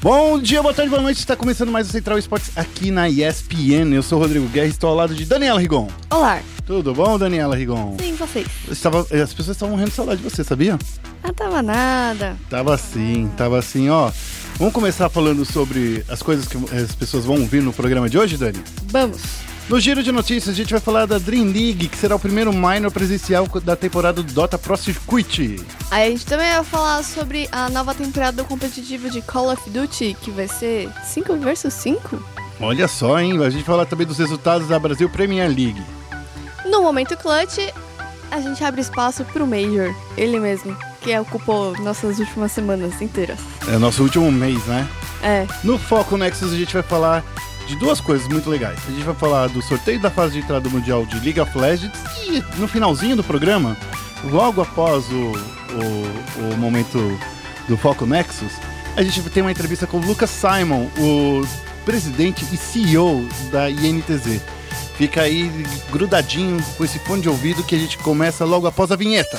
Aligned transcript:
Bom 0.00 0.38
dia, 0.38 0.62
boa 0.62 0.72
tarde, 0.72 0.88
boa 0.88 1.02
noite. 1.02 1.18
Está 1.18 1.34
começando 1.34 1.72
mais 1.72 1.88
o 1.88 1.90
Central 1.90 2.16
Esportes 2.18 2.56
aqui 2.56 2.92
na 2.92 3.08
ESPN. 3.08 3.92
Eu 3.92 4.02
sou 4.02 4.18
o 4.18 4.22
Rodrigo 4.22 4.46
Guerra 4.46 4.66
e 4.66 4.70
estou 4.70 4.90
ao 4.90 4.94
lado 4.94 5.12
de 5.12 5.24
Daniela 5.24 5.58
Rigon. 5.58 5.88
Olá. 6.08 6.40
Tudo 6.64 6.94
bom, 6.94 7.18
Daniela 7.18 7.56
Rigon? 7.56 7.96
Sim, 7.98 8.14
vocês. 8.14 8.46
Estava, 8.70 9.00
as 9.00 9.34
pessoas 9.34 9.56
estavam 9.56 9.70
morrendo 9.70 9.90
de 9.90 9.96
saudade 9.96 10.22
de 10.22 10.30
você, 10.30 10.44
sabia? 10.44 10.78
Não 11.24 11.34
tava 11.34 11.60
nada. 11.62 12.36
Tava 12.48 12.74
assim, 12.74 13.28
tava 13.36 13.58
assim, 13.58 13.88
ó. 13.90 14.12
Vamos 14.56 14.72
começar 14.72 15.08
falando 15.08 15.44
sobre 15.44 16.04
as 16.08 16.22
coisas 16.22 16.46
que 16.46 16.56
as 16.76 16.94
pessoas 16.94 17.24
vão 17.24 17.40
ouvir 17.40 17.60
no 17.60 17.72
programa 17.72 18.08
de 18.08 18.16
hoje, 18.16 18.36
Dani? 18.36 18.62
Vamos. 18.84 19.47
No 19.68 19.78
giro 19.78 20.02
de 20.02 20.10
notícias, 20.10 20.54
a 20.54 20.56
gente 20.56 20.70
vai 20.70 20.80
falar 20.80 21.04
da 21.04 21.18
Dream 21.18 21.44
League, 21.44 21.88
que 21.88 21.96
será 21.98 22.16
o 22.16 22.18
primeiro 22.18 22.50
minor 22.54 22.90
presencial 22.90 23.46
da 23.62 23.76
temporada 23.76 24.22
do 24.22 24.32
Dota 24.32 24.56
Pro 24.56 24.74
Circuit. 24.78 25.62
Aí 25.90 26.08
a 26.08 26.10
gente 26.10 26.24
também 26.24 26.50
vai 26.50 26.64
falar 26.64 27.04
sobre 27.04 27.46
a 27.52 27.68
nova 27.68 27.94
temporada 27.94 28.42
do 28.42 28.48
competitivo 28.48 29.10
de 29.10 29.20
Call 29.20 29.52
of 29.52 29.68
Duty, 29.68 30.16
que 30.22 30.30
vai 30.30 30.48
ser 30.48 30.90
5 31.04 31.36
versus 31.36 31.74
5. 31.74 32.18
Olha 32.58 32.88
só, 32.88 33.20
hein? 33.20 33.32
A 33.44 33.50
gente 33.50 33.56
vai 33.56 33.76
falar 33.76 33.84
também 33.84 34.06
dos 34.06 34.16
resultados 34.16 34.68
da 34.68 34.78
Brasil 34.78 35.08
Premier 35.10 35.48
League. 35.48 35.82
No 36.64 36.80
momento 36.80 37.14
clutch, 37.18 37.58
a 38.30 38.40
gente 38.40 38.64
abre 38.64 38.80
espaço 38.80 39.22
pro 39.26 39.46
Major, 39.46 39.94
ele 40.16 40.40
mesmo, 40.40 40.74
que 41.02 41.16
ocupou 41.18 41.78
nossas 41.82 42.18
últimas 42.18 42.52
semanas 42.52 43.02
inteiras. 43.02 43.38
É 43.70 43.76
o 43.76 43.78
nosso 43.78 44.02
último 44.02 44.32
mês, 44.32 44.64
né? 44.64 44.88
É. 45.22 45.46
No 45.62 45.78
Foco 45.78 46.16
Nexus, 46.16 46.54
a 46.54 46.56
gente 46.56 46.72
vai 46.72 46.82
falar 46.82 47.22
de 47.68 47.76
duas 47.76 48.00
coisas 48.00 48.26
muito 48.26 48.48
legais. 48.48 48.78
A 48.88 48.90
gente 48.90 49.04
vai 49.04 49.14
falar 49.14 49.46
do 49.48 49.60
sorteio 49.60 50.00
da 50.00 50.10
fase 50.10 50.32
de 50.32 50.38
entrada 50.38 50.62
do 50.62 50.70
Mundial 50.70 51.04
de 51.04 51.20
League 51.20 51.38
of 51.38 51.56
Legends 51.56 51.98
e 52.26 52.42
no 52.58 52.66
finalzinho 52.66 53.14
do 53.14 53.22
programa, 53.22 53.76
logo 54.24 54.62
após 54.62 55.04
o, 55.10 55.32
o, 55.32 56.52
o 56.52 56.56
momento 56.56 56.98
do 57.68 57.76
Foco 57.76 58.06
Nexus, 58.06 58.52
a 58.96 59.02
gente 59.02 59.22
tem 59.30 59.42
uma 59.42 59.52
entrevista 59.52 59.86
com 59.86 59.98
o 59.98 60.00
Lucas 60.00 60.30
Simon, 60.30 60.88
o 60.98 61.46
presidente 61.84 62.44
e 62.50 62.56
CEO 62.56 63.28
da 63.52 63.70
INTZ. 63.70 64.40
Fica 64.96 65.22
aí 65.22 65.50
grudadinho 65.92 66.60
com 66.76 66.84
esse 66.84 66.98
fone 66.98 67.22
de 67.22 67.28
ouvido 67.28 67.62
que 67.62 67.74
a 67.74 67.78
gente 67.78 67.98
começa 67.98 68.44
logo 68.44 68.66
após 68.66 68.90
a 68.90 68.96
vinheta. 68.96 69.38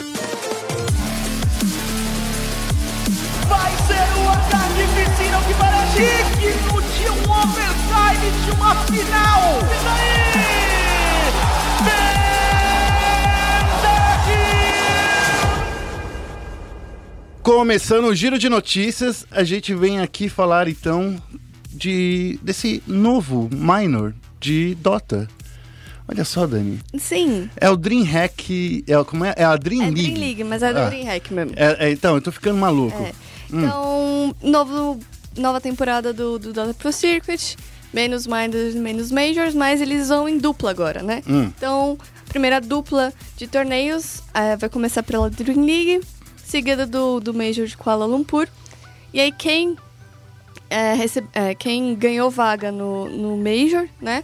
Final. 8.86 9.60
Isso 9.60 9.88
aí! 9.88 10.20
Começando 17.42 18.06
o 18.06 18.16
giro 18.16 18.38
de 18.38 18.50
notícias, 18.50 19.26
a 19.32 19.44
gente 19.44 19.74
vem 19.74 20.00
aqui 20.02 20.30
falar 20.30 20.68
então 20.68 21.16
de 21.72 22.38
desse 22.44 22.84
novo 22.86 23.50
minor 23.52 24.14
de 24.40 24.76
Dota. 24.76 25.28
Olha 26.08 26.26
só, 26.26 26.46
Dani. 26.48 26.80
Sim. 26.98 27.50
É 27.56 27.70
o 27.70 27.78
Dream 27.78 28.04
Hack. 28.04 28.50
É, 28.88 29.04
como 29.04 29.26
é? 29.26 29.34
É 29.38 29.44
a 29.46 29.56
Dream 29.56 29.82
É 29.84 29.86
League. 29.86 30.02
Dream 30.04 30.20
League, 30.20 30.44
mas 30.44 30.64
é 30.64 30.74
do 30.74 30.80
Ah. 30.80 30.86
Dream 30.90 31.06
Hack 31.06 31.32
mesmo. 31.32 31.54
É, 31.56 31.88
é, 31.88 31.92
então, 31.92 32.16
eu 32.16 32.22
tô 32.22 32.32
ficando 32.32 32.58
maluco. 32.58 32.98
É. 33.04 33.12
Então, 33.52 34.36
novo, 34.42 35.00
nova 35.38 35.62
temporada 35.62 36.12
do, 36.12 36.40
do 36.40 36.52
Dota 36.52 36.74
Pro 36.74 36.92
Circuit, 36.92 37.56
menos 37.94 38.28
minors, 38.28 38.76
menos 38.76 39.12
majors, 39.12 39.54
mas 39.54 39.82
eles 39.82 40.10
vão 40.10 40.28
em 40.30 40.38
dupla 40.38 40.72
agora, 40.72 41.02
né? 41.02 41.24
Hum. 41.28 41.52
Então, 41.56 41.98
primeira 42.28 42.60
dupla 42.62 43.12
de 43.36 43.48
torneios 43.48 44.22
eh, 44.34 44.56
vai 44.56 44.70
começar 44.70 45.04
pela 45.04 45.30
Dream 45.30 45.64
League, 45.66 46.02
seguida 46.46 46.86
do, 46.86 47.20
do 47.20 47.34
Major 47.34 47.66
de 47.66 47.76
Kuala 47.78 48.06
Lumpur. 48.06 48.48
E 49.14 49.20
aí 49.20 49.32
quem, 49.32 49.76
eh, 50.70 50.94
receb- 50.94 51.28
eh, 51.34 51.56
quem 51.56 51.96
ganhou 51.96 52.30
vaga 52.30 52.72
no, 52.72 53.10
no 53.10 53.38
Major, 53.38 53.88
né? 54.02 54.24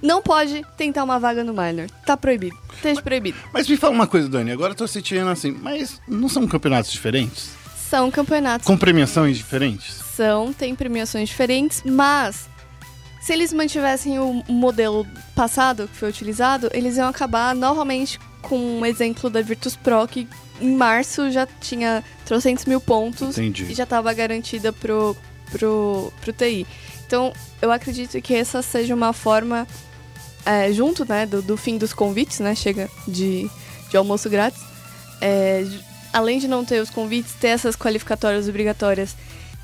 Não 0.00 0.20
pode 0.20 0.64
tentar 0.76 1.04
uma 1.04 1.18
vaga 1.20 1.44
no 1.44 1.52
Minor. 1.52 1.88
Tá 2.04 2.16
proibido. 2.16 2.56
Esteja 2.74 3.00
proibido. 3.00 3.38
Mas 3.52 3.68
me 3.68 3.76
fala 3.76 3.92
uma 3.94 4.06
coisa, 4.06 4.28
Dani. 4.28 4.50
Agora 4.50 4.72
eu 4.72 4.76
tô 4.76 4.88
sentindo 4.88 5.28
assim, 5.28 5.52
mas 5.52 6.00
não 6.08 6.28
são 6.28 6.48
campeonatos 6.48 6.90
diferentes? 6.90 7.50
São 7.88 8.10
campeonatos 8.10 8.66
Com 8.66 8.76
premiações 8.76 9.36
diferentes? 9.36 10.00
são, 10.16 10.52
tem 10.52 10.74
premiações 10.74 11.28
diferentes, 11.28 11.82
mas 11.86 12.48
se 13.22 13.32
eles 13.32 13.52
mantivessem 13.52 14.18
o 14.18 14.42
modelo 14.48 15.06
passado 15.34 15.86
que 15.86 15.96
foi 15.96 16.08
utilizado, 16.08 16.68
eles 16.72 16.96
iam 16.96 17.08
acabar 17.08 17.54
novamente 17.54 18.18
com 18.42 18.58
um 18.58 18.84
exemplo 18.84 19.30
da 19.30 19.40
Virtus 19.40 19.76
Pro 19.76 20.06
que 20.08 20.28
em 20.60 20.74
março 20.74 21.30
já 21.30 21.46
tinha 21.60 22.02
300 22.24 22.64
mil 22.64 22.80
pontos 22.80 23.38
Entendi. 23.38 23.70
e 23.70 23.74
já 23.74 23.84
estava 23.84 24.12
garantida 24.12 24.72
pro, 24.72 25.16
pro, 25.52 26.12
pro 26.20 26.32
TI. 26.32 26.66
Então, 27.06 27.32
eu 27.60 27.70
acredito 27.70 28.20
que 28.20 28.34
essa 28.34 28.60
seja 28.60 28.94
uma 28.94 29.12
forma, 29.12 29.68
é, 30.44 30.72
junto 30.72 31.04
né, 31.08 31.24
do, 31.24 31.40
do 31.40 31.56
fim 31.56 31.78
dos 31.78 31.92
convites, 31.92 32.40
né? 32.40 32.54
Chega 32.54 32.90
de, 33.06 33.48
de 33.88 33.96
almoço 33.96 34.28
grátis. 34.28 34.60
é, 35.20 35.64
além 36.12 36.38
de 36.38 36.48
não 36.48 36.64
ter 36.64 36.80
os 36.80 36.90
convites, 36.90 37.34
ter 37.34 37.48
essas 37.48 37.76
qualificatórias 37.76 38.48
obrigatórias 38.48 39.14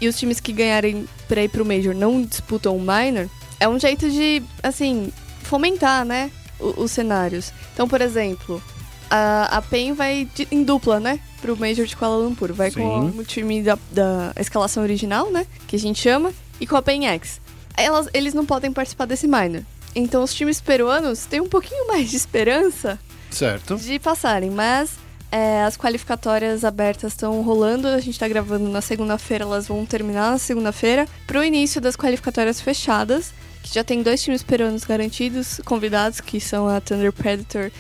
e 0.01 0.07
os 0.07 0.17
times 0.17 0.39
que 0.39 0.53
ganharem 0.53 1.09
pra 1.27 1.43
ir 1.43 1.49
pro 1.49 1.65
Major 1.65 1.95
não 1.95 2.23
disputam 2.23 2.77
o 2.77 2.81
Minor, 2.81 3.29
é 3.61 3.69
um 3.69 3.79
jeito 3.79 4.11
de, 4.11 4.43
assim, 4.63 5.13
fomentar, 5.43 6.05
né? 6.05 6.31
o- 6.61 6.83
os 6.83 6.91
cenários. 6.91 7.53
Então, 7.73 7.87
por 7.87 8.01
exemplo, 8.01 8.61
a, 9.09 9.59
a 9.59 9.63
PEN 9.63 9.93
vai 9.93 10.29
de- 10.35 10.49
em 10.51 10.65
dupla, 10.65 10.99
né? 10.99 11.21
Pro 11.41 11.57
Major 11.57 11.87
de 11.87 11.97
Kuala 11.97 12.17
Lumpur. 12.17 12.53
Vai 12.53 12.71
com 12.73 13.13
Sim. 13.13 13.19
o 13.19 13.25
time 13.25 13.63
da, 13.63 13.79
da 13.93 14.33
escalação 14.41 14.83
original, 14.83 15.31
né? 15.31 15.47
Que 15.69 15.77
a 15.77 15.79
gente 15.79 16.01
chama, 16.01 16.33
e 16.61 16.67
com 16.67 16.75
a 16.77 16.83
PEN 16.83 17.07
X. 17.07 17.41
Elas, 17.77 18.09
eles 18.13 18.35
não 18.35 18.45
podem 18.45 18.73
participar 18.73 19.05
desse 19.07 19.29
minor. 19.29 19.63
Então 19.95 20.23
os 20.25 20.35
times 20.35 20.61
peruanos 20.61 21.27
têm 21.27 21.41
um 21.41 21.49
pouquinho 21.49 21.87
mais 21.87 22.11
de 22.11 22.17
esperança 22.17 22.99
Certo. 23.31 23.77
de 23.77 23.99
passarem, 24.01 24.51
mas 24.51 24.91
é, 25.31 25.63
as 25.63 25.77
qualificatórias 25.77 26.65
abertas 26.65 27.13
estão 27.13 27.41
rolando. 27.43 27.87
A 27.87 28.01
gente 28.01 28.19
tá 28.19 28.27
gravando 28.27 28.69
na 28.69 28.81
segunda-feira, 28.81 29.45
elas 29.45 29.69
vão 29.69 29.87
terminar 29.87 30.33
na 30.33 30.39
segunda-feira. 30.39 31.07
Pro 31.25 31.45
início 31.45 31.81
das 31.81 31.95
qualificatórias 31.95 32.61
fechadas, 32.61 33.33
já 33.73 33.85
tem 33.85 34.03
dois 34.03 34.23
times 34.23 34.43
peruanos 34.43 34.85
garantidos, 34.85 35.61
convidados, 35.65 36.21
que 36.21 36.41
são 36.41 36.67
a 36.69 36.81
Thunder 36.81 37.13
Predator 37.13 37.71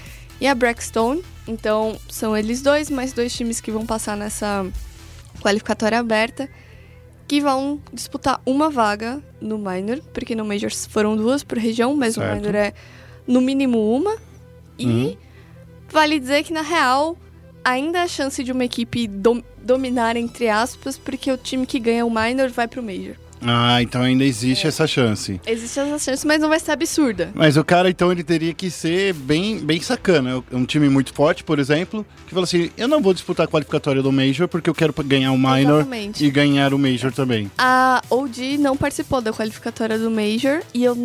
e 0.40 0.46
a 0.46 0.54
Blackstone. 0.54 1.22
Então 1.46 1.98
são 2.08 2.36
eles 2.36 2.60
dois, 2.62 2.90
mais 2.90 3.12
dois 3.12 3.34
times 3.34 3.60
que 3.60 3.70
vão 3.70 3.86
passar 3.86 4.16
nessa 4.16 4.66
qualificatória 5.40 5.98
aberta. 5.98 6.48
Que 7.26 7.40
vão 7.42 7.78
disputar 7.92 8.40
uma 8.46 8.70
vaga 8.70 9.22
no 9.40 9.58
Minor, 9.58 10.00
porque 10.14 10.34
no 10.34 10.46
Major 10.46 10.70
foram 10.88 11.14
duas 11.14 11.44
por 11.44 11.58
região, 11.58 11.94
mas 11.94 12.14
Certo. 12.14 12.28
no 12.28 12.36
Minor 12.40 12.54
é 12.54 12.72
no 13.26 13.40
mínimo 13.42 13.94
uma. 13.94 14.16
E 14.78 14.86
Uhum. 14.86 15.16
vale 15.90 16.18
dizer 16.18 16.42
que, 16.42 16.54
na 16.54 16.62
real, 16.62 17.18
ainda 17.62 18.02
há 18.02 18.08
chance 18.08 18.42
de 18.42 18.50
uma 18.50 18.64
equipe 18.64 19.06
dom- 19.06 19.42
dominar, 19.62 20.16
entre 20.16 20.48
aspas, 20.48 20.96
porque 20.96 21.30
o 21.30 21.36
time 21.36 21.66
que 21.66 21.78
ganha 21.78 22.06
o 22.06 22.10
minor 22.10 22.48
vai 22.48 22.66
pro 22.66 22.82
Major. 22.82 23.16
Ah, 23.42 23.82
então 23.82 24.02
ainda 24.02 24.24
existe 24.24 24.66
essa 24.66 24.86
chance. 24.86 25.40
Existe 25.46 25.78
essa 25.78 25.98
chance, 25.98 26.26
mas 26.26 26.40
não 26.40 26.48
vai 26.48 26.60
ser 26.60 26.72
absurda. 26.72 27.30
Mas 27.34 27.56
o 27.56 27.64
cara, 27.64 27.88
então, 27.90 28.10
ele 28.10 28.22
teria 28.22 28.52
que 28.54 28.70
ser 28.70 29.12
bem, 29.14 29.58
bem 29.58 29.80
sacana. 29.80 30.42
Um 30.52 30.64
time 30.64 30.88
muito 30.88 31.12
forte, 31.12 31.44
por 31.44 31.58
exemplo, 31.58 32.04
que 32.26 32.34
fala 32.34 32.44
assim: 32.44 32.70
eu 32.76 32.88
não 32.88 33.00
vou 33.00 33.14
disputar 33.14 33.44
a 33.44 33.48
qualificatória 33.48 34.02
do 34.02 34.12
Major 34.12 34.48
porque 34.48 34.68
eu 34.68 34.74
quero 34.74 34.94
ganhar 35.04 35.32
o 35.32 35.38
Minor 35.38 35.80
Exatamente. 35.80 36.24
e 36.24 36.30
ganhar 36.30 36.74
o 36.74 36.78
Major 36.78 37.12
também. 37.12 37.50
A 37.56 38.02
OG 38.10 38.58
não 38.58 38.76
participou 38.76 39.20
da 39.20 39.32
qualificatória 39.32 39.98
do 39.98 40.10
Major 40.10 40.60
e 40.74 40.84
eu 40.84 40.96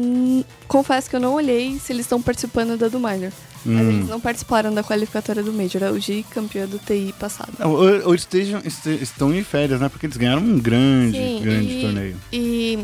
confesso 0.73 1.09
que 1.09 1.16
eu 1.16 1.19
não 1.19 1.34
olhei 1.35 1.79
se 1.79 1.94
eles 1.94 2.06
estão 2.06 2.22
participando 2.22 2.78
da 2.78 2.88
do 2.89 3.00
Minor. 3.00 3.31
Mas 3.66 3.85
Hum. 3.85 3.89
eles 3.91 4.09
não 4.09 4.19
participaram 4.19 4.73
da 4.73 4.84
qualificatória 4.84 5.41
do 5.41 5.53
Major. 5.53 5.81
A 5.84 5.91
OG 5.91 6.25
campeã 6.31 6.66
do 6.67 6.78
TI 6.79 7.13
passado. 7.17 7.53
Ou, 7.61 8.07
ou 8.07 8.13
estejam, 8.16 8.61
este- 8.66 9.01
estão 9.01 9.33
em 9.33 9.41
férias, 9.44 9.79
né? 9.79 9.88
Porque 9.88 10.06
eles 10.06 10.17
ganharam 10.17 10.41
um 10.41 10.59
grande, 10.59 11.17
Sim, 11.17 11.39
grande 11.41 11.72
e- 11.72 11.81
torneio. 11.81 12.17
E 12.33 12.80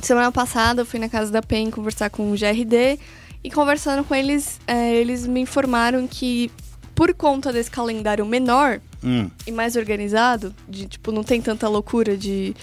semana 0.00 0.30
passada 0.30 0.82
eu 0.82 0.86
fui 0.86 1.00
na 1.00 1.08
casa 1.08 1.32
da 1.32 1.42
PEN 1.42 1.70
conversar 1.72 2.08
com 2.10 2.30
o 2.30 2.36
GRD 2.36 3.00
e 3.42 3.50
conversando 3.50 4.04
com 4.04 4.14
eles, 4.14 4.60
é, 4.66 4.94
eles 4.94 5.26
me 5.26 5.40
informaram 5.40 6.06
que 6.06 6.50
por 6.94 7.12
conta 7.14 7.52
desse 7.52 7.70
calendário 7.70 8.24
menor 8.24 8.80
Hum, 9.04 9.30
e 9.46 9.52
mais 9.52 9.76
organizado, 9.76 10.54
de 10.68 10.86
tipo, 10.86 11.12
não 11.12 11.22
tem 11.22 11.40
tanta 11.40 11.68
loucura 11.68 12.16
de 12.16 12.54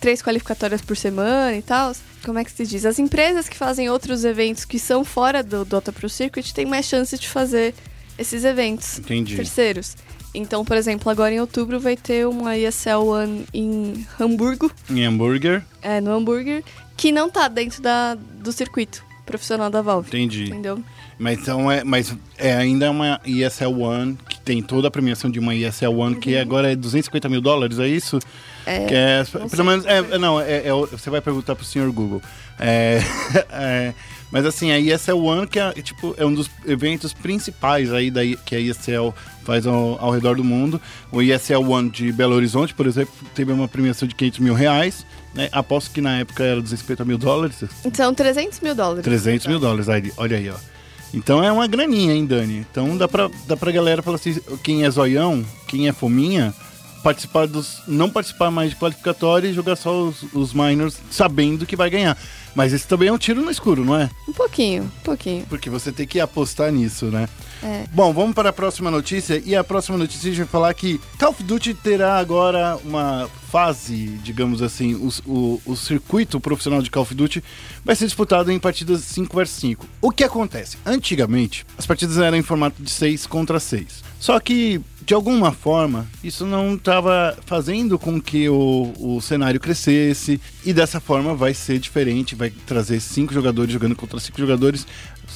três 0.00 0.22
qualificatórias 0.22 0.80
por 0.82 0.96
semana 0.96 1.56
e 1.56 1.62
tal. 1.62 1.92
Como 2.24 2.38
é 2.38 2.44
que 2.44 2.52
se 2.52 2.66
diz? 2.66 2.84
As 2.84 2.98
empresas 2.98 3.48
que 3.48 3.56
fazem 3.56 3.88
outros 3.88 4.24
eventos 4.24 4.64
que 4.64 4.78
são 4.78 5.04
fora 5.04 5.42
do 5.42 5.64
Dota 5.64 5.92
Pro 5.92 6.08
Circuit 6.08 6.52
têm 6.52 6.66
mais 6.66 6.86
chance 6.86 7.16
de 7.18 7.28
fazer 7.28 7.74
esses 8.18 8.44
eventos 8.44 8.98
entendi. 8.98 9.36
terceiros. 9.36 9.96
Então, 10.34 10.64
por 10.64 10.76
exemplo, 10.76 11.10
agora 11.10 11.34
em 11.34 11.40
outubro 11.40 11.80
vai 11.80 11.96
ter 11.96 12.26
uma 12.26 12.56
ESL 12.56 13.04
One 13.04 13.46
em 13.52 14.06
Hamburgo, 14.20 14.70
Em 14.88 15.04
hambúrguer, 15.04 15.64
é, 15.82 16.00
no 16.00 16.12
hambúrguer, 16.12 16.62
que 16.96 17.10
não 17.10 17.28
tá 17.28 17.48
dentro 17.48 17.82
da, 17.82 18.14
do 18.14 18.52
circuito 18.52 19.02
profissional 19.26 19.70
da 19.70 19.80
Valve. 19.82 20.08
entendi. 20.08 20.44
Entendeu? 20.44 20.82
Mas, 21.20 21.38
então 21.38 21.70
é, 21.70 21.84
mas 21.84 22.16
é 22.38 22.54
ainda 22.54 22.90
uma 22.90 23.20
ESL 23.26 23.78
One 23.78 24.16
que 24.26 24.40
tem 24.40 24.62
toda 24.62 24.88
a 24.88 24.90
premiação 24.90 25.30
de 25.30 25.38
uma 25.38 25.54
ESL 25.54 25.90
One, 25.90 26.16
que 26.16 26.34
agora 26.34 26.72
é 26.72 26.74
250 26.74 27.28
mil 27.28 27.42
dólares, 27.42 27.78
é 27.78 27.86
isso? 27.86 28.18
É, 28.64 28.86
Que 28.86 28.94
é, 28.94 29.24
pelo 29.50 29.64
menos, 29.66 29.84
é, 29.84 29.98
é, 29.98 30.18
não, 30.18 30.40
é, 30.40 30.66
é 30.66 30.72
você 30.72 31.10
vai 31.10 31.20
perguntar 31.20 31.54
pro 31.54 31.64
senhor 31.64 31.92
Google. 31.92 32.22
É, 32.58 33.02
é, 33.52 33.92
mas 34.32 34.46
assim, 34.46 34.72
a 34.72 34.78
ESL 34.78 35.18
One, 35.18 35.46
que 35.46 35.60
é, 35.60 35.70
tipo, 35.74 36.14
é 36.16 36.24
um 36.24 36.32
dos 36.32 36.50
eventos 36.66 37.12
principais 37.12 37.92
aí 37.92 38.10
da, 38.10 38.22
que 38.46 38.56
a 38.56 38.60
ESL 38.60 39.12
faz 39.44 39.66
ao, 39.66 40.02
ao 40.02 40.10
redor 40.10 40.36
do 40.36 40.44
mundo. 40.44 40.80
O 41.12 41.20
ESL 41.20 41.70
One 41.70 41.90
de 41.90 42.12
Belo 42.12 42.34
Horizonte, 42.34 42.72
por 42.72 42.86
exemplo, 42.86 43.12
teve 43.34 43.52
uma 43.52 43.68
premiação 43.68 44.08
de 44.08 44.14
500 44.14 44.38
mil 44.38 44.54
reais. 44.54 45.04
Né? 45.34 45.50
Aposto 45.52 45.90
que 45.90 46.00
na 46.00 46.20
época 46.20 46.42
era 46.42 46.62
250 46.62 47.04
mil 47.04 47.18
dólares. 47.18 47.62
São 47.92 48.14
300 48.14 48.60
mil 48.60 48.74
dólares. 48.74 49.04
300 49.04 49.46
mil 49.48 49.58
dólares, 49.58 49.86
aí, 49.90 50.10
olha 50.16 50.38
aí, 50.38 50.48
ó. 50.48 50.79
Então 51.12 51.42
é 51.42 51.50
uma 51.50 51.66
graninha, 51.66 52.14
hein, 52.14 52.24
Dani? 52.24 52.58
Então 52.58 52.96
dá 52.96 53.08
pra, 53.08 53.28
dá 53.46 53.56
pra 53.56 53.72
galera 53.72 54.02
falar 54.02 54.16
assim, 54.16 54.38
quem 54.62 54.84
é 54.84 54.90
zoião, 54.90 55.44
quem 55.66 55.88
é 55.88 55.92
fominha, 55.92 56.54
participar 57.02 57.46
dos. 57.46 57.82
não 57.86 58.08
participar 58.08 58.50
mais 58.50 58.70
de 58.70 58.76
qualificatório 58.76 59.50
e 59.50 59.52
jogar 59.52 59.76
só 59.76 60.02
os, 60.02 60.22
os 60.32 60.52
minors 60.52 60.98
sabendo 61.10 61.66
que 61.66 61.76
vai 61.76 61.90
ganhar. 61.90 62.16
Mas 62.54 62.72
esse 62.72 62.86
também 62.86 63.08
é 63.08 63.12
um 63.12 63.18
tiro 63.18 63.42
no 63.42 63.50
escuro, 63.50 63.84
não 63.84 63.96
é? 63.96 64.10
Um 64.28 64.32
pouquinho, 64.32 64.84
um 64.84 65.02
pouquinho. 65.04 65.46
Porque 65.48 65.70
você 65.70 65.92
tem 65.92 66.06
que 66.06 66.20
apostar 66.20 66.72
nisso, 66.72 67.06
né? 67.06 67.28
É. 67.62 67.84
Bom, 67.92 68.12
vamos 68.12 68.34
para 68.34 68.50
a 68.50 68.52
próxima 68.52 68.90
notícia. 68.90 69.40
E 69.44 69.54
a 69.54 69.62
próxima 69.62 69.98
notícia 69.98 70.28
a 70.28 70.30
gente 70.30 70.38
vai 70.38 70.46
falar 70.46 70.74
que 70.74 71.00
Call 71.18 71.30
of 71.30 71.42
Duty 71.42 71.74
terá 71.74 72.18
agora 72.18 72.78
uma 72.84 73.28
fase, 73.50 74.06
digamos 74.22 74.62
assim, 74.62 74.94
os- 74.94 75.20
o, 75.26 75.60
o 75.66 75.74
circuito 75.76 76.38
profissional 76.40 76.80
de 76.80 76.90
Call 76.90 77.02
of 77.02 77.14
Duty 77.14 77.42
vai 77.84 77.96
ser 77.96 78.04
disputado 78.06 78.50
em 78.52 78.58
partidas 78.58 79.00
5 79.02 79.36
vs 79.36 79.50
5. 79.50 79.86
O 80.00 80.10
que 80.10 80.22
acontece? 80.24 80.76
Antigamente, 80.86 81.66
as 81.76 81.84
partidas 81.86 82.16
eram 82.18 82.36
em 82.38 82.42
formato 82.42 82.80
de 82.82 82.90
6 82.90 83.26
contra 83.26 83.58
6. 83.58 84.04
Só 84.20 84.38
que, 84.38 84.80
de 85.04 85.14
alguma 85.14 85.50
forma, 85.50 86.06
isso 86.22 86.44
não 86.46 86.74
estava 86.74 87.36
fazendo 87.46 87.98
com 87.98 88.20
que 88.20 88.48
o, 88.48 88.92
o 88.98 89.20
cenário 89.20 89.58
crescesse. 89.58 90.38
E 90.64 90.72
dessa 90.74 91.00
forma 91.00 91.34
vai 91.34 91.54
ser 91.54 91.78
diferente, 91.78 92.34
vai 92.34 92.50
trazer 92.50 93.00
cinco 93.00 93.32
jogadores 93.34 93.72
jogando 93.72 93.96
contra 93.96 94.20
cinco 94.20 94.38
jogadores 94.38 94.86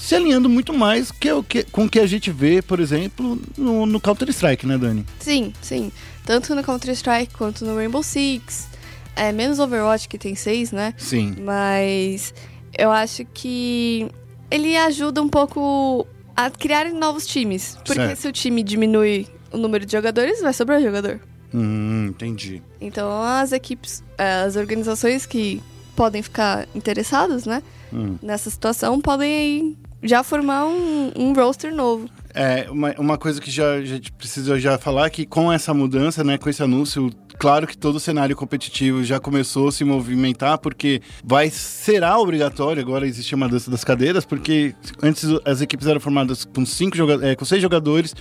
se 0.04 0.14
alinhando 0.14 0.50
muito 0.50 0.72
mais 0.74 1.10
que 1.10 1.32
o 1.32 1.42
que, 1.42 1.64
com 1.64 1.86
o 1.86 1.88
que 1.88 1.98
a 1.98 2.06
gente 2.06 2.30
vê, 2.30 2.60
por 2.60 2.78
exemplo, 2.78 3.40
no, 3.56 3.86
no 3.86 3.98
Counter-Strike, 3.98 4.66
né, 4.66 4.76
Dani? 4.76 5.06
Sim, 5.18 5.52
sim. 5.62 5.90
Tanto 6.26 6.54
no 6.54 6.62
Counter-Strike 6.62 7.32
quanto 7.34 7.64
no 7.64 7.74
Rainbow 7.74 8.02
Six. 8.02 8.68
É 9.16 9.32
menos 9.32 9.58
Overwatch, 9.58 10.06
que 10.06 10.18
tem 10.18 10.34
seis, 10.34 10.72
né? 10.72 10.92
Sim. 10.98 11.36
Mas 11.40 12.34
eu 12.76 12.90
acho 12.90 13.24
que 13.32 14.06
ele 14.50 14.76
ajuda 14.76 15.22
um 15.22 15.28
pouco 15.28 16.06
a 16.36 16.50
criar 16.50 16.92
novos 16.92 17.26
times. 17.26 17.78
Porque 17.84 17.94
Certo. 17.94 18.18
se 18.18 18.28
o 18.28 18.32
time 18.32 18.62
diminui 18.62 19.26
o 19.50 19.56
número 19.56 19.86
de 19.86 19.92
jogadores, 19.92 20.42
vai 20.42 20.52
sobrar 20.52 20.82
jogador. 20.82 21.18
Hum, 21.54 22.08
entendi. 22.10 22.60
Então 22.78 23.22
as 23.22 23.52
equipes, 23.52 24.02
eh, 24.18 24.42
as 24.42 24.56
organizações 24.56 25.24
que 25.24 25.62
podem 25.96 26.22
ficar 26.22 26.68
interessadas, 26.74 27.46
né? 27.46 27.62
Hum. 27.92 28.16
Nessa 28.20 28.50
situação, 28.50 29.00
podem 29.00 29.34
aí 29.34 29.76
já 30.04 30.22
formar 30.22 30.66
um, 30.66 31.10
um 31.16 31.32
roster 31.32 31.74
novo. 31.74 32.08
É, 32.34 32.66
uma, 32.70 32.92
uma 32.98 33.18
coisa 33.18 33.40
que 33.40 33.50
já, 33.50 33.82
já 33.82 33.98
precisa 34.18 34.58
já 34.60 34.76
falar 34.76 35.06
é 35.06 35.10
que 35.10 35.24
com 35.24 35.52
essa 35.52 35.72
mudança, 35.72 36.22
né, 36.22 36.36
com 36.36 36.50
esse 36.50 36.62
anúncio, 36.62 37.10
claro 37.38 37.66
que 37.66 37.76
todo 37.76 37.96
o 37.96 38.00
cenário 38.00 38.36
competitivo 38.36 39.02
já 39.02 39.18
começou 39.18 39.68
a 39.68 39.72
se 39.72 39.84
movimentar, 39.84 40.58
porque 40.58 41.00
vai 41.24 41.48
será 41.48 42.18
obrigatório 42.18 42.82
agora 42.82 43.06
existir 43.06 43.34
uma 43.34 43.48
dança 43.48 43.70
das 43.70 43.82
cadeiras, 43.82 44.24
porque 44.24 44.74
antes 45.02 45.24
as 45.44 45.60
equipes 45.60 45.86
eram 45.86 46.00
formadas 46.00 46.44
com 46.44 46.66
cinco 46.66 46.96
é, 47.22 47.34
com 47.34 47.44
seis 47.44 47.62
jogadores, 47.62 48.14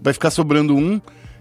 vai 0.00 0.12
ficar 0.12 0.30
sobrando 0.30 0.74
um. 0.74 1.00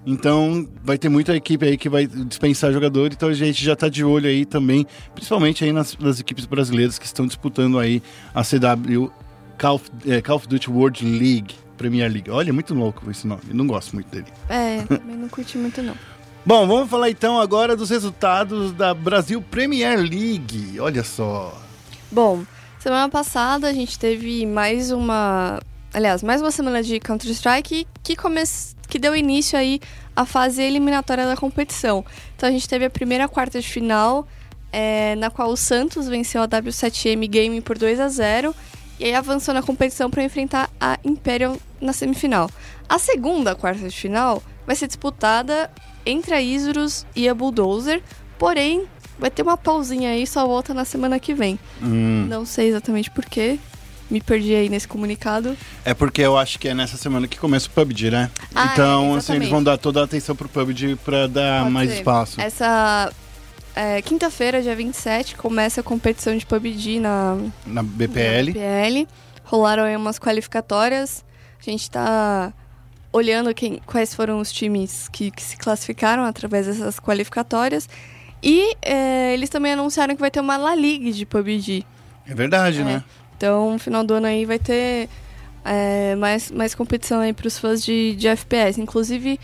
Então 0.10 0.66
vai 0.86 0.98
ter 0.98 1.10
muita 1.10 1.36
equipe 1.36 1.66
aí 1.66 1.78
que 1.78 1.90
vai 1.90 2.08
dispensar 2.08 2.72
jogador, 2.72 3.12
então 3.12 3.28
a 3.28 3.34
gente 3.34 3.64
já 3.64 3.76
tá 3.76 3.90
de 3.90 4.06
olho 4.06 4.30
aí 4.30 4.46
também, 4.46 4.88
principalmente 5.14 5.66
aí 5.66 5.74
nas, 5.74 5.98
nas 5.98 6.18
equipes 6.18 6.46
brasileiras 6.46 6.98
que 6.98 7.06
estão 7.06 7.28
disputando 7.28 7.78
aí 7.78 8.02
a 8.34 8.42
CW 8.42 9.12
Call 9.58 9.76
of, 9.76 9.92
é, 10.08 10.22
Call 10.22 10.36
of 10.36 10.48
Duty 10.48 10.70
World 10.70 11.04
League, 11.04 11.56
Premier 11.78 12.12
League. 12.12 12.30
Olha, 12.30 12.50
é 12.50 12.54
muito 12.54 12.74
louco 12.74 13.10
esse 13.10 13.26
nome, 13.26 13.42
eu 13.50 13.56
não 13.56 13.68
gosto 13.68 13.94
muito 13.94 14.08
dele. 14.10 14.28
É, 14.50 14.84
também 14.84 15.18
não 15.18 15.30
curti 15.30 15.58
muito 15.58 15.82
não. 15.82 15.96
Bom, 16.46 16.66
vamos 16.66 16.90
falar 16.90 17.10
então 17.10 17.42
agora 17.42 17.76
dos 17.76 17.90
resultados 17.90 18.72
da 18.72 18.94
Brasil 18.94 19.42
Premier 19.42 20.00
League. 20.00 20.80
Olha 20.80 21.04
só. 21.04 21.54
Bom, 22.10 22.44
semana 22.80 23.10
passada 23.10 23.68
a 23.68 23.74
gente 23.74 24.00
teve 24.00 24.46
mais 24.46 24.92
uma. 24.92 25.60
Aliás, 25.94 26.24
mais 26.24 26.42
uma 26.42 26.52
semana 26.52 26.82
de 26.82 27.02
Counter-Strike 27.02 27.86
que, 28.02 28.16
come... 28.16 28.42
que 28.88 28.98
deu 28.98 29.14
início 29.14 29.60
aí 29.60 29.82
à 30.16 30.26
fase 30.26 30.62
eliminatória 30.62 31.26
da 31.26 31.36
competição. 31.36 32.06
Então 32.36 32.48
a 32.48 32.52
gente 32.52 32.68
teve 32.68 32.86
a 32.86 32.90
primeira 32.90 33.28
quarta 33.28 33.60
de 33.60 33.68
final, 33.68 34.26
é, 34.72 35.16
na 35.18 35.30
qual 35.30 35.50
o 35.50 35.58
Santos 35.58 36.08
venceu 36.08 36.42
a 36.42 36.48
W7M 36.48 37.28
Gaming 37.30 37.62
por 37.62 37.78
2 37.78 38.00
a 38.00 38.08
0 38.08 38.56
e 39.00 39.06
aí 39.06 39.14
avançou 39.16 39.54
na 39.54 39.62
competição 39.62 40.10
para 40.10 40.24
enfrentar 40.24 40.70
a 40.80 40.98
Imperial 41.04 41.58
na 41.80 41.94
semifinal. 41.94 42.50
A 42.90 42.98
segunda 43.00 43.56
quarta 43.56 43.88
de 43.88 43.96
final 43.96 44.42
vai 44.66 44.76
ser 44.76 44.88
disputada 44.88 45.70
entre 46.06 46.34
a 46.34 46.42
Isurus 46.42 47.06
e 47.16 47.28
a 47.30 47.34
Bulldozer, 47.34 48.02
porém 48.40 48.86
vai 49.20 49.30
ter 49.30 49.42
uma 49.42 49.58
pausinha 49.58 50.12
aí, 50.12 50.26
só 50.28 50.46
volta 50.48 50.74
na 50.74 50.86
semana 50.86 51.20
que 51.20 51.34
vem. 51.34 51.60
Hum, 51.82 52.26
Não 52.30 52.46
sei 52.46 52.70
exatamente 52.70 53.10
porquê. 53.12 53.60
Me 54.10 54.22
perdi 54.22 54.56
aí 54.56 54.70
nesse 54.70 54.88
comunicado. 54.88 55.58
é 55.84 55.94
porque 55.94 56.22
eu 56.22 56.38
acho 56.38 56.58
que 56.60 56.70
é 56.70 56.74
nessa 56.74 56.96
semana 56.96 57.28
que 57.28 57.38
começa 57.38 57.68
o 57.68 57.72
PUBG, 57.72 58.10
né? 58.10 58.32
Ah, 58.56 58.70
então, 58.72 59.16
é, 59.16 59.18
assim, 59.18 59.34
eles 59.34 59.50
vão 59.50 59.62
dar 59.62 59.78
toda 59.78 60.00
a 60.00 60.06
atenção 60.06 60.34
pro 60.34 60.48
PUBG 60.48 60.96
pra 61.04 61.28
dar 61.28 61.64
Pode 61.64 61.74
mais 61.74 61.90
ser. 61.90 61.98
espaço. 61.98 62.40
Essa 62.40 63.12
é, 63.78 64.02
quinta-feira, 64.02 64.62
dia 64.62 64.76
27, 64.76 65.36
começa 65.36 65.82
a 65.82 65.84
competição 65.84 66.36
de 66.36 66.46
PUBG 66.46 67.00
na, 67.00 67.36
Na 67.66 67.82
na 67.82 67.84
BPL. 67.84 68.52
BPL. 68.54 69.08
Rolaram 69.44 69.84
aí 69.84 69.96
umas 69.96 70.20
qualificatórias. 70.20 71.24
A 71.60 71.64
gente 71.70 71.90
tá 71.90 72.52
olhando 73.14 73.54
quem, 73.54 73.80
quais 73.86 74.14
foram 74.14 74.40
os 74.40 74.52
times 74.52 75.08
que, 75.10 75.32
que 75.32 75.42
se 75.42 75.58
classificaram 75.58 76.24
através 76.24 76.66
dessas 76.68 77.00
qualificatórias. 77.00 77.88
E 78.44 78.76
é, 78.82 79.34
eles 79.34 79.50
também 79.50 79.74
anunciaram 79.74 80.16
que 80.16 80.22
vai 80.22 80.30
ter 80.32 80.40
uma 80.40 80.58
La 80.58 80.76
Liga 80.76 81.12
de 81.12 81.26
PUBG. 81.26 81.86
É 82.28 82.34
verdade, 82.36 82.82
É. 82.82 82.84
né? 82.84 83.04
Então, 83.38 83.74
no 83.74 83.80
final 83.80 84.04
do 84.04 84.16
ano 84.16 84.26
aí 84.28 84.46
vai 84.46 84.58
ter 84.60 85.08
é, 85.64 86.16
mais, 86.16 86.50
mais 86.52 86.74
competição 86.76 87.20
aí 87.20 87.34
pros 87.34 87.58
fãs 87.60 87.84
de, 87.84 88.16
de 88.16 88.28
FPS. 88.28 88.82
Inclusive, 88.82 89.40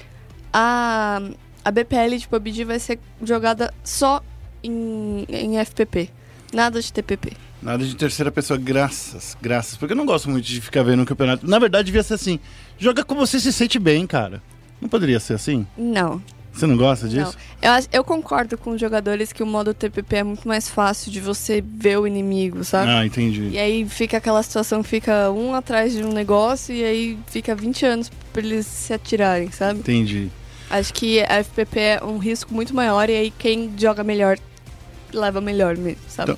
a, 0.51 1.21
a 1.63 1.71
BPL 1.71 2.17
de 2.17 2.27
PUBG 2.27 2.63
vai 2.63 2.79
ser 2.79 2.99
jogada 3.23 3.73
só 3.83 4.21
em, 4.63 5.25
em 5.29 5.63
FPP. 5.63 6.09
Nada 6.53 6.81
de 6.81 6.91
TPP. 6.91 7.33
Nada 7.61 7.83
de 7.85 7.95
terceira 7.95 8.31
pessoa, 8.31 8.59
graças, 8.59 9.37
graças. 9.41 9.77
Porque 9.77 9.93
eu 9.93 9.97
não 9.97 10.05
gosto 10.05 10.29
muito 10.29 10.45
de 10.45 10.59
ficar 10.59 10.83
vendo 10.83 11.01
um 11.01 11.05
campeonato. 11.05 11.49
Na 11.49 11.57
verdade, 11.57 11.85
devia 11.85 12.03
ser 12.03 12.15
assim. 12.15 12.39
Joga 12.77 13.03
como 13.03 13.25
você 13.25 13.39
se 13.39 13.53
sente 13.53 13.79
bem, 13.79 14.05
cara. 14.05 14.41
Não 14.81 14.89
poderia 14.89 15.19
ser 15.19 15.33
assim? 15.33 15.65
Não. 15.77 16.21
Você 16.53 16.67
não 16.67 16.77
gosta 16.77 17.07
disso? 17.07 17.35
Não. 17.61 17.77
Eu, 17.77 17.83
eu 17.91 18.03
concordo 18.03 18.57
com 18.57 18.71
os 18.71 18.79
jogadores 18.79 19.33
que 19.33 19.41
o 19.41 19.45
modo 19.45 19.73
TPP 19.73 20.17
é 20.17 20.23
muito 20.23 20.47
mais 20.47 20.69
fácil 20.69 21.11
de 21.11 21.19
você 21.19 21.63
ver 21.65 21.97
o 21.97 22.05
inimigo, 22.05 22.63
sabe? 22.63 22.91
Ah, 22.91 23.05
entendi. 23.05 23.49
E 23.49 23.57
aí 23.57 23.89
fica 23.89 24.17
aquela 24.17 24.43
situação 24.43 24.83
fica 24.83 25.31
um 25.31 25.55
atrás 25.55 25.93
de 25.93 26.03
um 26.03 26.13
negócio 26.13 26.75
e 26.75 26.83
aí 26.83 27.17
fica 27.27 27.55
20 27.55 27.85
anos 27.85 28.11
pra 28.31 28.43
eles 28.43 28.67
se 28.67 28.93
atirarem, 28.93 29.49
sabe? 29.51 29.79
Entendi. 29.79 30.29
Acho 30.79 30.93
que 30.93 31.21
a 31.21 31.43
FPP 31.43 31.79
é 31.79 32.03
um 32.03 32.17
risco 32.17 32.53
muito 32.53 32.73
maior 32.73 33.09
e 33.09 33.15
aí 33.15 33.31
quem 33.37 33.71
joga 33.77 34.03
melhor 34.03 34.37
leva 35.13 35.39
melhor 35.39 35.77
mesmo, 35.77 36.01
sabe? 36.07 36.35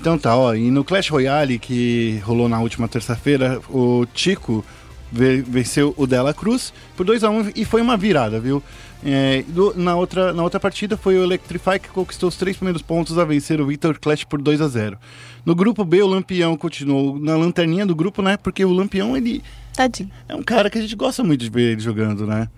Então 0.00 0.18
tá, 0.18 0.36
ó, 0.36 0.54
e 0.54 0.70
no 0.70 0.84
Clash 0.84 1.08
Royale 1.08 1.58
que 1.58 2.18
rolou 2.24 2.48
na 2.48 2.60
última 2.60 2.86
terça-feira, 2.86 3.60
o 3.70 4.06
Tico 4.12 4.64
ve- 5.10 5.40
venceu 5.42 5.94
o 5.96 6.06
Dela 6.06 6.34
Cruz 6.34 6.72
por 6.96 7.04
2 7.06 7.24
a 7.24 7.30
1 7.30 7.52
e 7.56 7.64
foi 7.64 7.80
uma 7.80 7.96
virada, 7.96 8.38
viu? 8.38 8.62
É, 9.04 9.42
do- 9.48 9.72
na, 9.76 9.96
outra, 9.96 10.32
na 10.32 10.42
outra 10.42 10.60
partida 10.60 10.96
foi 10.96 11.16
o 11.16 11.22
Electrify 11.24 11.78
que 11.80 11.88
conquistou 11.88 12.28
os 12.28 12.36
três 12.36 12.56
primeiros 12.56 12.82
pontos 12.82 13.16
a 13.18 13.24
vencer 13.24 13.60
o 13.60 13.66
Victor 13.66 13.98
Clash 13.98 14.24
por 14.24 14.40
2 14.42 14.60
a 14.60 14.68
0 14.68 14.98
No 15.46 15.54
grupo 15.54 15.84
B, 15.84 16.02
o 16.02 16.06
Lampião 16.06 16.56
continuou 16.56 17.18
na 17.18 17.36
lanterninha 17.36 17.86
do 17.86 17.94
grupo, 17.94 18.20
né? 18.22 18.36
Porque 18.36 18.62
o 18.64 18.72
Lampião, 18.72 19.16
ele 19.16 19.42
Tadinho. 19.74 20.10
é 20.28 20.34
um 20.34 20.42
cara 20.42 20.68
que 20.68 20.76
a 20.78 20.82
gente 20.82 20.94
gosta 20.94 21.24
muito 21.24 21.40
de 21.42 21.48
ver 21.50 21.72
ele 21.72 21.80
jogando, 21.80 22.26
né? 22.26 22.48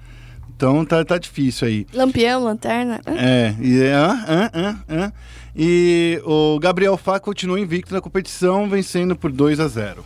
Então 0.61 0.85
tá, 0.85 1.03
tá 1.03 1.17
difícil 1.17 1.67
aí. 1.67 1.87
Lampião, 1.91 2.45
lanterna. 2.45 3.01
É, 3.07 3.55
e, 3.59 3.83
ah, 3.87 4.51
ah, 4.53 4.77
ah, 4.87 5.13
e 5.57 6.21
o 6.23 6.59
Gabriel 6.59 6.99
Fá 6.99 7.19
continuou 7.19 7.59
invicto 7.59 7.95
na 7.95 8.01
competição, 8.03 8.69
vencendo 8.69 9.17
por 9.17 9.33
2 9.33 9.59
a 9.59 9.67
0 9.67 10.05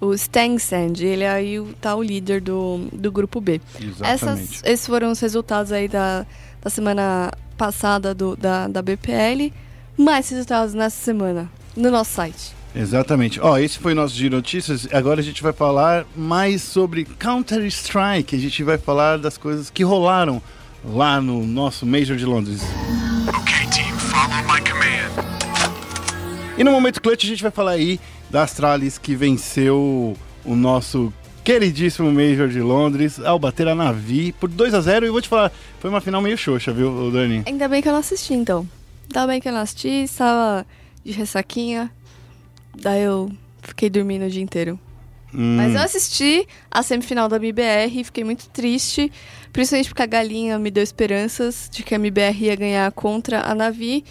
O 0.00 0.14
Stangsand, 0.14 1.04
ele 1.04 1.24
é 1.24 1.28
aí 1.28 1.60
tá 1.80 1.96
o 1.96 2.04
líder 2.04 2.40
do, 2.40 2.86
do 2.92 3.10
grupo 3.10 3.40
B. 3.40 3.60
Exatamente. 3.80 4.04
Essas, 4.04 4.62
esses 4.64 4.86
foram 4.86 5.10
os 5.10 5.18
resultados 5.18 5.72
aí 5.72 5.88
da, 5.88 6.24
da 6.62 6.70
semana 6.70 7.32
passada 7.58 8.14
do, 8.14 8.36
da, 8.36 8.68
da 8.68 8.80
BPL. 8.82 9.52
Mais 9.98 10.28
resultados 10.28 10.72
nessa 10.72 11.02
semana 11.02 11.50
no 11.76 11.90
nosso 11.90 12.12
site. 12.12 12.55
Exatamente. 12.76 13.40
Ó, 13.40 13.56
esse 13.56 13.78
foi 13.78 13.92
o 13.92 13.96
nosso 13.96 14.14
Giro 14.14 14.36
Notícias. 14.36 14.86
Agora 14.92 15.20
a 15.20 15.24
gente 15.24 15.42
vai 15.42 15.52
falar 15.52 16.04
mais 16.14 16.60
sobre 16.60 17.06
Counter-Strike. 17.06 18.36
A 18.36 18.38
gente 18.38 18.62
vai 18.62 18.76
falar 18.76 19.16
das 19.16 19.38
coisas 19.38 19.70
que 19.70 19.82
rolaram 19.82 20.42
lá 20.84 21.18
no 21.20 21.46
nosso 21.46 21.86
Major 21.86 22.16
de 22.16 22.26
Londres. 22.26 22.60
Okay, 23.40 23.66
team, 23.70 23.98
follow 23.98 24.42
my 24.42 24.60
command. 24.60 25.24
E 26.58 26.62
no 26.62 26.70
momento 26.70 27.00
clutch 27.00 27.24
a 27.24 27.28
gente 27.28 27.42
vai 27.42 27.50
falar 27.50 27.72
aí 27.72 27.98
da 28.30 28.42
Astralis 28.42 28.98
que 28.98 29.14
venceu 29.14 30.14
o 30.44 30.54
nosso 30.54 31.12
queridíssimo 31.42 32.12
Major 32.12 32.48
de 32.48 32.60
Londres 32.60 33.18
ao 33.20 33.38
bater 33.38 33.68
a 33.68 33.74
Navi 33.74 34.32
por 34.32 34.50
2 34.50 34.74
a 34.74 34.80
0 34.80 35.06
E 35.06 35.08
eu 35.08 35.12
vou 35.12 35.22
te 35.22 35.28
falar, 35.28 35.50
foi 35.80 35.88
uma 35.88 36.00
final 36.00 36.20
meio 36.20 36.36
xoxa, 36.36 36.72
viu, 36.72 37.10
Dani? 37.10 37.42
Ainda 37.46 37.68
bem 37.68 37.80
que 37.80 37.88
eu 37.88 37.92
não 37.92 38.00
assisti, 38.00 38.34
então. 38.34 38.68
Ainda 39.08 39.26
bem 39.26 39.40
que 39.40 39.48
eu 39.48 39.52
não 39.52 39.60
assisti, 39.60 39.88
estava 39.88 40.66
de 41.04 41.12
ressaquinha. 41.12 41.90
Daí 42.80 43.02
eu 43.02 43.30
fiquei 43.62 43.88
dormindo 43.90 44.26
o 44.26 44.30
dia 44.30 44.42
inteiro. 44.42 44.78
Hum, 45.34 45.56
Mas 45.56 45.74
eu 45.74 45.80
assisti 45.80 46.46
a 46.70 46.82
semifinal 46.82 47.28
da 47.28 47.36
MBR 47.36 48.00
e 48.00 48.04
fiquei 48.04 48.24
muito 48.24 48.48
triste, 48.48 49.12
principalmente 49.52 49.88
porque 49.88 50.02
a 50.02 50.06
galinha 50.06 50.58
me 50.58 50.70
deu 50.70 50.82
esperanças 50.82 51.68
de 51.70 51.82
que 51.82 51.94
a 51.94 51.98
MBR 51.98 52.44
ia 52.44 52.56
ganhar 52.56 52.90
contra 52.92 53.42
a 53.42 53.54
Navi. 53.54 54.04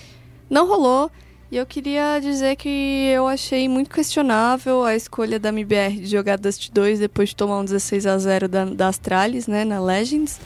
Não 0.49 0.67
rolou. 0.67 1.09
E 1.51 1.57
eu 1.57 1.65
queria 1.65 2.19
dizer 2.19 2.55
que 2.55 3.11
eu 3.13 3.27
achei 3.27 3.69
muito 3.69 3.89
questionável 3.89 4.83
a 4.83 4.95
escolha 4.95 5.39
da 5.39 5.49
MBR 5.49 6.01
de 6.01 6.07
jogar 6.07 6.37
Dust 6.37 6.69
2 6.71 6.99
depois 6.99 7.29
de 7.29 7.35
tomar 7.35 7.59
um 7.59 7.65
16 7.65 8.05
a 8.07 8.17
0 8.17 8.47
da, 8.47 8.65
da 8.65 8.87
Astralis, 8.87 9.47
né, 9.47 9.63
na 9.63 9.79
Legends. 9.79 10.39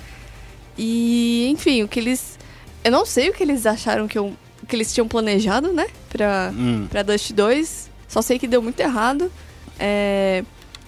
E, 0.77 1.47
enfim, 1.49 1.83
o 1.83 1.87
que 1.87 1.99
eles. 1.99 2.37
Eu 2.83 2.91
não 2.91 3.05
sei 3.05 3.29
o 3.29 3.33
que 3.33 3.43
eles 3.43 3.65
acharam 3.65 4.07
que, 4.07 4.17
eu, 4.17 4.33
que 4.67 4.75
eles 4.75 4.93
tinham 4.93 5.07
planejado, 5.07 5.73
né, 5.73 5.87
pra, 6.09 6.53
hum. 6.55 6.87
pra 6.89 7.01
Dust 7.01 7.31
2. 7.33 7.88
Só 8.09 8.21
sei 8.21 8.37
que 8.37 8.47
deu 8.47 8.61
muito 8.61 8.79
errado. 8.81 9.31
É, 9.79 10.43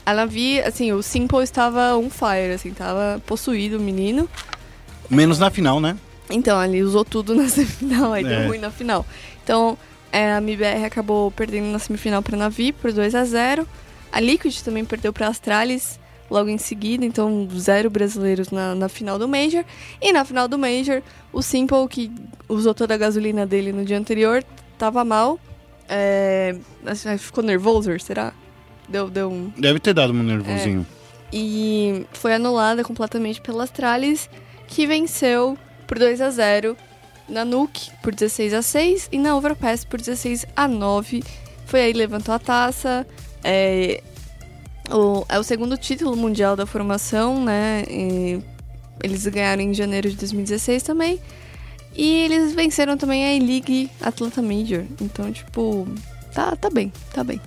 a 0.06 0.14
Navi, 0.14 0.60
assim, 0.60 0.92
o 0.92 1.02
Simple 1.02 1.44
estava 1.44 1.96
on 1.96 2.10
fire, 2.10 2.54
assim, 2.54 2.72
tava 2.74 3.22
possuído 3.26 3.78
o 3.78 3.80
menino. 3.80 4.28
Menos 5.10 5.40
na 5.40 5.50
final, 5.50 5.80
né? 5.80 5.96
Então, 6.30 6.62
ele 6.64 6.82
usou 6.82 7.06
tudo 7.06 7.34
na 7.36 7.48
semifinal, 7.48 8.12
aí 8.12 8.26
É. 8.26 8.28
deu 8.28 8.48
ruim 8.48 8.58
na 8.58 8.72
final. 8.72 9.06
Então, 9.44 9.78
é, 10.12 10.34
a 10.34 10.38
MBR 10.40 10.84
acabou 10.86 11.32
perdendo 11.32 11.68
na 11.72 11.80
semifinal 11.80 12.22
pra 12.22 12.36
Navi 12.36 12.74
por 12.74 12.92
2 12.92 13.16
a 13.16 13.24
0 13.24 13.66
A 14.12 14.20
Liquid 14.20 14.60
também 14.62 14.84
perdeu 14.84 15.14
pra 15.14 15.28
Astralis 15.28 16.00
logo 16.30 16.50
em 16.50 16.58
seguida, 16.58 17.06
então 17.06 17.48
zero 17.58 17.90
brasileiros 17.90 18.52
na, 18.52 18.74
na 18.74 18.88
final 18.90 19.20
do 19.20 19.28
Major. 19.28 19.64
E 20.02 20.12
na 20.14 20.24
final 20.26 20.48
do 20.48 20.58
Major, 20.58 21.02
o 21.34 21.42
Simple, 21.42 21.88
que 21.90 22.10
usou 22.48 22.74
toda 22.74 22.94
a 22.94 22.98
gasolina 22.98 23.46
dele 23.46 23.72
no 23.74 23.84
dia 23.86 23.98
anterior, 23.98 24.42
tava 24.78 25.04
mal. 25.04 25.38
É, 25.94 26.56
ficou 27.20 27.44
nervoso, 27.44 27.92
será? 28.00 28.34
Deu, 28.88 29.10
deu 29.10 29.30
um, 29.30 29.52
Deve 29.58 29.78
ter 29.78 29.94
dado 29.94 30.14
um 30.14 30.24
nervosinho. 30.24 30.88
e 31.32 32.06
foi 32.14 32.34
anulada 32.34 32.82
completamente 32.84 33.42
pela 33.42 33.66
Astralis, 33.66 34.30
que 34.68 34.88
venceu 34.88 35.58
por 35.86 36.00
2 36.00 36.22
a 36.22 36.30
0 36.30 36.78
na 37.28 37.44
Nuke 37.44 37.92
por 38.02 38.14
16 38.16 38.54
a 38.54 38.62
6 38.62 39.10
e 39.12 39.18
na 39.18 39.36
Overpass 39.36 39.84
por 39.84 40.00
16 40.00 40.46
a 40.56 40.66
9. 40.68 41.24
Foi 41.66 41.82
aí 41.82 41.94
levantou 41.94 42.34
a 42.34 42.40
taça. 42.40 43.06
É 43.44 44.02
o, 44.90 45.26
é 45.28 45.40
o 45.40 45.44
segundo 45.44 45.78
título 45.78 46.16
mundial 46.16 46.56
da 46.56 46.66
formação, 46.66 47.44
né? 47.44 47.84
E 47.90 48.42
eles 49.04 49.26
ganharam 49.28 49.62
em 49.62 49.74
janeiro 49.74 50.10
de 50.10 50.16
2016 50.16 50.84
também. 50.84 51.20
E 52.04 52.16
eles 52.24 52.56
venceram 52.56 52.98
também 52.98 53.24
a 53.26 53.36
E-League 53.36 53.88
Atlanta 54.02 54.42
Major. 54.42 54.84
Então, 55.00 55.32
tipo, 55.32 55.88
tá, 56.34 56.56
tá 56.56 56.68
bem, 56.68 56.92
tá 57.14 57.24
bem. 57.24 57.40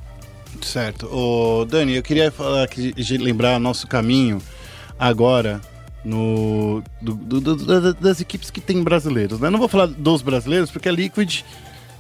Certo. 0.63 1.07
Ô, 1.13 1.65
Dani, 1.65 1.97
eu 1.97 2.03
queria 2.05 2.31
falar 2.31 2.69
que 2.69 2.95
lembrar 3.19 3.59
nosso 3.59 3.89
caminho 3.89 4.41
agora 4.97 5.61
no 6.05 6.85
do- 7.03 7.15
do- 7.17 7.41
do- 7.41 7.57
da- 7.81 7.93
das 7.99 8.21
equipes 8.21 8.49
que 8.49 8.61
tem 8.61 8.81
brasileiros. 8.81 9.41
Né? 9.41 9.51
Não 9.51 9.59
vou 9.59 9.67
falar 9.67 9.87
dos 9.87 10.23
brasileiros, 10.23 10.71
porque 10.71 10.89
a 10.89 10.93
Liquid 10.93 11.41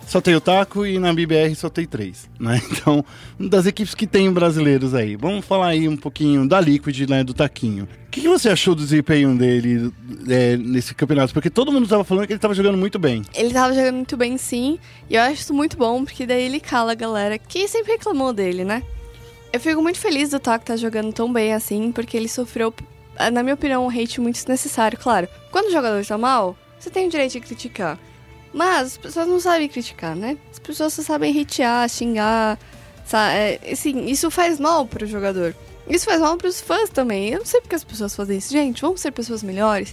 só 0.06 0.20
tem 0.20 0.34
o 0.34 0.40
Taco 0.40 0.86
e 0.86 0.98
na 0.98 1.12
BBR 1.12 1.54
só 1.54 1.68
tem 1.68 1.86
três. 1.86 2.28
Né? 2.38 2.60
Então, 2.74 3.04
das 3.38 3.66
equipes 3.66 3.94
que 3.94 4.06
tem 4.06 4.30
brasileiros 4.30 4.94
aí. 4.94 5.16
Vamos 5.16 5.44
falar 5.44 5.68
aí 5.68 5.88
um 5.88 5.96
pouquinho 5.96 6.46
da 6.46 6.60
Liquid, 6.60 7.08
né, 7.08 7.22
do 7.22 7.32
Taquinho. 7.32 7.84
O 7.84 8.10
que, 8.10 8.20
que 8.20 8.28
você 8.28 8.48
achou 8.48 8.74
do 8.74 8.82
desempenho 8.82 9.36
dele 9.36 9.92
é, 10.28 10.56
nesse 10.56 10.94
campeonato? 10.94 11.32
Porque 11.32 11.48
todo 11.48 11.72
mundo 11.72 11.84
estava 11.84 12.04
falando 12.04 12.26
que 12.26 12.32
ele 12.32 12.38
estava 12.38 12.52
jogando 12.52 12.76
muito 12.76 12.98
bem. 12.98 13.22
Ele 13.34 13.52
tava 13.52 13.72
jogando 13.72 13.94
muito 13.94 14.16
bem, 14.16 14.36
sim. 14.36 14.78
E 15.08 15.14
eu 15.14 15.22
acho 15.22 15.40
isso 15.42 15.54
muito 15.54 15.76
bom, 15.76 16.04
porque 16.04 16.26
daí 16.26 16.42
ele 16.42 16.60
cala 16.60 16.92
a 16.92 16.94
galera 16.94 17.38
que 17.38 17.66
sempre 17.68 17.92
reclamou 17.92 18.32
dele, 18.32 18.64
né? 18.64 18.82
Eu 19.52 19.60
fico 19.60 19.80
muito 19.80 19.98
feliz 19.98 20.30
do 20.30 20.40
Taco 20.40 20.64
tá 20.64 20.76
jogando 20.76 21.12
tão 21.12 21.32
bem 21.32 21.54
assim, 21.54 21.92
porque 21.92 22.16
ele 22.16 22.28
sofreu, 22.28 22.74
na 23.32 23.42
minha 23.42 23.54
opinião, 23.54 23.86
um 23.86 23.88
hate 23.88 24.20
muito 24.20 24.34
desnecessário. 24.34 24.98
Claro, 24.98 25.28
quando 25.50 25.68
o 25.68 25.72
jogador 25.72 26.04
tá 26.04 26.18
mal, 26.18 26.56
você 26.78 26.90
tem 26.90 27.06
o 27.06 27.10
direito 27.10 27.32
de 27.32 27.40
criticar. 27.40 27.98
Mas 28.54 28.86
as 28.86 28.96
pessoas 28.96 29.26
não 29.26 29.40
sabem 29.40 29.68
criticar, 29.68 30.14
né? 30.14 30.38
As 30.52 30.60
pessoas 30.60 30.94
só 30.94 31.02
sabem 31.02 31.38
hatear, 31.40 31.88
xingar. 31.88 32.56
Sa 33.04 33.32
é, 33.32 33.58
assim, 33.72 34.06
isso 34.06 34.30
faz 34.30 34.60
mal 34.60 34.86
pro 34.86 35.04
jogador. 35.04 35.54
Isso 35.88 36.04
faz 36.04 36.20
mal 36.20 36.36
pros 36.36 36.60
fãs 36.60 36.88
também. 36.88 37.30
Eu 37.30 37.40
não 37.40 37.46
sei 37.46 37.60
porque 37.60 37.74
as 37.74 37.82
pessoas 37.82 38.14
fazem 38.14 38.38
isso. 38.38 38.52
Gente, 38.52 38.80
vamos 38.80 39.00
ser 39.00 39.10
pessoas 39.10 39.42
melhores. 39.42 39.92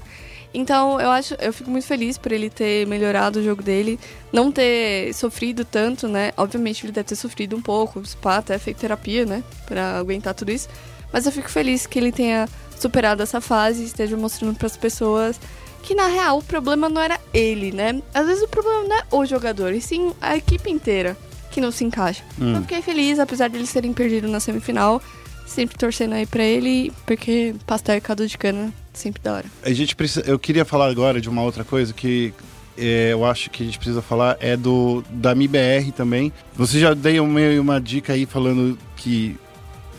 Então, 0.53 1.01
eu 1.01 1.09
acho, 1.09 1.33
eu 1.35 1.51
fico 1.51 1.71
muito 1.71 1.87
feliz 1.87 2.19
por 2.19 2.31
ele 2.31 2.49
ter 2.49 2.85
melhorado 2.85 3.39
o 3.39 3.43
jogo 3.43 3.63
dele, 3.63 3.99
não 4.31 4.51
ter 4.51 5.13
sofrido 5.13 5.65
tanto, 5.65 6.07
né? 6.07 6.31
Obviamente 6.37 6.85
ele 6.85 6.91
deve 6.91 7.07
ter 7.07 7.15
sofrido 7.15 7.55
um 7.55 7.61
pouco, 7.61 8.05
spa 8.05 8.37
até 8.37 8.59
feito 8.59 8.77
terapia, 8.77 9.25
né, 9.25 9.43
Pra 9.65 9.97
aguentar 9.97 10.33
tudo 10.33 10.51
isso. 10.51 10.67
Mas 11.11 11.25
eu 11.25 11.31
fico 11.31 11.49
feliz 11.49 11.87
que 11.87 11.97
ele 11.97 12.11
tenha 12.11 12.47
superado 12.77 13.21
essa 13.21 13.39
fase 13.39 13.83
esteja 13.83 14.17
mostrando 14.17 14.57
pras 14.57 14.75
pessoas 14.75 15.39
que 15.83 15.95
na 15.95 16.07
real 16.07 16.37
o 16.37 16.43
problema 16.43 16.89
não 16.89 17.01
era 17.01 17.19
ele, 17.33 17.71
né? 17.71 18.01
Às 18.13 18.27
vezes 18.27 18.43
o 18.43 18.47
problema 18.47 18.83
não 18.87 18.95
é 18.95 19.03
o 19.11 19.25
jogador, 19.25 19.73
e 19.73 19.81
sim 19.81 20.13
a 20.21 20.35
equipe 20.35 20.69
inteira 20.69 21.17
que 21.49 21.59
não 21.59 21.71
se 21.71 21.83
encaixa. 21.83 22.23
Hum. 22.39 22.55
Eu 22.55 22.61
fiquei 22.61 22.81
feliz, 22.81 23.19
apesar 23.19 23.49
de 23.49 23.57
eles 23.57 23.71
terem 23.71 23.93
perdido 23.93 24.27
na 24.27 24.39
semifinal, 24.39 25.01
sempre 25.45 25.77
torcendo 25.77 26.13
aí 26.13 26.25
pra 26.25 26.43
ele, 26.43 26.93
porque 27.05 27.53
pastel 27.65 27.97
e 27.97 28.01
caldo 28.01 28.25
de 28.27 28.37
cana 28.37 28.73
sempre 28.93 29.21
da 29.21 29.33
hora. 29.33 29.45
A 29.63 29.71
gente 29.71 29.95
precisa. 29.95 30.25
Eu 30.25 30.39
queria 30.39 30.65
falar 30.65 30.87
agora 30.87 31.19
de 31.19 31.29
uma 31.29 31.41
outra 31.41 31.63
coisa 31.63 31.93
que 31.93 32.33
é, 32.77 33.09
eu 33.11 33.25
acho 33.25 33.49
que 33.49 33.63
a 33.63 33.65
gente 33.65 33.77
precisa 33.77 34.01
falar 34.01 34.37
é 34.39 34.55
do 34.55 35.03
da 35.09 35.35
MIBR 35.35 35.91
também. 35.95 36.31
Você 36.55 36.79
já 36.79 36.93
deu 36.93 37.25
meio 37.27 37.61
uma 37.61 37.79
dica 37.79 38.13
aí 38.13 38.25
falando 38.25 38.77
que 38.95 39.37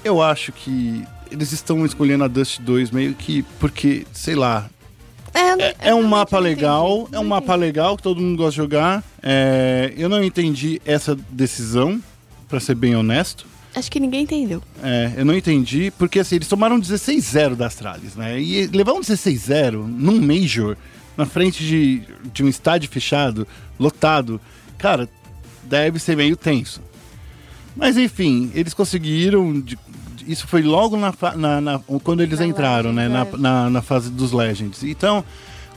eu 0.05 0.23
acho 0.23 0.53
que 0.53 1.05
eles 1.31 1.53
estão 1.53 1.85
escolhendo 1.85 2.25
a 2.25 2.29
Dust 2.29 2.61
2 2.61 2.91
meio 2.91 3.15
que 3.15 3.43
porque, 3.59 4.07
sei 4.13 4.35
lá, 4.35 4.69
É, 5.35 5.41
é, 5.41 5.71
eu 5.71 5.75
é 5.81 5.95
um 5.95 6.03
mapa 6.03 6.39
legal, 6.39 7.09
é 7.13 7.19
um 7.19 7.25
mapa 7.25 7.55
legal 7.55 7.97
que 7.97 8.03
todo 8.03 8.21
mundo 8.21 8.37
gosta 8.37 8.51
de 8.53 8.57
jogar. 8.57 9.03
É, 9.23 9.93
eu 9.97 10.09
não 10.09 10.23
entendi 10.23 10.81
essa 10.85 11.15
decisão, 11.31 12.03
pra 12.49 12.61
ser 12.61 12.75
bem 12.75 12.95
honesto. 12.95 13.47
Acho 13.75 13.91
que 13.91 13.99
ninguém 13.99 14.23
entendeu. 14.25 14.63
É, 14.83 15.13
eu 15.17 15.25
não 15.25 15.35
entendi, 15.35 15.91
porque 15.99 16.19
assim, 16.19 16.35
eles 16.37 16.49
tomaram 16.49 16.79
16-0 16.79 17.55
da 17.55 17.67
Astralis, 17.67 18.15
né? 18.15 18.39
E 18.39 18.67
levar 18.67 18.93
um 18.93 19.01
16-0 19.01 19.73
num 19.87 20.21
Major, 20.21 20.77
na 21.17 21.25
frente 21.25 21.65
de, 21.65 22.03
de 22.33 22.45
um 22.45 22.49
estádio 22.49 22.91
fechado, 22.91 23.47
lotado, 23.81 24.39
cara, 24.77 25.09
deve 25.65 25.99
ser 25.99 26.15
meio 26.17 26.37
tenso. 26.37 26.83
Mas 27.75 27.97
enfim, 27.97 28.51
eles 28.55 28.75
conseguiram. 28.75 29.59
de- 29.59 29.79
isso 30.27 30.47
foi 30.47 30.63
logo 30.63 30.97
na, 30.97 31.13
na- 31.37 31.61
na- 31.61 31.81
quando 32.03 32.23
eles 32.23 32.39
Na 32.39 32.47
entraram, 32.47 32.93
né? 32.93 33.09
Na, 33.09 33.21
Legends, 33.21 33.39
é. 33.39 33.43
na, 33.43 33.71
na 33.71 33.83
fase 33.83 34.11
dos 34.11 34.33
Legends. 34.33 34.83
Então, 34.83 35.25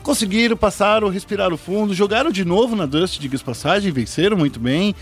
conseguiram, 0.03 0.55
passaram, 0.55 1.09
respiraram 1.09 1.57
fundo, 1.57 1.93
jogaram 1.93 2.31
de 2.31 2.45
novo 2.45 2.75
na 2.75 2.85
Dust, 2.85 3.19
diga-se 3.19 3.41
de 3.41 3.45
passagem, 3.45 3.91
venceram 3.91 4.37
muito 4.37 4.59
bem. 4.59 4.95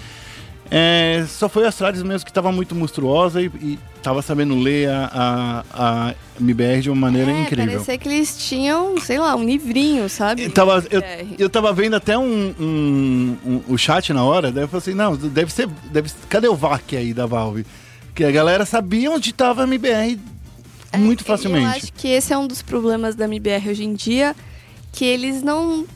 É, 0.72 1.26
só 1.28 1.48
foi 1.50 1.66
a 1.66 1.68
Astralis 1.68 2.02
mesmo 2.02 2.26
que 2.26 2.32
estava 2.32 2.52
muito 2.52 2.74
monstruosa 2.74 3.40
e, 3.42 3.46
e 3.62 3.80
tava 4.02 4.22
sabendo 4.24 4.58
ler 4.58 4.90
a, 4.90 5.64
a, 5.74 6.08
a 6.10 6.14
MBR 6.40 6.82
de 6.82 6.90
uma 6.90 6.96
maneira 7.00 7.30
é, 7.32 7.42
incrível. 7.42 7.74
parecia 7.74 7.98
que 7.98 8.10
eles 8.10 8.38
tinham, 8.38 9.00
sei 9.00 9.20
lá, 9.20 9.36
um 9.36 9.44
livrinho, 9.44 10.10
sabe? 10.10 10.44
Eu 10.44 10.52
tava, 10.52 10.84
eu, 10.90 11.02
eu 11.38 11.50
tava 11.50 11.72
vendo 11.74 11.96
até 11.96 12.18
um, 12.18 12.56
um- 12.60 13.38
um- 13.46 13.62
o 13.68 13.78
chat 13.78 14.12
na 14.14 14.24
hora, 14.24 14.52
daí 14.52 14.64
eu 14.64 14.68
falei 14.68 14.82
assim, 14.82 14.94
não, 14.96 15.16
deve 15.16 15.54
ser. 15.54 15.68
Deve, 15.92 16.10
cadê 16.28 16.48
o 16.48 16.56
VAC 16.56 16.96
aí 16.98 17.14
da 17.14 17.26
Valve? 17.28 17.66
Porque 18.14 18.24
a 18.26 18.32
galera 18.32 18.64
sabia 18.64 19.10
onde 19.10 19.34
tava 19.34 19.64
a 19.64 19.68
MBR 19.68 20.20
muito 21.00 21.22
É, 21.22 21.24
Eu 21.24 21.26
facilmente. 21.26 21.66
acho 21.78 21.94
que 21.94 22.08
esse 22.08 22.32
é 22.32 22.38
um 22.38 22.46
dos 22.46 22.62
problemas 22.62 23.16
da 23.16 23.26
MBR 23.26 23.70
hoje 23.72 23.84
em 23.84 23.96
dia, 23.96 24.36
que 24.92 25.04
eles 25.04 25.42
não 25.42 25.88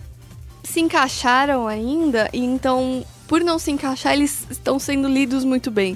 se 0.64 0.80
encaixaram 0.80 1.68
ainda, 1.68 2.28
e 2.34 2.40
então, 2.44 3.06
por 3.28 3.42
não 3.42 3.60
se 3.60 3.70
encaixar, 3.70 4.14
eles 4.14 4.48
estão 4.50 4.80
sendo 4.80 5.08
lidos 5.08 5.44
muito 5.46 5.70
bem. 5.70 5.96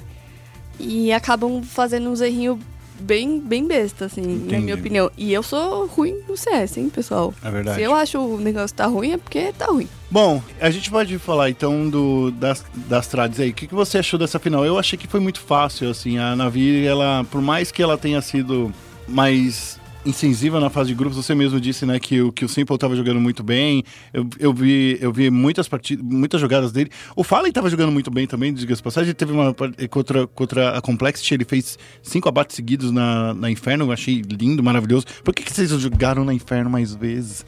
E 0.78 1.12
acabam 1.12 1.60
fazendo 1.64 2.08
uns 2.08 2.20
errinhos 2.20 2.58
bem, 3.02 3.40
bem 3.40 3.66
besta, 3.66 4.06
assim, 4.06 4.22
na 4.22 4.32
Entendi. 4.32 4.58
minha 4.58 4.74
opinião. 4.74 5.10
E 5.16 5.32
eu 5.32 5.42
sou 5.42 5.86
ruim 5.86 6.20
no 6.28 6.36
CS, 6.36 6.78
hein, 6.78 6.88
pessoal? 6.88 7.34
É 7.44 7.50
verdade. 7.50 7.76
Se 7.76 7.82
eu 7.82 7.94
acho 7.94 8.18
o 8.18 8.38
negócio 8.38 8.76
tá 8.76 8.86
ruim, 8.86 9.12
é 9.12 9.18
porque 9.18 9.52
tá 9.52 9.66
ruim. 9.66 9.88
Bom, 10.10 10.42
a 10.60 10.70
gente 10.70 10.90
pode 10.90 11.18
falar 11.18 11.50
então 11.50 11.88
do, 11.88 12.30
das, 12.32 12.64
das 12.88 13.06
trades 13.06 13.40
aí. 13.40 13.50
O 13.50 13.54
que, 13.54 13.66
que 13.66 13.74
você 13.74 13.98
achou 13.98 14.18
dessa 14.18 14.38
final? 14.38 14.64
Eu 14.64 14.78
achei 14.78 14.98
que 14.98 15.06
foi 15.06 15.20
muito 15.20 15.40
fácil, 15.40 15.90
assim. 15.90 16.18
A 16.18 16.36
Navi, 16.36 16.86
ela, 16.86 17.24
por 17.30 17.40
mais 17.40 17.70
que 17.70 17.82
ela 17.82 17.96
tenha 17.98 18.20
sido 18.20 18.72
mais 19.08 19.80
incisiva 20.04 20.58
na 20.58 20.68
fase 20.68 20.88
de 20.88 20.94
grupos, 20.94 21.16
você 21.16 21.34
mesmo 21.34 21.60
disse, 21.60 21.86
né, 21.86 21.98
que 21.98 22.20
o, 22.20 22.32
que 22.32 22.44
o 22.44 22.48
Simple 22.48 22.76
tava 22.76 22.96
jogando 22.96 23.20
muito 23.20 23.42
bem. 23.42 23.84
Eu, 24.12 24.28
eu 24.38 24.52
vi, 24.52 24.98
eu 25.00 25.12
vi 25.12 25.30
muitas 25.30 25.68
partidas, 25.68 26.04
muitas 26.04 26.40
jogadas 26.40 26.72
dele. 26.72 26.90
O 27.14 27.22
Fallen 27.22 27.52
tava 27.52 27.70
jogando 27.70 27.92
muito 27.92 28.10
bem 28.10 28.26
também, 28.26 28.52
diga-se 28.52 28.82
passagem. 28.82 29.08
Ele 29.08 29.14
teve 29.14 29.32
uma 29.32 29.54
contra, 29.88 30.26
contra 30.26 30.78
a 30.78 30.80
Complexity, 30.80 31.34
ele 31.34 31.44
fez 31.44 31.78
cinco 32.02 32.28
abates 32.28 32.56
seguidos 32.56 32.90
na, 32.90 33.32
na 33.34 33.50
Inferno. 33.50 33.86
Eu 33.86 33.92
achei 33.92 34.22
lindo, 34.22 34.62
maravilhoso. 34.62 35.06
Por 35.22 35.34
que, 35.34 35.42
que 35.42 35.52
vocês 35.52 35.70
jogaram 35.70 36.24
na 36.24 36.34
Inferno 36.34 36.68
mais 36.68 36.94
vezes? 36.94 37.44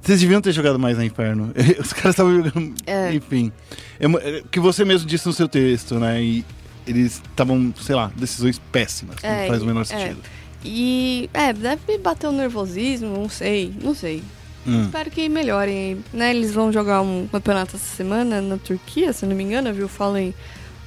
Vocês 0.00 0.20
deviam 0.20 0.40
ter 0.40 0.52
jogado 0.52 0.78
mais 0.78 0.96
na 0.96 1.04
Inferno. 1.04 1.52
Os 1.78 1.92
caras 1.92 2.14
estavam 2.14 2.34
jogando. 2.34 2.74
É. 2.86 3.14
Enfim. 3.14 3.52
É 3.98 4.06
é 4.06 4.42
que 4.50 4.58
você 4.58 4.84
mesmo 4.84 5.06
disse 5.06 5.26
no 5.26 5.32
seu 5.32 5.48
texto, 5.48 5.96
né? 5.98 6.22
E 6.22 6.44
eles 6.86 7.22
estavam, 7.30 7.72
sei 7.80 7.94
lá, 7.94 8.10
decisões 8.16 8.58
péssimas. 8.72 9.16
É, 9.22 9.42
não 9.42 9.48
faz 9.48 9.62
o 9.62 9.66
menor 9.66 9.84
é. 9.90 10.16
E, 10.64 11.28
é, 11.32 11.52
deve 11.52 11.98
bater 11.98 12.26
o 12.28 12.32
nervosismo, 12.32 13.08
não 13.16 13.28
sei, 13.28 13.72
não 13.82 13.94
sei. 13.94 14.22
Hum. 14.66 14.82
Espero 14.84 15.10
que 15.10 15.28
melhorem, 15.28 16.04
né? 16.12 16.30
Eles 16.30 16.52
vão 16.52 16.70
jogar 16.72 17.00
um 17.00 17.26
campeonato 17.32 17.76
essa 17.76 17.96
semana 17.96 18.42
na 18.42 18.58
Turquia, 18.58 19.12
se 19.12 19.24
não 19.24 19.34
me 19.34 19.42
engano, 19.42 19.72
viu? 19.72 19.88
Falem, 19.88 20.34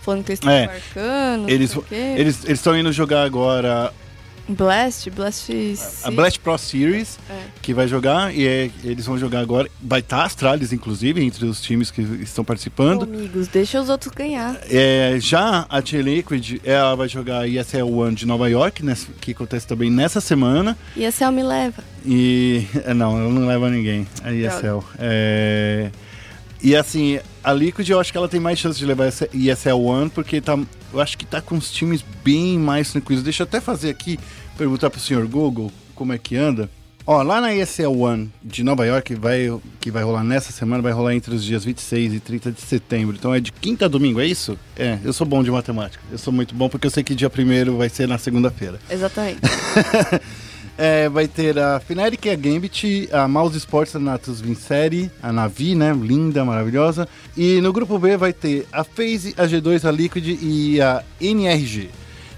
falando 0.04 0.24
que 0.24 0.32
eles 0.32 0.40
estão 0.40 0.52
É. 0.52 0.64
embarcando, 0.66 1.50
Eles, 1.50 1.76
eles 1.92 2.44
eles 2.46 2.60
estão 2.60 2.78
indo 2.78 2.92
jogar 2.92 3.24
agora 3.24 3.92
Blast, 4.50 5.10
Blast... 5.12 5.50
a 6.04 6.12
Blast 6.12 6.40
Pro 6.42 6.58
Series, 6.58 7.18
É. 7.30 7.44
que 7.62 7.74
vai 7.74 7.88
jogar, 7.88 8.36
e 8.36 8.46
é- 8.46 8.70
eles 8.84 9.06
vão 9.06 9.18
jogar 9.18 9.40
agora. 9.40 9.70
Vai 9.82 10.02
estar 10.02 10.18
a 10.18 10.26
Astralis, 10.26 10.74
inclusive, 10.74 11.24
entre 11.24 11.46
os 11.46 11.62
times 11.62 11.90
que 11.90 12.02
estão 12.02 12.44
participando. 12.44 13.04
Amigos, 13.04 13.48
deixa 13.48 13.80
os 13.80 13.88
outros 13.90 14.12
ganhar. 14.14 14.58
É, 14.70 15.16
já 15.20 15.66
a 15.70 15.82
T-Liquid, 15.82 16.60
ela 16.66 16.94
vai 16.96 17.08
jogar 17.08 17.40
a 17.40 17.48
ESL 17.48 17.86
One 17.90 18.16
de 18.16 18.26
Nova 18.26 18.50
York, 18.50 18.84
nessa- 18.84 19.08
que 19.22 19.32
acontece 19.32 19.66
também 19.66 19.90
nessa 19.90 20.20
semana. 20.20 20.78
E 20.96 21.06
a 21.06 21.12
Cell 21.12 21.32
me 21.32 21.42
leva. 21.44 21.82
E. 22.06 22.68
é, 22.84 22.94
Não, 22.94 23.18
ela 23.18 23.30
não 23.30 23.48
leva 23.48 23.70
ninguém. 23.70 24.06
A 24.24 24.32
ESL. 24.34 24.84
É, 25.00 25.90
e 26.62 26.76
assim, 26.76 27.20
a 27.44 27.54
Liquid 27.54 27.88
eu 27.90 28.00
acho 28.00 28.12
que 28.12 28.18
ela 28.18 28.28
tem 28.28 28.40
mais 28.42 28.60
chance 28.60 28.78
de 28.78 28.86
levar 28.86 29.06
essa 29.06 29.28
ESL 29.34 29.80
One, 29.82 30.10
porque 30.10 30.42
tá, 30.42 30.58
eu 30.94 31.02
acho 31.02 31.18
que 31.18 31.26
tá 31.26 31.42
com 31.42 31.56
os 31.56 31.72
times 31.72 32.04
bem 32.24 32.58
mais 32.58 32.92
tranquilos. 32.92 33.24
Deixa 33.24 33.44
eu 33.44 33.46
até 33.46 33.60
fazer 33.60 33.90
aqui, 33.90 34.20
perguntar 34.58 34.90
pro 34.90 35.00
senhor 35.00 35.26
Google 35.28 35.72
como 35.96 36.14
é 36.14 36.18
que 36.18 36.36
anda. 36.36 36.70
Ó, 37.06 37.22
lá 37.22 37.42
na 37.42 37.54
ESL 37.54 38.00
One 38.00 38.32
de 38.42 38.64
Nova 38.64 38.86
York, 38.86 39.14
vai, 39.16 39.50
que 39.82 39.92
vai 39.92 40.04
rolar 40.04 40.24
nessa 40.24 40.54
semana, 40.54 40.82
vai 40.82 40.94
rolar 40.94 41.14
entre 41.14 41.36
os 41.36 41.44
dias 41.44 41.66
26 41.66 42.14
e 42.14 42.20
30 42.22 42.52
de 42.54 42.62
setembro. 42.62 43.16
Então 43.20 43.36
é 43.36 43.42
de 43.42 43.52
quinta 43.52 43.86
a 43.86 43.88
domingo, 43.90 44.22
é 44.22 44.26
isso? 44.26 44.58
É, 44.78 44.98
eu 45.04 45.12
sou 45.12 45.28
bom 45.28 45.44
de 45.44 45.52
matemática. 45.52 46.02
Eu 46.10 46.18
sou 46.18 46.32
muito 46.32 46.56
bom 46.56 46.70
porque 46.70 46.88
eu 46.88 46.92
sei 46.92 47.04
que 47.04 47.14
dia 47.14 47.30
primeiro 47.30 47.76
vai 47.76 47.90
ser 47.90 48.08
na 48.08 48.18
segunda-feira. 48.18 48.80
Exatamente. 48.90 49.42
É, 50.78 51.08
vai 51.08 51.28
ter 51.28 51.60
a 51.60 51.80
Fnatic, 51.80 52.26
a 52.28 52.36
Gambit, 52.36 53.08
a 53.12 53.28
Mouse 53.28 53.58
Sports, 53.58 53.96
a 53.96 54.00
Natus 54.00 54.42
Vincere, 54.42 55.12
a 55.22 55.32
Navi, 55.32 55.76
né? 55.76 55.94
Linda, 55.94 56.44
maravilhosa. 56.44 57.08
E 57.38 57.62
no 57.62 57.72
grupo 57.72 58.00
B 58.00 58.18
vai 58.18 58.34
ter 58.34 58.66
a 58.72 58.84
FaZe, 58.84 59.36
a 59.38 59.44
G2, 59.44 59.88
a 59.88 59.92
Liquid 59.92 60.40
e 60.42 60.82
a 60.82 61.04
NRG. 61.22 61.90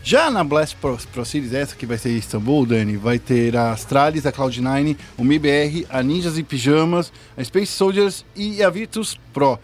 Já 0.03 0.29
na 0.29 0.43
Blast 0.43 0.75
Pro, 0.75 0.97
Pro 1.11 1.25
Series, 1.25 1.51
essa 1.51 1.75
que 1.75 1.85
vai 1.85 1.97
ser 1.97 2.09
em 2.11 2.17
Istambul, 2.17 2.65
Dani, 2.67 2.95
vai 2.95 3.17
ter 3.17 3.57
a 3.57 3.71
Astralis, 3.71 4.25
a 4.27 4.31
Cloud9, 4.31 4.95
o 5.17 5.23
MIBR, 5.23 5.87
a 5.89 6.03
Ninjas 6.03 6.37
e 6.37 6.43
Pijamas, 6.43 7.11
a 7.35 7.43
Space 7.43 7.71
Soldiers 7.71 8.23
e 8.35 8.61
a 8.61 8.69
Virtus 8.69 9.17
Pro. 9.33 9.57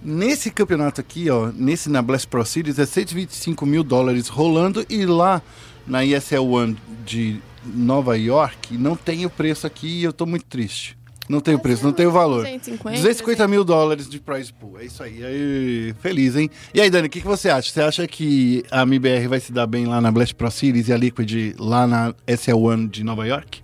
Nesse 0.00 0.50
campeonato 0.50 1.00
aqui, 1.00 1.28
ó, 1.28 1.50
nesse 1.52 1.90
na 1.90 2.02
Blast 2.02 2.28
Pro 2.28 2.44
Series, 2.44 2.78
é 2.78 2.86
125 2.86 3.66
mil 3.66 3.82
dólares 3.82 4.28
rolando 4.28 4.86
e 4.88 5.06
lá 5.06 5.42
na 5.86 6.04
ESL 6.04 6.44
One 6.44 6.76
de 7.04 7.40
Nova 7.64 8.16
York 8.16 8.76
não 8.76 8.96
tem 8.96 9.24
o 9.24 9.30
preço 9.30 9.66
aqui 9.66 10.00
e 10.00 10.04
eu 10.04 10.12
tô 10.12 10.26
muito 10.26 10.44
triste. 10.46 10.96
Não 11.28 11.40
tem 11.40 11.54
o 11.54 11.58
preço, 11.58 11.82
não 11.82 11.92
tem 11.92 12.06
o 12.06 12.12
valor. 12.12 12.44
150, 12.44 12.96
250 12.96 13.48
mil 13.48 13.64
dólares 13.64 14.08
de 14.08 14.20
prize 14.20 14.52
pool, 14.52 14.78
é 14.78 14.84
isso 14.84 15.02
aí. 15.02 15.24
aí 15.24 15.94
feliz, 16.00 16.36
hein? 16.36 16.50
E 16.74 16.80
aí, 16.80 16.90
Dani, 16.90 17.06
o 17.06 17.10
que, 17.10 17.20
que 17.20 17.26
você 17.26 17.48
acha? 17.48 17.70
Você 17.70 17.80
acha 17.80 18.06
que 18.06 18.62
a 18.70 18.82
MBR 18.82 19.28
vai 19.28 19.40
se 19.40 19.50
dar 19.50 19.66
bem 19.66 19.86
lá 19.86 20.00
na 20.00 20.12
Blast 20.12 20.34
Pro 20.34 20.50
Series 20.50 20.88
e 20.88 20.92
a 20.92 20.96
Liquid 20.96 21.54
lá 21.58 21.86
na 21.86 22.14
SL 22.26 22.56
One 22.56 22.88
de 22.88 23.02
Nova 23.02 23.26
York? 23.26 23.62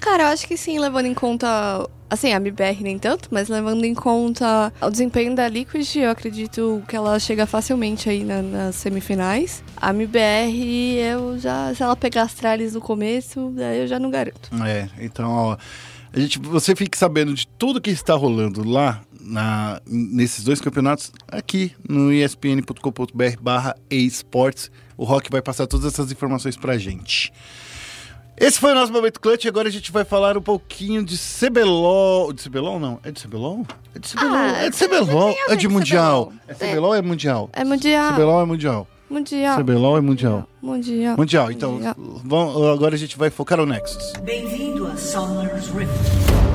Cara, 0.00 0.24
eu 0.24 0.26
acho 0.28 0.46
que 0.46 0.56
sim, 0.56 0.78
levando 0.78 1.06
em 1.06 1.14
conta. 1.14 1.86
Assim, 2.08 2.32
a 2.32 2.36
MBR 2.36 2.82
nem 2.82 2.98
tanto, 2.98 3.28
mas 3.32 3.48
levando 3.48 3.84
em 3.84 3.92
conta 3.94 4.72
o 4.80 4.90
desempenho 4.90 5.34
da 5.34 5.48
Liquid, 5.48 5.96
eu 5.96 6.10
acredito 6.10 6.82
que 6.88 6.94
ela 6.94 7.18
chega 7.18 7.46
facilmente 7.46 8.08
aí 8.08 8.22
na- 8.22 8.42
nas 8.42 8.76
semifinais. 8.76 9.62
A 9.76 9.90
MBR, 9.90 10.98
eu 11.00 11.38
já. 11.38 11.74
Se 11.74 11.82
ela 11.82 11.96
pegar 11.96 12.22
as 12.22 12.34
tralhas 12.34 12.74
no 12.74 12.80
começo, 12.80 13.52
eu 13.80 13.86
já 13.88 13.98
não 13.98 14.10
garanto. 14.10 14.50
É, 14.64 14.88
então, 15.00 15.30
ó, 15.30 15.56
a 16.12 16.20
gente, 16.20 16.38
você 16.38 16.76
fique 16.76 16.96
sabendo 16.96 17.34
de 17.34 17.46
tudo 17.58 17.80
que 17.80 17.90
está 17.90 18.14
rolando 18.14 18.62
lá 18.62 19.00
na, 19.20 19.80
nesses 19.84 20.44
dois 20.44 20.60
campeonatos 20.60 21.10
aqui 21.26 21.72
no 21.88 22.12
espn.com.br 22.12 23.40
barra 23.40 23.74
esportes. 23.90 24.70
O 24.96 25.04
Rock 25.04 25.28
vai 25.30 25.42
passar 25.42 25.66
todas 25.66 25.92
essas 25.92 26.10
informações 26.12 26.56
pra 26.56 26.78
gente. 26.78 27.32
Esse 28.38 28.60
foi 28.60 28.72
o 28.72 28.74
nosso 28.74 28.92
momento 28.92 29.18
clutch. 29.18 29.46
Agora 29.46 29.66
a 29.66 29.70
gente 29.70 29.90
vai 29.90 30.04
falar 30.04 30.36
um 30.36 30.42
pouquinho 30.42 31.02
de 31.02 31.16
CBLOL. 31.16 32.32
De 32.34 32.42
CBLOL 32.42 32.78
não? 32.78 33.00
É 33.02 33.10
de 33.10 33.22
CBLOL? 33.26 33.66
É 33.94 33.98
de 33.98 34.08
CBLOL. 34.08 34.34
Ah, 34.34 34.52
é 34.62 34.70
de 34.70 34.76
CBLOL. 34.76 35.34
É 35.48 35.56
de 35.56 35.68
Mundial. 35.68 36.26
CBLOL. 36.26 36.42
É 36.48 36.54
CBLOL 36.54 36.88
ou 36.90 36.94
é 36.94 37.02
Mundial? 37.02 37.50
É 37.54 37.64
mundial. 37.64 38.12
CBLOL 38.12 38.42
é 38.42 38.44
Mundial. 38.44 38.88
Mundial. 39.08 39.58
CBLOL 39.58 39.96
é 39.96 40.00
Mundial. 40.02 40.48
Mundial. 40.60 41.16
Mundial. 41.16 41.50
Então, 41.50 41.72
Mundial. 41.72 41.94
vamos, 41.96 42.68
agora 42.68 42.94
a 42.94 42.98
gente 42.98 43.16
vai 43.16 43.30
focar 43.30 43.56
no 43.56 43.64
Nexus. 43.64 44.12
Bem-vindo 44.22 44.86
a 44.86 44.96
Summoner's 44.96 45.68
Rift. 45.68 46.45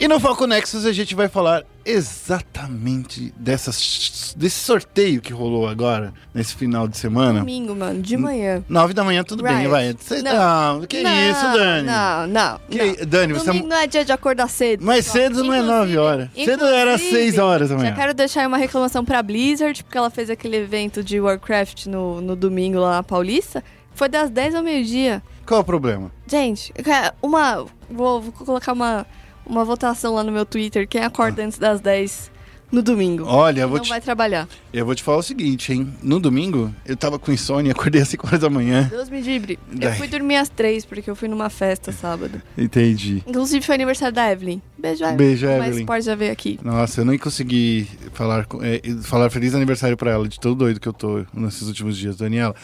E 0.00 0.08
no 0.08 0.18
Foco 0.18 0.46
Nexus 0.46 0.86
a 0.86 0.92
gente 0.94 1.14
vai 1.14 1.28
falar 1.28 1.62
exatamente 1.84 3.34
dessas, 3.36 4.32
desse 4.34 4.58
sorteio 4.58 5.20
que 5.20 5.30
rolou 5.30 5.68
agora, 5.68 6.14
nesse 6.32 6.54
final 6.54 6.88
de 6.88 6.96
semana. 6.96 7.40
Domingo, 7.40 7.74
mano, 7.74 8.00
de 8.00 8.16
manhã. 8.16 8.64
Nove 8.66 8.94
da 8.94 9.04
manhã, 9.04 9.22
tudo 9.22 9.42
bem, 9.42 9.56
Riot. 9.58 9.68
vai. 9.68 9.94
Cê, 10.00 10.22
Não. 10.22 10.78
não, 10.78 10.86
que 10.86 11.02
Não, 11.02 11.30
isso, 11.30 11.42
Dani? 11.42 11.86
Não, 11.86 12.26
não. 12.26 12.60
Que- 12.70 12.78
não. 13.00 13.06
Dani, 13.06 13.32
você- 13.34 13.44
Domingo 13.46 13.66
não 13.66 13.76
é 13.76 13.86
dia 13.86 14.02
de 14.02 14.10
acordar 14.12 14.48
cedo. 14.48 14.82
Mas 14.86 15.04
cedo 15.04 15.44
não 15.44 15.52
é 15.52 15.60
nove 15.60 15.98
horas. 15.98 16.30
Cedo 16.34 16.64
era 16.64 16.96
seis 16.96 17.36
horas 17.38 17.68
da 17.68 17.76
manhã. 17.76 17.90
Já 17.90 17.96
quero 17.96 18.14
deixar 18.14 18.48
uma 18.48 18.56
reclamação 18.56 19.04
pra 19.04 19.22
Blizzard, 19.22 19.84
porque 19.84 19.98
ela 19.98 20.08
fez 20.08 20.30
aquele 20.30 20.56
evento 20.56 21.04
de 21.04 21.20
Warcraft 21.20 21.86
no, 21.86 22.22
no 22.22 22.34
domingo 22.34 22.78
lá 22.78 22.92
na 22.96 23.02
Paulista. 23.02 23.62
Foi 23.94 24.08
das 24.08 24.30
10 24.30 24.54
ao 24.54 24.62
meio-dia. 24.62 25.22
Qual 25.44 25.60
o 25.60 25.64
problema? 25.64 26.10
Gente, 26.26 26.72
quero 26.72 27.12
uma. 27.20 27.66
Vou, 27.90 28.22
vou 28.22 28.32
colocar 28.32 28.72
uma, 28.72 29.04
uma 29.50 29.64
votação 29.64 30.14
lá 30.14 30.22
no 30.22 30.30
meu 30.30 30.46
Twitter. 30.46 30.86
Quem 30.88 31.02
acorda 31.02 31.44
antes 31.44 31.58
das 31.58 31.80
10 31.80 32.30
no 32.70 32.82
domingo? 32.82 33.24
Olha, 33.26 33.62
eu 33.62 33.68
vou, 33.68 33.78
não 33.78 33.84
te, 33.84 33.88
vai 33.88 34.00
trabalhar. 34.00 34.48
eu 34.72 34.86
vou 34.86 34.94
te 34.94 35.02
falar 35.02 35.18
o 35.18 35.22
seguinte, 35.22 35.72
hein? 35.72 35.92
No 36.00 36.20
domingo, 36.20 36.72
eu 36.86 36.96
tava 36.96 37.18
com 37.18 37.32
insônia, 37.32 37.72
acordei 37.72 38.00
às 38.00 38.08
5 38.08 38.26
horas 38.28 38.40
da 38.40 38.48
manhã. 38.48 38.86
Deus 38.88 39.10
me 39.10 39.20
livre. 39.20 39.58
Eu 39.78 39.92
fui 39.94 40.06
dormir 40.06 40.36
às 40.36 40.48
3, 40.48 40.84
porque 40.84 41.10
eu 41.10 41.16
fui 41.16 41.26
numa 41.26 41.50
festa 41.50 41.90
sábado. 41.90 42.40
Entendi. 42.56 43.24
Inclusive 43.26 43.64
foi 43.66 43.74
aniversário 43.74 44.14
da 44.14 44.30
Evelyn. 44.30 44.62
Beijo, 44.78 45.02
Evelyn. 45.02 45.16
Beijo, 45.16 45.46
Mas 45.46 45.66
Evelyn. 45.66 45.86
pode 45.86 46.04
já 46.04 46.14
ver 46.14 46.30
aqui. 46.30 46.60
Nossa, 46.62 47.00
eu 47.00 47.04
nem 47.04 47.18
consegui 47.18 47.88
falar, 48.12 48.46
é, 48.62 48.80
falar 49.02 49.30
feliz 49.30 49.52
aniversário 49.54 49.96
pra 49.96 50.12
ela, 50.12 50.28
de 50.28 50.38
tão 50.38 50.54
doido 50.54 50.78
que 50.78 50.88
eu 50.88 50.92
tô 50.92 51.24
nesses 51.34 51.66
últimos 51.66 51.98
dias, 51.98 52.16
Daniela. 52.16 52.54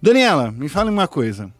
Daniela, 0.00 0.52
me 0.52 0.68
fala 0.68 0.88
uma 0.88 1.08
coisa. 1.08 1.50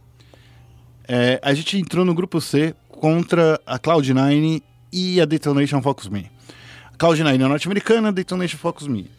É, 1.08 1.40
a 1.42 1.52
gente 1.52 1.76
entrou 1.76 2.04
no 2.04 2.14
grupo 2.14 2.40
C 2.40 2.74
contra 2.98 3.60
a 3.66 3.78
Cloud9 3.78 4.62
e 4.92 5.20
a 5.20 5.24
Detonation 5.24 5.82
Focus 5.82 6.08
Me. 6.08 6.30
A 6.92 6.96
Cloud9 6.96 7.34
é 7.34 7.38
norte-americana, 7.38 8.08
a 8.08 8.10
Detonation 8.10 8.58
Focus 8.58 8.86
Me. 8.86 9.10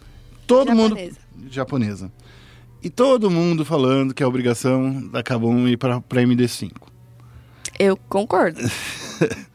Todo 0.45 0.73
mundo. 0.73 0.95
Japonesa. 0.95 1.19
Japonesa. 1.49 2.11
E 2.81 2.89
todo 2.89 3.29
mundo 3.29 3.65
falando 3.65 4.13
que 4.13 4.23
é 4.23 4.25
obrigação 4.27 5.07
da 5.09 5.21
Kabum 5.21 5.67
ir 5.67 5.77
pra, 5.77 5.99
pra 6.01 6.21
MD5. 6.21 6.71
Eu 7.77 7.97
concordo. 7.97 8.59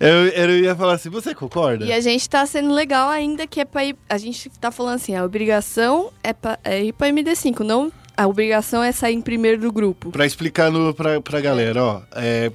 Eu, 0.00 0.26
eu 0.26 0.58
ia 0.58 0.74
falar 0.74 0.94
assim, 0.94 1.08
você 1.08 1.32
concorda? 1.32 1.84
E 1.84 1.92
a 1.92 2.00
gente 2.00 2.28
tá 2.28 2.44
sendo 2.44 2.74
legal 2.74 3.08
ainda 3.08 3.46
que 3.46 3.60
é 3.60 3.64
pra 3.64 3.84
ir. 3.84 3.94
A 4.08 4.18
gente 4.18 4.50
tá 4.50 4.72
falando 4.72 4.96
assim, 4.96 5.14
a 5.14 5.24
obrigação 5.24 6.12
é, 6.24 6.32
pra, 6.32 6.58
é 6.64 6.82
ir 6.82 6.92
pra 6.92 7.06
MD5, 7.06 7.60
não. 7.60 7.92
A 8.16 8.26
obrigação 8.26 8.82
é 8.82 8.90
sair 8.90 9.14
em 9.14 9.20
primeiro 9.20 9.60
do 9.60 9.70
grupo. 9.70 10.10
Pra 10.10 10.26
explicar 10.26 10.72
no, 10.72 10.92
pra, 10.92 11.20
pra 11.20 11.40
galera, 11.40 11.84
ó. 11.84 12.02
é, 12.16 12.50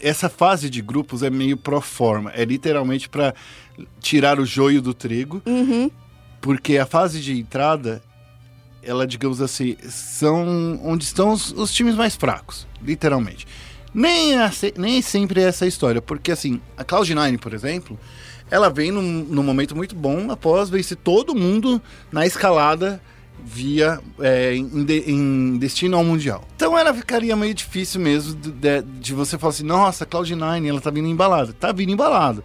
essa 0.00 0.28
fase 0.28 0.68
de 0.68 0.80
grupos 0.82 1.22
é 1.22 1.30
meio 1.30 1.56
pro 1.56 1.80
forma. 1.80 2.30
É 2.34 2.44
literalmente 2.44 3.08
pra 3.08 3.34
tirar 4.00 4.38
o 4.40 4.46
joio 4.46 4.80
do 4.82 4.92
trigo. 4.94 5.42
Uhum. 5.46 5.90
Porque 6.40 6.78
a 6.78 6.86
fase 6.86 7.20
de 7.20 7.38
entrada 7.38 8.02
ela, 8.82 9.06
digamos 9.06 9.42
assim, 9.42 9.76
são 9.88 10.80
onde 10.82 11.04
estão 11.04 11.32
os, 11.32 11.52
os 11.52 11.72
times 11.72 11.94
mais 11.94 12.16
fracos, 12.16 12.66
literalmente. 12.82 13.46
Nem, 13.92 14.38
é, 14.40 14.50
se- 14.50 14.72
nem 14.76 15.02
sempre 15.02 15.42
é 15.42 15.44
essa 15.48 15.64
a 15.64 15.68
história, 15.68 16.00
porque 16.00 16.30
assim, 16.32 16.60
a 16.78 16.84
Cloud9, 16.84 17.38
por 17.38 17.52
exemplo, 17.52 17.98
ela 18.50 18.70
vem 18.70 18.90
num, 18.90 19.02
num 19.02 19.42
momento 19.42 19.76
muito 19.76 19.94
bom 19.94 20.30
após 20.30 20.70
vencer 20.70 20.96
todo 20.96 21.34
mundo 21.34 21.80
na 22.10 22.24
escalada 22.24 23.02
via 23.44 24.00
é, 24.20 24.54
em, 24.54 24.84
de- 24.84 25.10
em 25.10 25.56
destino 25.58 25.96
ao 25.96 26.04
mundial. 26.04 26.46
Então 26.56 26.76
ela 26.78 26.92
ficaria 26.94 27.34
meio 27.36 27.54
difícil 27.54 28.00
mesmo 28.00 28.34
de, 28.34 28.82
de- 28.82 29.14
você 29.14 29.38
falar 29.38 29.50
assim, 29.50 29.64
nossa, 29.64 30.04
a 30.04 30.06
Cloud9, 30.06 30.66
ela 30.66 30.80
tá 30.80 30.90
vindo 30.90 31.08
embalada. 31.08 31.52
Tá 31.52 31.72
vindo 31.72 31.90
embalada. 31.92 32.42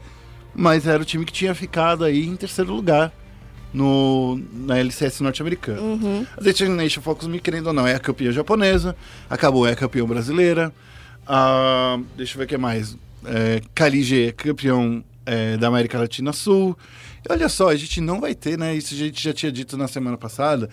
Mas 0.54 0.88
era 0.88 1.02
o 1.02 1.06
time 1.06 1.26
que 1.26 1.34
tinha 1.34 1.54
ficado 1.54 2.04
aí 2.06 2.26
em 2.26 2.36
terceiro 2.36 2.74
lugar 2.74 3.12
no, 3.74 4.42
na 4.54 4.78
LCS 4.80 5.20
norte-americana. 5.22 5.82
Uhum. 5.82 6.26
A 6.38 6.42
Determination 6.42 7.02
Focus, 7.02 7.28
me 7.28 7.40
querendo 7.40 7.68
ou 7.68 7.74
não, 7.74 7.86
é 7.86 7.94
a 7.96 8.00
campeã 8.00 8.32
japonesa, 8.32 8.96
acabou 9.30 9.68
é 9.68 9.74
a 9.74 9.76
campeã 9.76 10.06
brasileira. 10.06 10.74
Ah, 11.28 12.00
deixa 12.16 12.36
eu 12.36 12.40
ver 12.40 12.46
o 12.46 12.48
que 12.48 12.58
mais. 12.58 12.98
É, 13.26 13.62
Kalige 13.74 14.28
é 14.28 14.32
campeão 14.32 15.04
é, 15.26 15.58
da 15.58 15.68
América 15.68 15.98
Latina 16.00 16.32
Sul. 16.32 16.78
Olha 17.30 17.50
só, 17.50 17.70
a 17.70 17.76
gente 17.76 18.00
não 18.02 18.20
vai 18.20 18.36
ter, 18.36 18.58
né? 18.58 18.76
Isso 18.76 18.94
a 18.94 18.98
gente 18.98 19.22
já 19.22 19.34
tinha 19.34 19.52
dito 19.52 19.76
na 19.78 19.88
semana 19.88 20.18
passada, 20.18 20.70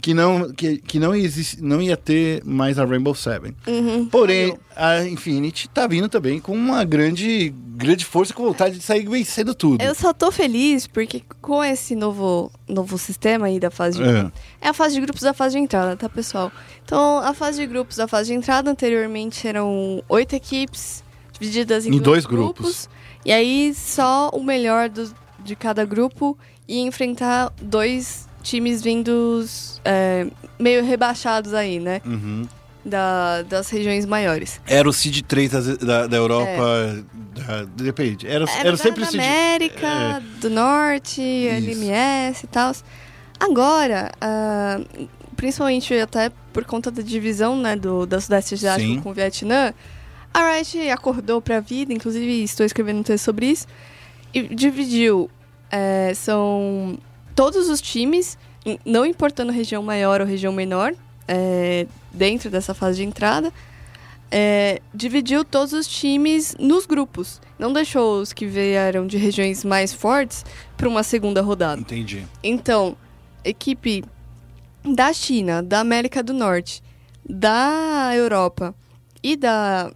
que 0.00 0.14
não, 0.14 0.52
que, 0.52 0.78
que 0.78 0.98
não, 0.98 1.14
existe, 1.14 1.62
não 1.62 1.82
ia 1.82 1.96
ter 1.96 2.42
mais 2.44 2.78
a 2.78 2.84
Rainbow 2.84 3.14
Seven. 3.14 3.54
Uhum. 3.66 4.06
Porém, 4.06 4.56
a 4.76 5.02
Infinity 5.04 5.68
tá 5.68 5.86
vindo 5.86 6.08
também 6.08 6.38
com 6.38 6.52
uma 6.52 6.84
grande, 6.84 7.52
grande 7.76 8.04
força, 8.04 8.32
com 8.32 8.44
vontade 8.44 8.76
de 8.78 8.82
sair 8.84 9.08
vencendo 9.08 9.54
tudo. 9.54 9.82
Eu 9.82 9.94
só 9.94 10.12
tô 10.12 10.30
feliz 10.30 10.86
porque 10.86 11.22
com 11.42 11.64
esse 11.64 11.96
novo, 11.96 12.50
novo 12.68 12.96
sistema 12.96 13.46
aí 13.46 13.58
da 13.58 13.70
fase 13.70 13.98
de 13.98 14.04
É. 14.08 14.30
É 14.60 14.68
a 14.68 14.72
fase 14.72 14.94
de 14.94 15.00
grupos 15.00 15.22
da 15.22 15.34
fase 15.34 15.56
de 15.56 15.62
entrada, 15.62 15.96
tá, 15.96 16.08
pessoal? 16.08 16.52
Então, 16.84 17.18
a 17.18 17.34
fase 17.34 17.58
de 17.60 17.66
grupos 17.66 17.96
da 17.96 18.06
fase 18.06 18.28
de 18.30 18.34
entrada 18.38 18.70
anteriormente 18.70 19.46
eram 19.48 20.02
oito 20.08 20.34
equipes 20.36 21.02
divididas 21.32 21.86
em, 21.86 21.90
Em 21.94 21.98
dois 21.98 22.24
grupos. 22.24 22.88
E 23.24 23.32
aí, 23.32 23.74
só 23.74 24.30
o 24.32 24.42
melhor 24.42 24.88
do- 24.88 25.12
de 25.48 25.56
cada 25.56 25.84
grupo 25.84 26.38
ia 26.68 26.82
enfrentar 26.82 27.50
dois 27.60 28.28
times 28.42 28.82
vindos 28.82 29.80
é, 29.84 30.26
meio 30.58 30.84
rebaixados 30.84 31.52
aí, 31.54 31.80
né? 31.80 32.00
Uhum. 32.04 32.46
Da- 32.84 33.42
das 33.42 33.68
regiões 33.68 34.06
maiores. 34.06 34.60
Era 34.66 34.88
o 34.88 34.92
Seed 34.92 35.22
3 35.22 35.50
da, 35.50 35.60
da, 35.60 36.06
da 36.06 36.16
Europa. 36.16 37.04
Da, 37.34 37.64
depende. 37.76 38.26
Era, 38.26 38.44
era, 38.50 38.68
Era, 38.68 38.76
sempre 38.76 39.02
da 39.02 39.08
o 39.08 39.10
Seed. 39.10 39.22
América, 39.22 39.86
é. 39.86 40.20
do 40.40 40.48
Norte, 40.50 41.20
LMS 41.20 42.44
e 42.44 42.46
tal. 42.46 42.72
Agora, 43.38 44.10
ah, 44.20 44.80
principalmente 45.36 45.92
até 45.98 46.30
por 46.52 46.64
conta 46.64 46.90
da 46.90 47.02
divisão 47.02 47.56
né, 47.60 47.76
do, 47.76 48.06
da 48.06 48.20
Sudeste 48.20 48.54
Asiático 48.54 48.94
Sim. 48.94 49.00
com 49.00 49.10
o 49.10 49.14
Vietnã, 49.14 49.74
a 50.32 50.50
Riot 50.52 50.90
acordou 50.90 51.40
pra 51.42 51.60
vida, 51.60 51.92
inclusive 51.92 52.42
estou 52.42 52.64
escrevendo 52.64 53.00
um 53.00 53.02
texto 53.02 53.24
sobre 53.24 53.46
isso, 53.46 53.66
e 54.32 54.42
dividiu. 54.54 55.30
É, 55.70 56.12
são 56.14 56.98
todos 57.34 57.68
os 57.68 57.80
times, 57.80 58.36
não 58.84 59.04
importando 59.06 59.52
região 59.52 59.82
maior 59.82 60.20
ou 60.20 60.26
região 60.26 60.52
menor, 60.52 60.92
é, 61.26 61.86
dentro 62.12 62.50
dessa 62.50 62.74
fase 62.74 62.98
de 62.98 63.04
entrada, 63.04 63.52
é, 64.30 64.80
dividiu 64.94 65.44
todos 65.44 65.72
os 65.72 65.86
times 65.86 66.56
nos 66.58 66.84
grupos. 66.86 67.40
Não 67.58 67.72
deixou 67.72 68.20
os 68.20 68.32
que 68.32 68.46
vieram 68.46 69.06
de 69.06 69.16
regiões 69.16 69.64
mais 69.64 69.92
fortes 69.92 70.44
para 70.76 70.88
uma 70.88 71.02
segunda 71.02 71.40
rodada. 71.42 71.80
Entendi. 71.80 72.24
Então, 72.42 72.96
equipe 73.44 74.04
da 74.84 75.12
China, 75.12 75.62
da 75.62 75.80
América 75.80 76.22
do 76.22 76.32
Norte, 76.34 76.82
da 77.28 78.10
Europa 78.14 78.74
e 79.22 79.36
da 79.36 79.90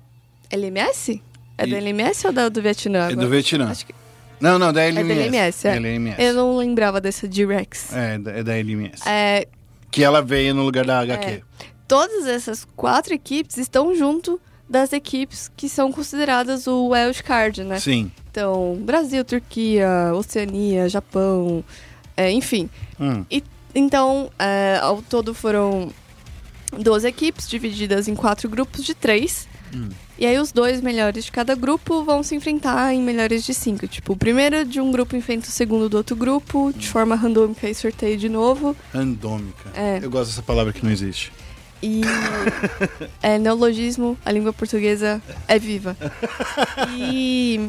LMS? 0.51 1.23
É 1.59 1.65
E- 1.67 1.71
da 1.71 1.77
LMS 1.77 2.27
ou 2.27 2.33
da 2.33 2.49
do 2.49 2.61
Vietnã? 2.63 3.11
É 3.11 3.15
do 3.15 3.29
Vietnã. 3.29 3.71
Acho 3.71 3.87
que 3.87 3.95
Não, 4.43 4.59
não, 4.59 4.73
da 4.73 4.81
da 4.81 4.87
LMS. 4.87 5.21
LMS, 5.21 5.69
é. 5.69 5.77
LMS. 5.77 6.21
eu 6.21 6.35
não 6.35 6.57
lembrava 6.57 7.01
dessa 7.01 7.29
Direx. 7.29 7.93
É, 7.95 8.15
é 8.15 8.43
da 8.43 8.59
LMS. 8.59 9.09
É, 9.09 9.47
Que 9.89 10.03
ela 10.03 10.21
veio 10.21 10.53
no 10.53 10.65
lugar 10.65 10.85
da 10.85 10.99
HQ. 10.99 11.31
É. 11.31 11.43
todas 11.87 12.27
essas 12.27 12.67
quatro 12.75 13.15
equipes 13.15 13.57
estão 13.57 13.95
junto 13.95 14.41
das 14.69 14.93
equipes 14.93 15.51
que 15.57 15.69
são 15.69 15.93
consideradas 15.93 16.67
o 16.67 16.89
wild 16.89 17.23
card, 17.23 17.63
né? 17.63 17.79
Sim. 17.79 18.11
Então, 18.31 18.79
Brasil, 18.81 19.25
Turquia, 19.25 20.13
Oceania, 20.15 20.89
Japão, 20.89 21.63
é, 22.17 22.31
enfim. 22.33 22.69
Hum. 22.99 23.25
E, 23.31 23.45
então, 23.75 24.31
é, 24.39 24.79
ao 24.83 25.03
todo 25.03 25.35
foram 25.35 25.91
12 26.73 27.07
equipes 27.07 27.49
divididas 27.49 28.09
em 28.09 28.15
quatro 28.15 28.49
grupos 28.49 28.83
de 28.83 28.95
três. 28.95 29.47
Hum. 29.75 29.89
E 30.19 30.27
aí 30.27 30.39
os 30.39 30.53
dois 30.53 30.81
melhores 30.81 31.25
de 31.25 31.33
cada 31.33 31.55
grupo 31.55 32.05
vão 32.05 32.23
se 32.23 32.35
enfrentar 32.35 32.93
em 32.95 33.03
melhores 33.03 33.45
de 33.45 33.55
cinco. 33.55 33.87
Tipo, 33.89 34.13
o 34.13 34.17
primeiro 34.17 34.65
de 34.65 34.81
um 34.81 34.93
grupo 34.93 35.17
enfrenta 35.17 35.49
o 35.49 35.51
segundo 35.51 35.89
do 35.89 35.97
outro 35.97 36.15
grupo, 36.15 36.73
de 36.77 36.89
forma 36.89 37.15
randômica 37.15 37.69
e 37.69 37.75
sorteio 37.75 38.17
de 38.17 38.29
novo. 38.29 38.77
Randômica. 38.93 39.71
É. 39.75 39.99
Eu 40.03 40.11
gosto 40.11 40.31
dessa 40.31 40.43
palavra 40.43 40.73
que 40.73 40.85
não 40.85 40.93
existe. 40.93 41.33
E 41.83 42.03
é 43.21 43.39
neologismo, 43.39 44.17
a 44.25 44.31
língua 44.31 44.53
portuguesa 44.53 45.21
é 45.49 45.59
viva. 45.59 45.97
E, 46.97 47.69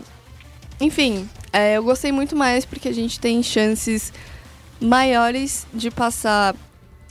enfim, 0.80 1.28
é, 1.52 1.78
eu 1.78 1.84
gostei 1.84 2.12
muito 2.12 2.36
mais 2.36 2.64
porque 2.64 2.88
a 2.88 2.94
gente 2.94 3.20
tem 3.20 3.42
chances 3.42 4.14
maiores 4.80 5.66
de 5.74 5.90
passar. 5.90 6.56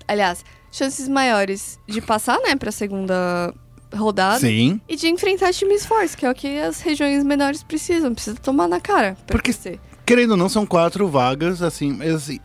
Aliás, 0.07 0.45
chances 0.71 1.09
maiores 1.09 1.79
de 1.89 2.01
passar, 2.01 2.39
né, 2.41 2.55
pra 2.55 2.71
segunda 2.71 3.53
rodada. 3.95 4.41
Sim. 4.41 4.81
E 4.89 4.97
de 4.97 5.09
enfrentar 5.09 5.53
times 5.53 5.85
fortes, 5.85 6.15
que 6.15 6.25
é 6.27 6.31
o 6.31 6.35
que 6.35 6.59
as 6.59 6.81
regiões 6.81 7.23
menores 7.25 7.63
precisam. 7.63 8.15
Precisa 8.15 8.37
tomar 8.37 8.69
na 8.69 8.81
cara. 8.81 9.17
Porque- 9.27 9.53
crescer. 9.53 9.79
Querendo 10.05 10.33
ou 10.33 10.37
não, 10.37 10.49
são 10.49 10.67
quatro 10.67 11.07
vagas, 11.09 11.63
assim, 11.63 11.93
mas 11.93 12.13
assim. 12.15 12.41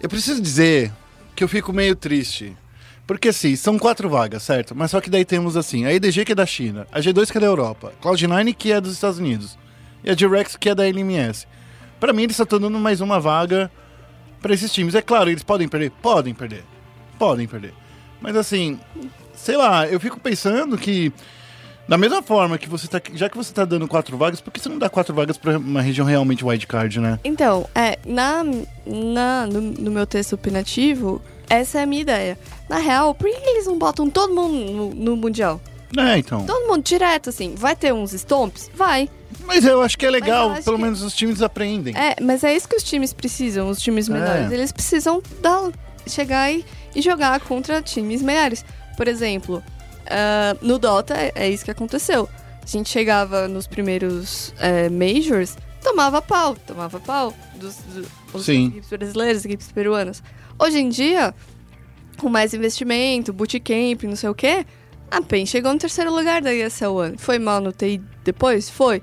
Eu 0.00 0.08
preciso 0.08 0.40
dizer 0.40 0.92
que 1.34 1.42
eu 1.44 1.48
fico 1.48 1.72
meio 1.72 1.94
triste. 1.94 2.56
Porque 3.06 3.28
assim, 3.28 3.54
são 3.54 3.78
quatro 3.78 4.08
vagas, 4.08 4.42
certo? 4.42 4.74
Mas 4.74 4.90
só 4.90 5.00
que 5.00 5.08
daí 5.08 5.24
temos 5.24 5.56
assim, 5.56 5.84
a 5.86 5.92
EDG 5.94 6.24
que 6.24 6.32
é 6.32 6.34
da 6.34 6.44
China, 6.44 6.86
a 6.90 6.98
G2 6.98 7.30
que 7.30 7.38
é 7.38 7.40
da 7.40 7.46
Europa, 7.46 7.92
Cloud9 8.02 8.52
que 8.54 8.72
é 8.72 8.80
dos 8.80 8.92
Estados 8.92 9.18
Unidos, 9.18 9.56
e 10.02 10.10
a 10.10 10.14
Direx 10.14 10.56
que 10.56 10.68
é 10.68 10.74
da 10.74 10.84
LMS. 10.84 11.46
Pra 12.00 12.12
mim, 12.12 12.24
eles 12.24 12.38
estão 12.38 12.58
dando 12.58 12.78
mais 12.80 13.00
uma 13.00 13.20
vaga 13.20 13.70
pra 14.42 14.52
esses 14.52 14.72
times. 14.72 14.94
É 14.96 15.00
claro, 15.02 15.30
eles 15.30 15.44
podem 15.44 15.68
perder? 15.68 15.92
Podem 16.02 16.34
perder. 16.34 16.64
Podem 17.16 17.46
perder. 17.46 17.72
Mas 18.20 18.34
assim, 18.36 18.78
sei 19.46 19.56
lá, 19.56 19.86
eu 19.86 20.00
fico 20.00 20.18
pensando 20.18 20.76
que 20.76 21.12
da 21.88 21.96
mesma 21.96 22.20
forma 22.20 22.58
que 22.58 22.68
você 22.68 22.88
tá. 22.88 23.00
Já 23.14 23.28
que 23.28 23.36
você 23.36 23.52
tá 23.54 23.64
dando 23.64 23.86
quatro 23.86 24.16
vagas, 24.16 24.40
por 24.40 24.52
que 24.52 24.58
você 24.58 24.68
não 24.68 24.76
dá 24.76 24.88
quatro 24.90 25.14
vagas 25.14 25.38
pra 25.38 25.56
uma 25.56 25.80
região 25.80 26.04
realmente 26.04 26.44
wildcard, 26.44 26.98
né? 26.98 27.20
Então, 27.22 27.68
é, 27.72 27.96
na, 28.04 28.42
na, 28.84 29.46
no, 29.46 29.60
no 29.60 29.90
meu 29.92 30.04
texto 30.04 30.32
opinativo, 30.32 31.22
essa 31.48 31.78
é 31.78 31.82
a 31.84 31.86
minha 31.86 32.02
ideia. 32.02 32.36
Na 32.68 32.78
real, 32.78 33.14
por 33.14 33.30
que 33.30 33.36
eles 33.50 33.66
não 33.66 33.78
botam 33.78 34.10
todo 34.10 34.34
mundo 34.34 34.72
no, 34.72 34.94
no 34.94 35.16
Mundial? 35.16 35.60
É, 35.96 36.18
então. 36.18 36.44
Todo 36.44 36.66
mundo 36.66 36.82
direto, 36.82 37.30
assim. 37.30 37.54
Vai 37.56 37.76
ter 37.76 37.94
uns 37.94 38.12
stomps? 38.12 38.68
Vai. 38.74 39.08
Mas 39.44 39.64
eu 39.64 39.80
acho 39.80 39.96
que 39.96 40.04
é 40.04 40.10
legal, 40.10 40.54
pelo 40.64 40.76
que- 40.76 40.82
menos 40.82 41.02
os 41.02 41.14
times 41.14 41.40
aprendem. 41.40 41.96
É, 41.96 42.16
mas 42.20 42.42
é 42.42 42.52
isso 42.56 42.68
que 42.68 42.74
os 42.74 42.82
times 42.82 43.12
precisam, 43.12 43.68
os 43.68 43.78
times 43.78 44.08
menores. 44.08 44.50
É. 44.50 44.54
Eles 44.54 44.72
precisam 44.72 45.22
dar, 45.40 45.70
chegar 46.04 46.50
e, 46.50 46.64
e 46.96 47.00
jogar 47.00 47.38
contra 47.38 47.80
times 47.80 48.22
maiores. 48.22 48.64
Por 48.96 49.08
exemplo, 49.08 49.62
ah, 50.06 50.56
no 50.62 50.78
Dota 50.78 51.14
é, 51.14 51.32
é 51.34 51.48
isso 51.50 51.64
que 51.64 51.70
aconteceu. 51.70 52.28
A 52.62 52.66
gente 52.66 52.88
chegava 52.88 53.46
nos 53.46 53.66
primeiros 53.66 54.52
é, 54.58 54.88
Majors, 54.88 55.56
tomava 55.82 56.20
pau, 56.20 56.56
tomava 56.66 56.98
pau 56.98 57.32
dos, 57.54 57.76
do- 57.76 58.08
dos 58.32 58.44
equipes 58.66 58.88
brasileiras, 58.90 59.44
equipes 59.44 59.70
peruanas. 59.70 60.22
Hoje 60.58 60.78
em 60.78 60.88
dia, 60.88 61.32
com 62.18 62.28
mais 62.28 62.52
investimento, 62.54 63.32
bootcamp, 63.32 64.02
não 64.04 64.16
sei 64.16 64.28
o 64.30 64.34
quê, 64.34 64.66
a 65.10 65.20
PEN 65.22 65.46
chegou 65.46 65.72
no 65.72 65.78
terceiro 65.78 66.12
lugar 66.12 66.42
da 66.42 66.52
ESL 66.52 66.86
One. 66.94 67.18
Foi 67.18 67.38
mal 67.38 67.60
no 67.60 67.70
TI 67.70 68.02
depois? 68.24 68.68
Foi. 68.68 69.00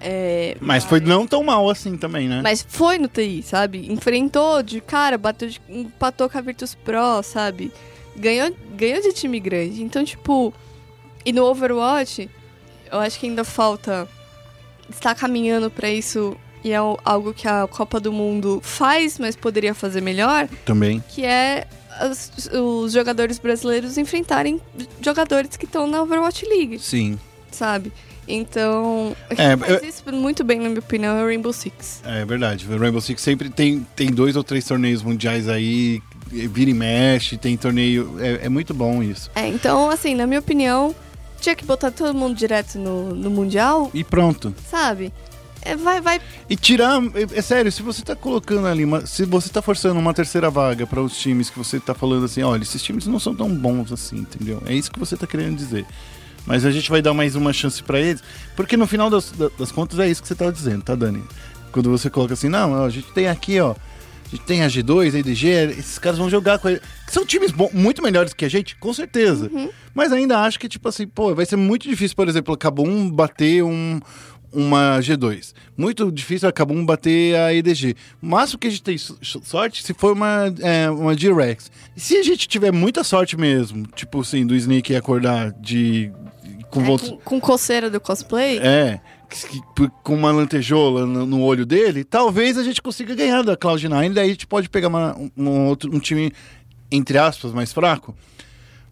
É, 0.00 0.56
Mas 0.60 0.84
foi 0.84 0.98
não 1.00 1.26
tão 1.26 1.42
mal 1.44 1.70
assim 1.70 1.96
também, 1.96 2.28
né? 2.28 2.40
mas 2.42 2.66
foi 2.68 2.98
no 2.98 3.06
TI, 3.08 3.42
sabe? 3.42 3.90
Enfrentou 3.90 4.62
de 4.62 4.80
cara, 4.80 5.16
bateu 5.16 5.48
de, 5.48 5.60
empatou 5.68 6.28
com 6.28 6.36
a 6.36 6.40
Virtus 6.40 6.74
Pro, 6.74 7.22
sabe? 7.22 7.72
Ganhou, 8.16 8.54
ganhou 8.76 9.02
de 9.02 9.12
time 9.12 9.40
grande. 9.40 9.82
Então, 9.82 10.04
tipo, 10.04 10.52
e 11.24 11.32
no 11.32 11.44
Overwatch, 11.44 12.28
eu 12.90 12.98
acho 13.00 13.18
que 13.18 13.26
ainda 13.26 13.44
falta. 13.44 14.08
Está 14.88 15.14
caminhando 15.14 15.70
pra 15.70 15.90
isso 15.90 16.36
e 16.62 16.70
é 16.70 16.76
algo 16.76 17.32
que 17.32 17.48
a 17.48 17.66
Copa 17.66 17.98
do 17.98 18.12
Mundo 18.12 18.60
faz, 18.62 19.18
mas 19.18 19.34
poderia 19.34 19.74
fazer 19.74 20.00
melhor, 20.02 20.46
Também. 20.64 21.02
que 21.08 21.24
é 21.24 21.66
as- 21.98 22.50
os 22.52 22.92
jogadores 22.92 23.38
brasileiros 23.38 23.96
enfrentarem 23.96 24.60
jogadores 25.00 25.56
que 25.56 25.64
estão 25.64 25.86
na 25.86 26.02
Overwatch 26.02 26.44
League, 26.46 26.78
Sim. 26.78 27.18
sabe? 27.50 27.92
Então, 28.28 29.14
É, 29.30 29.56
faz 29.56 29.82
isso 29.82 30.02
muito 30.12 30.42
bem, 30.44 30.58
na 30.58 30.68
minha 30.68 30.80
opinião, 30.80 31.16
é 31.18 31.22
o 31.22 31.26
Rainbow 31.26 31.52
Six. 31.52 32.02
É 32.04 32.24
verdade. 32.24 32.66
O 32.70 32.78
Rainbow 32.78 33.00
Six 33.00 33.20
sempre 33.22 33.48
tem, 33.50 33.86
tem 33.94 34.10
dois 34.10 34.34
ou 34.36 34.42
três 34.44 34.64
torneios 34.66 35.02
mundiais 35.02 35.48
aí 35.48 36.02
vira 36.48 36.70
e 36.70 36.74
mexe, 36.74 37.36
tem 37.36 37.56
torneio. 37.56 38.16
É, 38.18 38.46
é 38.46 38.48
muito 38.48 38.72
bom 38.74 39.02
isso. 39.02 39.30
É, 39.34 39.46
então, 39.48 39.90
assim, 39.90 40.14
na 40.14 40.26
minha 40.26 40.40
opinião, 40.40 40.94
tinha 41.40 41.54
que 41.54 41.64
botar 41.64 41.90
todo 41.90 42.14
mundo 42.16 42.34
direto 42.36 42.78
no, 42.78 43.14
no 43.14 43.30
Mundial, 43.30 43.90
E 43.94 44.02
pronto. 44.04 44.54
sabe? 44.70 45.12
É, 45.62 45.74
vai, 45.76 45.98
vai. 46.00 46.20
E 46.48 46.56
tirar. 46.56 47.00
É, 47.14 47.38
é 47.38 47.42
sério, 47.42 47.72
se 47.72 47.82
você 47.82 48.02
tá 48.02 48.14
colocando 48.14 48.66
ali. 48.66 48.84
uma- 48.84 49.06
se 49.06 49.24
você 49.24 49.48
tá 49.48 49.62
forçando 49.62 49.98
uma 49.98 50.12
terceira 50.12 50.50
vaga 50.50 50.86
para 50.86 51.00
os 51.00 51.16
times 51.16 51.48
que 51.48 51.56
você 51.58 51.80
tá 51.80 51.94
falando 51.94 52.24
assim, 52.26 52.42
olha, 52.42 52.62
esses 52.62 52.82
times 52.82 53.06
não 53.06 53.18
são 53.18 53.34
tão 53.34 53.48
bons 53.48 53.90
assim, 53.90 54.18
entendeu? 54.18 54.62
É 54.66 54.74
isso 54.74 54.90
que 54.90 54.98
você 54.98 55.16
tá 55.16 55.26
querendo 55.26 55.56
dizer. 55.56 55.86
Mas 56.46 56.66
a 56.66 56.70
gente 56.70 56.90
vai 56.90 57.00
dar 57.00 57.14
mais 57.14 57.34
uma 57.34 57.50
chance 57.54 57.82
para 57.82 57.98
eles. 57.98 58.22
Porque 58.54 58.76
no 58.76 58.86
final 58.86 59.08
das, 59.08 59.30
da- 59.32 59.48
das 59.58 59.72
contas 59.72 59.98
é 59.98 60.06
isso 60.06 60.20
que 60.20 60.28
você 60.28 60.34
tava 60.34 60.52
dizendo, 60.52 60.82
tá, 60.82 60.94
Dani? 60.94 61.24
Quando 61.72 61.90
você 61.90 62.10
coloca 62.10 62.34
assim, 62.34 62.50
não, 62.50 62.84
a 62.84 62.90
gente 62.90 63.10
tem 63.12 63.26
aqui, 63.28 63.58
ó. 63.58 63.74
Tem 64.38 64.62
a 64.62 64.66
G2, 64.68 65.14
a 65.14 65.18
EDG, 65.18 65.48
esses 65.78 65.98
caras 65.98 66.18
vão 66.18 66.28
jogar 66.28 66.58
com 66.58 66.68
ele. 66.68 66.80
São 67.08 67.24
times 67.24 67.50
bom- 67.52 67.70
muito 67.72 68.02
melhores 68.02 68.32
que 68.34 68.44
a 68.44 68.48
gente, 68.48 68.76
com 68.76 68.92
certeza. 68.92 69.50
Mas 69.94 70.12
ainda 70.12 70.40
acho 70.40 70.58
que, 70.58 70.68
tipo 70.68 70.88
assim, 70.88 71.06
pô, 71.06 71.34
vai 71.34 71.46
ser 71.46 71.56
muito 71.56 71.88
difícil, 71.88 72.16
por 72.16 72.28
exemplo, 72.28 72.52
acabou 72.54 72.86
um 72.86 73.08
bater 73.10 73.62
um, 73.62 74.00
uma 74.52 74.98
G2. 75.00 75.52
Muito 75.76 76.10
difícil 76.10 76.48
acabou 76.48 76.76
um 76.76 76.84
bater 76.84 77.36
a 77.36 77.52
EDG. 77.54 77.94
O 78.22 78.26
máximo 78.26 78.58
que 78.58 78.66
a 78.66 78.70
gente 78.70 78.82
tem 78.82 78.98
so- 78.98 79.18
sorte 79.22 79.82
se 79.82 79.94
for 79.94 80.12
uma, 80.12 80.52
é, 80.60 80.88
uma 80.90 81.16
G-Rex. 81.16 81.70
Se 81.96 82.16
a 82.16 82.22
gente 82.22 82.46
tiver 82.48 82.72
muita 82.72 83.02
sorte 83.04 83.36
mesmo, 83.36 83.86
tipo 83.94 84.20
assim, 84.20 84.46
do 84.46 84.54
Sneak 84.54 84.94
acordar 84.96 85.52
de. 85.60 86.10
com 86.70 86.80
é, 86.80 86.84
vontade. 86.84 87.10
com, 87.12 87.18
com 87.18 87.40
coceira 87.40 87.88
do 87.88 88.00
cosplay. 88.00 88.58
É, 88.58 89.00
que- 89.28 89.48
que- 89.48 89.60
por- 89.74 89.90
com 90.02 90.14
uma 90.14 90.30
lantejola 90.32 91.06
no, 91.06 91.24
no 91.26 91.42
olho 91.42 91.64
dele, 91.66 92.04
talvez 92.04 92.56
a 92.58 92.62
gente 92.62 92.80
consiga 92.82 93.14
ganhar 93.14 93.42
da 93.42 93.56
Cloud9, 93.56 94.12
daí 94.12 94.26
a 94.28 94.32
gente 94.32 94.46
pode 94.46 94.68
pegar 94.68 94.88
uma- 94.88 95.16
um, 95.36 95.66
outro, 95.68 95.94
um 95.94 95.98
time, 95.98 96.32
entre 96.90 97.18
aspas, 97.18 97.52
mais 97.52 97.72
fraco. 97.72 98.14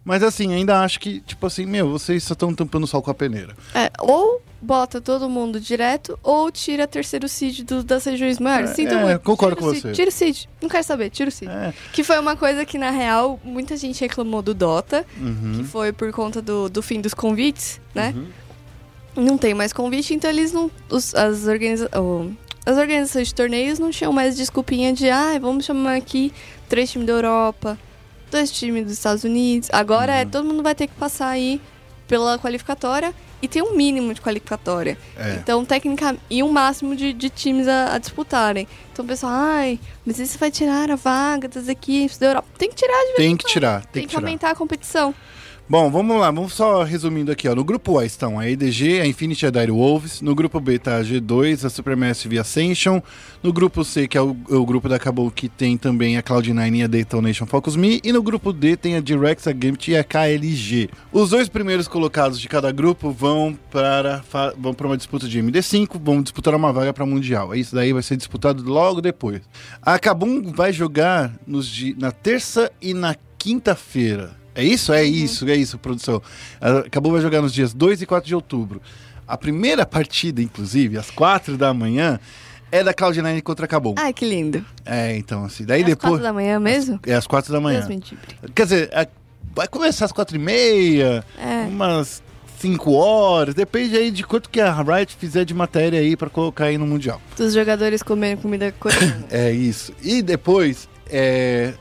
Mas 0.05 0.21
assim, 0.21 0.53
ainda 0.53 0.81
acho 0.81 0.99
que, 0.99 1.21
tipo 1.21 1.45
assim, 1.47 1.65
meu, 1.65 1.89
vocês 1.89 2.23
só 2.25 2.33
estão 2.33 2.53
tampando 2.53 2.83
o 2.83 2.87
sol 2.87 3.01
com 3.01 3.09
a 3.09 3.13
peneira. 3.13 3.55
É, 3.73 3.89
ou 4.01 4.41
bota 4.61 4.99
todo 4.99 5.29
mundo 5.29 5.61
direto, 5.61 6.19
ou 6.21 6.51
tira 6.51 6.85
terceiro 6.85 7.27
seed 7.29 7.61
do- 7.61 7.83
das 7.83 8.03
regiões 8.03 8.37
maiores. 8.37 8.71
É, 8.71 8.73
Sinto 8.73 8.93
é, 8.95 9.01
muito. 9.01 9.19
concordo 9.21 9.55
Tira 9.55 9.67
com 9.73 9.73
você. 9.79 9.91
Tira 9.93 10.09
o 10.09 10.11
seed. 10.11 10.45
Não 10.61 10.67
quero 10.69 10.83
saber, 10.83 11.09
tira 11.09 11.29
o 11.29 11.31
seed. 11.31 11.49
É. 11.49 11.73
Que 11.93 12.03
foi 12.03 12.19
uma 12.19 12.35
coisa 12.35 12.65
que, 12.65 12.77
na 12.77 12.89
real, 12.89 13.39
muita 13.45 13.77
gente 13.77 14.01
reclamou 14.01 14.41
do 14.41 14.53
Dota, 14.53 15.05
Uhum. 15.17 15.53
que 15.57 15.63
foi 15.63 15.93
por 15.93 16.11
conta 16.11 16.41
do, 16.41 16.67
do 16.69 16.81
fim 16.81 16.99
dos 16.99 17.13
convites, 17.13 17.79
né? 17.95 18.13
Não 19.15 19.37
tem 19.37 19.53
mais 19.53 19.71
convite, 19.71 20.13
então 20.13 20.29
eles 20.29 20.51
não. 20.51 20.71
os- 20.89 21.13
as, 21.13 21.45
organiza 21.45 21.89
o- 21.99 22.31
as 22.65 22.77
organizações 22.77 23.27
de 23.27 23.35
torneios 23.35 23.77
não 23.79 23.91
tinham 23.91 24.11
mais 24.13 24.35
desculpinha 24.35 24.91
de, 24.93 25.09
ah, 25.09 25.37
vamos 25.39 25.65
chamar 25.65 25.95
aqui 25.95 26.33
três 26.67 26.89
times 26.91 27.05
da 27.07 27.13
Europa, 27.13 27.77
dois 28.31 28.51
times 28.51 28.83
dos 28.85 28.93
Estados 28.93 29.23
Unidos. 29.23 29.69
Agora 29.71 30.13
Uhum. 30.13 30.19
é, 30.19 30.25
todo 30.25 30.45
mundo 30.47 30.63
vai 30.63 30.73
ter 30.73 30.87
que 30.87 30.95
passar 30.95 31.27
aí 31.27 31.61
pela 32.07 32.39
qualificatória 32.39 33.13
e 33.41 33.47
tem 33.47 33.61
um 33.61 33.75
mínimo 33.75 34.13
de 34.13 34.21
qualificatória. 34.21 34.97
É. 35.17 35.33
Então, 35.35 35.63
técnica 35.65 36.15
e 36.29 36.41
um 36.41 36.49
máximo 36.51 36.95
de, 36.95 37.11
de 37.13 37.29
times 37.29 37.67
a, 37.67 37.93
a 37.95 37.97
disputarem. 37.97 38.67
Então, 38.91 39.03
o 39.05 39.07
pessoal, 39.07 39.31
ai, 39.33 39.79
mas 40.05 40.17
isso 40.19 40.37
vai 40.39 40.49
tirar 40.49 40.89
a 40.89 40.95
vaga 40.95 41.47
das 41.47 41.67
equipes 41.67 42.17
da 42.17 42.27
Europa. 42.27 42.47
Tem 42.57 42.69
que 42.69 42.75
tirar 42.75 42.97
de 42.99 43.05
vez 43.07 43.15
Tem 43.17 43.31
em 43.31 43.37
que 43.37 43.45
tirar, 43.45 43.81
tem, 43.81 43.89
Tem 43.91 44.01
que 44.03 44.07
que 44.09 44.15
tirar. 44.15 44.27
aumentar 44.27 44.49
a 44.51 44.55
competição. 44.55 45.13
Bom, 45.67 45.89
vamos 45.89 46.19
lá, 46.19 46.29
vamos 46.29 46.51
só 46.53 46.83
resumindo 46.83 47.31
aqui, 47.31 47.47
ó. 47.47 47.55
No 47.55 47.63
grupo 47.63 47.97
A 47.97 48.05
estão 48.05 48.37
a 48.37 48.49
EDG, 48.49 48.99
a 48.99 49.07
Infinity 49.07 49.45
e 49.45 49.47
a 49.47 49.49
Dire 49.49 49.71
Wolves. 49.71 50.19
No 50.19 50.35
grupo 50.35 50.59
B 50.59 50.77
tá 50.77 50.97
a 50.97 51.01
G2, 51.01 51.63
a 51.63 51.69
Supermassive 51.69 52.37
Ascension. 52.37 53.01
No 53.41 53.53
grupo 53.53 53.81
C, 53.85 54.05
que 54.05 54.17
é 54.17 54.21
o, 54.21 54.35
o 54.49 54.65
grupo 54.65 54.89
da 54.89 54.99
Cabo, 54.99 55.31
que 55.31 55.47
tem 55.47 55.77
também 55.77 56.17
a 56.17 56.21
Cloud9 56.21 56.75
e 56.75 56.83
a 56.83 56.87
Detonation 56.87 57.45
Focus 57.45 57.77
Me. 57.77 58.01
E 58.03 58.11
no 58.11 58.21
grupo 58.21 58.51
D 58.51 58.75
tem 58.75 58.97
a 58.97 58.99
Direx, 58.99 59.47
a 59.47 59.53
Gambit 59.53 59.89
e 59.89 59.95
a 59.95 60.03
KLG. 60.03 60.89
Os 61.13 61.29
dois 61.29 61.47
primeiros 61.47 61.87
colocados 61.87 62.41
de 62.41 62.49
cada 62.49 62.69
grupo 62.69 63.09
vão 63.09 63.57
para, 63.71 64.21
vão 64.57 64.73
para 64.73 64.87
uma 64.87 64.97
disputa 64.97 65.29
de 65.29 65.41
MD5, 65.41 65.97
vão 66.03 66.21
disputar 66.21 66.53
uma 66.53 66.73
vaga 66.73 66.91
para 66.91 67.05
Mundial. 67.05 67.55
Isso 67.55 67.73
daí 67.73 67.93
vai 67.93 68.03
ser 68.03 68.17
disputado 68.17 68.61
logo 68.69 68.99
depois. 68.99 69.41
A 69.81 69.97
Kabum 69.97 70.51
vai 70.51 70.73
jogar 70.73 71.33
nos 71.47 71.81
na 71.97 72.11
terça 72.11 72.69
e 72.81 72.93
na 72.93 73.15
quinta-feira. 73.37 74.42
É 74.55 74.63
isso? 74.63 74.93
É 74.93 75.03
isso, 75.03 75.47
é 75.49 75.55
isso, 75.55 75.77
produção. 75.77 76.21
A 76.61 76.87
Kabum 76.89 77.11
vai 77.11 77.21
jogar 77.21 77.41
nos 77.41 77.53
dias 77.53 77.73
2 77.73 78.01
e 78.01 78.05
4 78.05 78.27
de 78.27 78.35
outubro. 78.35 78.81
A 79.27 79.37
primeira 79.37 79.85
partida, 79.85 80.41
inclusive, 80.41 80.97
às 80.97 81.09
4 81.09 81.57
da 81.57 81.73
manhã, 81.73 82.19
é 82.71 82.83
da 82.83 82.93
Cloud9 82.93 83.41
contra 83.41 83.65
a 83.65 83.67
Kabum. 83.67 83.95
Ai, 83.97 84.13
que 84.13 84.25
lindo. 84.25 84.63
É, 84.85 85.15
então, 85.17 85.45
assim, 85.45 85.63
daí 85.65 85.81
é 85.81 85.83
às 85.83 85.89
depois. 85.89 86.11
quatro 86.13 86.23
da 86.23 86.33
manhã 86.33 86.59
mesmo? 86.59 86.99
É 87.05 87.13
às 87.13 87.25
4 87.25 87.51
da 87.53 87.59
manhã. 87.61 87.79
Deus 87.85 87.89
me. 87.89 88.17
Quer 88.53 88.63
dizer, 88.63 88.89
a- 88.93 89.07
vai 89.55 89.67
começar 89.67 90.05
às 90.05 90.11
4 90.11 90.35
e 90.35 90.39
meia, 90.39 91.23
É. 91.37 91.67
umas 91.67 92.21
5 92.59 92.91
horas, 92.93 93.53
depende 93.55 93.95
aí 93.97 94.09
de 94.11 94.23
quanto 94.23 94.49
que 94.49 94.59
a 94.59 94.71
Riot 94.73 95.15
fizer 95.17 95.45
de 95.45 95.53
matéria 95.53 95.99
aí 95.99 96.15
pra 96.15 96.29
colocar 96.29 96.65
aí 96.65 96.77
no 96.77 96.85
Mundial. 96.87 97.21
Dos 97.37 97.53
jogadores 97.53 98.01
comendo 98.03 98.41
comida 98.41 98.71
coreana. 98.79 99.25
É 99.31 99.51
isso. 99.51 99.93
E 100.01 100.21
depois, 100.21 100.87
é, 101.09 101.73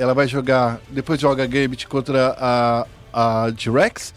ela 0.00 0.14
vai 0.14 0.26
jogar. 0.26 0.80
Depois 0.88 1.20
joga 1.20 1.44
a 1.44 1.46
Gambit 1.46 1.86
contra 1.86 2.36
a, 2.38 2.86
a 3.12 3.50
G-Rex. 3.56 4.14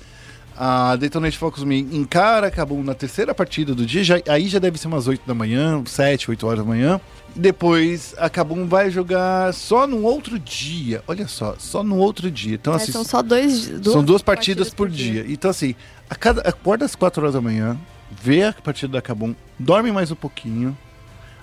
A 0.55 0.95
Detonate 0.97 1.35
Focus 1.37 1.63
Me 1.63 1.79
encara 1.79 2.45
acabou 2.47 2.83
na 2.83 2.93
terceira 2.93 3.33
partida 3.33 3.73
do 3.73 3.85
dia. 3.87 4.03
já- 4.03 4.21
aí 4.29 4.47
já 4.47 4.59
deve 4.59 4.77
ser 4.77 4.87
umas 4.87 5.07
8 5.07 5.25
da 5.25 5.33
manhã, 5.33 5.81
7, 5.85 6.29
8 6.29 6.45
horas 6.45 6.59
da 6.59 6.65
manhã. 6.65 7.01
Depois 7.35 8.13
a 8.19 8.29
Kabum 8.29 8.67
vai 8.67 8.91
jogar 8.91 9.51
só 9.53 9.87
no 9.87 10.03
outro 10.03 10.37
dia. 10.37 11.03
Olha 11.07 11.27
só, 11.27 11.55
só 11.57 11.83
no 11.83 11.97
outro 11.97 12.29
dia. 12.29 12.53
Então, 12.53 12.73
É, 12.73 12.75
assim, 12.75 12.91
são 12.91 13.03
só 13.03 13.23
dois, 13.23 13.67
duas, 13.67 13.93
são 13.93 14.03
duas 14.03 14.21
partidas, 14.21 14.69
por 14.69 14.87
dia. 14.87 15.25
Então, 15.27 15.49
assim, 15.49 15.73
a 16.07 16.13
cada, 16.13 16.41
acorda 16.47 16.85
às 16.85 16.93
4 16.95 17.23
horas 17.23 17.33
da 17.33 17.41
manhã, 17.41 17.75
vê 18.11 18.43
a 18.43 18.53
partida 18.53 18.93
da 18.93 19.01
Kabum, 19.01 19.33
dorme 19.57 19.91
mais 19.91 20.11
um 20.11 20.15
pouquinho, 20.15 20.77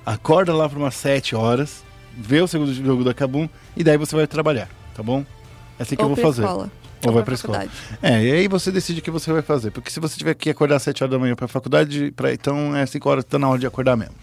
acorda 0.06 0.54
lá 0.54 0.68
para 0.68 0.78
umas 0.78 0.94
7 0.94 1.34
horas, 1.34 1.82
vê 2.20 2.40
o 2.40 2.46
segundo 2.46 2.72
jogo 2.72 3.02
da 3.02 3.14
Kabum 3.14 3.48
e 3.76 3.82
daí 3.82 3.96
você 3.96 4.14
vai 4.14 4.26
trabalhar, 4.26 4.68
tá 4.94 5.02
bom? 5.02 5.24
É 5.78 5.82
assim 5.82 5.96
que 5.96 6.02
Ou 6.02 6.10
eu 6.10 6.14
vou 6.14 6.24
fazer. 6.24 6.42
escola. 6.42 6.70
Ou 7.06 7.12
vai 7.12 7.22
pra 7.22 7.34
escola. 7.34 7.66
É, 8.02 8.22
e 8.22 8.32
aí 8.32 8.48
você 8.48 8.70
decide 8.70 9.00
o 9.00 9.02
que 9.02 9.10
você 9.10 9.32
vai 9.32 9.40
fazer. 9.40 9.70
Porque 9.70 9.90
se 9.90 9.98
você 9.98 10.18
tiver 10.18 10.34
que 10.34 10.50
acordar 10.50 10.76
às 10.76 10.82
7 10.82 11.02
horas 11.02 11.12
da 11.12 11.18
manhã 11.18 11.34
pra 11.34 11.48
faculdade, 11.48 12.12
pra, 12.14 12.32
então 12.32 12.76
é 12.76 12.84
5 12.84 13.08
horas, 13.08 13.24
tá 13.24 13.38
na 13.38 13.48
hora 13.48 13.58
de 13.58 13.66
acordar 13.66 13.96
mesmo. 13.96 14.14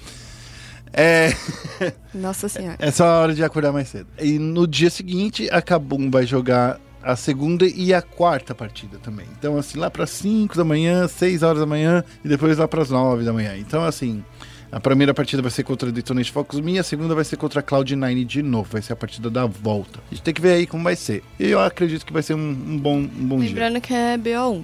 É. 0.93 1.33
Nossa 2.13 2.47
senhora. 2.47 2.77
É 2.79 2.91
só 2.91 3.05
a 3.05 3.19
hora 3.21 3.33
de 3.33 3.43
acordar 3.43 3.71
mais 3.71 3.87
cedo. 3.87 4.07
E 4.19 4.37
no 4.37 4.67
dia 4.67 4.89
seguinte, 4.89 5.49
a 5.51 5.61
Kabum 5.61 6.09
vai 6.11 6.25
jogar 6.25 6.79
a 7.01 7.15
segunda 7.15 7.65
e 7.65 7.93
a 7.93 8.01
quarta 8.01 8.53
partida 8.53 8.97
também. 8.99 9.25
Então, 9.37 9.57
assim, 9.57 9.79
lá 9.79 9.89
para 9.89 10.05
5 10.05 10.55
da 10.55 10.63
manhã, 10.63 11.07
6 11.07 11.41
horas 11.41 11.59
da 11.59 11.65
manhã 11.65 12.03
e 12.23 12.27
depois 12.27 12.57
lá 12.57 12.67
para 12.67 12.81
as 12.81 12.89
9 12.89 13.23
da 13.23 13.33
manhã. 13.33 13.57
Então, 13.57 13.83
assim, 13.83 14.23
a 14.71 14.79
primeira 14.79 15.13
partida 15.13 15.41
vai 15.41 15.49
ser 15.51 15.63
contra 15.63 15.89
a 15.89 15.91
Detonate 15.91 16.31
Focus 16.31 16.59
Me, 16.59 16.77
a 16.77 16.83
segunda 16.83 17.15
vai 17.15 17.23
ser 17.23 17.37
contra 17.37 17.59
a 17.61 17.63
Cloud9 17.63 18.25
de 18.25 18.41
novo. 18.43 18.67
Vai 18.71 18.81
ser 18.81 18.93
a 18.93 18.95
partida 18.95 19.29
da 19.29 19.45
volta. 19.45 19.99
A 20.11 20.13
gente 20.15 20.23
tem 20.23 20.33
que 20.33 20.41
ver 20.41 20.51
aí 20.53 20.67
como 20.67 20.83
vai 20.83 20.95
ser. 20.95 21.23
E 21.39 21.45
eu 21.47 21.59
acredito 21.59 22.05
que 22.05 22.11
vai 22.13 22.21
ser 22.21 22.33
um, 22.33 22.49
um 22.49 22.77
bom, 22.77 22.97
um 22.97 23.07
bom 23.07 23.39
dia. 23.39 23.47
Lembrando 23.49 23.79
que 23.81 23.93
é 23.93 24.17
BO1. 24.17 24.63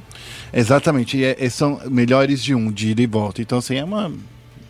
Exatamente. 0.52 1.18
E 1.18 1.24
é- 1.24 1.50
são 1.50 1.80
melhores 1.90 2.44
de 2.44 2.54
um, 2.54 2.72
de 2.72 2.90
ida 2.90 3.02
e 3.02 3.08
volta. 3.08 3.42
Então, 3.42 3.58
assim, 3.60 3.76
é 3.78 3.84
uma 3.84 4.12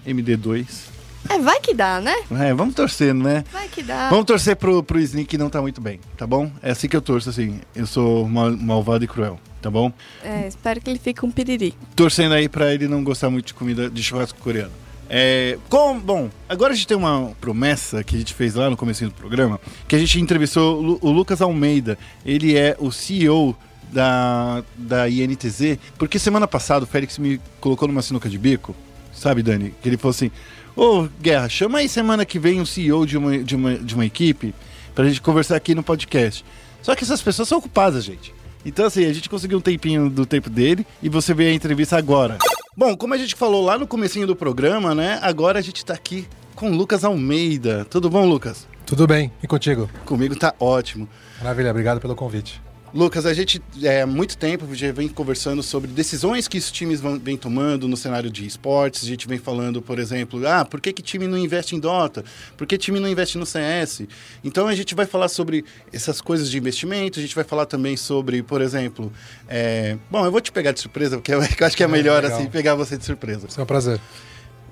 MD2. 0.06 0.92
É, 1.30 1.40
vai 1.40 1.60
que 1.62 1.74
dá, 1.74 2.02
né? 2.02 2.14
É, 2.32 2.54
vamos 2.54 2.76
torcendo, 2.76 3.24
né? 3.24 3.46
Vai 3.52 3.70
que 3.70 3.82
dá. 3.82 4.10
Vamos 4.10 4.26
torcer 4.26 4.58
pro, 4.58 4.84
pro 4.84 5.00
Sneak 5.00 5.26
que 5.30 5.38
não 5.38 5.50
tá 5.50 5.62
muito 5.62 5.80
bem, 5.80 6.00
tá 6.18 6.28
bom? 6.28 6.52
É 6.62 6.72
assim 6.72 6.88
que 6.90 6.96
eu 6.98 7.02
torço, 7.02 7.30
assim. 7.30 7.62
Eu 7.74 7.88
sou 7.88 8.28
mal- 8.28 8.52
malvado 8.52 9.06
e 9.06 9.08
cruel, 9.08 9.40
tá 9.62 9.72
bom? 9.72 9.92
É, 10.22 10.46
espero 10.48 10.82
que 10.82 10.90
ele 10.90 11.00
fique 11.00 11.26
um 11.26 11.32
piriri. 11.32 11.74
Torcendo 11.96 12.34
aí 12.34 12.50
pra 12.50 12.74
ele 12.74 12.90
não 12.90 13.02
gostar 13.04 13.30
muito 13.30 13.48
de 13.48 13.54
comida 13.54 13.90
de 13.90 14.04
churrasco 14.04 14.38
coreano. 14.40 14.72
É, 15.10 15.58
com, 15.70 16.00
bom, 16.00 16.30
agora 16.50 16.74
a 16.74 16.76
gente 16.76 16.88
tem 16.88 16.98
uma 16.98 17.32
promessa 17.40 18.04
que 18.04 18.16
a 18.16 18.20
gente 18.20 18.34
fez 18.34 18.56
lá 18.56 18.70
no 18.70 18.78
começo 18.78 19.04
do 19.06 19.12
programa, 19.12 19.60
que 19.88 19.96
a 19.96 20.00
gente 20.00 20.20
entrevistou 20.20 20.78
o 20.78 20.82
Lu- 20.82 21.00
o 21.02 21.12
Lucas 21.12 21.42
Almeida. 21.42 21.98
Ele 22.26 22.58
é 22.58 22.76
o 22.80 22.92
CEO 22.92 23.56
da, 23.92 24.64
da 24.76 25.08
INTZ, 25.10 25.78
porque 25.98 26.18
semana 26.18 26.48
passada 26.48 26.86
o 26.86 26.88
Félix 26.88 27.18
me 27.20 27.40
colocou 27.60 27.88
numa 27.88 28.02
sinuca 28.02 28.28
de 28.30 28.38
bico, 28.40 28.76
sabe, 29.14 29.44
Dani? 29.44 29.74
Que 29.82 29.90
ele 29.90 29.98
falou 29.98 30.12
assim: 30.12 30.32
Ô, 30.76 31.08
Guerra, 31.22 31.48
chama 31.50 31.80
aí 31.80 31.88
semana 31.90 32.26
que 32.26 32.40
vem 32.40 32.60
o 32.60 32.66
CEO 32.66 33.06
de 33.06 33.18
uma, 33.18 33.38
de 33.38 33.56
uma, 33.56 33.76
de 33.76 33.94
uma 33.94 34.06
equipe 34.06 34.56
pra 34.96 35.06
gente 35.06 35.22
conversar 35.22 35.56
aqui 35.58 35.76
no 35.76 35.84
podcast. 35.84 36.44
Só 36.82 36.96
que 36.96 37.04
essas 37.04 37.22
pessoas 37.22 37.48
são 37.48 37.60
ocupadas, 37.60 38.04
gente. 38.04 38.34
Então, 38.66 38.86
assim, 38.86 39.06
a 39.06 39.14
gente 39.14 39.30
conseguiu 39.30 39.58
um 39.58 39.62
tempinho 39.62 40.10
do 40.10 40.26
tempo 40.26 40.50
dele 40.50 40.88
e 41.02 41.10
você 41.10 41.34
vê 41.34 41.50
a 41.50 41.54
entrevista 41.54 41.98
agora. 41.98 42.38
Bom, 42.76 42.98
como 42.98 43.14
a 43.14 43.18
gente 43.18 43.36
falou 43.36 43.64
lá 43.64 43.78
no 43.78 43.86
comecinho 43.86 44.26
do 44.26 44.36
programa, 44.36 44.96
né? 44.96 45.20
Agora 45.22 45.60
a 45.60 45.62
gente 45.62 45.86
tá 45.86 45.94
aqui 45.94 46.28
com 46.56 46.72
o 46.72 46.76
Lucas 46.76 47.04
Almeida. 47.04 47.86
Tudo 47.86 48.10
bom, 48.10 48.26
Lucas? 48.28 48.68
Tudo 48.84 49.06
bem, 49.06 49.32
e 49.44 49.48
contigo? 49.48 49.88
Comigo 50.06 50.36
tá 50.36 50.56
ótimo. 50.60 51.08
Maravilha, 51.38 51.70
obrigado 51.70 52.02
pelo 52.02 52.16
convite. 52.16 52.60
Lucas, 52.94 53.26
a 53.26 53.34
gente 53.34 53.60
é, 53.82 54.04
há 54.04 54.06
muito 54.06 54.38
tempo 54.38 54.68
já 54.76 54.92
vem 54.92 55.08
conversando 55.08 55.64
sobre 55.64 55.90
decisões 55.90 56.48
que 56.48 56.60
os 56.60 56.72
times 56.72 57.02
vão, 57.02 57.18
vem 57.18 57.36
tomando 57.36 57.88
no 57.88 57.98
cenário 57.98 58.30
de 58.30 58.46
esportes. 58.46 59.04
A 59.04 59.08
gente 59.08 59.28
vem 59.28 59.40
falando, 59.40 59.82
por 59.82 59.98
exemplo, 59.98 60.48
ah, 60.48 60.64
por 60.64 60.80
que, 60.80 60.94
que 60.94 61.02
time 61.02 61.26
não 61.26 61.36
investe 61.36 61.76
em 61.76 61.80
Dota? 61.80 62.24
Por 62.56 62.68
que 62.68 62.78
time 62.78 63.00
não 63.00 63.10
investe 63.10 63.36
no 63.40 63.48
CS? 63.48 64.04
Então 64.44 64.68
a 64.68 64.76
gente 64.76 64.94
vai 64.94 65.08
falar 65.08 65.28
sobre 65.28 65.66
essas 65.92 66.22
coisas 66.22 66.52
de 66.52 66.58
investimento, 66.60 67.18
a 67.18 67.22
gente 67.24 67.34
vai 67.34 67.44
falar 67.44 67.66
também 67.66 67.98
sobre, 67.98 68.44
por 68.44 68.62
exemplo, 68.62 69.12
é, 69.50 69.98
bom, 70.12 70.24
eu 70.24 70.32
vou 70.32 70.40
te 70.40 70.52
pegar 70.52 70.72
de 70.72 70.80
surpresa, 70.80 71.18
porque 71.18 71.34
eu, 71.34 71.42
acho 71.66 71.76
que 71.76 71.82
é 71.82 71.88
É, 71.88 71.90
melhor 71.90 72.22
legal. 72.22 72.38
assim 72.38 72.48
pegar 72.48 72.76
você 72.76 72.96
de 72.96 73.06
surpresa. 73.06 73.48
Isso 73.50 73.60
é 73.60 73.64
um 73.64 73.66
prazer. 73.66 74.00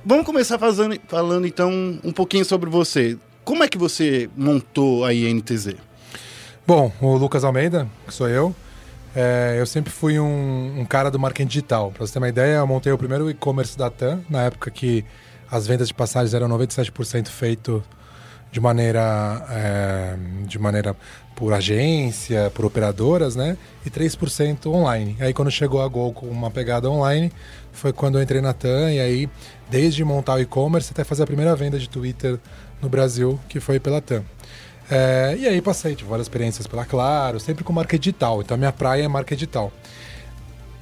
Vamos 0.06 0.28
começar 0.28 0.60
fazendo, 0.60 0.96
falando 1.08 1.48
então 1.48 1.72
um 2.04 2.12
pouquinho 2.12 2.46
sobre 2.46 2.70
você. 2.70 3.18
Como 3.44 3.64
é 3.64 3.68
que 3.68 3.80
você 3.80 4.30
montou 4.38 5.04
a 5.06 5.12
INTZ? 5.12 5.76
Bom, 6.66 6.92
o 7.02 7.18
Lucas 7.18 7.44
Almeida, 7.44 7.88
que 8.08 8.14
sou 8.14 8.30
eu, 8.30 8.56
é, 9.16 9.56
eu 9.58 9.66
sempre 9.66 9.92
fui 9.92 10.20
um, 10.20 10.80
um 10.80 10.86
cara 10.86 11.10
do 11.10 11.20
marketing 11.20 11.48
digital. 11.48 11.92
Para 11.92 12.06
você 12.06 12.14
ter 12.14 12.20
uma 12.20 12.30
ideia, 12.30 12.58
eu 12.58 12.68
montei 12.68 12.92
o 12.92 12.98
primeiro 12.98 13.30
e-commerce 13.30 13.78
da 13.78 13.90
TAM, 13.90 14.22
na 14.30 14.44
época 14.44 14.70
que 14.70 15.04
as 15.50 15.66
vendas 15.66 15.88
de 15.88 15.94
passagens 15.94 16.34
eram 16.34 16.48
97% 16.48 17.28
feito 17.28 17.84
de 18.52 18.60
maneira, 18.60 19.46
é, 19.50 20.16
de 20.46 20.60
maneira 20.60 20.96
por 21.36 21.52
agência, 21.52 22.52
por 22.54 22.66
operadoras, 22.66 23.36
né? 23.36 23.58
E 23.86 23.90
3% 23.90 24.68
online. 24.68 25.18
Aí 25.20 25.34
quando 25.34 25.50
chegou 25.50 25.82
a 25.82 25.88
Gol 25.88 26.14
com 26.14 26.28
uma 26.28 26.52
pegada 26.52 26.90
online, 26.90 27.32
foi 27.72 27.92
quando 27.92 28.20
eu 28.20 28.22
entrei 28.22 28.40
na 28.40 28.54
TAM 28.54 28.92
e 28.92 29.00
aí, 29.00 29.30
desde 29.70 30.04
montar 30.04 30.36
o 30.36 30.40
e-commerce 30.40 30.92
até 30.92 31.04
fazer 31.04 31.24
a 31.24 31.28
primeira 31.28 31.56
venda 31.56 31.80
de 31.80 31.90
Twitter 31.90 32.38
no 32.82 32.88
Brasil, 32.88 33.40
que 33.50 33.60
foi 33.60 33.80
pela 33.80 34.00
TAM. 34.00 34.24
É, 34.92 35.36
e 35.40 35.48
aí 35.48 35.62
passei, 35.62 35.96
tive 35.96 36.10
várias 36.10 36.26
experiências 36.26 36.68
pela 36.68 36.84
Claro, 36.86 37.40
sempre 37.40 37.64
com 37.64 37.72
marca 37.72 37.98
digital. 37.98 38.42
Então 38.42 38.56
a 38.56 38.58
minha 38.58 38.72
praia 38.74 39.04
é 39.04 39.08
marca 39.08 39.34
digital. 39.36 39.72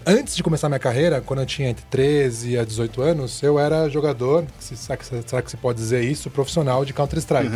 Antes 0.05 0.35
de 0.35 0.41
começar 0.41 0.67
minha 0.69 0.79
carreira, 0.79 1.21
quando 1.21 1.41
eu 1.41 1.45
tinha 1.45 1.69
entre 1.69 1.85
13 1.89 2.57
a 2.57 2.63
18 2.63 3.01
anos, 3.01 3.43
eu 3.43 3.59
era 3.59 3.87
jogador, 3.89 4.45
se- 4.59 4.75
será 4.75 4.97
que, 4.97 5.05
será 5.05 5.41
que 5.41 5.51
se 5.51 5.57
pode 5.57 5.77
dizer 5.77 6.03
isso, 6.03 6.29
profissional 6.31 6.83
de 6.83 6.93
Counter-Strike. 6.93 7.49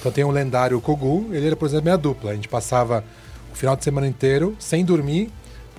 Então 0.00 0.10
tem 0.10 0.24
um 0.24 0.30
lendário 0.30 0.80
Kogu, 0.80 1.28
ele 1.30 1.46
era, 1.46 1.54
por 1.54 1.66
exemplo, 1.66 1.84
minha 1.84 1.98
dupla. 1.98 2.32
A 2.32 2.34
gente 2.34 2.48
passava 2.48 3.04
o 3.52 3.54
final 3.54 3.76
de 3.76 3.84
semana 3.84 4.08
inteiro 4.08 4.56
sem 4.58 4.84
dormir, 4.84 5.30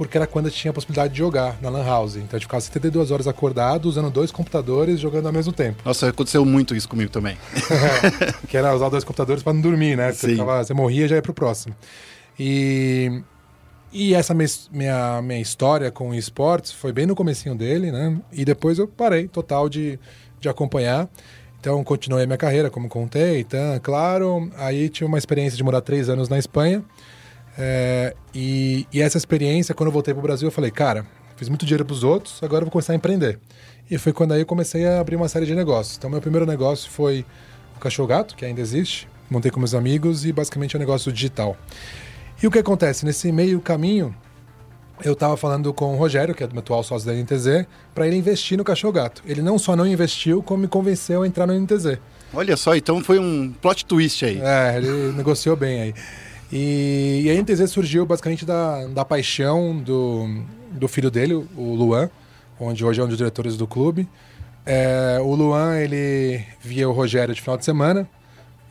porque 0.01 0.17
era 0.17 0.25
quando 0.25 0.47
eu 0.47 0.51
tinha 0.51 0.71
a 0.71 0.73
possibilidade 0.73 1.13
de 1.13 1.19
jogar 1.19 1.61
na 1.61 1.69
Lan 1.69 1.85
House. 1.85 2.15
Então 2.15 2.29
a 2.31 2.33
gente 2.39 2.47
ficava 2.47 2.59
72 2.59 3.11
horas 3.11 3.27
acordado, 3.27 3.85
usando 3.85 4.09
dois 4.09 4.31
computadores, 4.31 4.99
jogando 4.99 5.27
ao 5.27 5.31
mesmo 5.31 5.53
tempo. 5.53 5.79
Nossa, 5.85 6.09
aconteceu 6.09 6.43
muito 6.43 6.75
isso 6.75 6.89
comigo 6.89 7.11
também. 7.11 7.37
que 8.49 8.57
era 8.57 8.73
usar 8.73 8.89
dois 8.89 9.03
computadores 9.03 9.43
para 9.43 9.53
não 9.53 9.61
dormir, 9.61 9.95
né? 9.95 10.11
Você, 10.11 10.29
ficava- 10.29 10.63
você 10.63 10.73
morria 10.73 11.05
e 11.05 11.07
já 11.07 11.17
ia 11.17 11.21
pro 11.21 11.35
próximo. 11.35 11.75
E, 12.39 13.21
e 13.93 14.15
essa 14.15 14.33
minha, 14.33 14.49
minha, 14.71 15.21
minha 15.21 15.39
história 15.39 15.91
com 15.91 16.15
esportes 16.15 16.71
foi 16.71 16.91
bem 16.91 17.05
no 17.05 17.13
comecinho 17.13 17.53
dele, 17.53 17.91
né? 17.91 18.17
E 18.31 18.43
depois 18.43 18.79
eu 18.79 18.87
parei 18.87 19.27
total 19.27 19.69
de, 19.69 19.99
de 20.39 20.49
acompanhar. 20.49 21.07
Então 21.59 21.83
continuei 21.83 22.23
a 22.23 22.25
minha 22.25 22.39
carreira, 22.39 22.71
como 22.71 22.89
contei, 22.89 23.41
então, 23.41 23.79
claro. 23.83 24.49
Aí 24.57 24.89
tive 24.89 25.05
uma 25.05 25.19
experiência 25.19 25.55
de 25.55 25.63
morar 25.63 25.81
três 25.81 26.09
anos 26.09 26.27
na 26.27 26.39
Espanha. 26.39 26.83
É, 27.57 28.15
e, 28.33 28.87
e 28.91 29.01
essa 29.01 29.17
experiência, 29.17 29.75
quando 29.75 29.87
eu 29.87 29.93
voltei 29.93 30.13
pro 30.13 30.23
Brasil, 30.23 30.47
eu 30.47 30.51
falei, 30.51 30.71
cara, 30.71 31.05
fiz 31.35 31.49
muito 31.49 31.65
dinheiro 31.65 31.85
pros 31.85 32.03
outros, 32.03 32.41
agora 32.41 32.61
eu 32.61 32.65
vou 32.65 32.71
começar 32.71 32.93
a 32.93 32.95
empreender. 32.95 33.39
E 33.89 33.97
foi 33.97 34.13
quando 34.13 34.33
aí 34.33 34.41
eu 34.41 34.45
comecei 34.45 34.85
a 34.87 34.99
abrir 34.99 35.15
uma 35.15 35.27
série 35.27 35.45
de 35.45 35.53
negócios. 35.53 35.97
Então, 35.97 36.09
meu 36.09 36.21
primeiro 36.21 36.45
negócio 36.45 36.89
foi 36.89 37.25
o 37.75 37.79
Cachorro 37.79 38.07
Gato, 38.07 38.35
que 38.35 38.45
ainda 38.45 38.61
existe. 38.61 39.07
Montei 39.29 39.51
com 39.51 39.59
meus 39.59 39.73
amigos 39.73 40.25
e 40.25 40.31
basicamente 40.31 40.75
é 40.75 40.77
um 40.77 40.79
negócio 40.79 41.11
digital. 41.11 41.57
E 42.41 42.47
o 42.47 42.51
que 42.51 42.59
acontece? 42.59 43.05
Nesse 43.05 43.31
meio 43.31 43.59
caminho, 43.59 44.15
eu 45.03 45.13
estava 45.13 45.35
falando 45.35 45.73
com 45.73 45.93
o 45.93 45.97
Rogério, 45.97 46.33
que 46.33 46.43
é 46.43 46.47
do 46.47 46.53
meu 46.53 46.61
atual 46.61 46.83
sócio 46.83 47.07
da 47.07 47.13
NTZ, 47.13 47.65
para 47.93 48.07
ele 48.07 48.15
investir 48.15 48.57
no 48.57 48.63
Cachorro 48.63 48.93
Gato. 48.93 49.21
Ele 49.25 49.41
não 49.41 49.57
só 49.57 49.75
não 49.75 49.85
investiu, 49.85 50.41
como 50.43 50.61
me 50.61 50.67
convenceu 50.67 51.23
a 51.23 51.27
entrar 51.27 51.47
no 51.47 51.53
NTZ. 51.59 51.97
Olha 52.33 52.55
só, 52.55 52.75
então 52.75 53.03
foi 53.03 53.19
um 53.19 53.51
plot 53.61 53.85
twist 53.85 54.23
aí. 54.23 54.39
É, 54.41 54.77
ele 54.77 55.11
negociou 55.13 55.55
bem 55.55 55.81
aí. 55.81 55.93
E, 56.51 57.21
e 57.23 57.31
a 57.31 57.41
NTZ 57.41 57.69
surgiu 57.69 58.05
basicamente 58.05 58.45
da, 58.45 58.85
da 58.87 59.05
paixão 59.05 59.77
do, 59.77 60.43
do 60.71 60.87
filho 60.87 61.09
dele, 61.09 61.33
o 61.33 61.75
Luan, 61.75 62.09
onde 62.59 62.83
hoje 62.83 62.99
é 62.99 63.03
um 63.03 63.07
dos 63.07 63.17
diretores 63.17 63.55
do 63.55 63.65
clube. 63.65 64.07
É, 64.65 65.17
o 65.21 65.33
Luan, 65.33 65.77
ele 65.79 66.43
via 66.61 66.87
o 66.87 66.91
Rogério 66.91 67.33
de 67.33 67.41
final 67.41 67.57
de 67.57 67.65
semana. 67.65 68.07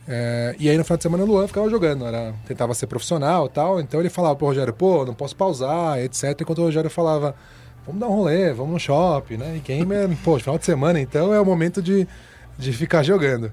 é, 0.07 0.55
e 0.59 0.69
aí 0.69 0.77
no 0.77 0.83
final 0.83 0.97
de 0.97 1.03
semana 1.03 1.23
o 1.23 1.27
Luan 1.27 1.47
ficava 1.47 1.69
jogando, 1.69 2.05
era, 2.05 2.33
tentava 2.47 2.73
ser 2.73 2.87
profissional 2.87 3.49
tal. 3.49 3.81
Então 3.81 3.99
ele 3.99 4.09
falava 4.09 4.35
pro 4.35 4.47
Rogério, 4.47 4.73
pô, 4.73 5.03
não 5.05 5.13
posso 5.13 5.35
pausar, 5.35 5.99
etc. 5.99 6.39
Enquanto 6.39 6.59
o 6.59 6.65
Rogério 6.65 6.89
falava, 6.89 7.35
vamos 7.85 7.99
dar 7.99 8.07
um 8.07 8.15
rolê, 8.15 8.53
vamos 8.53 8.73
no 8.73 8.79
shopping, 8.79 9.37
né? 9.37 9.59
E 9.67 9.71
é, 9.71 10.07
pô, 10.23 10.37
final 10.39 10.57
de 10.57 10.65
semana, 10.65 10.99
então 10.99 11.33
é 11.33 11.41
o 11.41 11.45
momento 11.45 11.81
de, 11.81 12.07
de 12.57 12.71
ficar 12.73 13.03
jogando. 13.03 13.51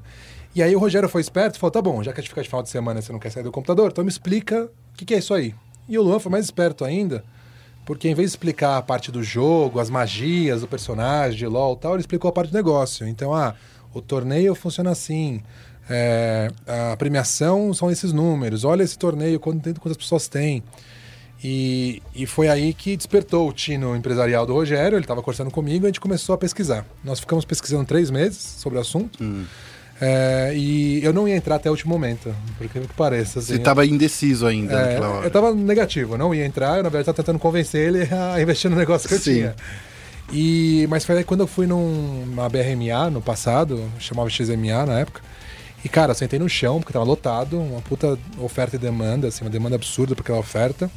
E 0.59 0.63
aí 0.63 0.75
o 0.75 0.79
Rogério 0.81 1.09
foi 1.09 1.21
esperto 1.21 1.55
e 1.55 1.59
falou: 1.61 1.71
tá 1.71 1.81
bom, 1.81 2.03
já 2.03 2.13
que 2.13 2.19
a 2.19 2.21
gente 2.21 2.31
fica 2.31 2.43
de 2.43 2.49
final 2.49 2.65
de 2.65 2.69
semana 2.69 3.01
você 3.01 3.13
não 3.13 3.21
quer 3.21 3.31
sair 3.31 3.45
do 3.45 3.53
computador, 3.53 3.93
então 3.93 4.03
me 4.03 4.11
explica 4.11 4.65
o 4.65 4.97
que, 4.97 5.05
que 5.05 5.15
é 5.15 5.19
isso 5.19 5.33
aí. 5.33 5.55
E 5.89 5.97
o 5.97 6.03
Luan 6.03 6.19
foi 6.19 6.33
mais 6.33 6.47
esperto 6.47 6.85
ainda, 6.85 7.23
porque 7.87 8.09
em 8.09 8.15
vez 8.15 8.31
de 8.31 8.33
explicar 8.33 8.77
a 8.77 8.83
parte 8.83 9.13
do 9.13 9.23
jogo, 9.23 9.79
as 9.79 9.89
magias 9.89 10.63
do 10.63 10.67
personagem, 10.67 11.39
de 11.39 11.47
LOL 11.47 11.75
e 11.75 11.77
tal, 11.81 11.93
ele 11.93 12.01
explicou 12.01 12.29
a 12.29 12.33
parte 12.33 12.51
do 12.51 12.57
negócio. 12.57 13.07
Então, 13.07 13.33
ah, 13.33 13.55
o 13.95 14.03
torneio 14.03 14.53
funciona 14.57 14.91
assim. 14.91 15.45
é, 15.89 16.51
a 16.67 16.97
premiação 16.97 17.73
são 17.73 17.89
esses 17.89 18.13
números. 18.13 18.65
Olha 18.65 18.83
esse 18.83 18.99
torneio, 18.99 19.39
quanto, 19.39 19.81
quantas 19.81 19.97
pessoas 19.97 20.27
tem. 20.27 20.65
E, 21.43 22.03
e 22.17 22.27
foi 22.27 22.49
aí 22.49 22.75
que 22.75 22.97
despertou 22.97 23.49
o 23.49 23.53
tino 23.53 23.95
empresarial 23.95 24.45
do 24.45 24.55
Rogério. 24.55 24.97
Ele 24.97 25.05
estava 25.05 25.23
conversando 25.23 25.53
comigo 25.53 25.85
e 25.85 25.87
a 25.87 25.89
gente 25.91 26.01
começou 26.01 26.35
a 26.35 26.39
pesquisar. 26.39 26.85
Nós 27.05 27.21
ficamos 27.21 27.45
pesquisando 27.45 27.85
três 27.85 28.11
meses 28.11 28.39
sobre 28.39 28.77
o 28.77 28.81
assunto. 28.81 29.23
É, 30.01 30.53
e 30.55 31.05
eu 31.05 31.13
não 31.13 31.27
ia 31.27 31.35
entrar 31.35 31.57
até 31.57 31.69
o 31.69 31.73
último 31.73 31.93
momento, 31.93 32.35
porque 32.57 32.79
que 32.79 32.95
pareça. 32.95 33.41
Assim, 33.41 33.49
Você 33.49 33.57
estava 33.57 33.85
indeciso 33.85 34.47
ainda 34.47 34.73
é, 34.73 34.87
naquela 34.87 35.09
hora. 35.09 35.27
eu 35.27 35.31
tava 35.31 35.55
negativo, 35.55 36.15
eu 36.15 36.19
não 36.19 36.35
ia 36.35 36.45
entrar, 36.47 36.77
eu 36.77 36.85
na 36.85 36.89
verdade 36.89 37.07
tava 37.07 37.17
tentando 37.17 37.39
convencer 37.39 37.89
ele 37.89 38.09
a 38.15 38.41
investir 38.41 38.71
no 38.71 38.77
negócio 38.77 39.09
que 39.09 39.15
eu 39.15 39.19
Sim. 39.19 39.35
tinha. 39.35 39.57
E, 40.33 40.87
mas 40.89 41.05
foi 41.05 41.19
aí 41.19 41.25
quando 41.25 41.41
eu 41.41 41.47
fui 41.47 41.67
numa 41.67 42.49
BRMA 42.49 43.11
no 43.11 43.21
passado, 43.21 43.91
chamava 43.99 44.29
XMA 44.31 44.87
na 44.87 45.01
época. 45.01 45.21
E 45.85 45.89
cara, 45.89 46.11
eu 46.13 46.15
sentei 46.15 46.39
no 46.39 46.49
chão, 46.49 46.81
porque 46.81 46.93
tava 46.93 47.05
lotado, 47.05 47.59
uma 47.59 47.81
puta 47.81 48.19
oferta 48.39 48.77
e 48.77 48.79
demanda, 48.79 49.29
assim, 49.29 49.45
uma 49.45 49.51
demanda 49.51 49.77
absurda 49.77 50.15
por 50.15 50.23
aquela 50.23 50.39
oferta. 50.39 50.91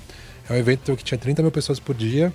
É 0.49 0.53
um 0.53 0.57
evento 0.57 0.95
que 0.95 1.03
tinha 1.03 1.17
30 1.17 1.41
mil 1.41 1.51
pessoas 1.51 1.79
por 1.79 1.95
dia. 1.95 2.33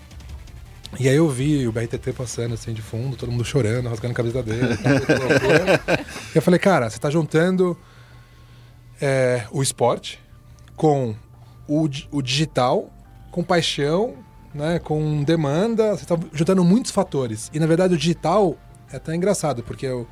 E 0.98 1.08
aí 1.08 1.16
eu 1.16 1.28
vi 1.28 1.66
o 1.66 1.72
BRTT 1.72 2.12
passando 2.12 2.54
assim 2.54 2.72
de 2.72 2.80
fundo, 2.80 3.16
todo 3.16 3.30
mundo 3.30 3.44
chorando, 3.44 3.88
rasgando 3.88 4.12
a 4.12 4.16
cabeça 4.16 4.42
dele. 4.42 4.74
e 6.34 6.38
eu 6.38 6.42
falei, 6.42 6.58
cara, 6.58 6.88
você 6.88 6.98
tá 6.98 7.10
juntando 7.10 7.76
é, 9.00 9.44
o 9.50 9.62
esporte 9.62 10.20
com 10.76 11.14
o, 11.68 11.88
o 12.10 12.22
digital, 12.22 12.90
com 13.30 13.42
paixão, 13.42 14.14
né, 14.54 14.78
com 14.78 15.22
demanda, 15.22 15.90
você 15.96 16.04
está 16.04 16.16
juntando 16.32 16.64
muitos 16.64 16.90
fatores. 16.90 17.50
E 17.52 17.58
na 17.58 17.66
verdade 17.66 17.94
o 17.94 17.98
digital 17.98 18.56
é 18.90 18.96
até 18.96 19.14
engraçado, 19.14 19.62
porque 19.62 19.86
eu, 19.86 20.06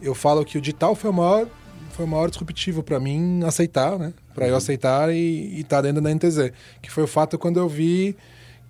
eu 0.00 0.14
falo 0.14 0.44
que 0.44 0.58
o 0.58 0.60
digital 0.60 0.94
foi 0.94 1.10
o 1.10 1.12
maior, 1.12 1.46
foi 1.90 2.04
o 2.04 2.08
maior 2.08 2.30
disruptivo 2.30 2.82
para 2.82 3.00
mim 3.00 3.42
aceitar, 3.44 3.98
né? 3.98 4.12
Para 4.34 4.46
eu 4.46 4.54
aceitar 4.54 5.12
e 5.12 5.60
estar 5.60 5.80
dentro 5.80 6.00
da 6.00 6.14
NTZ. 6.14 6.52
Que 6.80 6.90
foi 6.90 7.02
o 7.02 7.06
fato 7.06 7.36
quando 7.36 7.58
eu 7.58 7.68
vi 7.68 8.16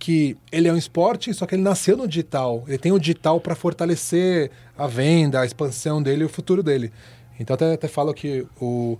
que 0.00 0.34
ele 0.50 0.66
é 0.66 0.72
um 0.72 0.78
esporte, 0.78 1.32
só 1.34 1.46
que 1.46 1.54
ele 1.54 1.62
nasceu 1.62 1.94
no 1.94 2.08
digital. 2.08 2.64
Ele 2.66 2.78
tem 2.78 2.90
o 2.90 2.98
digital 2.98 3.38
para 3.38 3.54
fortalecer 3.54 4.50
a 4.76 4.86
venda, 4.86 5.40
a 5.40 5.44
expansão 5.44 6.02
dele 6.02 6.22
e 6.22 6.24
o 6.24 6.28
futuro 6.28 6.62
dele. 6.62 6.90
Então 7.38 7.54
até, 7.54 7.74
até 7.74 7.86
falo 7.86 8.14
que 8.14 8.46
o, 8.58 8.98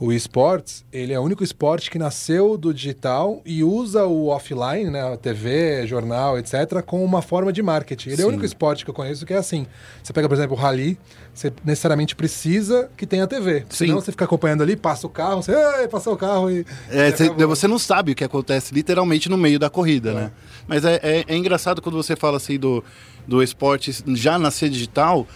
o 0.00 0.10
esportes, 0.14 0.82
ele 0.90 1.12
é 1.12 1.20
o 1.20 1.22
único 1.22 1.44
esporte 1.44 1.90
que 1.90 1.98
nasceu 1.98 2.56
do 2.56 2.72
digital 2.72 3.42
e 3.44 3.62
usa 3.62 4.06
o 4.06 4.28
offline, 4.28 4.88
né, 4.88 5.12
a 5.12 5.14
TV, 5.14 5.86
jornal, 5.86 6.38
etc, 6.38 6.80
como 6.86 7.04
uma 7.04 7.20
forma 7.20 7.52
de 7.52 7.62
marketing. 7.62 8.08
Ele 8.08 8.22
é 8.22 8.24
o 8.24 8.28
Sim. 8.28 8.32
único 8.32 8.46
esporte 8.46 8.82
que 8.82 8.90
eu 8.90 8.94
conheço 8.94 9.26
que 9.26 9.34
é 9.34 9.36
assim. 9.36 9.66
Você 10.02 10.10
pega, 10.14 10.26
por 10.26 10.34
exemplo, 10.34 10.56
o 10.56 10.58
rally, 10.58 10.98
você 11.34 11.52
necessariamente 11.62 12.16
precisa 12.16 12.88
que 12.96 13.06
tenha 13.06 13.26
TV. 13.26 13.60
Sim. 13.68 13.86
Senão 13.86 14.00
você 14.00 14.10
fica 14.10 14.24
acompanhando 14.24 14.62
ali, 14.62 14.74
passa 14.74 15.06
o 15.06 15.10
carro, 15.10 15.42
você, 15.42 15.52
"Ei, 15.80 15.86
passou 15.86 16.14
o 16.14 16.16
carro 16.16 16.50
e... 16.50 16.64
É, 16.90 17.10
você, 17.10 17.28
você 17.28 17.68
não 17.68 17.78
sabe 17.78 18.12
o 18.12 18.14
que 18.14 18.24
acontece 18.24 18.72
literalmente 18.72 19.28
no 19.28 19.36
meio 19.36 19.58
da 19.58 19.68
corrida, 19.68 20.14
né? 20.14 20.30
Mas 20.66 20.82
é, 20.82 20.98
é- 21.02 21.24
é 21.28 21.36
engraçado 21.36 21.82
quando 21.82 21.96
você 22.02 22.16
fala 22.16 22.38
assim 22.38 22.58
do, 22.58 22.82
do 23.26 23.42
esporte 23.42 23.92
já 24.14 24.38
nascer 24.38 24.70
digital, 24.70 25.26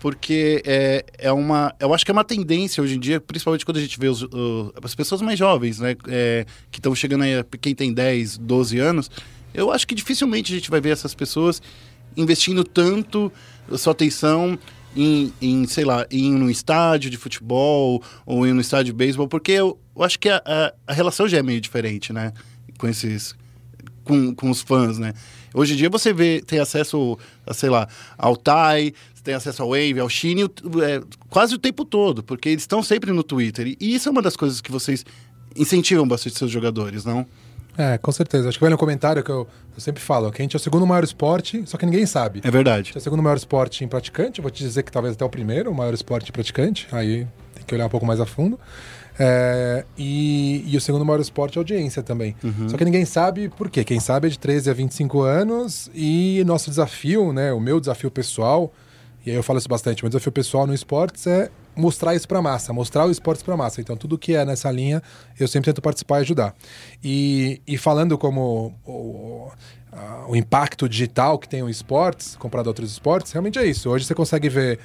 porque 0.00 0.62
é, 0.64 1.04
é 1.18 1.32
uma. 1.32 1.74
Eu 1.78 1.92
acho 1.92 2.04
que 2.04 2.10
é 2.10 2.14
uma 2.14 2.24
tendência 2.24 2.82
hoje 2.82 2.96
em 2.96 3.00
dia, 3.00 3.20
principalmente 3.20 3.64
quando 3.64 3.78
a 3.78 3.80
gente 3.80 3.98
vê 3.98 4.08
os, 4.08 4.26
as 4.82 4.94
pessoas 4.94 5.20
mais 5.20 5.38
jovens, 5.38 5.78
né? 5.78 5.96
é, 6.08 6.46
que 6.70 6.78
estão 6.78 6.94
chegando 6.94 7.24
aí, 7.24 7.44
quem 7.60 7.74
tem 7.74 7.92
10, 7.92 8.38
12 8.38 8.78
anos. 8.78 9.10
Eu 9.52 9.72
acho 9.72 9.86
que 9.86 9.94
dificilmente 9.94 10.52
a 10.52 10.56
gente 10.56 10.70
vai 10.70 10.80
ver 10.80 10.90
essas 10.90 11.14
pessoas 11.14 11.60
investindo 12.16 12.62
tanto 12.64 13.32
sua 13.76 13.92
atenção 13.92 14.58
em, 14.96 15.32
em, 15.40 15.66
sei 15.66 15.84
lá, 15.84 16.06
em 16.10 16.34
um 16.34 16.50
estádio 16.50 17.10
de 17.10 17.16
futebol 17.16 18.02
ou 18.26 18.46
em 18.46 18.52
um 18.52 18.60
estádio 18.60 18.86
de 18.86 18.92
beisebol, 18.92 19.28
porque 19.28 19.52
eu, 19.52 19.78
eu 19.96 20.02
acho 20.02 20.18
que 20.18 20.28
a, 20.28 20.42
a, 20.44 20.72
a 20.86 20.92
relação 20.92 21.28
já 21.28 21.38
é 21.38 21.42
meio 21.42 21.60
diferente, 21.60 22.12
né? 22.12 22.32
com 22.78 22.88
esses 22.88 23.34
com, 24.04 24.34
com 24.34 24.48
os 24.48 24.62
fãs, 24.62 24.98
né? 24.98 25.12
Hoje 25.52 25.74
em 25.74 25.76
dia 25.76 25.90
você 25.90 26.12
vê, 26.12 26.40
tem 26.40 26.58
acesso, 26.58 27.18
a, 27.46 27.52
sei 27.52 27.68
lá, 27.68 27.86
ao 28.16 28.34
você 28.34 28.94
tem 29.28 29.34
acesso 29.34 29.62
ao 29.62 29.68
Wave, 29.68 30.00
ao 30.00 30.08
Shine, 30.08 30.44
é, 30.44 31.02
quase 31.28 31.54
o 31.54 31.58
tempo 31.58 31.84
todo, 31.84 32.22
porque 32.22 32.48
eles 32.48 32.62
estão 32.62 32.82
sempre 32.82 33.12
no 33.12 33.22
Twitter. 33.22 33.76
E 33.78 33.94
isso 33.94 34.08
é 34.08 34.12
uma 34.12 34.22
das 34.22 34.34
coisas 34.36 34.62
que 34.62 34.72
vocês 34.72 35.04
incentivam 35.54 36.08
bastante 36.08 36.38
seus 36.38 36.50
jogadores, 36.50 37.04
não? 37.04 37.26
É, 37.76 37.98
com 37.98 38.10
certeza. 38.10 38.48
Acho 38.48 38.56
que 38.56 38.64
vai 38.64 38.70
no 38.70 38.78
comentário 38.78 39.22
que 39.22 39.30
eu, 39.30 39.46
eu 39.74 39.80
sempre 39.80 40.02
falo, 40.02 40.32
que 40.32 40.40
a 40.40 40.44
gente 40.44 40.56
é 40.56 40.58
o 40.58 40.60
segundo 40.60 40.86
maior 40.86 41.04
esporte, 41.04 41.62
só 41.66 41.76
que 41.76 41.84
ninguém 41.84 42.06
sabe. 42.06 42.40
É 42.42 42.50
verdade. 42.50 42.92
É 42.94 42.98
o 42.98 43.00
segundo 43.02 43.22
maior 43.22 43.36
esporte 43.36 43.84
em 43.84 43.88
praticante, 43.88 44.40
vou 44.40 44.50
te 44.50 44.62
dizer 44.62 44.82
que 44.82 44.90
talvez 44.90 45.14
até 45.14 45.26
o 45.26 45.28
primeiro, 45.28 45.70
o 45.70 45.74
maior 45.74 45.92
esporte 45.92 46.30
em 46.30 46.32
praticante, 46.32 46.88
aí 46.90 47.26
tem 47.54 47.64
que 47.66 47.74
olhar 47.74 47.84
um 47.84 47.90
pouco 47.90 48.06
mais 48.06 48.20
a 48.20 48.24
fundo. 48.24 48.58
É, 49.18 49.84
e, 49.98 50.64
e 50.66 50.74
o 50.74 50.80
segundo 50.80 51.04
maior 51.04 51.20
esporte 51.20 51.58
é 51.58 51.60
audiência 51.60 52.02
também. 52.02 52.34
Só 52.66 52.78
que 52.78 52.84
ninguém 52.84 53.04
sabe 53.04 53.50
por 53.50 53.68
quê. 53.68 53.84
Quem 53.84 54.00
sabe 54.00 54.28
é 54.28 54.30
de 54.30 54.38
13 54.38 54.70
a 54.70 54.72
25 54.72 55.20
anos 55.20 55.90
e 55.92 56.42
nosso 56.46 56.70
desafio, 56.70 57.30
né, 57.30 57.52
o 57.52 57.60
meu 57.60 57.78
desafio 57.78 58.10
pessoal, 58.10 58.72
e 59.28 59.30
aí 59.30 59.36
eu 59.36 59.42
falo 59.42 59.58
isso 59.58 59.68
bastante, 59.68 60.02
o 60.02 60.06
meu 60.06 60.08
desafio 60.10 60.32
pessoal 60.32 60.66
no 60.66 60.72
esportes 60.72 61.26
é 61.26 61.50
mostrar 61.76 62.14
isso 62.14 62.26
pra 62.26 62.40
massa, 62.40 62.72
mostrar 62.72 63.06
o 63.06 63.10
esportes 63.10 63.42
pra 63.42 63.56
massa. 63.56 63.80
Então 63.80 63.96
tudo 63.96 64.16
que 64.16 64.34
é 64.34 64.44
nessa 64.44 64.70
linha, 64.70 65.02
eu 65.38 65.46
sempre 65.46 65.70
tento 65.70 65.82
participar 65.82 66.18
e 66.18 66.20
ajudar. 66.22 66.54
E, 67.04 67.60
e 67.66 67.76
falando 67.76 68.16
como 68.16 68.74
o, 68.86 69.48
a- 69.92 70.24
o 70.28 70.34
impacto 70.34 70.88
digital 70.88 71.38
que 71.38 71.48
tem 71.48 71.62
o 71.62 71.68
esportes, 71.68 72.36
comparado 72.36 72.68
a 72.68 72.70
outros 72.70 72.90
esportes, 72.90 73.30
realmente 73.32 73.58
é 73.58 73.66
isso. 73.66 73.90
Hoje 73.90 74.04
você 74.06 74.14
consegue 74.14 74.48
ver 74.48 74.78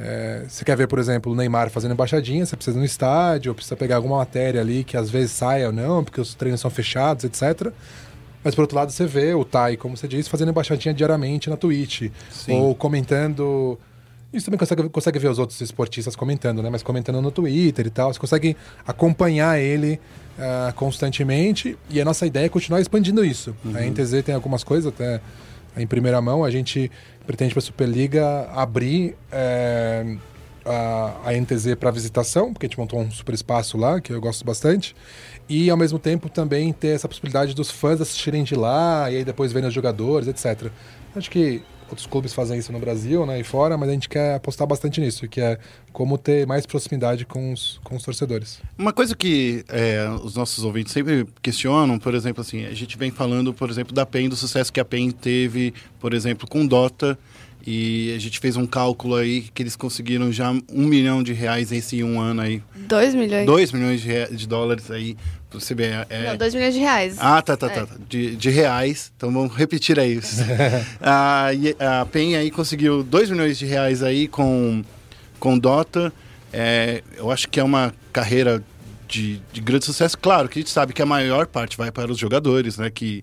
é, 0.00 0.44
você 0.48 0.64
quer 0.64 0.76
ver, 0.76 0.86
por 0.86 0.98
exemplo, 1.00 1.32
o 1.32 1.34
Neymar 1.34 1.70
fazendo 1.70 1.92
embaixadinha, 1.92 2.46
você 2.46 2.54
precisa 2.54 2.76
ir 2.76 2.80
no 2.80 2.84
estádio, 2.86 3.52
precisa 3.54 3.74
pegar 3.74 3.96
alguma 3.96 4.18
matéria 4.18 4.60
ali 4.60 4.84
que 4.84 4.96
às 4.96 5.10
vezes 5.10 5.32
saia 5.32 5.66
ou 5.66 5.72
não, 5.72 6.04
porque 6.04 6.20
os 6.20 6.34
treinos 6.34 6.60
são 6.60 6.70
fechados, 6.70 7.24
etc. 7.24 7.72
Mas 8.42 8.54
por 8.54 8.62
outro 8.62 8.76
lado, 8.76 8.92
você 8.92 9.06
vê 9.06 9.34
o 9.34 9.44
Tai, 9.44 9.76
como 9.76 9.96
você 9.96 10.06
disse, 10.06 10.28
fazendo 10.30 10.50
embaixadinha 10.50 10.94
diariamente 10.94 11.50
na 11.50 11.56
Twitch, 11.56 12.10
Sim. 12.30 12.52
ou 12.52 12.74
comentando. 12.74 13.78
Isso 14.32 14.44
também 14.44 14.58
consegue, 14.58 14.88
consegue 14.88 15.18
ver 15.18 15.28
os 15.28 15.38
outros 15.38 15.60
esportistas 15.60 16.14
comentando, 16.14 16.62
né? 16.62 16.68
Mas 16.70 16.82
comentando 16.82 17.20
no 17.20 17.30
Twitter 17.30 17.86
e 17.86 17.90
tal. 17.90 18.12
Você 18.12 18.20
consegue 18.20 18.56
acompanhar 18.86 19.58
ele 19.58 19.98
ah, 20.38 20.72
constantemente. 20.76 21.76
E 21.90 22.00
a 22.00 22.04
nossa 22.04 22.24
ideia 22.24 22.46
é 22.46 22.48
continuar 22.48 22.80
expandindo 22.80 23.24
isso. 23.24 23.54
A 23.74 23.80
NTZ 23.80 24.22
tem 24.24 24.34
algumas 24.34 24.62
coisas, 24.62 24.92
até 24.92 25.20
em 25.76 25.86
primeira 25.86 26.20
mão. 26.20 26.44
A 26.44 26.50
gente 26.50 26.90
pretende 27.26 27.52
para 27.52 27.58
a 27.58 27.62
Superliga 27.62 28.48
abrir 28.52 29.16
eh, 29.32 30.16
a, 30.64 31.12
a 31.24 31.32
NTZ 31.32 31.74
para 31.74 31.90
visitação, 31.90 32.52
porque 32.52 32.66
a 32.66 32.68
gente 32.68 32.78
montou 32.78 33.00
um 33.00 33.10
super 33.10 33.34
espaço 33.34 33.76
lá, 33.76 34.00
que 34.00 34.12
eu 34.12 34.20
gosto 34.20 34.44
bastante. 34.44 34.94
E 35.48 35.70
ao 35.70 35.76
mesmo 35.76 35.98
tempo 35.98 36.28
também 36.28 36.72
ter 36.72 36.88
essa 36.88 37.08
possibilidade 37.08 37.54
dos 37.54 37.70
fãs 37.70 38.00
assistirem 38.00 38.44
de 38.44 38.54
lá 38.54 39.10
e 39.10 39.16
aí 39.16 39.24
depois 39.24 39.52
verem 39.52 39.68
os 39.68 39.74
jogadores, 39.74 40.28
etc. 40.28 40.70
Acho 41.16 41.30
que 41.30 41.62
outros 41.88 42.06
clubes 42.06 42.34
fazem 42.34 42.58
isso 42.58 42.70
no 42.70 42.78
Brasil 42.78 43.24
né, 43.24 43.40
e 43.40 43.44
fora, 43.44 43.76
mas 43.76 43.88
a 43.88 43.92
gente 43.92 44.08
quer 44.08 44.34
apostar 44.34 44.66
bastante 44.66 45.00
nisso, 45.00 45.26
que 45.26 45.40
é 45.40 45.58
como 45.92 46.18
ter 46.18 46.46
mais 46.46 46.66
proximidade 46.66 47.24
com 47.24 47.52
os, 47.52 47.80
com 47.82 47.96
os 47.96 48.02
torcedores. 48.02 48.60
Uma 48.76 48.92
coisa 48.92 49.16
que 49.16 49.64
é, 49.68 50.06
os 50.22 50.34
nossos 50.34 50.64
ouvintes 50.64 50.92
sempre 50.92 51.26
questionam, 51.42 51.98
por 51.98 52.14
exemplo, 52.14 52.42
assim, 52.42 52.66
a 52.66 52.74
gente 52.74 52.96
vem 52.96 53.10
falando, 53.10 53.52
por 53.54 53.70
exemplo, 53.70 53.94
da 53.94 54.04
PEN, 54.04 54.28
do 54.28 54.36
sucesso 54.36 54.72
que 54.72 54.80
a 54.80 54.84
PEN 54.84 55.10
teve, 55.10 55.72
por 55.98 56.12
exemplo, 56.12 56.46
com 56.46 56.66
Dota, 56.66 57.18
e 57.66 58.14
a 58.14 58.18
gente 58.18 58.38
fez 58.38 58.56
um 58.56 58.66
cálculo 58.66 59.16
aí 59.16 59.42
que 59.42 59.62
eles 59.62 59.76
conseguiram 59.76 60.32
já 60.32 60.50
um 60.50 60.86
milhão 60.86 61.22
de 61.22 61.32
reais 61.32 61.72
esse 61.72 62.02
um 62.02 62.20
ano 62.20 62.40
aí, 62.40 62.62
2 62.74 63.14
milhões. 63.14 63.46
dois 63.46 63.72
milhões 63.72 64.00
de, 64.00 64.36
de 64.36 64.46
dólares 64.46 64.90
aí, 64.90 65.16
pra 65.50 65.60
você 65.60 65.74
ver. 65.74 66.06
É, 66.08 66.30
Não, 66.30 66.36
2 66.36 66.54
milhões 66.54 66.74
de 66.74 66.80
reais. 66.80 67.16
Ah, 67.18 67.40
tá, 67.42 67.56
tá, 67.56 67.66
É. 67.66 67.70
tá. 67.70 67.86
tá. 67.86 67.94
De, 68.08 68.36
de 68.36 68.50
reais. 68.50 69.12
Então 69.16 69.32
vamos 69.32 69.54
repetir 69.54 69.98
aí. 69.98 70.20
a, 71.00 71.48
a 72.00 72.06
PEN 72.06 72.36
aí 72.36 72.50
conseguiu 72.50 73.02
2 73.02 73.30
milhões 73.30 73.58
de 73.58 73.66
reais 73.66 74.02
aí 74.02 74.28
com, 74.28 74.84
com 75.38 75.58
Dota. 75.58 76.12
É, 76.52 77.02
eu 77.16 77.30
acho 77.30 77.48
que 77.48 77.60
é 77.60 77.64
uma 77.64 77.94
carreira 78.12 78.62
de, 79.06 79.40
de 79.52 79.60
grande 79.60 79.84
sucesso. 79.84 80.16
Claro 80.18 80.48
que 80.48 80.58
a 80.58 80.62
gente 80.62 80.70
sabe 80.70 80.92
que 80.92 81.02
a 81.02 81.06
maior 81.06 81.46
parte 81.46 81.76
vai 81.76 81.90
para 81.90 82.12
os 82.12 82.18
jogadores, 82.18 82.76
né? 82.78 82.90
Que 82.90 83.22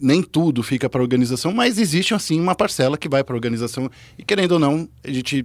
nem 0.00 0.22
tudo 0.22 0.62
fica 0.62 0.88
para 0.88 1.00
a 1.00 1.02
organização, 1.02 1.52
mas 1.52 1.78
existe 1.78 2.14
assim 2.14 2.38
uma 2.40 2.54
parcela 2.54 2.96
que 2.98 3.08
vai 3.08 3.24
para 3.24 3.34
a 3.34 3.36
organização. 3.36 3.90
E 4.18 4.22
querendo 4.22 4.52
ou 4.52 4.58
não, 4.58 4.88
a 5.02 5.10
gente 5.10 5.44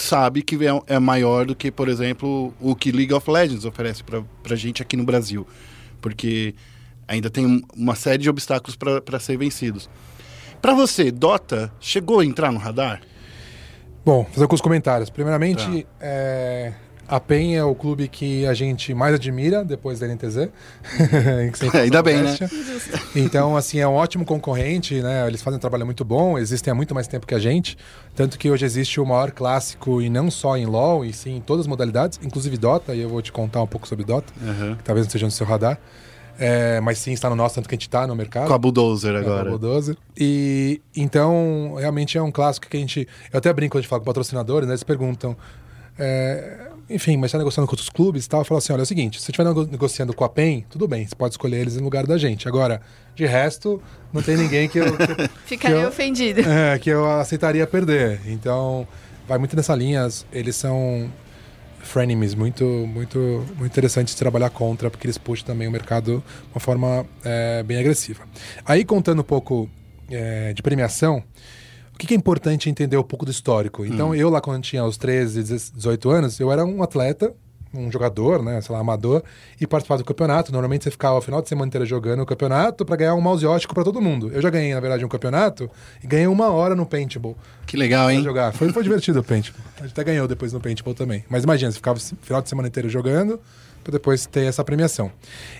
sabe 0.00 0.42
que 0.42 0.56
é, 0.66 0.94
é 0.94 0.98
maior 0.98 1.46
do 1.46 1.54
que, 1.54 1.70
por 1.70 1.88
exemplo, 1.88 2.52
o 2.60 2.74
que 2.74 2.90
League 2.92 3.12
of 3.14 3.30
Legends 3.30 3.64
oferece 3.64 4.02
para 4.02 4.22
a 4.50 4.56
gente 4.56 4.82
aqui 4.82 4.96
no 4.96 5.04
Brasil. 5.04 5.46
Porque 6.00 6.54
ainda 7.06 7.28
tem 7.30 7.46
um- 7.46 7.62
uma 7.76 7.94
série 7.94 8.22
de 8.22 8.30
obstáculos 8.30 8.76
para 8.76 9.20
ser 9.20 9.36
vencidos. 9.36 9.88
Para 10.62 10.74
você, 10.74 11.10
Dota 11.10 11.72
chegou 11.80 12.20
a 12.20 12.24
entrar 12.24 12.52
no 12.52 12.58
radar? 12.58 13.00
Bom, 14.04 14.24
fazer 14.30 14.42
alguns 14.42 14.60
comentários. 14.60 15.10
Primeiramente, 15.10 15.82
Tá. 15.84 15.88
é, 16.00 16.72
a 17.10 17.18
PEN 17.18 17.56
é 17.56 17.64
o 17.64 17.74
clube 17.74 18.06
que 18.06 18.46
a 18.46 18.54
gente 18.54 18.94
mais 18.94 19.14
admira 19.14 19.64
depois 19.64 19.98
da 19.98 20.06
NTZ. 20.06 20.48
Ainda 21.74 22.02
bem, 22.02 22.22
né? 22.22 22.36
Então, 23.16 23.56
assim, 23.56 23.80
é 23.80 23.88
um 23.88 23.94
ótimo 23.94 24.24
concorrente, 24.24 25.02
né? 25.02 25.26
Eles 25.26 25.42
fazem 25.42 25.56
um 25.58 25.60
trabalho 25.60 25.84
muito 25.84 26.04
bom, 26.04 26.38
existem 26.38 26.70
há 26.70 26.74
muito 26.74 26.94
mais 26.94 27.08
tempo 27.08 27.26
que 27.26 27.34
a 27.34 27.38
gente. 27.38 27.76
Tanto 28.14 28.38
que 28.38 28.48
hoje 28.48 28.64
existe 28.64 29.00
o 29.00 29.04
maior 29.04 29.32
clássico, 29.32 30.00
e 30.00 30.08
não 30.08 30.30
só 30.30 30.56
em 30.56 30.66
LoL, 30.66 31.04
e 31.04 31.12
sim 31.12 31.36
em 31.36 31.40
todas 31.40 31.64
as 31.64 31.66
modalidades, 31.66 32.20
inclusive 32.22 32.56
Dota, 32.56 32.94
e 32.94 33.00
eu 33.00 33.08
vou 33.08 33.20
te 33.20 33.32
contar 33.32 33.60
um 33.60 33.66
pouco 33.66 33.88
sobre 33.88 34.04
Dota, 34.04 34.32
que 34.78 34.84
talvez 34.84 35.06
não 35.06 35.10
seja 35.10 35.26
no 35.26 35.32
seu 35.32 35.46
radar. 35.46 35.80
É, 36.38 36.80
mas 36.80 36.98
sim 36.98 37.12
está 37.12 37.28
no 37.28 37.36
nosso, 37.36 37.56
tanto 37.56 37.68
que 37.68 37.74
a 37.74 37.76
gente 37.76 37.88
está 37.88 38.06
no 38.06 38.14
mercado. 38.14 38.46
Com 38.46 38.54
a 38.54 38.58
Bulldozer 38.58 39.14
É, 39.14 39.18
agora. 39.18 39.50
Double 39.50 39.58
12. 39.58 39.98
E 40.16 40.80
então, 40.96 41.74
realmente 41.78 42.16
é 42.16 42.22
um 42.22 42.30
clássico 42.32 42.66
que 42.66 42.76
a 42.78 42.80
gente. 42.80 43.06
Eu 43.30 43.38
até 43.38 43.52
brinco 43.52 43.72
quando 43.72 43.80
a 43.80 43.82
gente 43.82 43.90
fala 43.90 44.00
com 44.00 44.06
patrocinadores, 44.06 44.66
né? 44.66 44.72
Eles 44.72 44.82
perguntam. 44.82 45.36
é, 45.98 46.68
enfim, 46.90 47.16
mas 47.16 47.28
está 47.28 47.38
negociando 47.38 47.66
com 47.66 47.72
outros 47.72 47.88
clubes 47.88 48.26
e 48.26 48.28
tal. 48.28 48.40
Eu 48.40 48.44
falo 48.44 48.58
assim: 48.58 48.72
olha, 48.72 48.80
é 48.80 48.82
o 48.82 48.86
seguinte, 48.86 49.18
se 49.18 49.24
você 49.24 49.30
estiver 49.30 49.48
nego- 49.48 49.66
negociando 49.66 50.12
com 50.12 50.24
a 50.24 50.28
PEN, 50.28 50.64
tudo 50.68 50.86
bem, 50.88 51.06
você 51.06 51.14
pode 51.14 51.34
escolher 51.34 51.58
eles 51.60 51.76
em 51.76 51.80
lugar 51.80 52.06
da 52.06 52.18
gente. 52.18 52.46
Agora, 52.48 52.80
de 53.14 53.24
resto, 53.26 53.80
não 54.12 54.20
tem 54.22 54.36
ninguém 54.36 54.68
que 54.68 54.78
eu, 54.78 54.84
que 54.96 55.28
Ficaria 55.46 55.78
que 55.78 55.82
eu- 55.84 55.88
ofendido. 55.88 56.40
é, 56.40 56.78
que 56.78 56.90
eu 56.90 57.08
aceitaria 57.10 57.66
perder. 57.66 58.20
Então, 58.26 58.86
vai 59.28 59.38
muito 59.38 59.54
nessa 59.56 59.74
linha. 59.74 60.06
Eles 60.32 60.56
são 60.56 61.10
frenemies 61.82 62.34
muito, 62.34 62.64
muito, 62.64 63.18
muito 63.56 63.66
interessantes 63.72 64.14
de 64.14 64.18
trabalhar 64.18 64.50
contra, 64.50 64.90
porque 64.90 65.06
eles 65.06 65.16
puxam 65.16 65.46
também 65.46 65.66
o 65.66 65.70
mercado 65.70 66.22
de 66.46 66.54
uma 66.54 66.60
forma 66.60 67.06
é, 67.24 67.62
bem 67.62 67.78
agressiva. 67.78 68.22
Aí, 68.66 68.84
contando 68.84 69.20
um 69.20 69.24
pouco 69.24 69.68
é, 70.10 70.52
de 70.52 70.62
premiação, 70.62 71.22
que 72.00 72.06
que 72.06 72.14
é 72.14 72.16
importante 72.16 72.70
entender 72.70 72.96
um 72.96 73.02
pouco 73.02 73.26
do 73.26 73.30
histórico? 73.30 73.84
Então, 73.84 74.14
eu 74.14 74.30
lá 74.30 74.40
quando 74.40 74.62
tinha 74.62 74.82
os 74.84 74.96
13, 74.96 75.42
18 75.74 76.10
anos, 76.10 76.40
eu 76.40 76.50
era 76.50 76.64
um 76.64 76.82
atleta, 76.82 77.34
um 77.74 77.92
jogador, 77.92 78.42
né, 78.42 78.58
sei 78.62 78.74
lá, 78.74 78.80
amador, 78.80 79.22
e 79.60 79.66
participava 79.66 79.98
do 79.98 80.04
campeonato. 80.04 80.50
Normalmente 80.50 80.84
você 80.84 80.90
ficava 80.90 81.18
o 81.18 81.20
final 81.20 81.42
de 81.42 81.48
semana 81.48 81.68
inteira 81.68 81.84
jogando 81.84 82.20
o 82.22 82.26
campeonato 82.26 82.86
para 82.86 82.96
ganhar 82.96 83.14
um 83.14 83.20
mouse 83.20 83.44
ótico 83.44 83.74
para 83.74 83.84
todo 83.84 84.00
mundo. 84.00 84.30
Eu 84.32 84.40
já 84.40 84.48
ganhei, 84.48 84.72
na 84.72 84.80
verdade, 84.80 85.04
um 85.04 85.08
campeonato 85.08 85.70
e 86.02 86.06
ganhei 86.06 86.26
uma 86.26 86.48
hora 86.50 86.74
no 86.74 86.86
paintball 86.86 87.36
Que 87.66 87.76
legal, 87.76 88.10
hein? 88.10 88.22
jogar. 88.22 88.52
Foi, 88.52 88.72
foi 88.72 88.82
divertido 88.82 89.20
o 89.20 89.24
paintball. 89.24 89.62
A 89.78 89.82
gente 89.82 89.92
até 89.92 90.02
ganhou 90.02 90.26
depois 90.26 90.54
no 90.54 90.60
paintball 90.60 90.94
também. 90.94 91.22
Mas 91.28 91.44
imagina, 91.44 91.70
você 91.70 91.76
ficava 91.76 91.98
o 91.98 92.02
final 92.22 92.40
de 92.40 92.48
semana 92.48 92.66
inteiro 92.66 92.88
jogando 92.88 93.38
para 93.84 93.92
depois 93.92 94.24
ter 94.26 94.46
essa 94.46 94.64
premiação. 94.64 95.12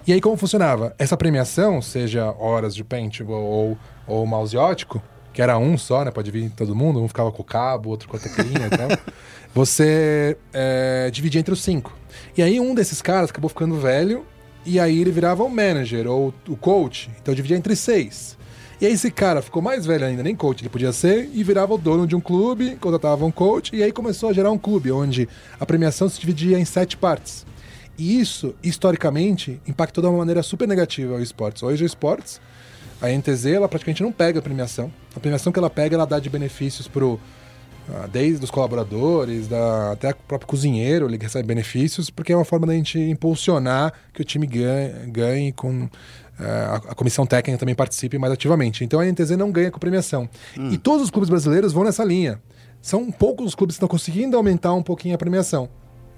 E 0.07 0.13
aí 0.13 0.21
como 0.21 0.37
funcionava? 0.37 0.95
Essa 0.99 1.17
premiação, 1.17 1.81
seja 1.83 2.35
horas 2.39 2.75
de 2.75 2.83
paintball 2.83 3.43
ou, 3.43 3.79
ou 4.07 4.27
mouse 4.27 4.57
ótico, 4.57 5.03
que 5.33 5.41
era 5.41 5.59
um 5.59 5.79
só, 5.79 6.05
né? 6.05 6.11
Pode 6.11 6.31
vir 6.31 6.51
todo 6.51 6.75
mundo, 6.75 7.03
um 7.03 7.09
ficava 7.09 7.31
com 7.31 7.43
o 7.43 7.45
cabo, 7.45 7.91
outro 7.91 8.09
com 8.09 8.17
a 8.17 8.21
teclinha 8.21 8.67
e 8.67 8.71
tal. 8.71 8.89
Você 9.55 10.37
é, 10.53 11.11
dividia 11.11 11.41
entre 11.41 11.53
os 11.53 11.63
cinco. 11.63 11.97
E 12.37 12.43
aí 12.43 12.61
um 12.61 12.75
desses 12.75 13.03
caras 13.03 13.31
acabou 13.31 13.49
ficando 13.49 13.77
velho 13.77 14.25
e 14.65 14.79
aí 14.79 15.01
ele 15.01 15.11
virava 15.11 15.43
o 15.43 15.49
manager 15.49 16.07
ou 16.07 16.35
o 16.49 16.57
coach. 16.57 17.11
Então 17.21 17.35
dividia 17.35 17.57
entre 17.57 17.75
seis. 17.75 18.39
E 18.81 18.87
aí 18.87 18.93
esse 18.93 19.11
cara 19.11 19.43
ficou 19.43 19.61
mais 19.61 19.85
velho 19.85 20.07
ainda, 20.07 20.23
nem 20.23 20.35
coach 20.35 20.63
ele 20.63 20.71
podia 20.71 20.91
ser, 20.91 21.29
e 21.35 21.45
virava 21.45 21.75
o 21.75 21.79
dono 21.79 22.07
de 22.07 22.17
um 22.17 22.21
clube, 22.21 22.77
contratava 22.81 23.27
um 23.27 23.31
coach, 23.31 23.77
e 23.77 23.83
aí 23.83 23.93
começou 23.93 24.31
a 24.31 24.33
gerar 24.33 24.51
um 24.51 24.57
clube, 24.57 24.91
onde 24.91 25.29
a 25.59 25.67
premiação 25.67 26.09
se 26.09 26.19
dividia 26.19 26.59
em 26.59 26.65
sete 26.65 26.97
partes. 26.97 27.45
E 27.99 28.19
isso, 28.19 28.55
historicamente, 28.63 29.61
impactou 29.67 30.01
de 30.01 30.09
uma 30.09 30.17
maneira 30.17 30.43
super 30.43 30.67
negativa 30.67 31.17
o 31.17 31.21
esportes. 31.21 31.63
Hoje 31.63 31.85
o 31.85 31.87
esportes, 31.87 32.41
a 33.01 33.09
NTZ, 33.09 33.47
ela 33.47 33.69
praticamente 33.69 34.03
não 34.03 34.13
pega 34.13 34.39
a 34.39 34.43
premiação. 34.43 34.93
A 35.17 35.21
premiação 35.21 35.53
que 35.53 35.59
ela 35.59 35.71
pega, 35.71 35.95
ela 35.95 36.07
dá 36.07 36.19
de 36.19 36.29
benefícios 36.29 36.87
pro 36.87 37.19
ah, 37.93 38.07
desde 38.07 38.45
os 38.45 38.51
colaboradores, 38.51 39.49
da, 39.49 39.93
até 39.93 40.11
o 40.11 40.15
próprio 40.15 40.47
cozinheiro, 40.47 41.07
ele 41.07 41.19
recebe 41.21 41.47
benefícios, 41.47 42.09
porque 42.09 42.33
é 42.33 42.37
uma 42.37 42.45
forma 42.45 42.67
da 42.67 42.75
gente 42.75 42.99
impulsionar 42.99 43.93
que 44.13 44.23
o 44.23 44.25
time 44.25 44.47
ganhe, 44.47 44.93
ganhe 45.09 45.53
com 45.53 45.89
eh, 46.39 46.45
a, 46.45 46.77
a 46.77 46.95
comissão 46.95 47.27
técnica 47.27 47.59
também 47.59 47.75
participe 47.75 48.17
mais 48.19 48.33
ativamente. 48.33 48.85
Então 48.85 49.01
a 49.01 49.05
NTZ 49.05 49.31
não 49.31 49.51
ganha 49.51 49.71
com 49.71 49.79
premiação. 49.79 50.29
E 50.57 50.79
todos 50.79 51.05
os 51.05 51.11
clubes 51.11 51.29
brasileiros 51.29 51.73
vão 51.73 51.83
nessa 51.83 52.05
linha. 52.05 52.41
São 52.81 53.11
poucos 53.11 53.47
os 53.47 53.55
clubes 53.55 53.75
que 53.75 53.79
estão 53.79 53.89
conseguindo 53.89 54.37
aumentar 54.37 54.73
um 54.73 54.83
pouquinho 54.83 55.15
a 55.15 55.19
premiação. 55.19 55.69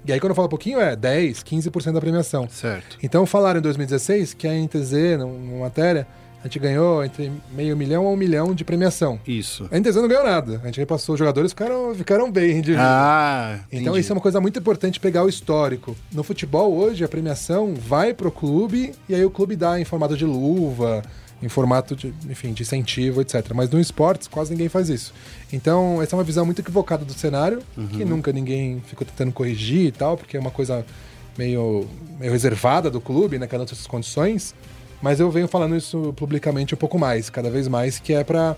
E 0.05 0.11
aí, 0.11 0.19
quando 0.19 0.31
eu 0.31 0.35
falo 0.35 0.49
pouquinho, 0.49 0.81
é 0.81 0.97
10, 0.97 1.43
15% 1.43 1.93
da 1.93 2.01
premiação. 2.01 2.47
Certo. 2.49 2.97
Então, 3.01 3.25
falaram 3.25 3.59
em 3.59 3.61
2016 3.61 4.33
que 4.33 4.45
a 4.45 4.51
NTZ, 4.51 5.17
numa 5.17 5.61
matéria, 5.61 6.05
a 6.43 6.47
gente 6.47 6.59
ganhou 6.59 7.05
entre 7.05 7.31
meio 7.55 7.75
milhão 7.77 8.05
a 8.05 8.09
um 8.11 8.17
milhão 8.17 8.53
de 8.53 8.65
premiação. 8.65 9.17
Isso. 9.25 9.65
A 9.71 9.79
NTZ 9.79 9.95
não 9.95 10.09
ganhou 10.09 10.25
nada. 10.25 10.59
A 10.61 10.65
gente 10.65 10.77
repassou, 10.77 11.13
os 11.13 11.19
jogadores 11.19 11.51
ficaram, 11.53 11.95
ficaram 11.95 12.29
bem 12.29 12.59
de. 12.59 12.75
Ah, 12.77 13.59
Então 13.71 13.81
entendi. 13.93 13.99
isso 14.01 14.11
é 14.11 14.15
uma 14.15 14.21
coisa 14.21 14.41
muito 14.41 14.59
importante 14.59 14.99
pegar 14.99 15.23
o 15.23 15.29
histórico. 15.29 15.95
No 16.11 16.21
futebol 16.21 16.73
hoje 16.73 17.01
a 17.01 17.07
premiação 17.07 17.73
vai 17.73 18.13
pro 18.13 18.29
clube 18.29 18.91
e 19.07 19.15
aí 19.15 19.23
o 19.23 19.29
clube 19.31 19.55
dá 19.55 19.79
em 19.79 19.85
formato 19.85 20.17
de 20.17 20.25
luva, 20.25 21.01
em 21.41 21.47
formato 21.47 21.95
de, 21.95 22.13
enfim, 22.29 22.51
de 22.51 22.63
incentivo, 22.63 23.21
etc. 23.21 23.53
Mas 23.55 23.69
no 23.69 23.79
esportes 23.79 24.27
quase 24.27 24.51
ninguém 24.51 24.67
faz 24.67 24.89
isso. 24.89 25.13
Então 25.51 26.01
essa 26.01 26.13
é 26.13 26.17
uma 26.17 26.25
visão 26.25 26.45
muito 26.45 26.59
equivocada 26.59 27.05
do 27.05 27.13
cenário, 27.13 27.61
que 27.91 28.03
nunca 28.03 28.33
ninguém 28.33 28.81
ficou 28.85 29.07
tentando 29.07 29.31
corrigir 29.31 29.85
e 29.87 29.91
tal, 29.93 30.17
porque 30.17 30.35
é 30.35 30.39
uma 30.41 30.51
coisa 30.51 30.85
meio, 31.37 31.87
meio 32.19 32.33
reservada 32.33 32.91
do 32.91 32.99
clube, 32.99 33.39
né, 33.39 33.47
cada 33.47 33.63
essas 33.63 33.87
condições. 33.87 34.53
Mas 35.03 35.19
eu 35.19 35.29
venho 35.29 35.49
falando 35.49 35.75
isso 35.75 36.13
publicamente 36.15 36.73
um 36.73 36.77
pouco 36.77 36.97
mais, 36.97 37.29
cada 37.29 37.49
vez 37.49 37.67
mais, 37.67 37.99
que 37.99 38.13
é 38.13 38.23
pra 38.23 38.55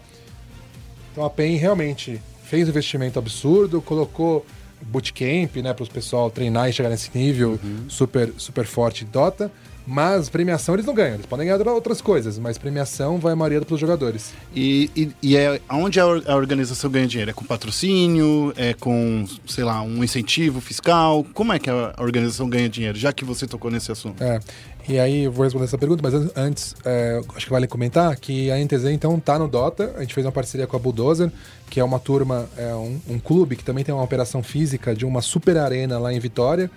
então 1.12 1.26
a 1.26 1.30
PEN 1.30 1.56
realmente 1.56 2.22
fez 2.44 2.68
um 2.68 2.70
investimento 2.70 3.18
absurdo, 3.18 3.82
colocou 3.82 4.46
bootcamp, 4.80 5.56
né, 5.56 5.74
para 5.74 5.82
os 5.82 5.90
pessoal 5.90 6.30
treinar 6.30 6.70
e 6.70 6.74
chegar 6.74 6.90
nesse 6.90 7.10
nível 7.18 7.60
super, 7.88 8.32
super 8.38 8.66
forte 8.66 9.04
Dota. 9.06 9.52
Mas 9.88 10.30
premiação 10.30 10.74
eles 10.74 10.86
não 10.86 10.96
ganham, 10.96 11.14
eles 11.14 11.28
podem 11.28 11.48
ganhar 11.48 11.68
outras 11.68 12.02
coisas, 12.02 12.40
mas 12.40 12.58
premiação 12.58 13.20
vai 13.20 13.34
a 13.34 13.36
maioria 13.36 13.62
para 13.62 13.74
os 13.74 13.80
jogadores. 13.80 14.34
E, 14.56 14.90
e, 14.96 15.12
e 15.22 15.38
é 15.38 15.62
onde 15.70 16.00
a 16.00 16.36
organização 16.36 16.90
ganha 16.90 17.06
dinheiro? 17.06 17.30
É 17.30 17.34
com 17.34 17.46
patrocínio? 17.46 18.52
É 18.58 18.74
com, 18.74 19.26
sei 19.46 19.64
lá, 19.64 19.84
um 19.84 20.04
incentivo 20.04 20.60
fiscal? 20.60 21.24
Como 21.36 21.54
é 21.54 21.60
que 21.60 21.70
a 21.70 21.94
organização 22.00 22.50
ganha 22.50 22.68
dinheiro, 22.68 22.98
já 22.98 23.14
que 23.14 23.24
você 23.24 23.46
tocou 23.46 23.70
nesse 23.70 23.92
assunto? 23.92 24.24
É, 24.24 24.40
e 24.88 25.00
aí 25.00 25.24
eu 25.24 25.32
vou 25.32 25.44
responder 25.44 25.66
essa 25.66 25.78
pergunta, 25.78 26.02
mas 26.04 26.14
an- 26.14 26.30
antes, 26.36 26.76
é, 26.86 27.22
acho 27.36 27.46
que 27.46 27.52
vale 27.52 27.68
comentar 27.68 28.16
que 28.18 28.52
a 28.52 28.58
NTZ 28.60 28.86
então 28.92 29.20
tá 29.20 29.40
no 29.40 29.48
Dota, 29.48 29.94
a 29.98 30.02
gente 30.02 30.14
fez 30.14 30.26
uma 30.26 30.32
parceria 30.32 30.68
com 30.68 30.76
a 30.76 30.80
Bulldozer, 30.80 31.32
que 31.70 31.80
é 31.80 31.84
uma 31.84 32.00
turma, 32.00 32.48
é 32.58 32.74
um, 32.76 33.00
um 33.10 33.20
clube 33.20 33.56
que 33.56 33.64
também 33.64 33.84
tem 33.84 33.94
uma 33.94 34.04
operação 34.04 34.44
física 34.44 34.94
de 34.96 35.06
uma 35.06 35.22
super 35.22 35.58
arena 35.58 35.98
lá 35.98 36.14
em 36.14 36.20
Vitória, 36.20 36.70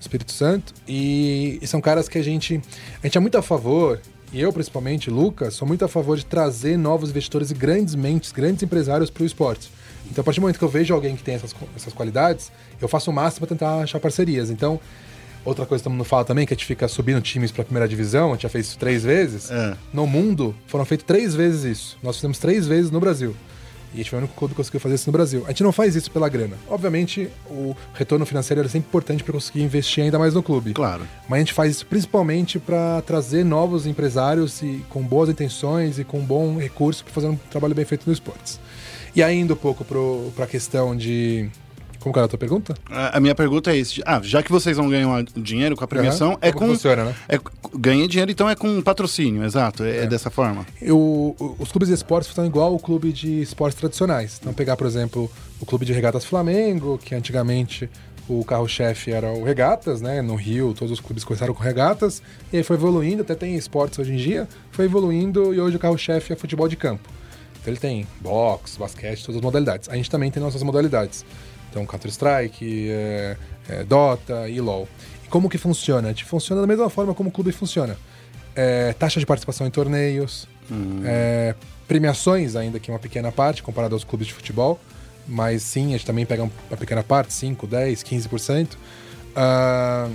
Espírito 0.00 0.32
Santo, 0.32 0.72
e, 0.88 1.58
e 1.60 1.66
são 1.66 1.80
caras 1.80 2.08
que 2.08 2.16
a 2.16 2.22
gente, 2.22 2.60
a 3.02 3.06
gente 3.06 3.18
é 3.18 3.20
muito 3.20 3.36
a 3.36 3.42
favor, 3.42 4.00
e 4.32 4.40
eu 4.40 4.52
principalmente, 4.52 5.10
Lucas, 5.10 5.54
sou 5.54 5.68
muito 5.68 5.84
a 5.84 5.88
favor 5.88 6.16
de 6.16 6.24
trazer 6.24 6.78
novos 6.78 7.10
investidores 7.10 7.50
e 7.50 7.54
grandes 7.54 7.94
mentes, 7.94 8.32
grandes 8.32 8.62
empresários 8.62 9.10
para 9.10 9.22
o 9.22 9.26
esporte. 9.26 9.70
Então, 10.10 10.22
a 10.22 10.24
partir 10.24 10.40
do 10.40 10.42
momento 10.42 10.58
que 10.58 10.64
eu 10.64 10.68
vejo 10.68 10.94
alguém 10.94 11.14
que 11.14 11.22
tem 11.22 11.34
essas, 11.34 11.54
essas 11.76 11.92
qualidades, 11.92 12.50
eu 12.80 12.88
faço 12.88 13.10
o 13.10 13.12
máximo 13.14 13.46
para 13.46 13.54
tentar 13.56 13.82
achar 13.82 14.00
parcerias. 14.00 14.48
Então, 14.48 14.80
Outra 15.44 15.64
coisa 15.64 15.80
que 15.80 15.84
todo 15.84 15.92
mundo 15.92 16.04
fala 16.04 16.24
também, 16.24 16.46
que 16.46 16.52
a 16.52 16.56
gente 16.56 16.66
fica 16.66 16.86
subindo 16.86 17.20
times 17.20 17.50
pra 17.50 17.64
primeira 17.64 17.88
divisão, 17.88 18.30
a 18.30 18.32
gente 18.32 18.42
já 18.42 18.48
fez 18.48 18.66
isso 18.66 18.78
três 18.78 19.02
vezes. 19.02 19.50
É. 19.50 19.76
No 19.92 20.06
mundo, 20.06 20.54
foram 20.66 20.84
feitos 20.84 21.06
três 21.06 21.34
vezes 21.34 21.64
isso. 21.64 21.98
Nós 22.02 22.16
fizemos 22.16 22.38
três 22.38 22.66
vezes 22.66 22.90
no 22.90 23.00
Brasil. 23.00 23.34
E 23.92 23.94
a 23.94 23.96
gente 23.98 24.10
foi 24.10 24.18
o 24.18 24.22
único 24.22 24.34
clube 24.36 24.54
que 24.54 24.56
conseguiu 24.56 24.78
fazer 24.78 24.94
isso 24.94 25.08
no 25.08 25.12
Brasil. 25.12 25.42
A 25.46 25.48
gente 25.48 25.64
não 25.64 25.72
faz 25.72 25.96
isso 25.96 26.10
pela 26.10 26.28
grana. 26.28 26.56
Obviamente, 26.68 27.28
o 27.48 27.74
retorno 27.92 28.24
financeiro 28.24 28.60
é 28.60 28.68
sempre 28.68 28.88
importante 28.88 29.24
para 29.24 29.32
conseguir 29.32 29.62
investir 29.62 30.04
ainda 30.04 30.18
mais 30.18 30.34
no 30.34 30.42
clube. 30.42 30.72
Claro. 30.74 31.02
Mas 31.28 31.36
a 31.36 31.40
gente 31.40 31.52
faz 31.52 31.72
isso 31.72 31.86
principalmente 31.86 32.58
para 32.58 33.02
trazer 33.02 33.44
novos 33.44 33.86
empresários 33.86 34.62
e 34.62 34.84
com 34.88 35.02
boas 35.02 35.28
intenções 35.28 35.98
e 35.98 36.04
com 36.04 36.20
bom 36.20 36.56
recurso 36.56 37.02
para 37.02 37.12
fazer 37.12 37.26
um 37.26 37.36
trabalho 37.36 37.74
bem 37.74 37.84
feito 37.84 38.06
no 38.06 38.12
esportes. 38.12 38.60
E 39.14 39.24
aí, 39.24 39.36
indo 39.36 39.54
um 39.54 39.56
pouco 39.56 39.84
para 39.84 40.44
a 40.44 40.46
questão 40.46 40.96
de. 40.96 41.50
Como 42.00 42.12
que 42.12 42.18
era 42.18 42.24
a 42.24 42.28
tua 42.28 42.38
pergunta? 42.38 42.74
A, 42.90 43.18
a 43.18 43.20
minha 43.20 43.34
pergunta 43.34 43.70
é 43.70 43.76
isso. 43.76 44.00
Ah, 44.06 44.20
já 44.22 44.42
que 44.42 44.50
vocês 44.50 44.78
não 44.78 44.88
ganham 44.88 45.14
a- 45.14 45.22
dinheiro 45.36 45.76
com 45.76 45.84
a 45.84 45.86
premiação, 45.86 46.30
Aham. 46.30 46.38
é 46.40 46.50
Como 46.52 46.66
com. 46.66 46.72
funciona, 46.72 47.04
né? 47.04 47.14
É, 47.28 47.38
ganha 47.74 48.08
dinheiro, 48.08 48.30
então 48.30 48.48
é 48.48 48.54
com 48.56 48.80
patrocínio, 48.80 49.44
exato. 49.44 49.84
É, 49.84 50.06
dessa 50.06 50.30
forma. 50.30 50.66
Eu- 50.80 51.36
os 51.58 51.70
clubes 51.70 51.88
de 51.88 51.94
esportes 51.94 52.28
funcionam 52.28 52.48
igual 52.48 52.74
o 52.74 52.78
clube 52.78 53.12
de 53.12 53.42
esportes 53.42 53.78
tradicionais. 53.78 54.38
Então, 54.40 54.52
pegar, 54.54 54.76
por 54.76 54.86
exemplo, 54.86 55.30
o 55.60 55.66
clube 55.66 55.84
de 55.84 55.92
regatas 55.92 56.24
Flamengo, 56.24 56.98
que 56.98 57.14
antigamente 57.14 57.88
o 58.28 58.44
carro-chefe 58.44 59.10
era 59.10 59.30
o 59.32 59.42
Regatas, 59.44 60.00
né? 60.00 60.22
No 60.22 60.36
Rio, 60.36 60.72
todos 60.72 60.92
os 60.92 61.00
clubes 61.00 61.22
começaram 61.24 61.52
com 61.52 61.62
regatas, 61.62 62.22
e 62.52 62.56
aí 62.58 62.62
foi 62.62 62.76
evoluindo, 62.76 63.22
até 63.22 63.34
tem 63.34 63.56
esportes 63.56 63.98
hoje 63.98 64.12
em 64.12 64.16
dia, 64.16 64.48
foi 64.70 64.84
evoluindo 64.84 65.52
e 65.52 65.60
hoje 65.60 65.76
o 65.76 65.78
carro-chefe 65.80 66.32
é 66.32 66.36
futebol 66.36 66.68
de 66.68 66.76
campo. 66.76 67.08
Então 67.60 67.72
ele 67.72 67.80
tem 67.80 68.06
boxe, 68.20 68.78
basquete, 68.78 69.20
todas 69.22 69.36
as 69.36 69.42
modalidades. 69.42 69.88
A 69.88 69.96
gente 69.96 70.08
também 70.08 70.30
tem 70.30 70.42
nossas 70.42 70.62
modalidades. 70.62 71.26
Então 71.70 71.86
Counter-Strike, 71.86 72.88
é, 72.90 73.36
é, 73.68 73.84
Dota 73.84 74.48
e 74.48 74.60
LoL. 74.60 74.88
E 75.24 75.28
como 75.28 75.48
que 75.48 75.56
funciona? 75.58 76.08
A 76.08 76.10
gente 76.10 76.24
funciona 76.24 76.60
da 76.60 76.66
mesma 76.66 76.90
forma 76.90 77.14
como 77.14 77.28
o 77.28 77.32
clube 77.32 77.52
funciona. 77.52 77.96
É, 78.54 78.92
taxa 78.94 79.20
de 79.20 79.26
participação 79.26 79.66
em 79.66 79.70
torneios, 79.70 80.48
é, 81.04 81.54
premiações 81.88 82.54
ainda 82.56 82.78
que 82.78 82.90
uma 82.90 82.98
pequena 82.98 83.30
parte 83.32 83.62
comparado 83.62 83.94
aos 83.94 84.04
clubes 84.04 84.26
de 84.28 84.34
futebol, 84.34 84.78
mas 85.26 85.62
sim, 85.62 85.88
a 85.88 85.92
gente 85.92 86.06
também 86.06 86.26
pega 86.26 86.42
um- 86.44 86.50
uma 86.68 86.76
pequena 86.76 87.02
parte, 87.02 87.32
5, 87.32 87.66
10, 87.66 88.02
15%. 88.02 88.76
Ah, 89.34 90.08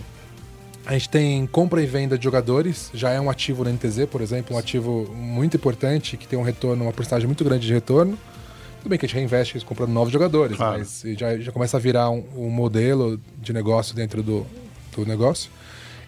a 0.86 0.94
gente 0.94 1.10
tem 1.10 1.48
compra 1.48 1.82
e 1.82 1.86
venda 1.86 2.18
de 2.18 2.24
jogadores, 2.24 2.90
já 2.94 3.10
é 3.12 3.20
um 3.20 3.30
ativo 3.30 3.64
na 3.64 3.72
NTZ, 3.72 4.06
por 4.12 4.22
exemplo, 4.22 4.56
um 4.56 4.60
ativo 4.60 5.10
muito 5.16 5.56
importante, 5.58 6.16
que 6.18 6.28
tem 6.28 6.38
um 6.38 6.44
retorno, 6.44 6.84
uma 6.84 6.94
porcentagem 6.94 7.26
muito 7.28 7.44
grande 7.44 7.66
de 7.66 7.74
retorno. 7.74 8.18
Tudo 8.86 8.92
bem 8.92 9.00
que 9.00 9.06
a 9.08 9.10
gente 9.10 9.16
reinveste 9.18 9.58
isso 9.58 9.66
comprando 9.66 9.90
novos 9.90 10.14
jogadores, 10.14 10.58
Claro. 10.58 10.78
mas 10.78 11.04
já, 11.18 11.36
já 11.40 11.52
começa 11.52 11.76
a 11.76 11.80
virar 11.80 12.12
um, 12.12 12.24
um 12.38 12.52
modelo 12.52 13.20
de 13.42 13.52
negócio 13.52 13.96
dentro 13.96 14.22
do, 14.22 14.46
do 14.96 15.04
negócio. 15.08 15.50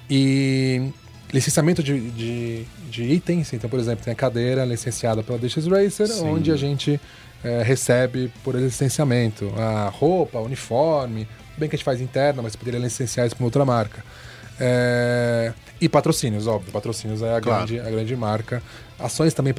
E 0.08 0.92
licenciamento 1.34 1.82
de, 1.82 2.00
de, 2.12 2.66
de 2.92 3.04
itens, 3.06 3.52
então, 3.52 3.68
por 3.68 3.80
exemplo, 3.80 4.04
tem 4.06 4.14
a 4.14 4.16
cadeira 4.16 4.64
licenciada 4.64 5.24
pela 5.24 5.40
DX 5.40 5.66
Racer, 5.66 6.06
Sim. 6.08 6.30
onde 6.30 6.52
a 6.52 6.56
gente 6.56 7.02
eh, 7.44 7.64
recebe 7.64 8.32
por 8.44 8.54
licenciamento 8.54 9.52
a 9.58 9.90
roupa, 9.90 10.38
uniforme, 10.40 11.26
tudo 11.26 11.60
bem 11.62 11.70
que 11.70 11.76
a 11.76 11.78
gente 11.78 11.84
faz 11.86 12.00
interna, 12.00 12.44
mas 12.44 12.56
poderia 12.56 12.80
licenciar 12.80 13.26
isso 13.26 13.36
para 13.36 13.44
outra 13.44 13.66
marca. 13.66 14.04
É, 14.60 15.52
e 15.82 15.90
patrocínios, 15.90 16.46
óbvio. 16.46 16.72
Patrocínios 16.72 17.24
é 17.24 17.38
a, 17.38 17.42
Claro. 17.42 17.66
grande, 17.66 17.80
a 17.88 17.90
grande 17.90 18.16
marca. 18.16 18.62
Ações 19.00 19.34
também 19.34 19.54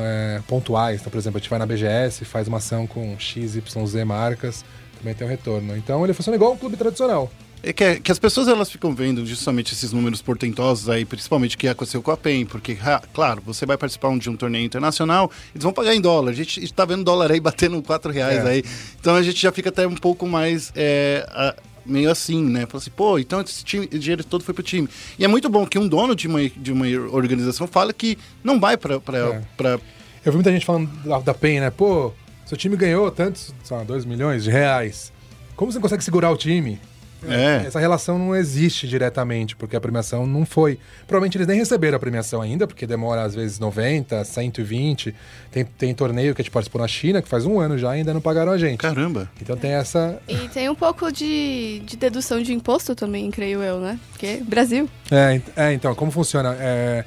é, 0.00 0.40
pontuais. 0.46 1.00
Então, 1.00 1.10
por 1.10 1.18
exemplo, 1.18 1.38
a 1.38 1.40
gente 1.40 1.50
vai 1.50 1.58
na 1.58 1.66
BGS, 1.66 2.24
faz 2.24 2.46
uma 2.48 2.58
ação 2.58 2.86
com 2.86 3.16
XYZ 3.18 3.62
marcas, 4.06 4.64
também 4.98 5.14
tem 5.14 5.26
um 5.26 5.30
retorno. 5.30 5.76
Então 5.76 6.04
ele 6.04 6.12
funciona 6.12 6.36
igual 6.36 6.52
um 6.52 6.56
clube 6.56 6.76
tradicional. 6.76 7.30
É 7.66 7.72
que, 7.72 7.98
que 8.00 8.12
as 8.12 8.18
pessoas 8.18 8.46
elas 8.46 8.70
ficam 8.70 8.94
vendo 8.94 9.24
justamente 9.24 9.72
esses 9.72 9.90
números 9.90 10.20
portentosos 10.20 10.86
aí, 10.90 11.06
principalmente 11.06 11.56
que 11.56 11.66
aconteceu 11.66 12.02
com 12.02 12.10
a 12.10 12.16
PEN, 12.16 12.44
porque, 12.44 12.76
ah, 12.84 13.00
claro, 13.14 13.42
você 13.46 13.64
vai 13.64 13.78
participar 13.78 14.14
de 14.18 14.28
um 14.28 14.36
torneio 14.36 14.66
internacional, 14.66 15.30
eles 15.54 15.64
vão 15.64 15.72
pagar 15.72 15.94
em 15.94 16.00
dólar. 16.00 16.32
A 16.32 16.34
gente 16.34 16.62
está 16.62 16.84
vendo 16.84 17.02
dólar 17.02 17.32
aí 17.32 17.40
batendo 17.40 17.82
4 17.82 18.12
reais 18.12 18.44
É. 18.44 18.48
aí. 18.50 18.64
Então 19.00 19.14
a 19.16 19.22
gente 19.22 19.40
já 19.40 19.50
fica 19.50 19.70
até 19.70 19.86
um 19.86 19.94
pouco 19.94 20.26
mais. 20.28 20.70
é, 20.76 21.24
a- 21.30 21.54
meio 21.84 22.10
assim, 22.10 22.42
né? 22.44 22.66
Fala 22.66 22.80
assim, 22.82 22.90
pô, 22.90 23.18
então 23.18 23.40
esse 23.40 23.64
time- 23.64 23.86
esse 23.90 23.98
dinheiro 23.98 24.24
todo 24.24 24.42
foi 24.44 24.54
pro 24.54 24.62
time. 24.62 24.88
E 25.18 25.24
é 25.24 25.28
muito 25.28 25.48
bom 25.48 25.66
que 25.66 25.78
um 25.78 25.86
dono 25.88 26.14
de 26.14 26.26
uma, 26.28 26.48
de 26.48 26.72
uma 26.72 26.86
organização 27.12 27.66
fala 27.66 27.92
que 27.92 28.16
não 28.42 28.58
vai 28.60 28.76
pra. 28.76 28.98
pra, 29.00 29.18
É. 29.18 29.42
pra- 29.56 29.80
Eu 30.24 30.32
vi 30.32 30.36
muita 30.38 30.50
gente 30.50 30.64
falando 30.64 30.86
da, 31.06 31.18
da 31.20 31.34
PEN, 31.34 31.60
né? 31.60 31.70
Pô, 31.70 32.12
seu 32.46 32.56
time 32.56 32.76
ganhou 32.76 33.10
tantos, 33.10 33.52
sei 33.62 33.76
lá, 33.76 33.84
2 33.84 34.04
milhões 34.04 34.42
de 34.44 34.50
reais. 34.50 35.12
Como 35.56 35.70
você 35.70 35.76
não 35.78 35.82
consegue 35.82 36.02
segurar 36.02 36.30
o 36.30 36.36
time? 36.36 36.80
É. 37.28 37.66
Essa 37.66 37.78
relação 37.78 38.18
não 38.18 38.34
existe 38.34 38.86
diretamente, 38.88 39.56
porque 39.56 39.76
a 39.76 39.80
premiação 39.80 40.26
não 40.26 40.44
foi. 40.44 40.78
Provavelmente 41.06 41.36
eles 41.36 41.46
nem 41.46 41.58
receberam 41.58 41.96
a 41.96 42.00
premiação 42.00 42.40
ainda, 42.40 42.66
porque 42.66 42.86
demora 42.86 43.22
às 43.22 43.34
vezes 43.34 43.58
90, 43.58 44.24
120. 44.24 45.14
Tem, 45.50 45.64
tem 45.64 45.94
torneio 45.94 46.34
que 46.34 46.40
a 46.40 46.44
gente 46.44 46.52
participou 46.52 46.80
na 46.80 46.88
China, 46.88 47.22
que 47.22 47.28
faz 47.28 47.44
um 47.44 47.58
ano 47.60 47.78
já 47.78 47.94
e 47.94 47.98
ainda 47.98 48.12
não 48.12 48.20
pagaram 48.20 48.52
a 48.52 48.58
gente. 48.58 48.78
Caramba. 48.78 49.30
Então 49.40 49.56
tem 49.56 49.72
essa. 49.72 50.20
E 50.28 50.48
tem 50.48 50.68
um 50.68 50.74
pouco 50.74 51.12
de, 51.12 51.82
de 51.84 51.96
dedução 51.96 52.42
de 52.42 52.52
imposto 52.52 52.94
também, 52.94 53.30
creio 53.30 53.62
eu, 53.62 53.80
né? 53.80 53.98
Porque 54.12 54.42
Brasil. 54.46 54.88
É, 55.10 55.40
é, 55.56 55.72
então, 55.72 55.94
como 55.94 56.10
funciona? 56.10 56.56
É, 56.58 57.04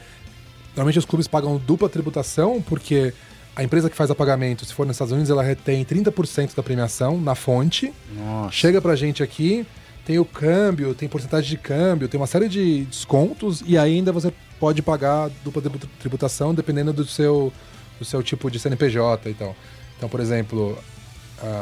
normalmente 0.75 0.99
os 0.99 1.05
clubes 1.05 1.27
pagam 1.27 1.57
dupla 1.57 1.89
tributação, 1.89 2.61
porque 2.61 3.13
a 3.57 3.63
empresa 3.63 3.89
que 3.89 3.95
faz 3.95 4.11
a 4.11 4.15
pagamento, 4.15 4.63
se 4.63 4.71
for 4.71 4.85
nos 4.85 4.95
Estados 4.95 5.11
Unidos, 5.11 5.31
ela 5.31 5.41
retém 5.41 5.83
30% 5.83 6.55
da 6.55 6.61
premiação 6.61 7.19
na 7.19 7.33
fonte. 7.33 7.91
Nossa. 8.15 8.51
Chega 8.51 8.79
pra 8.79 8.95
gente 8.95 9.23
aqui, 9.23 9.65
tem 10.07 10.17
o 10.19 10.23
câmbio, 10.23 10.95
tem 10.95 11.09
porcentagem 11.09 11.49
de 11.49 11.57
câmbio, 11.57 12.07
tem 12.07 12.17
uma 12.17 12.27
série 12.27 12.47
de 12.47 12.85
descontos 12.85 13.61
e 13.67 13.77
ainda 13.77 14.09
você 14.13 14.31
pode 14.57 14.81
pagar 14.81 15.29
dupla 15.43 15.61
tribu- 15.61 15.85
tributação 15.99 16.53
dependendo 16.55 16.93
do 16.93 17.05
seu, 17.05 17.51
do 17.99 18.05
seu 18.05 18.23
tipo 18.23 18.49
de 18.49 18.57
CNPJ 18.57 19.29
e 19.29 19.33
tal. 19.33 19.53
Então, 19.97 20.07
por 20.07 20.21
exemplo, 20.21 20.77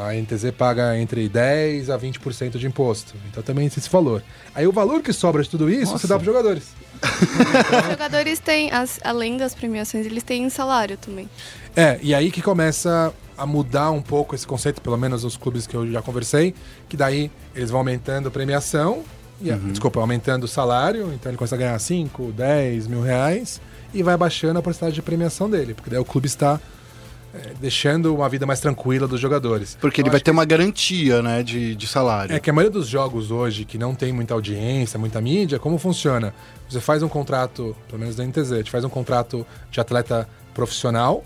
a 0.06 0.14
NTZ 0.14 0.52
paga 0.56 0.96
entre 0.96 1.28
10% 1.28 1.90
a 1.92 1.98
20% 1.98 2.56
de 2.56 2.66
imposto. 2.68 3.14
Então 3.28 3.42
também 3.42 3.68
tem 3.68 3.78
esse 3.80 3.90
valor. 3.90 4.22
Aí 4.54 4.64
o 4.64 4.70
valor 4.70 5.02
que 5.02 5.12
sobra 5.12 5.42
de 5.42 5.50
tudo 5.50 5.68
isso, 5.68 5.90
Nossa. 5.90 5.98
você 5.98 6.06
dá 6.06 6.14
para 6.16 6.24
jogadores. 6.24 6.68
Os 7.82 7.90
jogadores 7.90 8.38
têm, 8.38 8.70
as- 8.70 9.00
além 9.02 9.36
das 9.36 9.56
premiações, 9.56 10.06
eles 10.06 10.22
têm 10.22 10.48
salário 10.48 10.96
também. 10.96 11.28
É, 11.74 11.98
e 12.00 12.14
aí 12.14 12.30
que 12.30 12.40
começa 12.40 13.12
a 13.36 13.44
mudar 13.46 13.90
um 13.90 14.00
pouco 14.02 14.34
esse 14.34 14.46
conceito, 14.46 14.80
pelo 14.80 14.96
menos 14.96 15.24
os 15.24 15.36
clubes 15.36 15.66
que 15.66 15.76
eu 15.76 15.90
já 15.90 16.00
conversei, 16.02 16.54
que 16.88 16.96
daí 16.96 17.30
eles 17.54 17.70
vão 17.70 17.80
aumentando 17.80 18.28
a 18.28 18.30
premiação, 18.30 19.02
e, 19.40 19.50
Uhum. 19.50 19.68
desculpa, 19.70 20.00
aumentando 20.00 20.44
o 20.44 20.48
salário, 20.48 21.12
então 21.14 21.30
ele 21.30 21.36
começa 21.36 21.54
a 21.54 21.58
ganhar 21.58 21.78
5, 21.78 22.32
10 22.32 22.86
mil 22.86 23.02
reais 23.02 23.60
e 23.92 24.02
vai 24.02 24.16
baixando 24.16 24.58
a 24.58 24.62
porcentagem 24.62 24.94
de 24.94 25.02
premiação 25.02 25.50
dele, 25.50 25.74
porque 25.74 25.90
daí 25.90 25.98
o 25.98 26.04
clube 26.06 26.26
está 26.26 26.58
é, 27.34 27.52
deixando 27.60 28.14
uma 28.14 28.30
vida 28.30 28.46
mais 28.46 28.60
tranquila 28.60 29.06
dos 29.06 29.20
jogadores. 29.20 29.76
Porque 29.78 30.00
ele 30.00 30.08
Eu 30.08 30.12
vai 30.12 30.20
ter 30.22 30.30
uma 30.30 30.46
garantia, 30.46 31.20
né, 31.20 31.42
de, 31.42 31.74
de 31.74 31.86
salário. 31.86 32.34
é 32.34 32.40
que 32.40 32.48
a 32.48 32.52
maioria 32.52 32.72
dos 32.72 32.88
jogos 32.88 33.30
hoje, 33.30 33.66
que 33.66 33.76
não 33.76 33.94
tem 33.94 34.10
muita 34.10 34.32
audiência, 34.32 34.98
muita 34.98 35.20
mídia, 35.20 35.58
como 35.58 35.76
funciona? 35.76 36.32
Você 36.70 36.80
faz 36.80 37.02
um 37.02 37.08
contrato, 37.08 37.76
pelo 37.88 38.00
menos 38.00 38.16
da 38.16 38.24
NTZ, 38.24 38.52
a 38.52 38.56
gente 38.56 38.70
faz 38.70 38.84
um 38.84 38.88
contrato 38.88 39.46
de 39.70 39.78
atleta 39.78 40.26
profissional, 40.54 41.22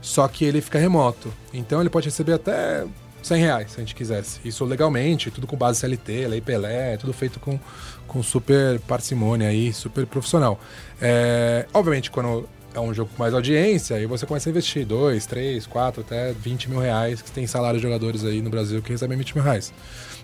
só 0.00 0.26
que 0.28 0.44
ele 0.44 0.60
fica 0.60 0.78
remoto. 0.78 1.32
Então 1.52 1.80
ele 1.80 1.90
pode 1.90 2.06
receber 2.06 2.34
até 2.34 2.84
100 3.22 3.40
reais, 3.40 3.70
se 3.72 3.76
a 3.76 3.80
gente 3.80 3.94
quisesse. 3.94 4.40
Isso 4.44 4.64
legalmente, 4.64 5.30
tudo 5.30 5.46
com 5.46 5.56
base 5.56 5.80
CLT, 5.80 6.28
lei 6.28 6.40
Pelé, 6.40 6.96
tudo 6.96 7.12
feito 7.12 7.38
com, 7.40 7.58
com 8.06 8.22
super 8.22 8.78
parcimônia 8.80 9.48
aí, 9.48 9.72
super 9.72 10.06
profissional. 10.06 10.58
É, 11.00 11.66
obviamente, 11.72 12.10
quando 12.10 12.48
é 12.74 12.80
um 12.80 12.92
jogo 12.94 13.10
com 13.16 13.22
mais 13.22 13.34
audiência, 13.34 13.96
aí 13.96 14.06
você 14.06 14.26
começa 14.26 14.48
a 14.48 14.50
investir 14.50 14.86
2, 14.86 15.26
3, 15.26 15.66
4, 15.66 16.00
até 16.02 16.32
20 16.32 16.70
mil 16.70 16.78
reais, 16.78 17.20
que 17.20 17.30
tem 17.30 17.46
salário 17.46 17.78
de 17.78 17.82
jogadores 17.82 18.24
aí 18.24 18.40
no 18.40 18.50
Brasil 18.50 18.80
que 18.82 18.92
recebem 18.92 19.18
20 19.18 19.34
mil 19.34 19.44
reais. 19.44 19.72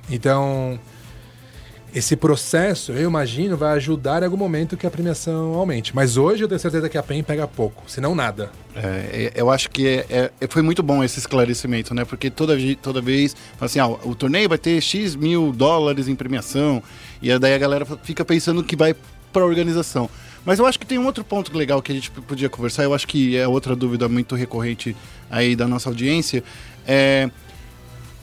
Então, 0.09 0.79
esse 1.95 2.17
processo, 2.17 2.91
eu 2.91 3.09
imagino, 3.09 3.57
vai 3.57 3.77
ajudar 3.77 4.21
em 4.23 4.25
algum 4.25 4.37
momento 4.37 4.77
que 4.77 4.85
a 4.87 4.91
premiação 4.91 5.55
aumente. 5.55 5.95
Mas 5.95 6.17
hoje 6.17 6.43
eu 6.43 6.49
tenho 6.49 6.59
certeza 6.59 6.89
que 6.89 6.99
a 6.99 7.03
PEN 7.03 7.23
pega 7.23 7.47
pouco, 7.47 7.89
se 7.89 8.01
não 8.01 8.15
nada. 8.17 8.51
É, 8.75 8.81
é, 8.83 9.41
eu 9.41 9.49
acho 9.49 9.71
que 9.71 9.87
é, 9.87 10.33
é- 10.41 10.47
foi 10.49 10.61
muito 10.61 10.83
bom 10.83 11.05
esse 11.05 11.21
esclarecimento, 11.21 11.95
né? 11.95 12.05
Porque 12.05 12.31
toda, 12.31 12.57
toda 12.83 13.01
vez, 13.01 13.37
assim, 13.61 13.79
ah, 13.79 13.87
o 13.87 14.15
torneio 14.15 14.49
vai 14.49 14.59
ter 14.59 14.81
X 14.81 15.15
mil 15.15 15.53
dólares 15.53 16.09
em 16.09 16.17
premiação, 16.17 16.83
e 17.23 17.39
daí 17.39 17.55
a 17.55 17.59
galera 17.59 17.87
fica 18.03 18.25
pensando 18.25 18.65
que 18.65 18.75
vai 18.75 18.97
para 19.33 19.43
a 19.43 19.47
organização. 19.47 20.11
Mas 20.45 20.59
eu 20.59 20.67
acho 20.67 20.79
que 20.79 20.87
tem 20.87 20.99
um 20.99 21.07
outro 21.07 21.23
ponto 21.25 21.57
legal 21.57 21.81
que 21.81 21.93
a 21.93 21.95
gente 21.95 22.11
podia 22.11 22.49
conversar, 22.51 22.83
eu 22.83 22.93
acho 22.93 23.07
que 23.07 23.37
é 23.37 23.47
outra 23.47 23.77
dúvida 23.77 24.09
muito 24.09 24.35
recorrente 24.35 24.97
aí 25.31 25.55
da 25.55 25.69
nossa 25.69 25.89
audiência, 25.89 26.43
é... 26.87 27.31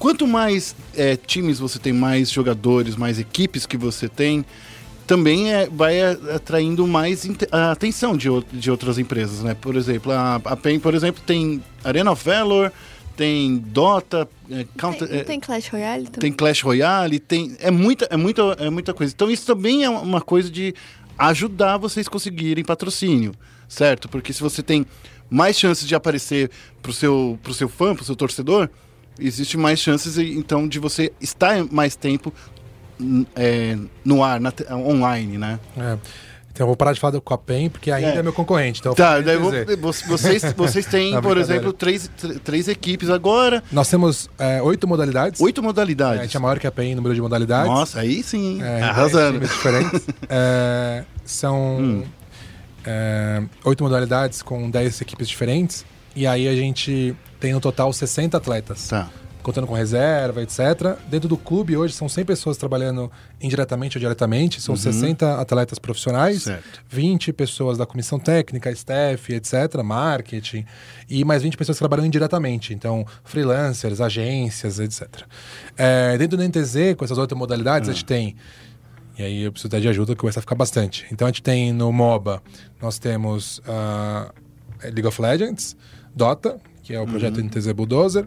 Quanto 0.02 0.26
mais 0.26 0.76
é, 0.98 1.16
times 1.16 1.60
você 1.60 1.78
tem, 1.78 1.94
mais 1.94 2.32
jogadores, 2.32 2.96
mais 2.96 3.20
equipes 3.20 3.68
que 3.68 3.78
você 3.78 4.10
tem, 4.10 4.44
também 5.06 5.54
é, 5.54 5.68
vai 5.68 6.02
atraindo 6.02 6.88
mais 6.88 7.24
a 7.52 7.72
atenção 7.72 8.18
de, 8.18 8.28
de 8.52 8.72
outras 8.72 8.98
empresas, 8.98 9.44
né? 9.44 9.54
Por 9.54 9.76
exemplo, 9.76 10.12
a, 10.12 10.42
a 10.44 10.58
PEN, 10.58 10.80
por 10.80 10.96
exemplo, 10.96 11.22
tem 11.24 11.64
Arena 11.84 12.10
of 12.10 12.26
Valor, 12.26 12.74
tem 13.16 13.60
Dota, 13.60 14.28
é, 14.50 14.66
Counter, 14.76 15.08
Tem, 15.08 15.20
é, 15.20 15.24
tem 15.24 15.40
Clash 15.40 15.68
Royale 15.68 16.06
também? 16.06 16.20
tem 16.20 16.32
Clash 16.34 16.62
Royale, 16.62 17.20
tem 17.20 17.56
é 17.60 17.70
muita, 17.70 18.08
é 18.10 18.18
muita, 18.18 18.42
é 18.58 18.72
muita 18.72 18.96
coisa. 18.96 19.14
Então 19.14 19.30
isso 19.30 19.46
também 19.46 19.84
é 19.84 19.90
uma 19.92 20.20
coisa 20.20 20.50
de 20.50 20.74
ajudar 21.16 21.78
vocês 21.78 22.08
conseguirem 22.08 22.66
patrocínio, 22.66 23.34
certo? 23.70 24.10
Porque 24.10 24.34
se 24.34 24.42
você 24.42 24.64
tem 24.64 24.84
mais 25.30 25.60
chances 25.60 25.88
de 25.88 25.94
aparecer 25.94 26.50
pro 26.82 26.92
seu, 26.92 27.38
pro 27.44 27.54
seu 27.54 27.70
fã, 27.70 27.94
pro 27.94 28.04
seu 28.04 28.16
torcedor, 28.16 28.68
existe 29.22 29.58
mais 29.58 29.80
chances 29.80 30.18
então 30.18 30.68
de 30.68 30.80
você 30.80 31.12
estar 31.22 31.64
mais 31.72 31.96
tempo 31.96 32.34
n- 33.00 33.28
é, 33.36 33.78
no 34.04 34.24
ar, 34.24 34.40
na 34.40 34.52
online, 34.72 35.38
né? 35.38 35.60
É. 35.78 35.98
Então 36.54 36.66
eu 36.66 36.68
vou 36.68 36.76
parar 36.76 36.92
de 36.92 37.00
falar 37.00 37.20
com 37.22 37.34
a 37.34 37.38
PEN, 37.38 37.70
porque 37.70 37.90
ainda 37.90 38.10
é, 38.10 38.18
É. 38.18 38.22
meu 38.24 38.34
concorrente. 38.34 38.82
Então 38.82 38.94
Tá, 38.94 39.16
vou 39.40 39.94
vocês, 40.10 40.44
vocês 40.54 40.86
têm, 40.92 41.20
por 41.22 41.38
exemplo, 41.38 41.72
três, 41.72 42.12
tr- 42.18 42.40
três 42.44 42.68
equipes 42.68 43.10
agora, 43.10 43.64
Nós 43.72 43.88
temos 43.90 44.30
é, 44.38 44.62
oito 44.62 44.86
modalidades. 44.86 45.40
oito 45.40 45.62
É, 45.62 45.64
a 45.64 45.68
modalidades. 45.68 46.22
gente 46.24 46.36
é 46.36 46.40
maior 46.42 46.60
que 46.60 46.68
a 46.68 46.72
PEN 46.72 46.92
em 46.92 46.96
número 46.96 47.16
de 47.16 47.22
modalidades. 47.22 47.72
Nossa, 47.72 48.02
aí 48.02 48.22
sim? 48.22 48.62
É, 48.62 48.80
em 48.80 48.84
arrasando. 48.84 49.40
diferentes. 49.40 50.06
É, 50.30 51.06
são 51.24 51.78
Hum. 51.80 52.04
é, 52.86 53.42
oito 53.64 53.82
modalidades 53.84 54.42
com 54.42 54.70
10 54.70 55.00
equipes 55.02 55.30
diferentes. 55.30 55.86
E 56.16 56.28
aí 56.28 56.48
a 56.48 56.56
gente 56.56 57.16
tem 57.40 57.54
no 57.54 57.60
total 57.60 57.92
60 57.92 58.38
atletas. 58.38 58.88
Tá. 58.88 59.10
Contando 59.42 59.66
com 59.66 59.74
reserva, 59.74 60.44
etc. 60.44 61.00
Dentro 61.10 61.28
do 61.28 61.36
clube 61.36 61.76
hoje 61.76 61.96
são 61.96 62.08
100 62.08 62.26
pessoas 62.26 62.58
trabalhando 62.58 63.12
indiretamente 63.42 63.98
ou 63.98 64.00
diretamente. 64.00 64.62
São 64.62 64.76
60 64.76 65.42
atletas 65.42 65.80
profissionais. 65.80 66.46
Uhum. 66.46 66.54
Certo. 66.54 66.84
20 66.88 67.34
pessoas 67.34 67.76
da 67.76 67.88
comissão 67.88 68.20
técnica, 68.20 68.70
staff, 68.70 69.34
etc., 69.34 69.82
marketing, 69.84 70.64
e 71.10 71.26
mais 71.26 71.42
20 71.42 71.58
pessoas 71.58 71.78
que 71.78 71.80
trabalham 71.80 72.06
indiretamente, 72.06 72.72
então 72.72 73.04
freelancers, 73.24 74.00
agências, 74.00 74.80
etc. 74.80 75.08
É, 75.76 76.16
dentro 76.20 76.38
do 76.38 76.44
NTZ, 76.44 76.96
com 76.96 77.04
essas 77.04 77.18
outras 77.18 77.38
modalidades, 77.38 77.90
a 77.90 77.94
gente 77.94 78.06
tem. 78.06 78.36
E 79.18 79.24
aí 79.24 79.42
eu 79.42 79.52
preciso 79.52 79.80
de 79.80 79.88
ajuda, 79.88 80.14
que 80.14 80.20
começa 80.20 80.40
a 80.40 80.42
ficar 80.42 80.56
bastante. 80.56 81.08
Então 81.12 81.28
a 81.28 81.32
gente 81.32 81.42
tem 81.42 81.74
no 81.74 81.92
MOBA, 81.92 82.44
nós 82.80 83.00
temos 83.00 83.60
ah, 83.68 84.32
League 84.84 85.06
of 85.06 85.22
Legends, 85.22 85.76
Dota, 86.16 86.60
que 86.84 86.94
é 86.94 87.00
o 87.00 87.06
projeto 87.08 87.40
NTZ 87.42 87.72
Bulldozer, 87.74 88.26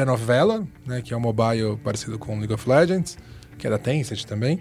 Iron 0.00 0.12
of 0.14 0.24
Valor, 0.24 0.64
né, 0.86 1.02
que 1.02 1.12
é 1.12 1.16
um 1.16 1.20
mobile 1.20 1.76
parecido 1.82 2.18
com 2.18 2.38
League 2.38 2.52
of 2.52 2.68
Legends, 2.68 3.18
que 3.58 3.66
é 3.66 3.70
da 3.70 3.78
Tencent 3.78 4.24
também. 4.24 4.58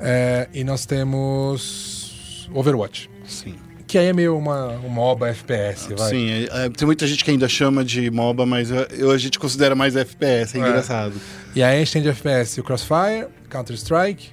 É, 0.00 0.48
e 0.52 0.64
nós 0.64 0.84
temos 0.86 2.48
Overwatch, 2.52 3.08
Sim. 3.24 3.54
que 3.86 3.96
aí 3.98 4.06
é 4.06 4.12
meio 4.12 4.36
uma, 4.36 4.70
um 4.78 4.88
MOBA 4.88 5.28
FPS, 5.28 5.94
vai. 5.94 6.10
Sim, 6.10 6.28
é, 6.30 6.64
é, 6.64 6.68
tem 6.70 6.86
muita 6.86 7.06
gente 7.06 7.24
que 7.24 7.30
ainda 7.30 7.48
chama 7.48 7.84
de 7.84 8.10
MOBA, 8.10 8.44
mas 8.44 8.70
eu, 8.70 8.82
eu- 8.90 9.10
a 9.12 9.18
gente 9.18 9.38
considera 9.38 9.74
mais 9.76 9.94
FPS, 9.94 10.56
é, 10.56 10.60
É. 10.60 10.68
engraçado. 10.68 11.14
E 11.54 11.62
aí 11.62 11.76
a 11.76 11.78
gente 11.78 11.92
tem 11.92 12.02
de 12.02 12.08
FPS 12.08 12.58
o 12.60 12.64
Crossfire, 12.64 13.28
Counter-Strike 13.48 14.30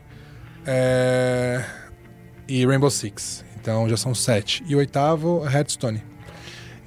é, 0.66 1.64
e 2.48 2.66
Rainbow 2.66 2.90
Six. 2.90 3.46
Então 3.62 3.88
já 3.90 3.98
são 3.98 4.16
sete. 4.16 4.64
E 4.68 4.74
o 4.76 4.78
oitavo 4.80 5.46
é 5.48 5.54
Hearthstone. 5.54 6.02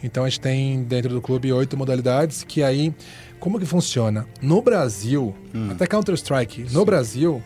Então 0.03 0.25
a 0.25 0.29
gente 0.29 0.41
tem 0.41 0.83
dentro 0.83 1.11
do 1.11 1.21
clube 1.21 1.53
oito 1.53 1.77
modalidades 1.77 2.45
que 2.45 2.63
aí... 2.63 2.93
Como 3.41 3.59
que 3.59 3.67
funciona? 3.67 4.25
No 4.41 4.63
Brasil, 4.63 5.35
até 5.73 5.85
Counter-Strike, 5.85 6.67
no 6.73 6.85
Brasil, 6.85 7.43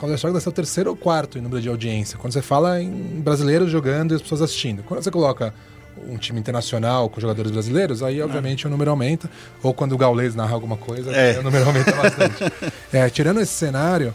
Counter-Strike 0.00 0.32
deve 0.32 0.42
ser 0.42 0.48
o 0.48 0.52
terceiro 0.52 0.90
ou 0.90 0.96
quarto 0.96 1.38
em 1.38 1.40
número 1.40 1.62
de 1.62 1.68
audiência. 1.68 2.18
Quando 2.18 2.32
você 2.32 2.42
fala 2.42 2.82
em 2.82 2.90
brasileiros 3.20 3.70
jogando 3.70 4.10
e 4.10 4.14
as 4.16 4.22
pessoas 4.22 4.42
assistindo. 4.42 4.82
Quando 4.82 5.00
você 5.00 5.12
coloca 5.12 5.54
um 6.08 6.16
time 6.16 6.40
internacional 6.40 7.08
com 7.08 7.20
jogadores 7.20 7.52
brasileiros, 7.52 8.02
aí 8.02 8.20
obviamente 8.20 8.66
o 8.66 8.70
número 8.70 8.90
aumenta. 8.90 9.30
Ou 9.62 9.72
quando 9.72 9.92
o 9.92 9.96
Gaules 9.96 10.34
narra 10.34 10.54
alguma 10.54 10.76
coisa, 10.76 11.12
É. 11.12 11.38
o 11.38 11.42
número 11.44 11.64
aumenta 11.66 11.92
bastante. 11.92 12.42
É, 12.92 13.08
tirando 13.08 13.40
esse 13.40 13.52
cenário, 13.52 14.12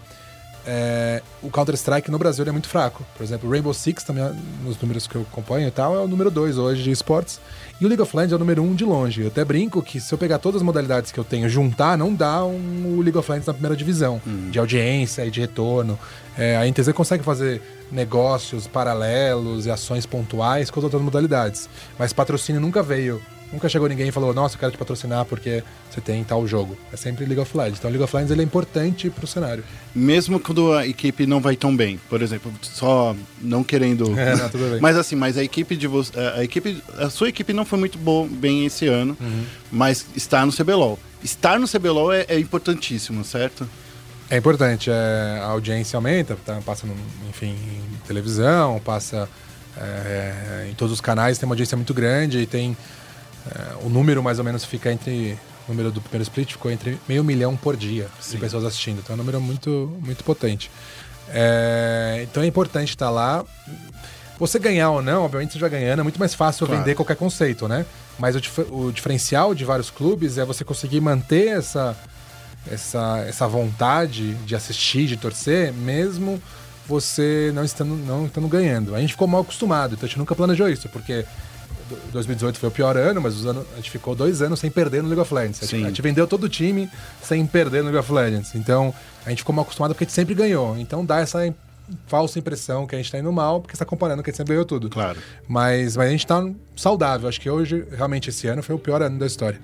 é, 0.70 1.24
o 1.42 1.50
Counter-Strike 1.50 2.12
no 2.12 2.20
Brasil 2.20 2.44
é 2.46 2.52
muito 2.52 2.68
fraco. 2.68 3.06
Por 3.16 3.24
exemplo, 3.24 3.48
o 3.48 3.52
Rainbow 3.52 3.74
Six, 3.74 4.04
também, 4.04 4.24
nos 4.66 4.78
números 4.82 5.08
que 5.08 5.16
eu 5.16 5.22
acompanho 5.22 5.66
e 5.66 5.72
tal, 5.72 5.96
é 5.96 6.00
o 6.00 6.08
número 6.08 6.30
2 6.30 6.58
hoje 6.58 6.84
de 6.84 6.92
esportes. 6.92 7.40
E 7.80 7.86
o 7.86 7.88
League 7.88 8.02
of 8.02 8.14
Legends 8.14 8.34
é 8.34 8.36
o 8.36 8.40
número 8.40 8.62
1 8.62 8.66
um 8.66 8.76
de 8.76 8.84
longe. 8.84 9.22
Eu 9.22 9.28
até 9.28 9.46
brinco 9.46 9.82
que 9.82 10.02
se 10.02 10.14
eu 10.14 10.18
pegar 10.18 10.40
todas 10.40 10.58
as 10.62 10.66
modalidades 10.66 11.10
que 11.12 11.18
eu 11.18 11.24
tenho 11.24 11.48
juntar, 11.48 11.98
não 11.98 12.14
dá 12.14 12.44
um, 12.44 12.98
o 12.98 13.02
League 13.02 13.18
of 13.18 13.32
Legends 13.32 13.48
na 13.48 13.54
primeira 13.54 13.78
divisão, 13.78 14.22
de 14.52 14.60
audiência 14.60 15.26
e 15.26 15.32
de 15.32 15.40
retorno. 15.40 15.98
É, 16.38 16.58
a 16.58 16.70
NTZ 16.70 16.92
consegue 16.92 17.24
fazer 17.24 17.62
negócios 17.90 18.68
paralelos 18.68 19.66
e 19.66 19.72
ações 19.72 20.06
pontuais 20.06 20.70
com 20.70 20.82
as 20.82 20.84
outras 20.84 21.02
modalidades. 21.02 21.70
Mas 21.98 22.12
patrocínio 22.12 22.60
nunca 22.60 22.84
veio. 22.84 23.22
Nunca 23.52 23.70
chegou 23.70 23.88
ninguém 23.88 24.10
e 24.10 24.12
falou, 24.12 24.34
nossa, 24.34 24.56
eu 24.56 24.60
quero 24.60 24.72
te 24.74 24.78
patrocinar 24.78 25.24
porque 25.24 25.64
você 25.90 26.02
tem 26.02 26.22
tal 26.24 26.46
jogo. 26.46 26.78
É 26.92 26.98
sempre 26.98 27.26
League 27.26 27.40
of 27.40 27.56
Legends. 27.58 27.80
Então, 27.80 27.90
League 27.90 28.04
of 28.04 28.14
Legends 28.14 28.32
ele 28.32 28.42
é 28.42 28.44
importante 28.44 29.10
pro 29.10 29.26
cenário. 29.26 29.64
Mesmo 29.96 30.38
quando 30.40 30.74
a 30.74 30.86
equipe 30.86 31.26
não 31.26 31.40
vai 31.40 31.56
tão 31.56 31.76
bem, 31.76 31.98
por 32.10 32.22
exemplo, 32.22 32.52
só 32.62 33.16
não 33.42 33.64
querendo. 33.64 34.14
É, 34.20 34.36
não, 34.36 34.50
tudo 34.50 34.70
bem. 34.72 34.82
mas 34.82 34.98
assim, 34.98 35.16
mas 35.16 35.38
a 35.38 35.44
equipe 35.44 35.78
de 35.78 35.88
você. 35.88 36.12
A 36.36 36.44
equipe. 36.44 36.84
A 36.98 37.10
sua 37.10 37.30
equipe 37.30 37.54
não 37.54 37.64
foi 37.64 37.80
muito 37.80 37.98
bom, 37.98 38.28
bem 38.28 38.66
esse 38.66 38.86
ano, 38.88 39.16
Uhum. 39.20 39.44
mas 39.72 40.06
está 40.16 40.46
no 40.46 40.52
CBLOL. 40.52 41.00
Estar 41.24 41.58
no 41.60 41.68
CBLOL 41.68 42.12
é, 42.12 42.26
é 42.28 42.38
importantíssimo, 42.40 43.24
certo? 43.24 43.68
É 44.30 44.36
importante, 44.38 44.90
é, 44.92 45.40
a 45.42 45.46
audiência 45.46 45.96
aumenta, 45.96 46.38
tá, 46.46 46.60
passa, 46.66 46.86
no, 46.86 46.94
enfim, 47.30 47.56
em 47.56 48.08
televisão, 48.08 48.82
passa 48.84 49.30
é, 49.78 50.68
em 50.70 50.74
todos 50.74 50.94
os 50.94 51.00
canais, 51.02 51.38
tem 51.38 51.48
uma 51.48 51.54
audiência 51.54 51.78
muito 51.78 51.94
grande 51.94 52.40
e 52.40 52.46
tem 52.46 52.76
é, 53.56 53.86
o 53.86 53.90
número 53.90 54.22
mais 54.24 54.40
ou 54.40 54.46
menos 54.46 54.64
fica 54.66 54.92
entre 54.92 55.38
o 55.68 55.72
número 55.72 55.92
do 55.92 56.00
primeiro 56.02 56.24
split 56.24 56.52
ficou 56.54 56.72
entre 56.72 56.98
meio 57.10 57.24
milhão 57.24 57.56
por 57.58 57.76
dia 57.76 58.08
de 58.30 58.38
pessoas 58.38 58.64
assistindo, 58.64 59.00
então 59.00 59.14
é 59.14 59.16
um 59.16 59.18
número 59.18 59.42
muito 59.42 59.98
muito 60.04 60.24
potente. 60.24 60.72
É, 61.30 62.22
então 62.24 62.42
é 62.44 62.46
importante 62.46 62.90
estar 62.90 63.10
lá. 63.10 63.44
Você 64.40 64.60
ganhar 64.60 64.92
ou 64.92 65.02
não, 65.02 65.24
obviamente 65.24 65.54
você 65.54 65.60
já 65.60 65.68
ganhando, 65.68 66.00
é 66.00 66.04
muito 66.04 66.20
mais 66.20 66.34
fácil 66.34 66.66
Claro. 66.68 66.80
vender 66.82 66.96
qualquer 66.96 67.16
conceito, 67.16 67.68
né? 67.68 67.86
Mas 68.20 68.36
o, 68.36 68.42
dif- 68.42 68.68
o 68.70 68.92
diferencial 68.92 69.54
de 69.56 69.66
vários 69.66 69.90
clubes 69.90 70.38
é 70.38 70.46
você 70.46 70.64
conseguir 70.64 71.02
manter 71.02 71.48
essa, 71.58 71.98
essa, 72.72 73.26
essa 73.28 73.48
vontade 73.48 74.36
de 74.46 74.56
assistir, 74.56 75.08
de 75.08 75.18
torcer, 75.18 75.74
mesmo 75.74 76.42
você 76.88 77.52
não 77.54 77.66
estando, 77.66 77.96
não 77.96 78.28
estando 78.28 78.48
ganhando. 78.48 78.96
A 78.96 79.00
gente 79.02 79.12
ficou 79.14 79.28
mal 79.28 79.42
acostumado, 79.42 79.96
então 79.96 80.06
a 80.06 80.08
gente 80.08 80.20
nunca 80.20 80.36
planejou 80.36 80.70
isso, 80.70 80.88
porque 80.90 81.26
2018 82.12 82.60
foi 82.60 82.70
o 82.70 82.72
pior 82.72 82.98
ano, 82.98 83.22
mas 83.22 83.36
os 83.36 83.46
anos, 83.46 83.66
a 83.74 83.78
gente 83.78 83.92
ficou 83.92 84.16
dois 84.16 84.42
anos 84.42 84.60
sem 84.60 84.70
perder 84.70 85.02
no 85.02 85.10
League 85.10 85.22
of 85.22 85.34
Legends. 85.34 85.64
A 85.64 85.66
gente, 85.66 85.84
a 85.84 85.88
gente 85.88 86.02
vendeu 86.02 86.28
todo 86.28 86.44
o 86.46 86.50
time 86.50 86.90
sem 87.22 87.46
perder 87.46 87.84
no 87.84 87.90
League 87.90 88.00
of 88.00 88.12
Legends. 88.12 88.56
Então, 88.56 88.94
a 89.26 89.30
gente 89.30 89.40
ficou 89.40 89.54
mal 89.54 89.64
acostumado 89.64 89.92
porque 89.94 90.04
a 90.04 90.08
gente 90.08 90.16
sempre 90.16 90.34
ganhou. 90.34 90.78
Então, 90.78 91.06
dá 91.06 91.20
essa 91.20 91.40
falsa 92.06 92.38
impressão 92.38 92.86
que 92.86 92.96
a 92.96 92.98
gente 92.98 93.12
tá 93.12 93.18
indo 93.18 93.32
mal, 93.32 93.62
porque 93.62 93.76
você 93.76 93.80
tá 93.80 93.86
comparando 93.86 94.22
que 94.22 94.30
a 94.30 94.32
gente 94.32 94.38
sempre 94.38 94.54
ganhou 94.54 94.66
tudo. 94.66 94.90
Claro. 94.90 95.20
Mas, 95.48 95.96
mas 95.96 96.08
a 96.08 96.12
gente 96.12 96.28
tá 96.28 96.46
saudável. 96.76 97.30
Acho 97.30 97.40
que 97.40 97.50
hoje, 97.50 97.86
realmente, 97.92 98.30
esse 98.30 98.48
ano 98.48 98.62
foi 98.62 98.76
o 98.76 98.80
pior 98.80 99.02
ano 99.02 99.18
da 99.18 99.26
história. 99.26 99.60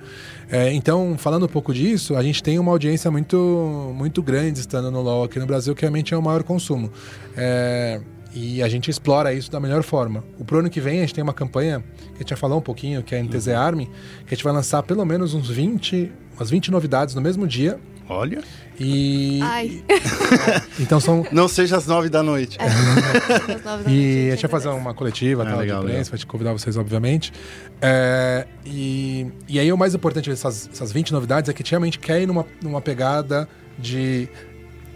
É, 0.50 0.72
então, 0.72 1.16
falando 1.18 1.46
um 1.46 1.50
pouco 1.50 1.74
disso, 1.74 2.16
a 2.16 2.24
gente 2.24 2.42
tem 2.42 2.58
uma 2.60 2.72
audiência 2.72 3.10
muito, 3.12 3.92
muito 3.96 4.22
grande 4.22 4.60
estando 4.60 4.90
no 4.90 5.02
LoL 5.02 5.26
aqui 5.26 5.40
no 5.40 5.46
Brasil, 5.46 5.76
que 5.76 5.82
realmente 5.82 6.14
é 6.14 6.18
o 6.18 6.22
maior 6.22 6.44
consumo. 6.44 6.92
É, 7.36 8.00
e 8.34 8.62
a 8.64 8.68
gente 8.68 8.90
explora 8.90 9.34
isso 9.34 9.52
da 9.52 9.60
melhor 9.60 9.84
forma. 9.84 10.24
O 10.40 10.44
pro 10.46 10.60
ano 10.60 10.70
que 10.70 10.82
vem, 10.82 11.00
a 11.00 11.02
gente 11.02 11.14
tem 11.14 11.24
uma 11.24 11.34
campanha, 11.34 11.84
que 12.10 12.16
a 12.16 12.18
gente 12.20 12.30
já 12.30 12.38
falou 12.38 12.58
um 12.58 12.62
pouquinho, 12.62 13.04
que 13.04 13.14
é 13.14 13.20
a 13.20 13.24
NTZ 13.24 13.50
Army, 13.50 13.86
que 14.26 14.34
a 14.34 14.36
gente 14.36 14.44
vai 14.44 14.54
lançar 14.54 14.82
pelo 14.84 15.06
menos 15.06 15.34
uns 15.34 15.50
20, 15.50 16.12
umas 16.36 16.50
20 16.50 16.72
novidades 16.72 17.14
no 17.16 17.22
mesmo 17.22 17.48
dia. 17.48 17.80
Olha. 18.10 18.42
E. 18.80 19.40
Ai. 19.42 19.84
Então 20.80 21.00
são. 21.00 21.26
Não 21.32 21.48
seja 21.48 21.78
às 21.78 21.86
nove 21.88 22.10
da 22.10 22.22
noite. 22.24 22.58
Às 22.60 22.74
nove 22.74 23.62
da 23.64 23.78
noite, 23.78 23.90
E 23.92 24.28
a 24.30 24.32
gente 24.36 24.42
vai 24.42 24.52
fazer 24.52 24.70
uma 24.70 24.94
coletiva, 24.94 25.44
Ah, 25.44 25.46
tal, 25.46 25.60
legal, 25.60 25.80
de 25.80 25.86
legal. 25.86 25.92
imprensa, 25.92 26.10
vai 26.12 26.20
te 26.20 26.26
convidar 26.26 26.52
vocês, 26.52 26.76
obviamente. 26.76 27.32
É, 27.82 28.46
e, 28.66 29.28
e 29.48 29.60
aí 29.60 29.72
o 29.72 29.78
mais 29.78 29.94
importante 29.96 30.30
dessas 30.30 30.70
essas 30.74 30.92
20 30.92 31.14
novidades 31.14 31.50
é 31.50 31.54
que 31.54 31.62
a 31.62 31.64
gente 31.64 31.72
realmente 31.72 32.00
quer 32.00 32.22
ir 32.22 32.26
numa, 32.26 32.46
numa 32.62 32.82
pegada 32.82 33.48
de 33.78 34.28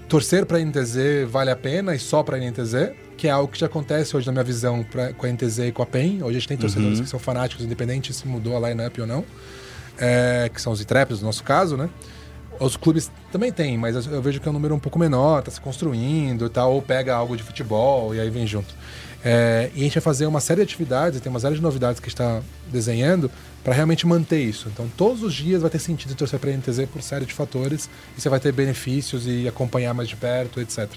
torcer 0.10 0.46
pra 0.46 0.60
NTZ 0.60 1.28
vale 1.30 1.52
a 1.52 1.56
pena 1.56 1.94
e 1.96 2.00
só 2.00 2.24
pra 2.24 2.38
NTZ, 2.38 2.92
que 3.18 3.28
é 3.28 3.32
algo 3.32 3.52
que 3.52 3.60
já 3.60 3.66
acontece 3.66 4.16
hoje 4.16 4.28
na 4.28 4.32
minha 4.32 4.44
visão 4.44 4.84
pra, 4.84 5.12
com 5.12 5.26
a 5.26 5.30
NTZ 5.30 5.60
e 5.60 5.72
com 5.72 5.82
a 5.82 5.86
PEN. 5.86 6.22
Hoje 6.22 6.38
a 6.38 6.40
gente 6.40 6.48
tem 6.48 6.58
torcedores 6.58 7.02
que 7.02 7.08
são 7.08 7.20
fanáticos, 7.20 7.66
independente 7.66 8.14
se 8.14 8.28
mudou 8.28 8.56
a 8.56 8.70
line-up 8.70 9.02
ou 9.02 9.08
não, 9.08 9.26
é, 9.98 10.50
que 10.54 10.62
são 10.62 10.72
os 10.72 10.80
intrépidos 10.80 11.22
no 11.22 11.26
nosso 11.26 11.44
caso, 11.44 11.76
né? 11.76 11.90
Os 12.60 12.78
clubes 12.78 13.12
também 13.32 13.52
têm, 13.52 13.78
mas 13.78 14.08
eu 14.08 14.22
vejo 14.22 14.40
que 14.40 14.48
é 14.48 14.52
um 14.52 14.54
número 14.54 14.74
um 14.74 14.80
pouco 14.80 14.98
menor, 14.98 15.44
tá 15.44 15.52
se 15.52 15.60
construindo 15.60 16.46
e 16.46 16.50
tal, 16.50 16.74
ou 16.74 16.82
pega 16.82 17.16
algo 17.16 17.36
de 17.36 17.44
futebol 17.44 18.16
e 18.16 18.20
aí 18.20 18.30
vem 18.30 18.48
junto. 18.48 18.74
É, 19.30 19.70
e 19.76 19.82
a 19.82 19.84
gente 19.84 19.96
vai 19.96 20.02
fazer 20.02 20.26
uma 20.26 20.40
série 20.40 20.60
de 20.60 20.64
atividades, 20.64 21.20
tem 21.20 21.30
uma 21.30 21.40
série 21.42 21.56
de 21.56 21.62
novidades 21.62 22.00
que 22.00 22.08
está 22.08 22.42
desenhando 22.72 23.30
para 23.62 23.74
realmente 23.74 24.08
manter 24.08 24.40
isso. 24.42 24.70
Então, 24.74 24.90
todos 24.96 25.22
os 25.22 25.34
dias 25.34 25.62
vai 25.62 25.70
ter 25.70 25.80
sentido 25.80 26.16
torcer 26.16 26.40
para 26.40 26.50
a 26.50 26.54
NTZ 26.54 26.86
por 26.94 27.02
série 27.02 27.26
de 27.26 27.34
fatores 27.34 27.90
e 28.18 28.22
você 28.22 28.30
vai 28.30 28.40
ter 28.40 28.54
benefícios 28.54 29.28
e 29.28 29.46
acompanhar 29.46 29.94
mais 29.94 30.08
de 30.08 30.16
perto, 30.16 30.62
etc. 30.62 30.90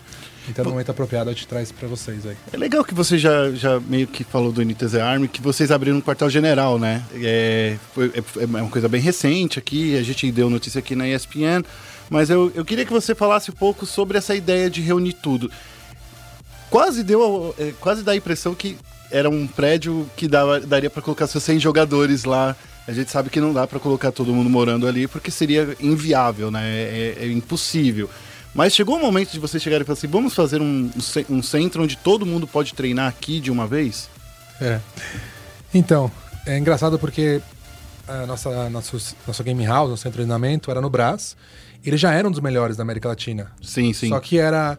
Então, 0.48 0.64
no 0.64 0.70
momento 0.70 0.90
apropriado, 0.90 1.28
a 1.28 1.32
gente 1.32 1.48
traz 1.48 1.72
para 1.72 1.88
vocês 1.88 2.24
aí. 2.24 2.36
É 2.52 2.56
legal 2.56 2.84
que 2.84 2.94
você 2.94 3.18
já, 3.18 3.50
já 3.50 3.80
meio 3.80 4.06
que 4.06 4.22
falou 4.22 4.52
do 4.52 4.62
NTZ 4.64 4.94
Army, 4.94 5.26
que 5.26 5.40
vocês 5.42 5.72
abriram 5.72 5.96
um 5.98 6.00
quartel-general, 6.00 6.78
né? 6.78 7.02
É, 7.14 7.76
foi- 7.92 8.12
é, 8.14 8.42
é 8.42 8.46
uma 8.46 8.68
coisa 8.70 8.88
bem 8.88 9.00
recente 9.00 9.58
aqui, 9.58 9.98
a 9.98 10.02
gente 10.04 10.30
deu 10.30 10.48
notícia 10.48 10.78
aqui 10.78 10.94
na 10.94 11.08
ESPN, 11.08 11.64
mas 12.08 12.30
eu, 12.30 12.52
eu 12.54 12.64
queria 12.64 12.84
que 12.86 12.92
você 12.92 13.14
falasse 13.14 13.50
um 13.50 13.54
pouco 13.54 13.84
sobre 13.84 14.16
essa 14.18 14.34
ideia 14.36 14.70
de 14.70 14.80
reunir 14.80 15.14
tudo. 15.14 15.50
Quase 16.70 17.02
deu, 17.02 17.54
é, 17.58 17.72
quase 17.80 18.02
dá 18.02 18.12
a 18.12 18.16
impressão 18.16 18.54
que 18.54 18.76
era 19.10 19.28
um 19.28 19.46
prédio 19.46 20.08
que 20.16 20.28
dava, 20.28 20.60
daria 20.60 20.88
para 20.88 21.02
colocar 21.02 21.26
seus 21.26 21.42
100 21.44 21.58
jogadores 21.58 22.24
lá. 22.24 22.54
A 22.86 22.92
gente 22.92 23.10
sabe 23.10 23.28
que 23.28 23.40
não 23.40 23.52
dá 23.52 23.66
para 23.66 23.78
colocar 23.80 24.12
todo 24.12 24.32
mundo 24.32 24.48
morando 24.48 24.86
ali, 24.86 25.06
porque 25.06 25.30
seria 25.30 25.76
inviável, 25.80 26.50
né? 26.50 26.62
É, 26.64 27.16
é 27.20 27.26
impossível. 27.32 28.08
Mas 28.54 28.72
chegou 28.74 28.96
o 28.96 29.00
momento 29.00 29.30
de 29.32 29.38
vocês 29.38 29.62
chegarem 29.62 29.82
e 29.82 29.86
falar 29.86 29.96
assim: 29.98 30.06
vamos 30.08 30.34
fazer 30.34 30.60
um, 30.60 30.90
um 30.96 31.00
ce- 31.00 31.26
centro 31.42 31.82
onde 31.82 31.96
todo 31.96 32.24
mundo 32.26 32.46
pode 32.46 32.74
treinar 32.74 33.08
aqui 33.08 33.38
de 33.40 33.50
uma 33.50 33.66
vez? 33.66 34.08
É. 34.60 34.80
Então, 35.72 36.10
é 36.46 36.58
engraçado 36.58 36.98
porque 36.98 37.40
a 38.08 38.26
nossa, 38.26 38.68
nosso, 38.70 39.16
nosso 39.26 39.44
game 39.44 39.64
house, 39.64 39.90
nosso 39.90 40.02
centro 40.02 40.18
de 40.20 40.26
treinamento, 40.26 40.70
era 40.70 40.80
no 40.80 40.90
Brás. 40.90 41.36
Ele 41.84 41.96
já 41.96 42.12
era 42.12 42.26
um 42.26 42.30
dos 42.30 42.40
melhores 42.40 42.76
da 42.76 42.82
América 42.82 43.08
Latina. 43.08 43.52
Sim, 43.62 43.92
sim. 43.92 44.08
Só 44.08 44.18
que 44.20 44.38
era. 44.38 44.78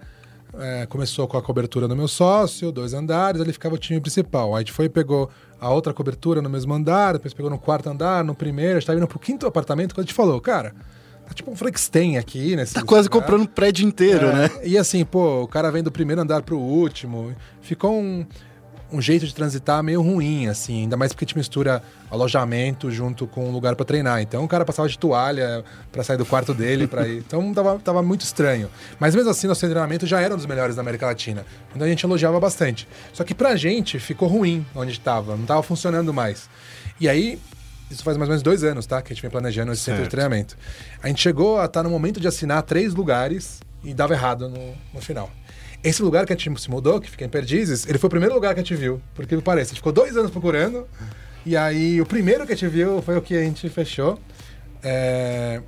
É, 0.60 0.86
começou 0.86 1.28
com 1.28 1.38
a 1.38 1.42
cobertura 1.42 1.88
do 1.88 1.96
meu 1.96 2.08
sócio, 2.08 2.72
dois 2.72 2.94
andares, 2.94 3.40
ali 3.42 3.54
ficava 3.54 3.76
o 3.76 3.78
time 3.78 4.00
principal. 4.00 4.50
Aí 4.50 4.56
a 4.56 4.60
gente 4.60 4.72
foi 4.72 4.86
e 4.86 4.90
pegou 4.90 5.30
a 5.60 5.70
outra 5.70 5.94
cobertura 5.94 6.42
no 6.42 6.50
mesmo 6.50 6.74
andar, 6.74 7.14
depois 7.14 7.34
pegou 7.34 7.50
no 7.52 7.58
quarto 7.60 7.90
andar, 7.90 8.24
no 8.24 8.34
primeiro, 8.36 8.78
a 8.78 8.80
gente 8.80 8.88
tava 8.88 8.98
indo 8.98 9.08
pro 9.08 9.20
quinto 9.20 9.46
apartamento, 9.48 9.94
quando 9.94 10.06
a 10.06 10.08
gente 10.08 10.16
falou, 10.16 10.40
cara, 10.42 10.74
tá 11.28 11.34
tipo 11.34 11.52
um 11.52 11.56
Flexten 11.56 12.18
aqui, 12.18 12.56
nesse 12.56 12.74
Tá 12.74 12.82
quase 12.84 13.08
lugar. 13.08 13.22
comprando 13.22 13.42
um 13.42 13.46
prédio 13.46 13.88
inteiro, 13.88 14.28
É, 14.28 14.34
né? 14.34 14.50
E 14.64 14.78
assim, 14.78 15.06
pô, 15.06 15.44
o 15.44 15.48
cara 15.48 15.72
vem 15.72 15.84
do 15.84 15.92
primeiro 15.92 16.22
andar 16.22 16.42
pro 16.42 16.58
último. 16.58 17.34
Ficou 17.62 17.94
um, 17.94 18.26
um 18.92 19.02
jeito 19.02 19.26
de 19.26 19.34
transitar 19.34 19.82
meio 19.84 20.02
ruim, 20.02 20.48
assim. 20.48 20.82
Ainda 20.82 20.98
mais 20.98 21.14
porque 21.14 21.26
te 21.26 21.38
mistura 21.38 21.82
alojamento 22.10 22.92
junto 22.92 23.26
com 23.26 23.48
um 23.48 23.52
lugar 23.52 23.76
pra 23.76 23.86
treinar. 23.86 24.22
Então 24.22 24.44
o 24.44 24.48
cara 24.48 24.66
passava 24.66 24.88
de 24.90 24.98
toalha 24.98 25.64
pra 25.92 26.04
sair 26.04 26.18
do 26.18 26.26
quarto 26.26 26.54
dele 26.54 26.88
para 26.88 27.08
ir. 27.08 27.20
Então 27.20 27.54
tava, 27.54 27.80
tava 27.80 28.04
muito 28.04 28.22
estranho. 28.22 28.70
Mas 29.00 29.16
mesmo 29.16 29.30
assim, 29.30 29.48
nosso 29.48 29.62
treinamento 29.62 30.06
já 30.06 30.20
era 30.22 30.34
um 30.34 30.38
dos 30.38 30.46
melhores 30.46 30.76
da 30.76 30.82
América 30.82 31.06
Latina. 31.06 31.46
Então 31.74 31.86
a 31.86 31.90
gente 31.90 32.04
elogiava 32.06 32.40
bastante. 32.40 32.88
Só 33.14 33.24
que 33.24 33.34
pra 33.34 33.56
gente 33.56 34.00
ficou 34.00 34.28
ruim 34.28 34.66
onde 34.76 35.00
tava. 35.00 35.36
Não 35.36 35.46
tava 35.46 35.64
funcionando 35.64 36.14
mais. 36.14 36.50
E 37.00 37.08
aí, 37.10 37.40
isso 37.90 38.04
faz 38.04 38.16
mais 38.18 38.28
ou 38.30 38.34
menos 38.34 38.44
dois 38.44 38.64
anos, 38.64 38.86
tá? 38.86 39.02
Que 39.02 39.12
a 39.12 39.16
gente 39.16 39.22
vem 39.22 39.32
planejando 39.32 39.72
esse 39.72 39.82
centro 39.82 39.98
de 40.00 40.04
Certo. 40.04 40.12
treinamento. 40.12 40.58
A 41.02 41.08
gente 41.08 41.22
chegou 41.22 41.60
a 41.60 41.66
estar 41.66 41.82
no 41.84 41.90
momento 41.90 42.20
de 42.20 42.28
assinar 42.28 42.62
três 42.64 42.94
lugares 42.94 43.60
e 43.84 43.94
dava 43.94 44.14
errado 44.14 44.48
no, 44.48 44.74
no 44.94 45.02
final. 45.02 45.30
Esse 45.84 46.02
lugar 46.04 46.26
que 46.26 46.34
a 46.34 46.36
gente 46.36 46.62
se 46.62 46.70
mudou, 46.70 47.02
que 47.02 47.10
fica 47.10 47.26
em 47.26 47.30
Perdizes, 47.30 47.88
ele 47.88 47.98
foi 47.98 48.08
o 48.08 48.12
primeiro 48.12 48.36
lugar 48.36 48.54
que 48.54 48.60
a 48.60 48.64
gente 48.64 48.76
viu. 48.76 49.02
Porque 49.16 49.36
me 49.36 49.42
parece, 49.42 49.68
a 49.68 49.70
gente 49.70 49.78
ficou 49.80 49.92
dois 49.92 50.16
anos 50.16 50.30
procurando. 50.30 50.88
E 51.46 51.58
aí, 51.58 52.00
o 52.00 52.06
primeiro 52.06 52.46
que 52.46 52.54
a 52.54 52.56
gente 52.56 52.70
viu 52.70 53.02
foi 53.02 53.18
o 53.18 53.22
que 53.22 53.36
a 53.36 53.42
gente 53.42 53.68
fechou. 53.70 54.20
É, 54.84 55.62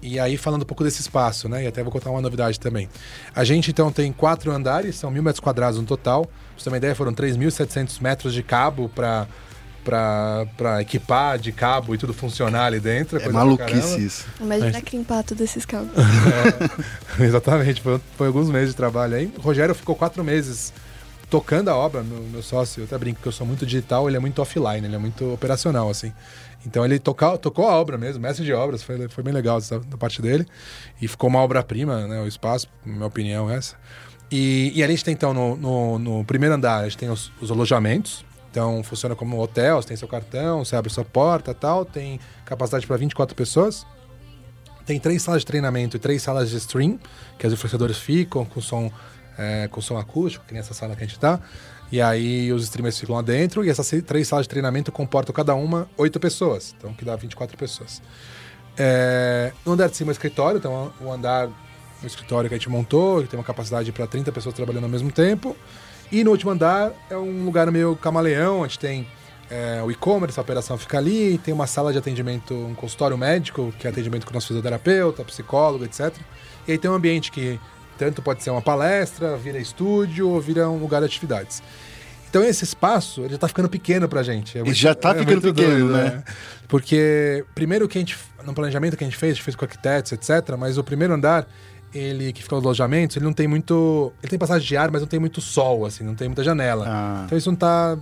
E 0.00 0.18
aí, 0.20 0.36
falando 0.36 0.62
um 0.62 0.64
pouco 0.64 0.84
desse 0.84 1.00
espaço, 1.00 1.48
né? 1.48 1.64
E 1.64 1.66
até 1.66 1.82
vou 1.82 1.92
contar 1.92 2.10
uma 2.10 2.20
novidade 2.20 2.58
também. 2.60 2.88
A 3.34 3.42
gente, 3.44 3.70
então, 3.70 3.90
tem 3.90 4.12
quatro 4.12 4.52
andares, 4.52 4.94
são 4.96 5.10
mil 5.10 5.22
metros 5.22 5.40
quadrados 5.40 5.78
no 5.78 5.84
total. 5.84 6.24
Pra 6.24 6.32
você 6.56 6.64
ter 6.64 6.70
uma 6.70 6.76
ideia, 6.76 6.94
foram 6.94 7.12
3.700 7.12 8.00
metros 8.00 8.32
de 8.32 8.42
cabo 8.42 8.88
para 8.88 9.26
para 9.88 10.82
equipar 10.82 11.38
de 11.38 11.50
cabo 11.50 11.94
e 11.94 11.98
tudo 11.98 12.12
funcionar 12.12 12.66
ali 12.66 12.78
dentro. 12.78 13.16
É 13.16 13.20
coisa 13.20 13.38
pra 13.38 13.44
maluquice 13.44 14.04
isso. 14.04 14.26
Imagina 14.38 14.82
crimpar 14.82 15.22
todos 15.22 15.42
esses 15.42 15.64
cabos. 15.64 15.90
Exatamente, 17.18 17.80
foi, 17.80 17.98
foi 18.16 18.26
alguns 18.26 18.50
meses 18.50 18.70
de 18.70 18.76
trabalho 18.76 19.16
aí. 19.16 19.32
O 19.38 19.40
Rogério 19.40 19.74
ficou 19.74 19.96
quatro 19.96 20.22
meses 20.22 20.72
tocando 21.30 21.68
a 21.68 21.76
obra, 21.76 22.02
meu, 22.02 22.20
meu 22.22 22.42
sócio, 22.42 22.80
eu 22.80 22.84
até 22.84 22.96
brinco 22.96 23.20
que 23.20 23.28
eu 23.28 23.32
sou 23.32 23.46
muito 23.46 23.64
digital, 23.66 24.08
ele 24.08 24.16
é 24.16 24.20
muito 24.20 24.40
offline, 24.40 24.86
ele 24.86 24.94
é 24.94 24.98
muito 24.98 25.32
operacional, 25.32 25.88
assim. 25.88 26.12
Então 26.66 26.84
ele 26.84 26.98
toca, 26.98 27.38
tocou 27.38 27.66
a 27.68 27.74
obra 27.74 27.96
mesmo, 27.96 28.20
mestre 28.20 28.44
de 28.44 28.52
obras, 28.52 28.82
foi, 28.82 29.08
foi 29.08 29.24
bem 29.24 29.32
legal 29.32 29.58
essa, 29.58 29.78
da 29.80 29.96
parte 29.96 30.20
dele. 30.20 30.46
E 31.00 31.08
ficou 31.08 31.30
uma 31.30 31.40
obra-prima, 31.40 32.06
né, 32.06 32.20
o 32.20 32.26
espaço, 32.26 32.68
na 32.84 32.92
minha 32.92 33.06
opinião, 33.06 33.50
essa. 33.50 33.76
E, 34.30 34.72
e 34.74 34.82
ali 34.82 34.92
a 34.92 34.96
gente 34.96 35.04
tem, 35.04 35.14
então, 35.14 35.32
no, 35.32 35.56
no, 35.56 35.98
no 35.98 36.24
primeiro 36.24 36.54
andar, 36.54 36.80
a 36.80 36.84
gente 36.84 36.98
tem 36.98 37.10
os, 37.10 37.32
os 37.40 37.50
alojamentos. 37.50 38.24
Então 38.58 38.82
funciona 38.82 39.14
como 39.14 39.36
um 39.36 39.40
hotel, 39.40 39.80
você 39.80 39.86
tem 39.86 39.96
seu 39.96 40.08
cartão, 40.08 40.64
você 40.64 40.74
abre 40.74 40.90
sua 40.90 41.04
porta 41.04 41.54
tal, 41.54 41.84
tem 41.84 42.18
capacidade 42.44 42.88
para 42.88 42.96
24 42.96 43.36
pessoas. 43.36 43.86
Tem 44.84 44.98
três 44.98 45.22
salas 45.22 45.42
de 45.42 45.46
treinamento 45.46 45.96
e 45.96 46.00
três 46.00 46.20
salas 46.22 46.50
de 46.50 46.56
stream, 46.56 46.98
que 47.38 47.46
os 47.46 47.52
influenciadores 47.52 47.98
ficam 47.98 48.44
com 48.44 48.60
som, 48.60 48.90
é, 49.38 49.68
com 49.68 49.80
som 49.80 49.96
acústico, 49.96 50.44
que 50.44 50.52
nem 50.52 50.58
essa 50.58 50.74
sala 50.74 50.96
que 50.96 51.04
a 51.04 51.06
gente 51.06 51.20
tá. 51.20 51.38
E 51.92 52.02
aí 52.02 52.52
os 52.52 52.64
streamers 52.64 52.98
ficam 52.98 53.14
lá 53.14 53.22
dentro, 53.22 53.64
e 53.64 53.70
essas 53.70 53.88
três 54.04 54.26
salas 54.26 54.46
de 54.46 54.48
treinamento 54.48 54.90
comportam 54.90 55.32
cada 55.32 55.54
uma 55.54 55.88
oito 55.96 56.18
pessoas, 56.18 56.74
então 56.76 56.92
que 56.92 57.04
dá 57.04 57.14
24 57.14 57.56
pessoas. 57.56 58.02
É, 58.76 59.52
no 59.64 59.74
andar 59.74 59.88
de 59.88 59.96
cima 59.96 60.10
é 60.10 60.12
o 60.12 60.14
escritório, 60.14 60.58
então 60.58 60.92
o 61.00 61.12
andar 61.12 61.46
o 62.02 62.06
escritório 62.06 62.48
que 62.48 62.56
a 62.56 62.58
gente 62.58 62.68
montou, 62.68 63.22
que 63.22 63.28
tem 63.28 63.38
uma 63.38 63.44
capacidade 63.44 63.92
para 63.92 64.08
30 64.08 64.32
pessoas 64.32 64.52
trabalhando 64.52 64.84
ao 64.84 64.90
mesmo 64.90 65.12
tempo. 65.12 65.56
E 66.10 66.24
no 66.24 66.30
último 66.30 66.50
andar 66.50 66.92
é 67.10 67.16
um 67.16 67.44
lugar 67.44 67.70
meio 67.70 67.96
camaleão, 67.96 68.60
onde 68.60 68.78
tem 68.78 69.06
é, 69.50 69.82
o 69.82 69.90
e-commerce, 69.90 70.38
a 70.38 70.42
operação 70.42 70.76
fica 70.76 70.98
ali, 70.98 71.38
tem 71.38 71.52
uma 71.52 71.66
sala 71.66 71.92
de 71.92 71.98
atendimento, 71.98 72.54
um 72.54 72.74
consultório 72.74 73.16
médico, 73.16 73.72
que 73.78 73.86
é 73.86 73.90
atendimento 73.90 74.24
com 74.24 74.30
o 74.30 74.34
nosso 74.34 74.48
fisioterapeuta, 74.48 75.24
psicólogo, 75.24 75.84
etc. 75.84 76.14
E 76.66 76.72
aí 76.72 76.78
tem 76.78 76.90
um 76.90 76.94
ambiente 76.94 77.30
que 77.30 77.58
tanto 77.96 78.22
pode 78.22 78.42
ser 78.42 78.50
uma 78.50 78.62
palestra, 78.62 79.36
vira 79.36 79.58
estúdio 79.58 80.28
ou 80.28 80.40
vira 80.40 80.68
um 80.68 80.78
lugar 80.78 81.00
de 81.00 81.06
atividades. 81.06 81.62
Então 82.30 82.44
esse 82.44 82.62
espaço 82.62 83.22
ele 83.22 83.30
já 83.30 83.38
tá 83.38 83.48
ficando 83.48 83.68
pequeno 83.68 84.08
pra 84.08 84.22
gente. 84.22 84.58
É 84.58 84.62
E 84.62 84.74
já 84.74 84.94
tá 84.94 85.14
ficando 85.14 85.42
muito 85.42 85.54
pequeno, 85.54 85.88
né? 85.88 86.22
Porque 86.68 87.44
primeiro 87.54 87.88
que 87.88 87.96
a 87.96 88.00
gente, 88.00 88.18
no 88.44 88.52
planejamento 88.52 88.96
que 88.96 89.04
a 89.04 89.06
gente 89.06 89.16
fez, 89.16 89.32
a 89.32 89.34
gente 89.34 89.42
fez 89.42 89.56
com 89.56 89.64
arquitetos, 89.64 90.12
etc. 90.12 90.56
Mas 90.58 90.76
o 90.76 90.84
primeiro 90.84 91.14
andar, 91.14 91.48
ele 91.94 92.32
que 92.32 92.42
fica 92.42 92.54
nos 92.56 92.64
alojamentos, 92.64 93.16
ele 93.16 93.24
não 93.24 93.32
tem 93.32 93.46
muito. 93.48 94.12
Ele 94.22 94.30
tem 94.30 94.38
passagem 94.38 94.66
de 94.66 94.76
ar, 94.76 94.90
mas 94.90 95.00
não 95.00 95.08
tem 95.08 95.18
muito 95.20 95.40
sol, 95.40 95.86
assim, 95.86 96.04
não 96.04 96.14
tem 96.14 96.28
muita 96.28 96.44
janela. 96.44 96.84
Ah. 96.88 97.22
Então 97.26 97.38
isso 97.38 97.50
não 97.50 97.56
tá 97.56 97.96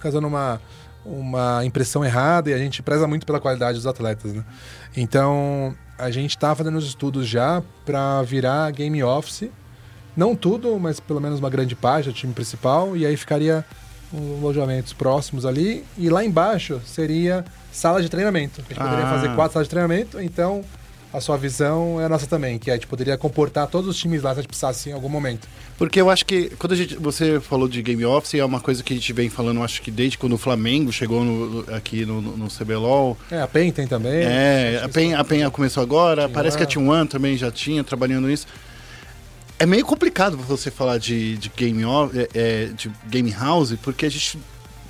causando 0.00 0.26
uma, 0.26 0.60
uma 1.04 1.64
impressão 1.64 2.04
errada 2.04 2.50
e 2.50 2.54
a 2.54 2.58
gente 2.58 2.82
preza 2.82 3.06
muito 3.06 3.24
pela 3.26 3.40
qualidade 3.40 3.78
dos 3.78 3.86
atletas, 3.86 4.32
né? 4.32 4.44
Então 4.96 5.74
a 5.98 6.10
gente 6.10 6.36
tá 6.36 6.54
fazendo 6.54 6.76
os 6.78 6.86
estudos 6.86 7.26
já 7.28 7.62
para 7.84 8.22
virar 8.22 8.70
game 8.72 9.02
office. 9.02 9.48
Não 10.16 10.36
tudo, 10.36 10.78
mas 10.78 11.00
pelo 11.00 11.20
menos 11.20 11.38
uma 11.38 11.48
grande 11.48 11.74
parte 11.74 12.08
do 12.08 12.12
time 12.12 12.32
principal. 12.34 12.96
E 12.96 13.06
aí 13.06 13.16
ficaria 13.16 13.64
com 14.10 14.38
alojamentos 14.42 14.92
próximos 14.92 15.46
ali. 15.46 15.84
E 15.96 16.10
lá 16.10 16.24
embaixo 16.24 16.80
seria 16.84 17.44
sala 17.72 18.02
de 18.02 18.08
treinamento. 18.10 18.60
A 18.60 18.64
gente 18.68 18.78
poderia 18.82 19.06
Ah. 19.06 19.10
fazer 19.10 19.34
quatro 19.34 19.54
salas 19.54 19.66
de 19.66 19.70
treinamento, 19.70 20.20
então 20.20 20.62
a 21.12 21.20
sua 21.20 21.36
visão 21.36 22.00
é 22.00 22.04
a 22.06 22.08
nossa 22.08 22.26
também, 22.26 22.58
que 22.58 22.70
a 22.70 22.74
gente 22.74 22.86
poderia 22.86 23.18
comportar 23.18 23.66
todos 23.66 23.88
os 23.88 23.96
times 23.98 24.22
lá 24.22 24.32
se 24.32 24.38
a 24.38 24.42
gente 24.42 24.48
precisasse 24.48 24.88
em 24.88 24.92
algum 24.92 25.08
momento. 25.08 25.46
Porque 25.76 26.00
eu 26.00 26.08
acho 26.08 26.24
que 26.24 26.50
quando 26.58 26.72
a 26.72 26.76
gente, 26.76 26.96
você 26.96 27.38
falou 27.40 27.68
de 27.68 27.82
game 27.82 28.04
office, 28.04 28.34
é 28.34 28.44
uma 28.44 28.60
coisa 28.60 28.82
que 28.82 28.92
a 28.92 28.96
gente 28.96 29.12
vem 29.12 29.28
falando, 29.28 29.62
acho 29.62 29.82
que 29.82 29.90
desde 29.90 30.16
quando 30.16 30.32
o 30.34 30.38
Flamengo 30.38 30.90
chegou 30.92 31.22
no- 31.24 31.74
aqui 31.74 32.06
no, 32.06 32.22
no, 32.22 32.36
no 32.36 32.48
CBLOL. 32.48 33.16
É, 33.30 33.40
a 33.42 33.46
PEN 33.46 33.70
tem 33.72 33.86
também. 33.86 34.22
É, 34.24 34.80
a 34.82 34.88
Penha, 34.88 35.18
a 35.18 35.24
Penha 35.24 35.50
começou 35.50 35.82
agora, 35.82 36.28
T1. 36.28 36.32
parece 36.32 36.56
que 36.56 36.62
a 36.62 36.66
T1 36.66 37.08
também 37.08 37.36
já 37.36 37.50
tinha 37.50 37.84
trabalhando 37.84 38.30
isso. 38.30 38.46
É 39.58 39.66
meio 39.66 39.84
complicado 39.84 40.36
você 40.36 40.70
falar 40.70 40.98
de, 40.98 41.36
de 41.36 41.50
game 41.56 41.82
é, 41.84 42.28
é, 42.34 42.64
de 42.74 42.90
game 43.08 43.30
house, 43.30 43.74
porque 43.82 44.06
a 44.06 44.10
gente 44.10 44.38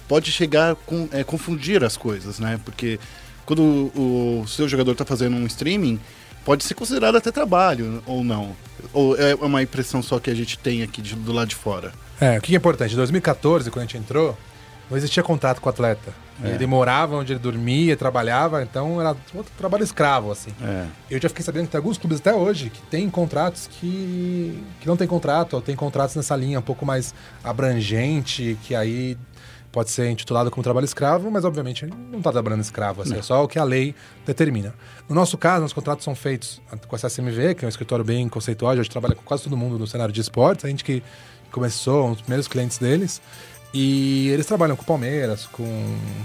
pode 0.09 0.31
chegar 0.31 0.75
com 0.75 1.09
é, 1.13 1.25
confundir 1.25 1.83
as 1.85 1.97
coisas, 1.97 2.39
né? 2.39 2.61
Porque 2.65 2.99
quando 3.47 3.61
o, 3.63 4.41
o 4.45 4.49
seu 4.49 4.69
jogador 4.69 4.93
está 4.93 5.05
fazendo 5.05 5.37
um 5.37 5.47
streaming, 5.47 5.99
pode 6.45 6.65
ser 6.65 6.75
considerado 6.75 7.17
até 7.17 7.31
trabalho 7.31 8.03
ou 8.07 8.23
não. 8.25 8.55
Ou 8.93 9.17
é 9.17 9.35
uma 9.35 9.63
impressão 9.63 10.03
só 10.03 10.19
que 10.19 10.31
a 10.31 10.35
gente 10.35 10.59
tem 10.59 10.83
aqui 10.83 11.01
de- 11.03 11.15
do 11.15 11.33
lado 11.33 11.49
de 11.49 11.55
fora. 11.55 11.93
É, 12.21 12.39
o 12.39 12.41
que 12.41 12.55
é 12.55 12.57
importante? 12.57 12.93
Em 12.95 12.97
2014, 12.97 13.71
quando 13.71 13.85
a 13.85 13.87
gente 13.87 13.97
entrou, 13.99 14.37
não 14.91 14.97
existia 14.97 15.23
contrato 15.23 15.61
com 15.61 15.69
o 15.69 15.71
atleta. 15.71 16.13
É. 16.43 16.55
Ele 16.55 16.67
morava 16.67 17.17
onde 17.17 17.33
ele 17.33 17.39
dormia, 17.39 17.97
trabalhava, 17.97 18.63
então 18.63 19.01
era 19.01 19.11
outro 19.35 19.53
trabalho 19.57 19.85
escravo, 19.85 20.33
assim. 20.33 20.51
É. 20.63 20.87
Eu 21.11 21.21
já 21.21 21.29
fiquei 21.29 21.45
sabendo 21.45 21.67
que 21.67 21.71
tem 21.73 21.79
alguns 21.79 21.97
clubes 21.99 22.19
até 22.19 22.35
hoje 22.35 22.71
que 22.71 22.83
tem 22.83 23.09
contratos 23.09 23.69
que, 23.69 24.61
que 24.81 24.87
não 24.87 24.97
tem 24.97 25.07
contrato, 25.07 25.55
ou 25.55 25.61
tem 25.63 25.77
contratos 25.77 26.17
nessa 26.17 26.35
linha 26.35 26.59
um 26.59 26.63
pouco 26.63 26.85
mais 26.85 27.15
abrangente, 27.45 28.59
que 28.65 28.75
aí 28.75 29.17
pode 29.73 29.91
ser 29.91 30.11
intitulado 30.11 30.51
como 30.51 30.63
trabalho 30.63 30.85
escravo, 30.85 31.31
mas 31.31 31.45
obviamente 31.45 31.87
não 31.87 32.19
está 32.19 32.31
trabalhando 32.31 32.61
escravo, 32.61 33.03
assim, 33.03 33.17
é 33.17 33.23
só 33.23 33.43
o 33.43 33.49
que 33.49 33.59
a 33.59 33.65
lei 33.65 33.95
determina. 34.27 34.75
No 35.09 35.15
nosso 35.15 35.39
caso, 35.39 35.65
os 35.65 35.73
contratos 35.73 36.05
são 36.05 36.15
feitos 36.15 36.61
com 36.87 36.95
a 36.95 36.99
CSMV, 36.99 37.55
que 37.55 37.65
é 37.65 37.67
um 37.67 37.71
escritório 37.71 38.05
bem 38.05 38.29
conceitual, 38.29 38.73
a 38.73 38.77
gente 38.77 38.91
trabalha 38.91 39.15
com 39.15 39.23
quase 39.23 39.45
todo 39.45 39.57
mundo 39.57 39.79
no 39.79 39.87
cenário 39.87 40.13
de 40.13 40.21
esportes, 40.21 40.65
a 40.67 40.69
gente 40.69 40.85
que 40.85 41.03
começou, 41.51 42.09
um 42.09 42.13
dos 42.13 42.21
primeiros 42.21 42.47
clientes 42.47 42.79
deles, 42.79 43.21
e 43.75 44.29
eles 44.29 44.45
trabalham 44.45 44.77
com 44.77 44.85
Palmeiras, 44.85 45.47
com 45.47 45.65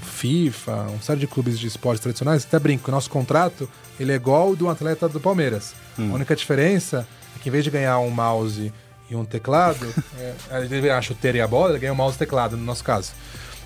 FIFA, 0.02 0.88
um 0.94 1.02
série 1.02 1.22
de 1.22 1.28
clubes 1.28 1.58
de 1.58 1.68
esportes 1.68 2.02
tradicionais. 2.02 2.44
Até 2.46 2.60
brinco, 2.60 2.92
o 2.92 2.94
nosso 2.94 3.10
contrato 3.10 3.70
ele 3.98 4.12
é 4.12 4.16
igual 4.16 4.50
ao 4.50 4.56
do 4.56 4.68
atleta 4.68 5.08
do 5.08 5.20
Palmeiras. 5.20 5.74
A 5.98 6.14
única 6.14 6.36
diferença 6.36 7.08
é 7.36 7.40
que 7.40 7.48
em 7.48 7.52
vez 7.52 7.64
de 7.64 7.72
ganhar 7.72 8.00
um 8.00 8.10
mouse 8.10 8.74
e 9.10 9.16
um 9.16 9.24
teclado, 9.26 9.86
é, 10.20 10.34
ele 10.64 10.82
ganha 10.82 10.98
a 10.98 11.02
chuteira 11.02 11.38
e 11.38 11.42
a 11.42 11.48
bola, 11.48 11.72
ele 11.72 11.80
ganha 11.80 11.94
um 11.94 11.96
mouse 11.96 12.16
e 12.16 12.20
teclado, 12.20 12.56
no 12.58 12.64
nosso 12.64 12.84
caso. 12.84 13.12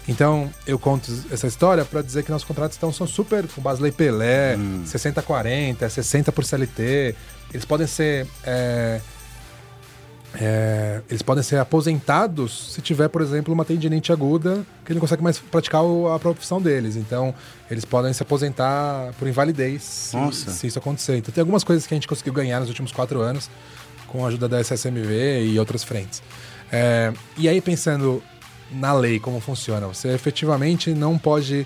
Então, 0.08 0.50
eu 0.66 0.80
conto 0.80 1.12
essa 1.32 1.46
história 1.48 1.86
para 1.86 2.02
dizer 2.02 2.24
que 2.24 2.32
nossos 2.32 2.48
contratos 2.48 2.76
estão, 2.76 2.92
são 2.92 3.06
super 3.06 3.48
com 3.48 3.62
Basley 3.62 3.92
Pelé, 3.92 4.58
60-40, 4.86 5.88
60 5.90 6.32
por 6.32 6.44
CLT. 6.44 7.16
Eles 7.54 7.66
podem 7.66 7.86
ser 7.86 8.26
é, 8.44 9.00
é, 10.34 11.02
eles 11.10 11.22
podem 11.22 11.44
ser 11.44 11.58
aposentados 11.60 12.74
se 12.74 12.82
tiver, 12.82 13.10
por 13.10 13.22
exemplo, 13.22 13.54
uma 13.54 13.66
tendinite 13.66 14.14
aguda 14.14 14.66
que 14.86 14.92
ele 14.92 14.96
não 14.96 15.02
consegue 15.02 15.22
mais 15.22 15.38
praticar 15.38 15.84
o- 15.84 16.08
a 16.12 16.18
profissão 16.18 16.62
deles. 16.62 16.96
Então, 16.96 17.36
eles 17.70 17.84
podem 17.84 18.14
se 18.14 18.24
aposentar 18.24 19.12
por 19.20 19.28
invalidez 19.28 19.84
se, 19.84 20.18
se 20.52 20.68
isso 20.68 20.80
acontecer. 20.80 21.18
Então, 21.18 21.34
tem 21.34 21.42
algumas 21.42 21.64
coisas 21.66 21.86
que 21.86 21.94
a 21.94 21.98
gente 21.98 22.08
conseguiu 22.08 22.32
ganhar 22.34 22.60
nos 22.62 22.70
últimos 22.70 22.92
quatro 22.94 23.20
anos 23.20 23.50
com 24.12 24.26
a 24.26 24.28
ajuda 24.28 24.48
da 24.50 24.60
SSMV 24.60 25.46
e 25.46 25.58
outras 25.58 25.84
frentes. 25.84 26.22
É, 26.72 27.14
e 27.38 27.48
aí, 27.48 27.62
pensando 27.62 28.22
na 28.72 28.94
lei, 28.94 29.20
como 29.20 29.40
funciona, 29.40 29.88
você 29.88 30.10
efetivamente 30.10 30.94
não 30.94 31.18
pode 31.18 31.66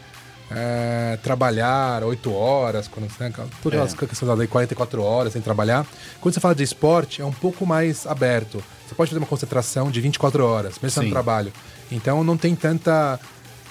é, 0.52 1.18
trabalhar 1.24 2.04
oito 2.04 2.32
horas, 2.34 2.88
quando 2.88 3.08
né, 3.20 3.34
todas 3.62 3.80
as 3.80 3.94
questões 3.94 4.28
da 4.28 4.34
lei, 4.34 4.48
44 4.48 5.02
horas 5.02 5.34
sem 5.34 5.42
trabalhar. 5.42 5.86
Quando 6.22 6.34
você 6.34 6.40
fala 6.40 6.56
de 6.56 6.64
esporte, 6.64 7.22
é 7.22 7.26
um 7.26 7.32
pouco 7.32 7.66
mais 7.66 8.06
aberto. 8.06 8.64
Você 8.88 8.94
pode 8.94 9.10
fazer 9.10 9.20
uma 9.20 9.28
concentração 9.28 9.90
de 9.90 10.00
24 10.00 10.46
horas, 10.46 10.80
mesmo 10.82 11.02
Sim. 11.02 11.08
no 11.08 11.12
trabalho. 11.12 11.52
Então 11.92 12.24
não 12.24 12.38
tem 12.38 12.56
tanta 12.56 13.20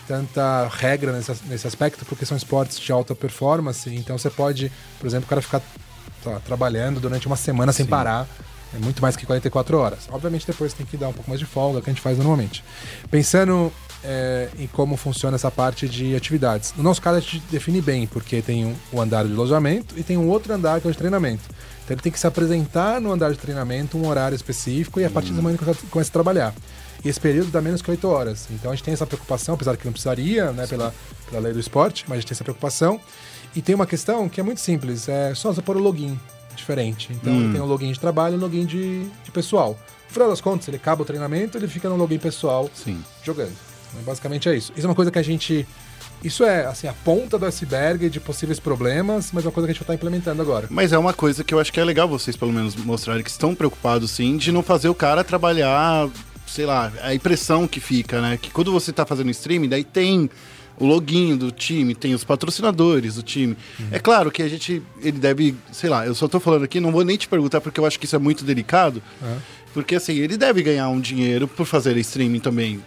tanta 0.06 0.68
regra 0.68 1.12
nesse, 1.12 1.32
nesse 1.46 1.66
aspecto, 1.66 2.04
porque 2.04 2.26
são 2.26 2.36
esportes 2.36 2.78
de 2.78 2.92
alta 2.92 3.14
performance. 3.14 3.88
Então 3.94 4.18
você 4.18 4.28
pode, 4.28 4.70
por 4.98 5.06
exemplo, 5.06 5.24
o 5.24 5.28
cara 5.28 5.40
ficar 5.40 5.62
lá, 6.26 6.40
trabalhando 6.40 7.00
durante 7.00 7.26
uma 7.26 7.36
semana 7.36 7.72
sem 7.72 7.86
parar. 7.86 8.26
É 8.74 8.84
muito 8.84 9.00
mais 9.00 9.16
que 9.16 9.24
44 9.24 9.78
horas. 9.78 10.08
Obviamente 10.10 10.46
depois 10.46 10.72
tem 10.72 10.84
que 10.84 10.96
dar 10.96 11.08
um 11.08 11.12
pouco 11.12 11.30
mais 11.30 11.38
de 11.38 11.46
folga, 11.46 11.80
que 11.80 11.88
a 11.88 11.92
gente 11.92 12.02
faz 12.02 12.18
normalmente. 12.18 12.64
Pensando 13.10 13.72
é, 14.02 14.48
em 14.58 14.66
como 14.66 14.96
funciona 14.96 15.36
essa 15.36 15.50
parte 15.50 15.88
de 15.88 16.14
atividades. 16.14 16.74
No 16.76 16.82
nosso 16.82 17.00
caso, 17.00 17.18
a 17.18 17.20
gente 17.20 17.42
define 17.50 17.80
bem, 17.80 18.06
porque 18.06 18.42
tem 18.42 18.66
um, 18.66 18.74
o 18.92 19.00
andar 19.00 19.24
de 19.24 19.32
alojamento 19.32 19.94
e 19.96 20.02
tem 20.02 20.16
um 20.16 20.28
outro 20.28 20.52
andar 20.52 20.80
que 20.80 20.86
é 20.86 20.90
o 20.90 20.92
de 20.92 20.98
treinamento. 20.98 21.42
Então 21.84 21.94
ele 21.94 22.02
tem 22.02 22.12
que 22.12 22.18
se 22.18 22.26
apresentar 22.26 23.00
no 23.00 23.12
andar 23.12 23.30
de 23.30 23.38
treinamento, 23.38 23.96
um 23.96 24.08
horário 24.08 24.34
específico, 24.34 25.00
e 25.00 25.04
a 25.04 25.10
partir 25.10 25.32
do 25.32 25.42
momento 25.42 25.64
que 25.64 25.86
começa 25.86 26.10
a 26.10 26.12
trabalhar. 26.12 26.54
E 27.04 27.08
esse 27.08 27.20
período 27.20 27.50
dá 27.50 27.60
menos 27.60 27.82
que 27.82 27.90
8 27.90 28.08
horas. 28.08 28.48
Então 28.50 28.70
a 28.70 28.74
gente 28.74 28.84
tem 28.84 28.94
essa 28.94 29.06
preocupação, 29.06 29.54
apesar 29.54 29.76
que 29.76 29.84
não 29.84 29.92
precisaria, 29.92 30.50
né, 30.52 30.66
pela, 30.66 30.94
pela 31.28 31.42
lei 31.42 31.52
do 31.52 31.60
esporte, 31.60 32.04
mas 32.08 32.18
a 32.18 32.20
gente 32.20 32.28
tem 32.28 32.34
essa 32.34 32.44
preocupação. 32.44 32.98
E 33.54 33.62
tem 33.62 33.74
uma 33.74 33.86
questão 33.86 34.28
que 34.28 34.40
é 34.40 34.42
muito 34.42 34.60
simples, 34.60 35.08
é 35.08 35.34
só 35.34 35.52
você 35.52 35.62
pôr 35.62 35.76
o 35.76 35.80
login 35.80 36.18
diferente. 36.54 37.08
Então 37.12 37.34
ele 37.34 37.52
tem 37.52 37.60
um 37.60 37.66
login 37.66 37.92
de 37.92 38.00
trabalho 38.00 38.34
e 38.34 38.38
um 38.38 38.40
login 38.40 38.64
de, 38.64 39.04
de 39.24 39.30
pessoal. 39.32 39.78
No 40.08 40.12
final 40.12 40.28
das 40.28 40.40
contas, 40.40 40.68
ele 40.68 40.76
acaba 40.76 41.02
o 41.02 41.04
treinamento, 41.04 41.58
ele 41.58 41.68
fica 41.68 41.88
no 41.88 41.96
login 41.96 42.18
pessoal 42.18 42.70
Sim. 42.74 43.02
jogando. 43.22 43.52
Então, 43.90 44.02
Basicamente 44.04 44.48
é 44.48 44.56
isso. 44.56 44.72
Isso 44.76 44.86
é 44.86 44.88
uma 44.88 44.94
coisa 44.94 45.10
que 45.10 45.18
a 45.18 45.22
gente. 45.22 45.66
Isso 46.22 46.42
é 46.42 46.64
assim, 46.64 46.88
a 46.88 46.92
ponta 46.92 47.38
do 47.38 47.44
iceberg 47.44 48.08
de 48.08 48.18
possíveis 48.18 48.58
problemas, 48.58 49.30
mas 49.30 49.44
é 49.44 49.48
uma 49.48 49.52
coisa 49.52 49.66
que 49.66 49.72
a 49.72 49.74
gente 49.74 49.82
está 49.82 49.94
implementando 49.94 50.40
agora. 50.40 50.68
Mas 50.70 50.92
é 50.92 50.98
uma 50.98 51.12
coisa 51.12 51.44
que 51.44 51.52
eu 51.52 51.60
acho 51.60 51.70
que 51.70 51.78
é 51.78 51.84
legal 51.84 52.08
vocês, 52.08 52.34
pelo 52.34 52.52
menos, 52.52 52.74
mostrarem 52.76 53.22
que 53.22 53.28
estão 53.28 53.54
preocupados, 53.54 54.10
sim, 54.10 54.38
de 54.38 54.50
não 54.50 54.62
fazer 54.62 54.88
o 54.88 54.94
cara 54.94 55.22
trabalhar, 55.22 56.08
sei 56.46 56.64
lá, 56.64 56.90
a 57.02 57.14
impressão 57.14 57.68
que 57.68 57.78
fica, 57.78 58.22
né? 58.22 58.38
Que 58.40 58.50
quando 58.50 58.72
você 58.72 58.90
tá 58.90 59.04
fazendo 59.04 59.30
streaming, 59.30 59.68
daí 59.68 59.84
tem 59.84 60.30
o 60.78 60.86
login 60.86 61.36
do 61.36 61.50
time, 61.50 61.94
tem 61.94 62.14
os 62.14 62.24
patrocinadores 62.24 63.14
do 63.14 63.22
time. 63.22 63.56
É 63.92 63.98
claro 63.98 64.30
que 64.30 64.42
a 64.42 64.48
gente, 64.48 64.82
ele 65.00 65.18
deve, 65.18 65.54
sei 65.72 65.88
lá, 65.88 66.04
eu 66.06 66.14
só 66.14 66.26
tô 66.26 66.40
falando 66.40 66.64
aqui, 66.64 66.80
não 66.80 66.90
vou 66.92 67.04
nem 67.04 67.16
te 67.16 67.28
perguntar 67.28 67.60
porque 67.60 67.78
eu 67.78 67.86
acho 67.86 67.98
que 67.98 68.06
isso 68.06 68.16
é 68.16 68.18
muito 68.18 68.44
delicado, 68.44 69.00
porque 69.72 69.94
assim, 69.94 70.14
ele 70.14 70.36
deve 70.36 70.62
ganhar 70.62 70.88
um 70.88 71.00
dinheiro 71.00 71.46
por 71.48 71.64
fazer 71.66 71.96
streaming 71.98 72.40
também. 72.40 72.82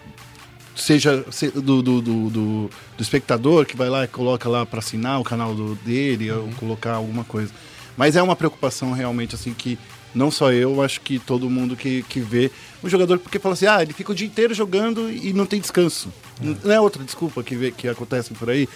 Seja 0.75 1.25
se- 1.31 1.49
do, 1.49 1.81
do, 1.81 2.01
do, 2.01 2.01
do- 2.01 2.29
do 2.69 3.01
espectador 3.01 3.65
que 3.65 3.75
vai 3.75 3.89
lá 3.89 4.03
e 4.03 4.07
coloca 4.07 4.47
lá 4.47 4.63
para 4.65 4.77
assinar 4.79 5.19
o 5.19 5.23
canal 5.23 5.55
do, 5.55 5.73
dele 5.83 6.31
ou 6.31 6.47
colocar 6.59 6.93
alguma 6.93 7.23
coisa. 7.23 7.51
Mas 7.97 8.15
é 8.15 8.21
uma 8.21 8.35
preocupação 8.35 8.91
realmente 8.91 9.33
assim 9.33 9.53
que 9.55 9.77
não 10.15 10.31
só 10.31 10.51
eu, 10.51 10.81
acho 10.81 11.01
que 11.01 11.19
todo 11.19 11.49
mundo 11.49 11.75
que, 11.75 12.03
que 12.03 12.19
vê 12.19 12.51
o 12.81 12.89
jogador, 12.89 13.19
porque 13.19 13.39
fala 13.39 13.53
assim, 13.53 13.65
ah, 13.67 13.81
ele 13.81 13.93
fica 13.93 14.11
o 14.11 14.15
dia 14.15 14.27
inteiro 14.27 14.53
jogando 14.53 15.09
e 15.11 15.33
não 15.33 15.45
tem 15.45 15.59
descanso. 15.59 16.09
Não 16.41 16.71
é 16.73 16.79
outra 16.79 17.03
desculpa 17.03 17.43
que, 17.43 17.55
vê, 17.55 17.71
que 17.71 17.87
acontece 17.87 18.33
por 18.33 18.49
aí. 18.49 18.67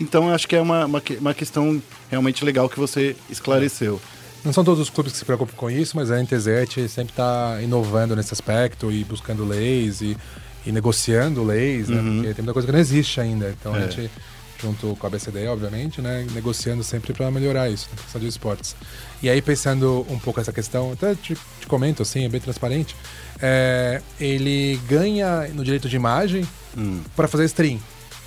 Então 0.00 0.32
acho 0.32 0.46
que 0.46 0.54
é 0.54 0.60
uma, 0.60 0.84
uma, 0.86 1.02
uma 1.20 1.34
questão 1.34 1.82
realmente 2.10 2.44
legal 2.44 2.68
que 2.68 2.78
você 2.78 3.16
esclareceu. 3.28 4.00
Não 4.44 4.52
são 4.52 4.62
todos 4.62 4.80
os 4.80 4.88
clubes 4.90 5.12
que 5.12 5.18
se 5.18 5.24
preocupam 5.24 5.54
com 5.56 5.68
isso, 5.70 5.96
mas 5.96 6.10
a 6.12 6.22
NTZ 6.22 6.68
sempre 6.88 7.12
está 7.12 7.58
inovando 7.60 8.14
nesse 8.14 8.32
aspecto 8.32 8.92
e 8.92 9.02
buscando 9.02 9.44
leis 9.44 10.00
e, 10.00 10.16
e 10.64 10.70
negociando 10.70 11.42
leis, 11.42 11.88
né? 11.88 12.00
Porque 12.00 12.34
tem 12.34 12.44
muita 12.44 12.52
coisa 12.52 12.66
que 12.66 12.72
não 12.72 12.78
existe 12.78 13.20
ainda. 13.20 13.50
Então 13.58 13.74
a 13.74 13.78
É. 13.78 13.90
gente, 13.90 14.10
junto 14.60 14.96
com 14.96 15.06
a 15.06 15.10
BCD, 15.10 15.46
obviamente, 15.46 16.00
né? 16.02 16.26
Negociando 16.32 16.82
sempre 16.82 17.12
para 17.12 17.30
melhorar 17.30 17.68
isso, 17.68 17.88
na 17.90 18.02
questão 18.02 18.20
de 18.20 18.26
esportes. 18.26 18.76
E 19.22 19.30
aí, 19.30 19.40
pensando 19.40 20.06
um 20.08 20.18
pouco 20.18 20.40
essa 20.40 20.52
questão, 20.52 20.92
até 20.92 21.14
te, 21.14 21.36
te 21.60 21.66
comento 21.66 22.02
assim, 22.02 22.24
é 22.24 22.28
bem 22.28 22.40
transparente, 22.40 22.96
é, 23.40 24.02
ele 24.20 24.80
ganha 24.88 25.48
no 25.48 25.64
direito 25.64 25.88
de 25.88 25.96
imagem 25.96 26.46
para 27.16 27.28
fazer 27.28 27.44
stream. 27.44 27.78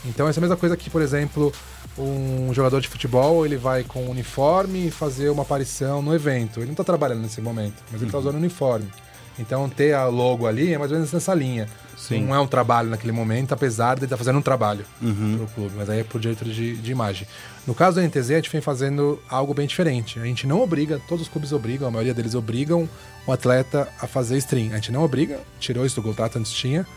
Então 0.05 0.27
essa 0.27 0.39
é 0.39 0.41
a 0.41 0.43
mesma 0.43 0.57
coisa 0.57 0.75
que, 0.75 0.89
por 0.89 1.01
exemplo, 1.01 1.53
um 1.97 2.53
jogador 2.53 2.81
de 2.81 2.87
futebol 2.87 3.45
ele 3.45 3.57
vai 3.57 3.83
com 3.83 4.03
um 4.05 4.09
uniforme 4.09 4.87
e 4.87 4.91
fazer 4.91 5.29
uma 5.29 5.43
aparição 5.43 6.01
no 6.01 6.13
evento. 6.13 6.59
Ele 6.59 6.67
não 6.67 6.73
está 6.73 6.83
trabalhando 6.83 7.21
nesse 7.21 7.41
momento, 7.41 7.75
mas 7.91 8.01
ele 8.01 8.09
está 8.09 8.17
usando 8.17 8.35
o 8.35 8.37
uniforme. 8.37 8.89
Então 9.41 9.67
ter 9.67 9.93
a 9.93 10.05
logo 10.05 10.47
ali 10.47 10.73
é 10.73 10.77
mais 10.77 10.91
ou 10.91 10.97
menos 10.97 11.11
nessa 11.11 11.33
linha. 11.33 11.67
Sim. 11.97 12.25
Não 12.25 12.33
é 12.33 12.39
um 12.39 12.47
trabalho 12.47 12.89
naquele 12.89 13.11
momento, 13.11 13.53
apesar 13.53 13.95
de 13.95 14.05
estar 14.05 14.17
fazendo 14.17 14.39
um 14.39 14.41
trabalho 14.41 14.85
pro 15.37 15.47
clube, 15.53 15.75
mas 15.77 15.87
aí 15.87 15.99
é 15.99 16.03
por 16.03 16.19
direito 16.19 16.43
de, 16.45 16.75
de 16.77 16.91
imagem. 16.91 17.27
No 17.67 17.75
caso 17.75 17.97
da 17.97 18.07
NTZ, 18.07 18.31
a 18.31 18.35
gente 18.35 18.49
vem 18.49 18.61
fazendo 18.61 19.21
algo 19.29 19.53
bem 19.53 19.67
diferente. 19.67 20.19
A 20.19 20.25
gente 20.25 20.47
não 20.47 20.61
obriga, 20.61 20.99
todos 21.07 21.23
os 21.23 21.31
clubes 21.31 21.51
obrigam, 21.51 21.87
a 21.87 21.91
maioria 21.91 22.13
deles 22.13 22.33
obrigam 22.33 22.89
o 23.27 23.31
atleta 23.31 23.87
a 24.01 24.07
fazer 24.07 24.37
stream. 24.37 24.71
A 24.71 24.75
gente 24.75 24.91
não 24.91 25.03
obriga, 25.03 25.39
tirou 25.59 25.85
isso 25.85 25.95
do 25.95 26.01
contrato, 26.01 26.39
antes 26.39 26.51
tinha. 26.51 26.87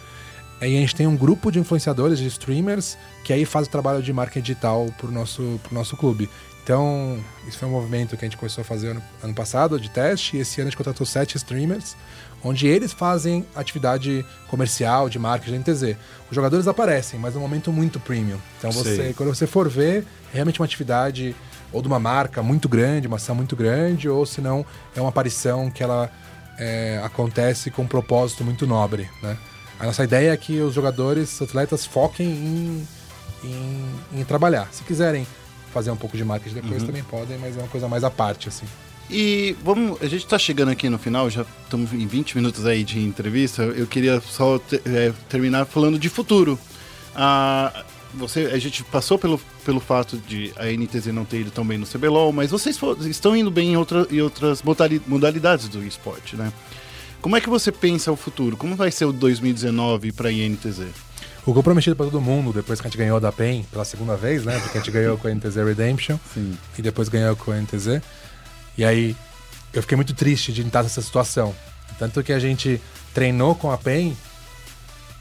Aí 0.60 0.74
a 0.74 0.80
gente 0.80 0.94
tem 0.94 1.06
um 1.06 1.16
grupo 1.16 1.52
de 1.52 1.58
influenciadores, 1.58 2.18
de 2.18 2.26
streamers, 2.26 2.96
que 3.24 3.32
aí 3.32 3.44
faz 3.44 3.66
o 3.66 3.70
trabalho 3.70 4.02
de 4.02 4.12
marketing 4.12 4.40
digital 4.40 4.86
pro 4.96 5.10
nosso, 5.10 5.60
pro 5.62 5.74
nosso 5.74 5.96
clube. 5.96 6.30
Então, 6.62 7.22
isso 7.46 7.58
foi 7.58 7.68
um 7.68 7.72
movimento 7.72 8.16
que 8.16 8.24
a 8.24 8.28
gente 8.28 8.38
começou 8.38 8.62
a 8.62 8.64
fazer 8.64 8.88
ano, 8.88 9.02
ano 9.22 9.34
passado, 9.34 9.78
de 9.78 9.90
teste, 9.90 10.38
e 10.38 10.40
esse 10.40 10.62
ano 10.62 10.68
a 10.68 10.70
gente 10.70 10.78
contratou 10.78 11.06
sete 11.06 11.36
streamers, 11.36 11.94
onde 12.44 12.66
eles 12.66 12.92
fazem 12.92 13.44
atividade 13.56 14.24
comercial, 14.48 15.08
de 15.08 15.18
marketing, 15.18 15.52
de 15.62 15.70
NTZ. 15.72 15.96
Os 16.30 16.34
jogadores 16.34 16.68
aparecem, 16.68 17.18
mas 17.18 17.34
num 17.34 17.40
momento 17.40 17.72
muito 17.72 17.98
premium. 17.98 18.38
Então, 18.58 18.70
você, 18.70 18.96
Sei. 18.96 19.14
quando 19.14 19.34
você 19.34 19.46
for 19.46 19.68
ver, 19.68 20.04
é 20.30 20.34
realmente 20.34 20.60
uma 20.60 20.66
atividade 20.66 21.34
ou 21.72 21.80
de 21.82 21.88
uma 21.88 21.98
marca 21.98 22.42
muito 22.42 22.68
grande, 22.68 23.06
uma 23.08 23.16
ação 23.16 23.34
muito 23.34 23.56
grande, 23.56 24.08
ou 24.08 24.24
se 24.26 24.40
não, 24.40 24.64
é 24.94 25.00
uma 25.00 25.08
aparição 25.08 25.70
que 25.70 25.82
ela 25.82 26.10
é, 26.58 27.00
acontece 27.02 27.70
com 27.70 27.82
um 27.82 27.86
propósito 27.88 28.44
muito 28.44 28.66
nobre, 28.66 29.08
né? 29.22 29.36
A 29.80 29.86
nossa 29.86 30.04
ideia 30.04 30.32
é 30.32 30.36
que 30.36 30.60
os 30.60 30.72
jogadores, 30.72 31.34
os 31.34 31.42
atletas, 31.48 31.84
foquem 31.84 32.26
em, 32.28 32.88
em, 33.42 34.20
em 34.20 34.24
trabalhar. 34.24 34.68
Se 34.70 34.84
quiserem 34.84 35.26
fazer 35.72 35.90
um 35.90 35.96
pouco 35.96 36.16
de 36.16 36.24
marketing 36.24 36.54
depois, 36.54 36.80
Uhum. 36.82 36.86
também 36.86 37.02
podem, 37.02 37.38
mas 37.38 37.56
é 37.56 37.60
uma 37.60 37.68
coisa 37.68 37.88
mais 37.88 38.04
à 38.04 38.10
parte, 38.10 38.48
assim. 38.48 38.66
E 39.10 39.54
vamos, 39.62 40.00
a 40.02 40.06
gente 40.06 40.26
tá 40.26 40.38
chegando 40.38 40.70
aqui 40.70 40.88
no 40.88 40.98
final, 40.98 41.28
já 41.28 41.44
estamos 41.64 41.92
em 41.92 42.06
20 42.06 42.36
minutos 42.36 42.64
aí 42.66 42.82
de 42.82 42.98
entrevista. 43.00 43.62
Eu 43.62 43.86
queria 43.86 44.20
só 44.20 44.58
te- 44.58 44.80
é, 44.86 45.12
terminar 45.28 45.66
falando 45.66 45.98
de 45.98 46.08
futuro. 46.08 46.58
Ah, 47.14 47.84
você, 48.14 48.46
a 48.52 48.58
gente 48.58 48.82
passou 48.84 49.18
pelo, 49.18 49.38
pelo 49.64 49.78
fato 49.80 50.16
de 50.16 50.52
a 50.56 50.66
NTZ 50.66 51.06
não 51.08 51.24
ter 51.24 51.40
ido 51.40 51.50
tão 51.50 51.66
bem 51.66 51.76
no 51.78 51.86
CBLOL, 51.86 52.32
mas 52.32 52.50
vocês 52.50 52.78
fo- 52.78 52.96
estão 53.02 53.36
indo 53.36 53.50
bem 53.50 53.72
em, 53.72 53.76
outra, 53.76 54.06
em 54.10 54.20
outras 54.20 54.62
modali- 54.62 55.02
modalidades 55.06 55.68
do 55.68 55.82
esporte, 55.84 56.34
né? 56.36 56.52
Como 57.20 57.36
é 57.36 57.40
que 57.40 57.48
você 57.48 57.70
pensa 57.72 58.10
o 58.12 58.16
futuro? 58.16 58.56
Como 58.56 58.74
vai 58.76 58.90
ser 58.90 59.04
o 59.04 59.12
2019 59.12 60.12
para 60.12 60.28
a 60.28 60.32
INTZ? 60.32 60.80
O 61.46 61.52
gol 61.52 61.62
prometido 61.62 61.94
pra 61.94 62.06
todo 62.06 62.20
mundo, 62.20 62.52
depois 62.52 62.80
que 62.80 62.86
a 62.86 62.90
gente 62.90 62.98
ganhou 62.98 63.20
da 63.20 63.30
PEN 63.30 63.64
pela 63.70 63.84
segunda 63.84 64.16
vez, 64.16 64.44
né? 64.44 64.58
Porque 64.60 64.78
a 64.78 64.80
gente 64.80 64.90
ganhou 64.90 65.16
com 65.18 65.28
a 65.28 65.30
NTZ 65.34 65.56
Redemption 65.56 66.16
Sim. 66.32 66.56
e 66.78 66.82
depois 66.82 67.08
ganhou 67.08 67.36
com 67.36 67.52
a 67.52 67.56
NTZ. 67.60 68.00
E 68.76 68.84
aí 68.84 69.16
eu 69.72 69.82
fiquei 69.82 69.96
muito 69.96 70.14
triste 70.14 70.52
de 70.52 70.62
estar 70.62 70.82
nessa 70.82 71.02
situação. 71.02 71.54
Tanto 71.98 72.22
que 72.22 72.32
a 72.32 72.38
gente 72.38 72.80
treinou 73.12 73.54
com 73.54 73.70
a 73.70 73.78
PEN 73.78 74.16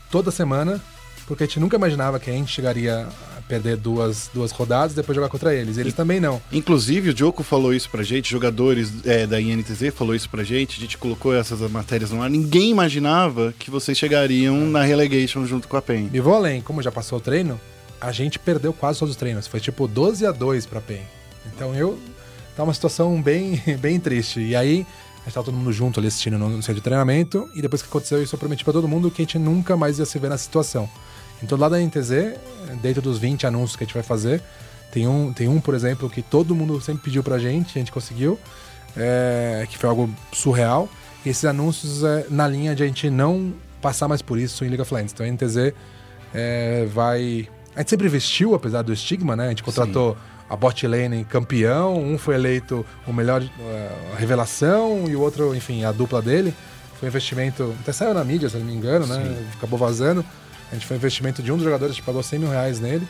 toda 0.09 0.31
semana, 0.31 0.81
porque 1.27 1.43
a 1.43 1.47
gente 1.47 1.59
nunca 1.59 1.75
imaginava 1.75 2.19
que 2.19 2.29
a 2.29 2.33
gente 2.33 2.51
chegaria 2.51 3.07
a 3.37 3.41
perder 3.41 3.77
duas, 3.77 4.29
duas 4.33 4.51
rodadas 4.51 4.93
e 4.93 4.95
depois 4.95 5.15
jogar 5.15 5.29
contra 5.29 5.53
eles. 5.53 5.77
Eles 5.77 5.93
também 5.93 6.19
não. 6.19 6.41
Inclusive, 6.51 7.09
o 7.09 7.13
Diogo 7.13 7.43
falou 7.43 7.73
isso 7.73 7.89
pra 7.89 8.03
gente, 8.03 8.29
jogadores 8.29 8.91
é, 9.05 9.27
da 9.27 9.39
INTZ 9.39 9.93
falou 9.93 10.15
isso 10.15 10.29
pra 10.29 10.43
gente, 10.43 10.77
a 10.77 10.81
gente 10.81 10.97
colocou 10.97 11.35
essas 11.35 11.59
matérias 11.71 12.11
no 12.11 12.21
ar. 12.21 12.29
Ninguém 12.29 12.71
imaginava 12.71 13.53
que 13.57 13.69
vocês 13.69 13.97
chegariam 13.97 14.57
na 14.67 14.83
relegation 14.83 15.45
junto 15.45 15.67
com 15.67 15.77
a 15.77 15.81
PEN. 15.81 16.09
E 16.13 16.19
vou 16.19 16.35
além, 16.35 16.61
como 16.61 16.81
já 16.81 16.91
passou 16.91 17.17
o 17.19 17.21
treino, 17.21 17.59
a 18.01 18.11
gente 18.11 18.37
perdeu 18.37 18.73
quase 18.73 18.99
todos 18.99 19.13
os 19.13 19.17
treinos. 19.17 19.47
Foi 19.47 19.59
tipo 19.59 19.87
12 19.87 20.25
a 20.25 20.31
2 20.31 20.65
pra 20.65 20.81
PEN. 20.81 21.01
Então 21.45 21.73
eu. 21.75 21.97
Tá 22.55 22.63
uma 22.63 22.73
situação 22.73 23.21
bem, 23.21 23.61
bem 23.79 23.99
triste. 23.99 24.39
E 24.39 24.55
aí, 24.55 24.85
a 25.21 25.25
gente 25.25 25.33
tava 25.33 25.45
todo 25.45 25.55
mundo 25.55 25.71
junto 25.71 25.99
ali 25.99 26.07
assistindo 26.07 26.37
no, 26.37 26.55
centro 26.57 26.75
de 26.75 26.81
treinamento. 26.81 27.49
E 27.55 27.61
depois 27.61 27.81
que 27.81 27.87
aconteceu 27.87 28.21
isso, 28.21 28.35
eu 28.35 28.39
prometi 28.39 28.63
pra 28.63 28.73
todo 28.73 28.87
mundo 28.87 29.09
que 29.09 29.21
a 29.21 29.25
gente 29.25 29.39
nunca 29.39 29.75
mais 29.77 29.99
ia 29.99 30.05
se 30.05 30.19
ver 30.19 30.29
nessa 30.29 30.43
situação. 30.43 30.89
Então, 31.41 31.57
lá 31.57 31.67
da 31.67 31.79
NTZ, 31.79 32.37
dentro 32.81 33.01
dos 33.01 33.17
20 33.17 33.47
anúncios 33.47 33.75
que 33.75 33.83
a 33.83 33.87
gente 33.87 33.93
vai 33.93 34.03
fazer, 34.03 34.41
tem 34.91 35.07
um, 35.07 35.33
tem 35.33 35.47
um 35.47 35.59
por 35.59 35.73
exemplo, 35.73 36.09
que 36.09 36.21
todo 36.21 36.53
mundo 36.53 36.79
sempre 36.79 37.03
pediu 37.03 37.23
pra 37.23 37.39
gente, 37.39 37.77
a 37.77 37.79
gente 37.79 37.91
conseguiu, 37.91 38.39
é, 38.95 39.65
que 39.69 39.77
foi 39.77 39.89
algo 39.89 40.09
surreal. 40.31 40.87
E 41.25 41.29
esses 41.29 41.45
anúncios 41.45 42.03
é 42.03 42.27
na 42.29 42.47
linha 42.47 42.75
de 42.75 42.83
a 42.83 42.85
gente 42.85 43.09
não 43.09 43.53
passar 43.81 44.07
mais 44.07 44.21
por 44.21 44.37
isso 44.37 44.63
em 44.63 44.67
League 44.67 44.81
of 44.81 44.93
Legends. 44.93 45.13
Então, 45.13 45.25
a 45.25 45.29
NTZ 45.29 45.73
é, 46.33 46.85
vai. 46.85 47.47
A 47.75 47.79
gente 47.79 47.89
sempre 47.89 48.07
vestiu, 48.07 48.53
apesar 48.53 48.81
do 48.81 48.93
estigma, 48.93 49.35
né? 49.35 49.47
A 49.47 49.49
gente 49.49 49.63
contratou 49.63 50.15
a 50.53 50.55
bot 50.55 50.85
lane 50.87 51.25
campeão, 51.25 51.97
um 51.99 52.17
foi 52.17 52.35
eleito 52.35 52.85
o 53.07 53.11
melhor 53.13 53.41
eh, 53.41 53.89
revelação 54.17 55.05
e 55.09 55.15
o 55.15 55.21
outro, 55.21 55.55
enfim, 55.55 55.83
a 55.83 55.91
dupla 55.91 56.21
dele. 56.21 56.53
Foi 56.99 57.07
um 57.07 57.09
investimento, 57.09 57.73
até 57.81 57.91
saiu 57.91 58.13
na 58.13 58.23
mídia, 58.23 58.47
se 58.49 58.57
não 58.57 58.65
me 58.65 58.73
engano, 58.73 59.07
né? 59.07 59.45
Acabou 59.57 59.77
vazando. 59.79 60.23
A 60.71 60.75
gente 60.75 60.85
foi 60.85 60.95
um 60.95 60.99
investimento 60.99 61.41
de 61.43 61.51
um 61.51 61.55
dos 61.55 61.63
jogadores, 61.63 61.93
a 61.93 61.95
gente 61.95 62.05
pagou 62.05 62.21
100 62.23 62.39
mil 62.39 62.49
reais 62.49 62.79
nele. 62.79 63.07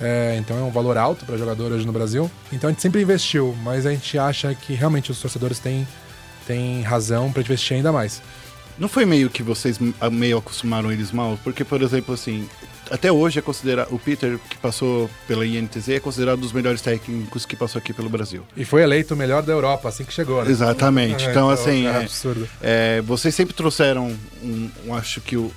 É, 0.00 0.36
então 0.38 0.56
é 0.56 0.62
um 0.62 0.70
valor 0.70 0.96
alto 0.96 1.24
para 1.26 1.36
jogador 1.36 1.72
hoje 1.72 1.84
no 1.86 1.92
Brasil. 1.92 2.30
Então 2.52 2.68
a 2.68 2.72
gente 2.72 2.80
sempre 2.82 3.02
investiu, 3.02 3.56
mas 3.62 3.84
a 3.84 3.90
gente 3.90 4.18
acha 4.18 4.54
que 4.54 4.72
realmente 4.74 5.10
os 5.10 5.20
torcedores 5.20 5.58
têm, 5.58 5.86
têm 6.46 6.82
razão 6.82 7.30
para 7.32 7.42
investir 7.42 7.76
ainda 7.76 7.92
mais. 7.92 8.22
Não 8.78 8.88
foi 8.88 9.04
meio 9.04 9.28
que 9.28 9.42
vocês 9.42 9.80
m- 9.80 9.92
a- 10.00 10.08
meio 10.08 10.38
acostumaram 10.38 10.90
eles 10.92 11.10
mal? 11.10 11.36
Porque, 11.42 11.64
por 11.64 11.82
exemplo, 11.82 12.14
assim, 12.14 12.48
até 12.90 13.10
hoje 13.12 13.38
é 13.38 13.42
considerado. 13.42 13.92
O 13.92 13.98
Peter, 13.98 14.38
que 14.50 14.56
passou 14.56 15.08
pela 15.26 15.46
INTZ, 15.46 15.88
é 15.90 16.00
considerado 16.00 16.38
um 16.38 16.42
dos 16.42 16.52
melhores 16.52 16.80
técnicos 16.80 17.44
que 17.46 17.56
passou 17.56 17.78
aqui 17.78 17.92
pelo 17.92 18.08
Brasil. 18.08 18.42
E 18.56 18.64
foi 18.64 18.82
eleito 18.82 19.14
o 19.14 19.16
melhor 19.16 19.42
da 19.42 19.52
Europa 19.52 19.88
assim 19.88 20.04
que 20.04 20.12
chegou, 20.12 20.44
né? 20.44 20.50
Exatamente. 20.50 21.24
É, 21.26 21.30
Então, 21.30 21.50
assim, 21.50 21.86
é 21.86 21.90
é, 21.90 21.96
absurdo. 21.98 22.48
É, 22.60 23.00
vocês 23.02 23.34
sempre 23.34 23.54
trouxeram 23.54 24.14
um, 24.42 24.70
um- 24.86 24.94
acho 24.94 25.20
que 25.20 25.36
o 25.36 25.52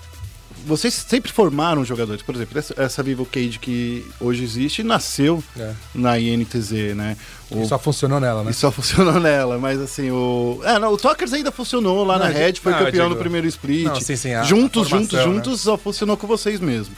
vocês 0.63 0.93
sempre 0.93 1.31
formaram 1.31 1.83
jogadores, 1.83 2.21
por 2.21 2.35
exemplo, 2.35 2.59
essa, 2.59 2.75
essa 2.77 3.01
Vivo 3.01 3.25
Cage 3.25 3.57
que 3.57 4.05
hoje 4.19 4.43
existe 4.43 4.83
nasceu 4.83 5.43
É. 5.57 5.71
na 5.95 6.19
INTZ, 6.19 6.93
né? 6.95 7.17
O, 7.49 7.63
E 7.63 7.67
só 7.67 7.79
funcionou 7.79 8.19
nela, 8.19 8.43
né? 8.43 8.51
e 8.51 8.53
só 8.53 8.71
funcionou 8.71 9.17
nela, 9.19 9.57
mas 9.57 9.79
assim, 9.81 10.11
o. 10.11 10.61
É, 10.63 10.77
não, 10.77 10.93
o 10.93 10.97
Talkers 10.97 11.33
ainda 11.33 11.51
funcionou 11.51 12.03
lá 12.05 12.19
Não, 12.19 12.25
na 12.27 12.31
Red, 12.31 12.53
foi 12.61 12.73
não, 12.73 12.77
campeão 12.79 13.05
digo- 13.05 13.15
no 13.15 13.19
primeiro 13.19 13.47
split. 13.47 13.85
Não, 13.85 13.99
sim, 13.99 14.15
sim, 14.15 14.33
a- 14.35 14.43
juntos, 14.43 14.85
a 14.85 14.89
formação, 14.91 14.99
juntos, 14.99 15.17
né? 15.17 15.23
juntos, 15.23 15.61
só 15.61 15.77
funcionou 15.79 16.15
com 16.15 16.27
vocês 16.27 16.59
mesmo. 16.59 16.95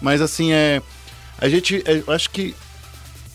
Mas 0.00 0.20
assim, 0.20 0.52
é. 0.52 0.82
A 1.38 1.48
gente. 1.48 1.82
é, 1.84 2.02
Eu 2.06 2.12
acho 2.12 2.30
que. 2.30 2.54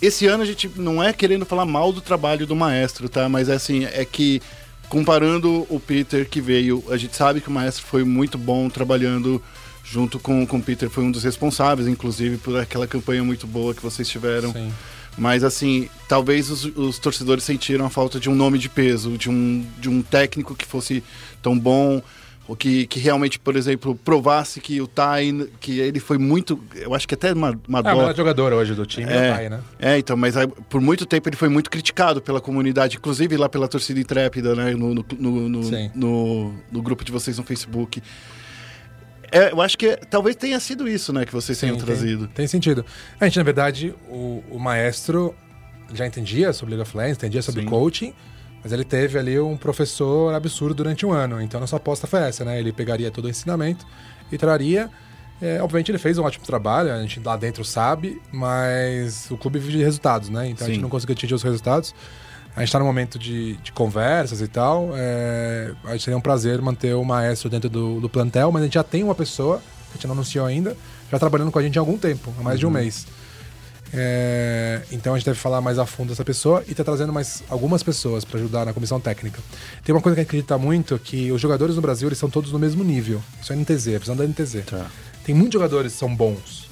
Esse 0.01 0.25
ano 0.25 0.41
a 0.41 0.45
gente 0.45 0.69
não 0.77 1.03
é 1.03 1.13
querendo 1.13 1.45
falar 1.45 1.65
mal 1.65 1.93
do 1.93 2.01
trabalho 2.01 2.47
do 2.47 2.55
maestro, 2.55 3.07
tá? 3.07 3.29
Mas 3.29 3.49
assim, 3.49 3.85
é 3.85 4.03
que 4.03 4.41
comparando 4.89 5.65
o 5.69 5.79
Peter 5.79 6.27
que 6.27 6.41
veio, 6.41 6.83
a 6.89 6.97
gente 6.97 7.15
sabe 7.15 7.39
que 7.39 7.47
o 7.47 7.51
maestro 7.51 7.85
foi 7.85 8.03
muito 8.03 8.35
bom 8.37 8.67
trabalhando 8.67 9.41
junto 9.83 10.19
com, 10.19 10.45
com 10.45 10.57
o 10.57 10.61
Peter, 10.61 10.89
foi 10.89 11.03
um 11.03 11.11
dos 11.11 11.23
responsáveis, 11.23 11.87
inclusive, 11.87 12.37
por 12.37 12.57
aquela 12.57 12.87
campanha 12.87 13.23
muito 13.23 13.45
boa 13.45 13.73
que 13.73 13.81
vocês 13.81 14.07
tiveram. 14.09 14.51
Sim. 14.51 14.71
Mas 15.17 15.43
assim, 15.43 15.89
talvez 16.07 16.49
os, 16.49 16.65
os 16.65 16.97
torcedores 16.97 17.43
sentiram 17.43 17.85
a 17.85 17.89
falta 17.89 18.19
de 18.19 18.29
um 18.29 18.35
nome 18.35 18.57
de 18.57 18.69
peso, 18.69 19.17
de 19.17 19.29
um, 19.29 19.65
de 19.77 19.89
um 19.89 20.01
técnico 20.01 20.55
que 20.55 20.65
fosse 20.65 21.03
tão 21.41 21.57
bom, 21.57 22.01
ou 22.51 22.55
que, 22.57 22.85
que 22.85 22.99
realmente, 22.99 23.39
por 23.39 23.55
exemplo, 23.55 23.95
provasse 23.95 24.59
que 24.59 24.81
o 24.81 24.85
Tai, 24.87 25.47
que 25.61 25.79
ele 25.79 26.01
foi 26.01 26.17
muito. 26.17 26.59
Eu 26.75 26.93
acho 26.93 27.07
que 27.07 27.13
até 27.13 27.31
uma, 27.31 27.57
uma 27.65 27.79
Ah, 27.79 27.95
o 27.95 28.01
dó. 28.07 28.13
jogador 28.13 28.51
hoje 28.51 28.73
do 28.75 28.85
time 28.85 29.09
é, 29.09 29.15
É. 29.27 29.31
o 29.31 29.35
pai, 29.35 29.49
né? 29.49 29.59
É, 29.79 29.97
então, 29.97 30.17
mas 30.17 30.35
aí, 30.35 30.45
por 30.47 30.81
muito 30.81 31.05
tempo 31.05 31.29
ele 31.29 31.37
foi 31.37 31.47
muito 31.47 31.69
criticado 31.71 32.21
pela 32.21 32.41
comunidade, 32.41 32.97
inclusive 32.97 33.37
lá 33.37 33.47
pela 33.47 33.69
torcida 33.69 34.01
intrépida, 34.01 34.53
né? 34.53 34.71
No, 34.71 34.93
no, 34.93 35.05
no, 35.17 35.49
no, 35.95 36.53
no- 36.69 36.81
grupo 36.81 37.05
de 37.05 37.11
vocês 37.13 37.37
no 37.37 37.43
Facebook. 37.45 38.03
É, 39.31 39.53
eu 39.53 39.61
acho 39.61 39.77
que 39.77 39.95
talvez 40.09 40.35
tenha 40.35 40.59
sido 40.59 40.89
isso, 40.89 41.13
né, 41.13 41.25
que 41.25 41.31
vocês 41.31 41.57
tenham 41.57 41.79
Sim, 41.79 41.85
trazido. 41.85 42.25
Tem, 42.27 42.35
tem 42.35 42.47
sentido. 42.47 42.85
A 43.17 43.23
gente, 43.23 43.37
na 43.37 43.43
verdade, 43.43 43.95
o, 44.09 44.43
o 44.51 44.59
maestro 44.59 45.33
já 45.93 46.05
entendia 46.05 46.51
sobre 46.51 46.75
League 46.75 46.85
of 46.89 46.97
Legends, 46.97 47.17
entendia 47.17 47.41
sobre 47.41 47.61
Sim. 47.61 47.67
coaching, 47.69 48.13
mas 48.63 48.71
ele 48.71 48.83
teve 48.83 49.17
ali 49.17 49.39
um 49.39 49.57
professor 49.57 50.33
absurdo 50.33 50.75
durante 50.75 51.05
um 51.05 51.11
ano. 51.11 51.41
Então, 51.41 51.59
nossa 51.59 51.77
aposta 51.77 52.05
foi 52.07 52.21
essa, 52.21 52.45
né? 52.45 52.59
Ele 52.59 52.71
pegaria 52.71 53.09
todo 53.09 53.25
o 53.25 53.29
ensinamento 53.29 53.85
e 54.31 54.37
traria. 54.37 54.89
É, 55.41 55.61
obviamente, 55.61 55.89
ele 55.89 55.97
fez 55.97 56.19
um 56.19 56.23
ótimo 56.23 56.45
trabalho, 56.45 56.93
a 56.93 57.01
gente 57.01 57.19
lá 57.19 57.35
dentro 57.35 57.65
sabe, 57.65 58.21
mas 58.31 59.29
o 59.31 59.37
clube 59.37 59.57
vive 59.57 59.79
de 59.79 59.83
resultados, 59.83 60.29
né? 60.29 60.47
Então, 60.47 60.65
a 60.65 60.67
Sim. 60.67 60.75
gente 60.75 60.83
não 60.83 60.89
conseguiu 60.89 61.13
atingir 61.13 61.33
os 61.33 61.41
resultados. 61.41 61.95
A 62.55 62.59
gente 62.59 62.67
está 62.67 62.79
no 62.79 62.85
momento 62.85 63.17
de, 63.17 63.55
de 63.57 63.71
conversas 63.71 64.41
e 64.41 64.47
tal. 64.47 64.91
É, 64.93 65.71
a 65.85 65.93
gente 65.93 66.03
seria 66.03 66.17
um 66.17 66.21
prazer 66.21 66.61
manter 66.61 66.93
o 66.93 67.03
maestro 67.03 67.49
dentro 67.49 67.69
do, 67.69 67.99
do 67.99 68.09
plantel, 68.09 68.51
mas 68.51 68.61
a 68.61 68.65
gente 68.65 68.73
já 68.75 68.83
tem 68.83 69.03
uma 69.03 69.15
pessoa, 69.15 69.57
que 69.57 69.63
a 69.91 69.93
gente 69.93 70.05
não 70.05 70.13
anunciou 70.13 70.45
ainda, 70.45 70.77
já 71.09 71.17
trabalhando 71.17 71.51
com 71.51 71.57
a 71.57 71.63
gente 71.63 71.79
há 71.79 71.81
algum 71.81 71.97
tempo, 71.97 72.31
há 72.39 72.43
mais 72.43 72.59
de 72.59 72.67
um 72.67 72.69
mês. 72.69 73.07
É, 73.93 74.81
então 74.91 75.13
a 75.13 75.17
gente 75.17 75.25
deve 75.25 75.37
falar 75.37 75.59
mais 75.59 75.77
a 75.77 75.85
fundo 75.85 76.09
dessa 76.09 76.23
pessoa 76.23 76.63
e 76.67 76.73
tá 76.73 76.83
trazendo 76.83 77.11
mais 77.11 77.43
algumas 77.49 77.83
pessoas 77.83 78.23
para 78.23 78.39
ajudar 78.39 78.65
na 78.65 78.73
comissão 78.73 78.99
técnica. 78.99 79.39
Tem 79.83 79.93
uma 79.93 80.01
coisa 80.01 80.15
que 80.15 80.21
acredita 80.21 80.57
muito 80.57 80.97
que 80.97 81.31
os 81.31 81.41
jogadores 81.41 81.75
no 81.75 81.81
Brasil 81.81 82.07
eles 82.07 82.17
são 82.17 82.29
todos 82.29 82.51
no 82.51 82.59
mesmo 82.59 82.83
nível. 82.83 83.21
Isso 83.41 83.51
é 83.51 83.55
NTZ, 83.55 83.87
é 83.87 83.99
visão 83.99 84.15
da 84.15 84.25
NTZ. 84.25 84.65
Tá. 84.65 84.87
Tem 85.23 85.35
muitos 85.35 85.53
jogadores 85.53 85.93
que 85.93 85.99
são 85.99 86.13
bons. 86.15 86.69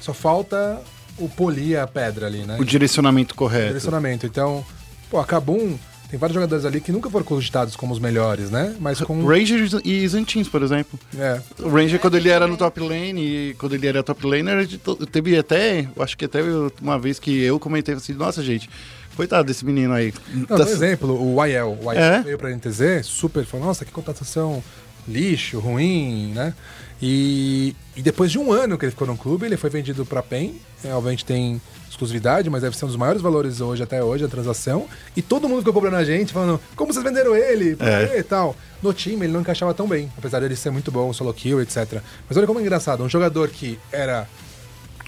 Só 0.00 0.14
falta 0.14 0.80
o 1.18 1.28
polir 1.28 1.78
a 1.78 1.86
pedra 1.86 2.26
ali, 2.26 2.44
né? 2.44 2.56
O 2.58 2.64
direcionamento 2.64 3.34
correto. 3.34 3.66
direcionamento. 3.66 4.26
Então, 4.26 4.64
pô, 5.10 5.18
a 5.18 5.24
Kabum 5.26 5.76
tem 6.10 6.18
vários 6.18 6.34
jogadores 6.34 6.64
ali 6.64 6.80
que 6.80 6.90
nunca 6.90 7.08
foram 7.08 7.24
cogitados 7.24 7.76
como 7.76 7.92
os 7.92 7.98
melhores, 8.00 8.50
né? 8.50 8.74
Mas 8.80 9.00
com. 9.00 9.24
Rangers 9.24 9.74
e 9.84 10.06
Zantins, 10.08 10.48
por 10.48 10.62
exemplo. 10.62 10.98
É, 11.16 11.40
O 11.60 11.68
Ranger, 11.68 12.00
quando 12.00 12.16
ele 12.16 12.28
era 12.28 12.46
no 12.46 12.56
top 12.56 12.80
lane, 12.80 13.20
e 13.50 13.54
quando 13.54 13.74
ele 13.74 13.86
era 13.86 14.02
top 14.02 14.26
laner, 14.26 14.68
teve 15.12 15.38
até, 15.38 15.88
eu 15.94 16.02
acho 16.02 16.18
que 16.18 16.24
até 16.24 16.40
uma 16.82 16.98
vez 16.98 17.18
que 17.18 17.40
eu 17.42 17.58
comentei 17.60 17.94
assim, 17.94 18.12
nossa, 18.14 18.42
gente, 18.42 18.68
coitado 19.16 19.44
desse 19.46 19.64
menino 19.64 19.94
aí. 19.94 20.12
Não, 20.34 20.46
Tá- 20.46 20.56
por 20.56 20.66
exemplo, 20.68 21.10
o 21.34 21.44
YL. 21.46 21.78
O 21.80 21.92
YL 21.92 21.98
É? 22.00 22.22
veio 22.22 22.38
pra 22.38 22.50
NTZ, 22.50 23.04
super, 23.06 23.44
falou, 23.44 23.66
nossa, 23.66 23.84
que 23.84 23.92
contratação 23.92 24.62
lixo, 25.10 25.58
ruim, 25.58 26.32
né? 26.34 26.54
E, 27.02 27.74
e 27.96 28.02
depois 28.02 28.30
de 28.30 28.38
um 28.38 28.52
ano 28.52 28.76
que 28.76 28.84
ele 28.84 28.90
ficou 28.92 29.06
no 29.06 29.16
clube, 29.16 29.46
ele 29.46 29.56
foi 29.56 29.70
vendido 29.70 30.04
para 30.04 30.22
PEN. 30.22 30.54
É, 30.84 30.92
obviamente 30.92 31.24
tem 31.24 31.60
exclusividade, 31.88 32.48
mas 32.50 32.62
deve 32.62 32.76
ser 32.76 32.84
um 32.84 32.88
dos 32.88 32.96
maiores 32.96 33.20
valores 33.22 33.60
hoje 33.60 33.82
até 33.82 34.02
hoje 34.04 34.24
a 34.24 34.28
transação. 34.28 34.86
E 35.16 35.22
todo 35.22 35.48
mundo 35.48 35.58
ficou 35.60 35.72
cobrando 35.72 35.96
a 35.96 36.04
gente, 36.04 36.32
falando, 36.32 36.60
como 36.76 36.92
vocês 36.92 37.02
venderam 37.04 37.34
ele? 37.34 37.74
Por 37.76 37.86
É. 37.88 38.06
quê? 38.06 38.18
E 38.18 38.22
tal. 38.22 38.54
No 38.82 38.92
time 38.92 39.24
ele 39.26 39.32
não 39.32 39.40
encaixava 39.40 39.72
tão 39.74 39.86
bem, 39.88 40.10
apesar 40.16 40.40
dele 40.40 40.56
ser 40.56 40.70
muito 40.70 40.90
bom, 40.92 41.12
solo 41.12 41.32
kill, 41.34 41.60
etc. 41.60 42.00
Mas 42.28 42.36
olha 42.36 42.46
como 42.46 42.58
é 42.58 42.62
engraçado, 42.62 43.02
um 43.02 43.08
jogador 43.08 43.48
que 43.48 43.78
era 43.92 44.26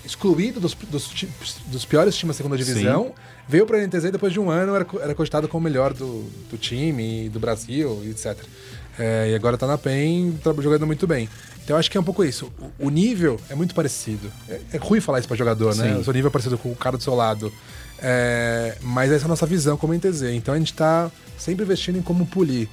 excluído 0.04 0.58
dos, 0.58 0.74
dos, 0.74 1.10
dos 1.66 1.84
piores 1.84 2.16
times 2.16 2.34
da 2.36 2.38
segunda 2.38 2.56
divisão, 2.56 3.12
veio 3.48 3.64
para 3.66 3.78
a 3.78 3.86
NTZ 3.86 4.04
e 4.06 4.10
depois 4.10 4.32
de 4.32 4.40
um 4.40 4.50
ano 4.50 4.74
era, 4.74 4.86
era 5.00 5.14
cogitado 5.14 5.46
como 5.46 5.60
o 5.60 5.70
melhor 5.70 5.92
do, 5.94 6.24
do 6.50 6.58
time, 6.58 7.28
do 7.28 7.38
Brasil, 7.38 8.02
etc. 8.10 8.36
É, 8.98 9.30
e 9.30 9.34
agora 9.34 9.56
tá 9.56 9.66
na 9.66 9.78
PEN, 9.78 10.32
tá 10.42 10.52
jogando 10.58 10.86
muito 10.86 11.06
bem. 11.06 11.28
Então 11.64 11.76
eu 11.76 11.78
acho 11.78 11.90
que 11.90 11.96
é 11.96 12.00
um 12.00 12.04
pouco 12.04 12.24
isso. 12.24 12.52
O, 12.78 12.86
o 12.86 12.90
nível 12.90 13.40
é 13.48 13.54
muito 13.54 13.74
parecido. 13.74 14.30
É, 14.48 14.60
é 14.74 14.76
ruim 14.76 15.00
falar 15.00 15.18
isso 15.20 15.28
para 15.28 15.36
jogador, 15.36 15.74
né? 15.74 15.94
Sim. 15.94 16.00
O 16.00 16.04
seu 16.04 16.12
nível 16.12 16.28
é 16.28 16.32
parecido 16.32 16.58
com 16.58 16.70
o 16.70 16.76
cara 16.76 16.96
do 16.96 17.02
seu 17.02 17.14
lado. 17.14 17.52
É, 17.98 18.76
mas 18.82 19.12
essa 19.12 19.24
é 19.24 19.26
a 19.26 19.28
nossa 19.28 19.46
visão 19.46 19.76
como 19.76 19.94
NTZ. 19.94 20.22
Então 20.34 20.54
a 20.54 20.58
gente 20.58 20.74
tá 20.74 21.10
sempre 21.38 21.64
investindo 21.64 21.98
em 21.98 22.02
como 22.02 22.26
polir. 22.26 22.68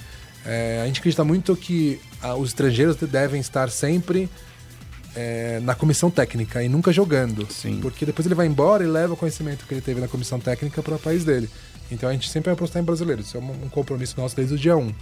É, 0.45 0.81
a 0.83 0.87
gente 0.87 0.99
acredita 0.99 1.23
muito 1.23 1.55
que 1.55 1.99
ah, 2.21 2.35
os 2.35 2.49
estrangeiros 2.49 2.95
devem 2.95 3.39
estar 3.39 3.69
sempre 3.69 4.29
é, 5.15 5.59
na 5.61 5.75
comissão 5.75 6.09
técnica 6.09 6.63
e 6.63 6.69
nunca 6.69 6.91
jogando. 6.91 7.47
Sim. 7.51 7.79
Porque 7.81 8.05
depois 8.05 8.25
ele 8.25 8.35
vai 8.35 8.47
embora 8.47 8.83
e 8.83 8.87
leva 8.87 9.13
o 9.13 9.17
conhecimento 9.17 9.65
que 9.65 9.73
ele 9.73 9.81
teve 9.81 10.01
na 10.01 10.07
comissão 10.07 10.39
técnica 10.39 10.81
para 10.81 10.95
o 10.95 10.99
país 10.99 11.23
dele. 11.23 11.49
Então 11.91 12.09
a 12.09 12.13
gente 12.13 12.29
sempre 12.29 12.47
vai 12.47 12.53
apostar 12.53 12.81
em 12.81 12.85
brasileiros. 12.85 13.27
Isso 13.27 13.37
é 13.37 13.39
um, 13.39 13.51
um 13.65 13.69
compromisso 13.69 14.15
nosso 14.17 14.35
desde 14.35 14.55
o 14.55 14.57
dia 14.57 14.75
1. 14.75 14.93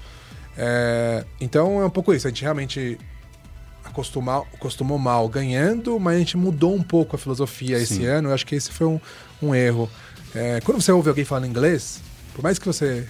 É, 0.58 1.24
então 1.40 1.82
é 1.82 1.86
um 1.86 1.90
pouco 1.90 2.14
isso. 2.14 2.28
A 2.28 2.30
gente 2.30 2.42
realmente 2.42 2.98
acostumar, 3.84 4.42
acostumou 4.54 4.98
mal 4.98 5.30
ganhando, 5.30 6.00
mas 6.00 6.16
a 6.16 6.20
gente 6.20 6.38
mudou 6.38 6.74
um 6.76 6.84
pouco 6.84 7.16
a 7.16 7.20
filosofia 7.20 7.78
esse 7.78 7.96
Sim. 7.96 8.06
ano. 8.06 8.30
Eu 8.30 8.34
acho 8.34 8.46
que 8.46 8.56
esse 8.56 8.72
foi 8.72 8.88
um, 8.88 9.00
um 9.42 9.54
erro. 9.54 9.90
É, 10.36 10.60
quando 10.62 10.82
você 10.82 10.92
ouve 10.92 11.10
alguém 11.10 11.26
falando 11.26 11.48
inglês, 11.48 12.02
por 12.34 12.44
mais 12.44 12.60
que 12.60 12.66
você 12.66 13.08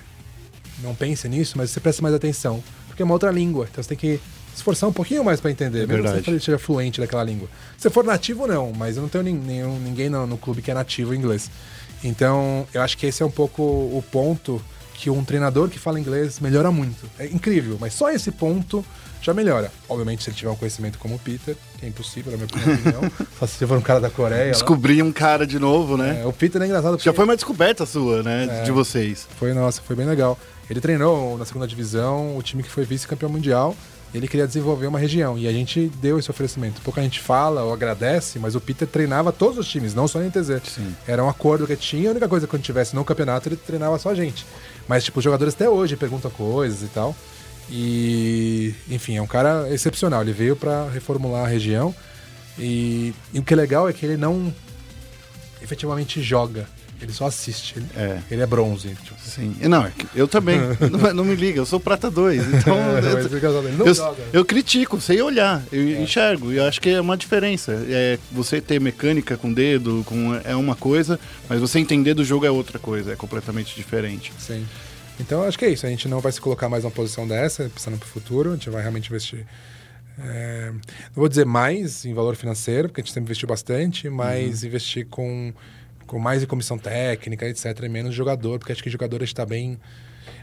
não 0.82 0.93
pense 0.93 1.28
nisso, 1.28 1.58
mas 1.58 1.72
você 1.72 1.80
presta 1.80 2.02
mais 2.02 2.14
atenção. 2.14 2.64
Porque 2.88 3.02
é 3.02 3.06
uma 3.06 3.14
outra 3.14 3.32
língua. 3.32 3.68
Então 3.70 3.82
você 3.82 3.89
tem 3.89 3.98
que 3.98 4.18
se 4.52 4.58
esforçar 4.58 4.89
um 4.89 4.93
pouquinho 4.93 5.24
mais 5.24 5.39
para 5.39 5.52
entender. 5.52 5.88
mesmo 5.88 6.04
que 6.22 6.32
você 6.32 6.39
seja 6.39 6.60
fluente 6.60 7.00
daquela 7.00 7.24
língua. 7.24 7.48
Se 7.78 7.89
for 7.89 8.04
nativo, 8.04 8.48
não. 8.48 8.72
Mas 8.74 8.98
eu 8.98 9.02
não 9.02 9.10
tenho 9.10 9.24
nenhum, 9.24 9.80
ninguém 9.80 10.10
no, 10.10 10.26
no 10.28 10.38
clube 10.38 10.62
que 10.62 10.72
é 10.72 10.74
nativo 10.74 11.14
em 11.14 11.18
inglês. 11.18 11.50
Então, 12.04 12.68
eu 12.74 12.82
acho 12.82 12.98
que 12.98 13.06
esse 13.08 13.24
é 13.24 13.26
um 13.26 13.32
pouco 13.32 13.64
o 13.64 14.04
ponto 14.12 14.62
que 14.98 15.12
um 15.12 15.24
treinador 15.24 15.70
que 15.70 15.78
fala 15.78 16.00
inglês 16.00 16.39
melhora 16.39 16.72
muito. 16.72 17.08
É 17.20 17.28
incrível, 17.28 17.78
mas 17.80 17.93
só 17.93 18.10
esse 18.10 18.32
ponto 18.32 18.84
já 19.22 19.32
melhora. 19.34 19.72
Obviamente, 19.88 20.24
se 20.24 20.30
ele 20.30 20.38
tiver 20.38 20.50
um 20.50 20.56
conhecimento 20.56 20.98
como 20.98 21.16
o 21.16 21.20
Peter, 21.20 21.56
que 21.78 21.86
é 21.86 21.89
impossível, 21.89 22.32
na 22.32 22.38
minha 22.38 22.48
opinião. 22.48 23.12
só 23.38 23.45
se 23.45 23.54
você 23.54 23.68
for 23.68 23.78
um 23.78 23.82
cara 23.82 24.00
da 24.00 24.10
Coreia. 24.10 24.45
lá. 24.45 24.52
Descobrir 24.52 25.04
um 25.04 25.12
cara 25.12 25.45
de 25.45 25.60
novo, 25.60 25.98
né? 25.98 26.22
É, 26.24 26.26
o 26.26 26.34
Peter 26.34 26.60
é 26.62 26.66
engraçado 26.66 26.93
porque 26.93 27.04
Já 27.04 27.14
foi 27.14 27.26
uma 27.26 27.36
descoberta 27.36 27.86
sua, 27.86 28.24
né? 28.24 28.48
É. 28.50 28.64
De 28.64 28.72
vocês. 28.72 29.28
Foi, 29.38 29.54
nossa, 29.54 29.82
foi 29.82 29.95
bem 29.95 30.06
legal. 30.06 30.38
Ele 30.70 30.82
treinou 30.82 31.38
na 31.38 31.45
segunda 31.45 31.68
divisão 31.68 32.36
o 32.36 32.41
time 32.41 32.64
que 32.64 32.70
foi 32.70 32.84
vice-campeão 32.84 33.30
mundial. 33.30 33.76
Ele 34.14 34.28
queria 34.28 34.48
desenvolver 34.48 34.88
uma 34.88 34.98
região 34.98 35.38
e 35.38 35.48
a 35.48 35.52
gente 35.52 35.91
deu 36.02 36.18
esse 36.18 36.32
oferecimento. 36.32 36.82
Pouca 36.82 37.02
gente 37.02 37.20
fala 37.20 37.64
ou 37.64 37.74
agradece, 37.74 38.39
mas 38.39 38.56
o 38.56 38.62
Peter 38.62 38.88
treinava 38.88 39.32
todos 39.32 39.58
os 39.58 39.68
times, 39.68 39.93
não 39.93 40.08
só 40.08 40.20
a 40.20 40.24
NTZ. 40.24 40.62
Sim. 40.64 40.95
Era 41.06 41.24
um 41.24 41.30
acordo 41.30 41.68
que 41.68 41.76
tinha. 41.76 42.10
A 42.10 42.12
única 42.12 42.28
coisa 42.28 42.48
que 42.48 42.52
quando 42.52 42.64
tivesse 42.64 42.95
no 42.95 43.04
campeonato 43.04 43.50
ele 43.50 43.58
treinava 43.58 44.00
só 44.00 44.10
a 44.10 44.16
gente. 44.16 44.45
Mas, 44.88 45.04
tipo, 45.04 45.20
os 45.20 45.24
jogadores 45.24 45.54
até 45.54 45.70
hoje 45.70 45.96
perguntam 45.98 46.32
coisas 46.32 46.82
e 46.82 46.92
tal. 46.92 47.16
E, 47.70 48.74
enfim, 48.90 49.18
é 49.18 49.22
um 49.22 49.28
cara 49.28 49.68
excepcional. 49.70 50.22
Ele 50.22 50.32
veio 50.32 50.56
pra 50.56 50.90
reformular 50.90 51.46
a 51.46 51.48
região. 51.48 51.94
E, 52.58 53.14
e 53.34 53.40
o 53.40 53.44
que 53.44 53.54
é 53.54 53.58
legal 53.58 53.90
é 53.90 53.94
que 53.94 54.06
ele 54.06 54.18
não 54.18 54.54
efetivamente 55.62 56.22
joga. 56.22 56.68
Ele 57.02 57.14
só 57.14 57.28
assiste. 57.28 57.76
Ele 57.78 57.88
É. 57.95 58.20
ele 58.32 58.41
é 58.41 58.45
bronze. 58.45 58.89
Tipo. 58.89 59.16
Sim. 59.22 59.56
Não, 59.62 59.86
é 59.86 59.91
eu 60.16 60.28
também. 60.28 60.60
não, 60.91 61.14
não 61.14 61.26
me 61.26 61.36
liga, 61.36 61.60
eu 61.60 61.66
sou 61.66 61.80
prata 61.80 62.10
2. 62.10 62.54
Então. 62.56 62.76
Mas 62.93 63.06
eu, 64.00 64.06
eu, 64.06 64.16
eu 64.34 64.45
critico, 64.45 65.00
sei 65.00 65.22
olhar, 65.22 65.64
eu 65.72 66.02
enxergo. 66.02 66.52
E 66.52 66.58
eu 66.58 66.66
acho 66.66 66.82
que 66.82 66.89
é 66.89 67.00
uma 67.00 67.16
diferença. 67.16 67.74
É, 67.88 68.18
você 68.32 68.60
ter 68.60 68.80
mecânica 68.82 69.38
com 69.38 69.54
dedo 69.54 70.04
com, 70.06 70.36
é 70.43 70.56
uma 70.56 70.76
coisa, 70.76 71.20
mas 71.48 71.60
você 71.60 71.80
entender 71.80 72.14
do 72.14 72.24
jogo 72.24 72.45
é 72.45 72.52
outra 72.52 72.80
coisa, 72.80 73.14
é 73.14 73.16
completamente 73.16 73.76
diferente. 73.76 74.34
Sim. 74.39 74.66
Então 75.20 75.43
acho 75.43 75.58
que 75.58 75.66
é 75.66 75.70
isso. 75.70 75.86
A 75.86 75.89
gente 75.89 76.08
não 76.08 76.20
vai 76.20 76.32
se 76.32 76.39
colocar 76.41 76.68
mais 76.70 76.84
numa 76.84 76.91
posição 76.91 77.28
dessa, 77.28 77.70
pensando 77.74 77.98
pro 77.98 78.08
futuro. 78.08 78.52
A 78.52 78.54
gente 78.54 78.70
vai 78.70 78.82
realmente 78.82 79.08
investir. 79.10 79.45
é, 80.20 80.72
não 80.72 80.82
vou 81.16 81.28
dizer 81.30 81.45
mais 81.45 82.06
em 82.06 82.14
valor 82.14 82.36
financeiro, 82.36 82.88
porque 82.89 83.02
a 83.02 83.04
gente 83.04 83.14
sempre 83.14 83.28
investiu 83.28 83.48
bastante, 83.48 84.10
mas 84.10 84.64
investir 84.64 85.06
com, 85.08 85.54
com 86.08 86.18
mais 86.18 86.41
em 86.41 86.45
comissão 86.47 86.78
técnica, 86.78 87.45
etc., 87.47 87.66
e 87.84 87.89
menos 87.89 88.16
jogador, 88.16 88.58
porque 88.58 88.72
acho 88.72 88.82
que 88.82 88.89
jogador 88.89 89.22
está 89.22 89.45
bem. 89.45 89.78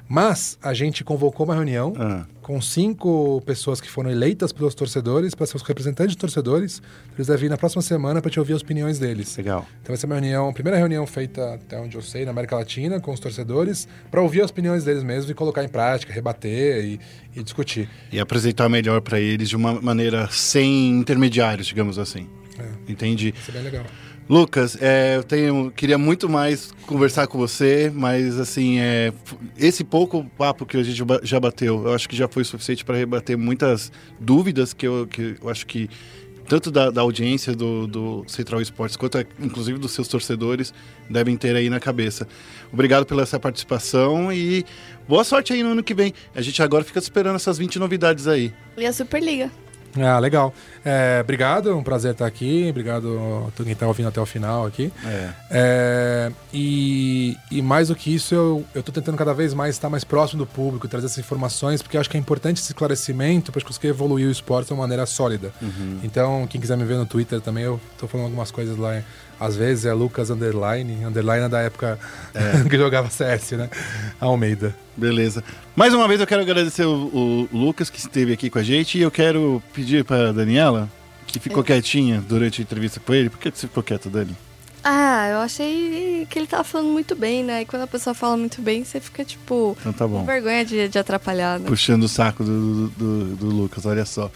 Mas 0.07 0.59
a 0.63 0.75
gente 0.75 1.03
convocou 1.03 1.47
uma 1.47 1.55
reunião 1.55 1.95
Ah. 1.99 2.27
com 2.43 2.61
cinco 2.61 3.41
pessoas 3.47 3.81
que 3.81 3.89
foram 3.89 4.11
eleitas 4.11 4.53
pelos 4.53 4.75
torcedores, 4.75 5.35
para 5.35 5.47
ser 5.47 5.57
os 5.57 5.63
representantes 5.63 6.13
de 6.13 6.19
torcedores. 6.19 6.83
Eles 7.15 7.27
devem 7.27 7.47
ir 7.47 7.49
na 7.49 7.57
próxima 7.57 7.81
semana 7.81 8.21
para 8.21 8.31
te 8.31 8.39
ouvir 8.39 8.53
as 8.53 8.61
opiniões 8.61 8.99
deles. 8.99 9.35
Legal. 9.35 9.67
Então 9.81 9.89
vai 9.95 9.97
ser 9.97 10.05
uma 10.05 10.17
reunião, 10.17 10.49
a 10.51 10.53
primeira 10.53 10.77
reunião 10.79 11.07
feita 11.07 11.55
até 11.55 11.79
onde 11.81 11.97
eu 11.97 12.03
sei 12.03 12.27
na 12.27 12.33
América 12.33 12.55
Latina 12.55 13.01
com 13.01 13.13
os 13.15 13.21
torcedores 13.21 13.89
para 14.11 14.21
ouvir 14.21 14.43
as 14.43 14.51
opiniões 14.51 14.85
deles 14.85 15.03
mesmos 15.03 15.31
e 15.31 15.35
colocar 15.35 15.65
em 15.65 15.69
prática, 15.69 16.13
rebater 16.13 16.85
e, 16.85 17.01
e 17.35 17.43
discutir. 17.43 17.89
E 18.13 18.21
apresentar 18.21 18.69
melhor 18.69 19.01
pra 19.01 19.19
eles 19.19 19.49
de 19.49 19.57
uma 19.57 19.81
maneira 19.81 20.29
sem 20.31 20.91
intermediários, 20.91 21.67
digamos 21.67 21.99
assim. 21.99 22.29
É, 22.59 22.93
Entendi. 22.93 23.33
isso 23.41 23.51
é 23.51 23.55
bem 23.55 23.63
legal. 23.63 23.85
Lucas, 24.29 24.79
é, 24.81 25.17
eu 25.17 25.23
tenho, 25.23 25.71
queria 25.71 25.99
muito 25.99 26.29
mais 26.29 26.73
conversar 26.87 27.27
com 27.27 27.37
você, 27.37 27.93
mas 27.95 28.41
assim, 28.41 28.79
é, 28.81 29.13
esse 29.57 29.85
pouco 29.85 30.25
papo 30.39 30.65
que 30.65 30.79
a 30.79 30.83
gente 30.83 31.03
já 31.23 31.39
bateu, 31.39 31.85
eu 31.85 31.95
acho 31.95 32.09
que 32.09 32.17
já 32.17 32.27
foi 32.27 32.43
suficiente 32.43 32.85
para 32.85 32.97
rebater 32.97 33.37
muitas 33.37 33.93
dúvidas 34.19 34.73
que 34.73 34.87
eu, 34.87 35.07
que 35.07 35.37
eu 35.43 35.49
acho 35.51 35.67
que 35.67 35.91
tanto 36.49 36.71
da, 36.71 36.91
da 36.91 37.01
audiência 37.01 37.55
do, 37.55 37.87
do 37.87 38.25
Central 38.27 38.61
Esportes 38.61 38.97
quanto 38.97 39.19
inclusive 39.41 39.79
dos 39.79 39.93
seus 39.93 40.09
torcedores 40.09 40.73
devem 41.09 41.37
ter 41.37 41.55
aí 41.57 41.69
na 41.69 41.81
cabeça. 41.81 42.27
Obrigado 42.73 43.07
pela 43.07 43.23
essa 43.23 43.39
participação 43.39 44.33
e 44.33 44.65
boa 45.09 45.25
sorte 45.25 45.53
aí 45.53 45.63
no 45.63 45.71
ano 45.71 45.83
que 45.83 45.95
vem. 45.95 46.13
A 46.35 46.43
gente 46.43 46.63
agora 46.63 46.85
fica 46.85 46.99
esperando 46.99 47.37
essas 47.37 47.59
20 47.59 47.79
novidades 47.79 48.27
aí. 48.27 48.53
E 48.77 48.87
a 48.87 48.93
Superliga. 48.93 49.51
Ah, 49.99 50.19
legal. 50.19 50.53
É, 50.85 51.21
obrigado, 51.23 51.71
é 51.71 51.75
um 51.75 51.83
prazer 51.83 52.13
estar 52.13 52.27
aqui. 52.27 52.67
Obrigado 52.69 53.49
a 53.49 53.63
quem 53.63 53.73
está 53.73 53.87
ouvindo 53.87 54.09
até 54.09 54.21
o 54.21 54.27
final 54.27 54.67
aqui. 54.67 54.93
É. 55.05 55.31
É, 55.51 56.33
e, 56.53 57.37
e 57.51 57.63
mais 57.63 57.89
do 57.89 57.95
que 57.95 58.15
isso, 58.15 58.35
eu, 58.75 58.83
tô 58.83 58.91
tentando 58.91 59.17
cada 59.17 59.33
vez 59.33 59.55
mais 59.55 59.75
estar 59.75 59.89
mais 59.89 60.05
próximo 60.05 60.45
do 60.45 60.47
público, 60.47 60.89
trazer 60.89 61.07
essas 61.07 61.19
informações, 61.19 61.81
porque 61.81 61.97
eu 61.97 62.01
acho 62.01 62.11
que 62.11 62.17
é 62.17 62.21
importante 62.21 62.61
esse 62.61 62.73
esclarecimento 62.73 63.53
para 63.53 63.63
conseguir 63.63 63.89
evoluir 63.89 64.29
o 64.29 64.31
esporte 64.31 64.69
de 64.69 64.73
uma 64.73 64.83
maneira 64.83 65.07
sólida. 65.07 65.53
Então, 66.03 66.47
quem 66.49 66.61
quiser 66.61 66.77
me 66.77 66.85
ver 66.85 66.97
no 66.97 67.07
Twitter 67.07 67.41
também, 67.41 67.65
eu 67.65 67.81
tô 67.99 68.07
falando 68.07 68.27
algumas 68.27 68.51
coisas 68.51 68.77
lá. 68.77 69.03
Às 69.39 69.57
vezes 69.57 69.85
é 69.85 69.93
Lucas 69.93 70.31
Underline, 70.31 71.05
Underline 71.05 71.47
é 71.47 71.49
da 71.49 71.61
época 71.61 71.99
que 72.71 72.77
jogava 72.77 73.11
CS, 73.11 73.53
né? 73.53 73.69
Almeida. 74.21 74.75
Beleza. 74.97 75.43
Mais 75.75 75.93
uma 75.93 76.07
vez 76.07 76.21
eu 76.21 76.27
quero 76.27 76.43
agradecer 76.43 76.85
o, 76.85 77.49
o 77.53 77.57
Lucas 77.57 77.91
que 77.91 77.99
esteve 77.99 78.33
aqui 78.33 78.49
com 78.49 78.59
a 78.59 78.63
gente 78.63 78.99
e 78.99 79.03
eu 79.03 79.11
quero 79.11 79.63
pedir 79.73 80.05
para 80.05 80.33
Daniela, 80.33 80.89
que 81.27 81.39
ficou 81.41 81.65
quietinha 81.65 82.23
durante 82.27 82.61
a 82.61 82.63
entrevista 82.63 83.01
com 83.01 83.13
ele. 83.13 83.29
Por 83.29 83.39
que 83.39 83.51
você 83.51 83.67
ficou 83.67 83.83
quieto, 83.83 84.09
Dani? 84.09 84.37
Ah, 84.87 85.29
eu 85.31 85.39
achei 85.39 86.27
que 86.29 86.39
ele 86.39 86.47
tava 86.47 86.63
falando 86.63 86.91
muito 86.91 87.17
bem, 87.17 87.43
né? 87.43 87.63
E 87.63 87.65
quando 87.65 87.83
a 87.83 87.87
pessoa 87.87 88.13
fala 88.13 88.37
muito 88.37 88.61
bem, 88.61 88.85
você 88.85 89.01
fica, 89.01 89.25
tipo, 89.25 89.75
Então 89.81 89.95
tá 89.95 90.07
com 90.07 90.25
vergonha 90.27 90.63
de, 90.63 90.89
de 90.89 90.99
atrapalhar, 90.99 91.59
né? 91.59 91.67
Puxando 91.67 92.03
o 92.03 92.09
saco 92.09 92.45
do, 92.45 92.89
do, 92.89 93.37
do 93.37 93.47
Lucas, 93.47 93.87
olha 93.87 94.05
só. 94.05 94.31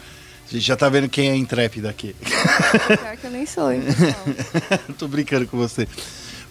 A 0.49 0.53
gente 0.53 0.65
já 0.65 0.75
tá 0.75 0.89
vendo 0.89 1.07
quem 1.07 1.29
é 1.29 1.35
intrépida 1.35 1.89
aqui. 1.89 2.15
Pior 2.87 3.17
que 3.17 3.27
eu 3.27 3.31
nem 3.31 3.45
sou, 3.45 3.71
hein? 3.71 3.83
Tô 4.97 5.07
brincando 5.07 5.45
com 5.45 5.55
você. 5.55 5.87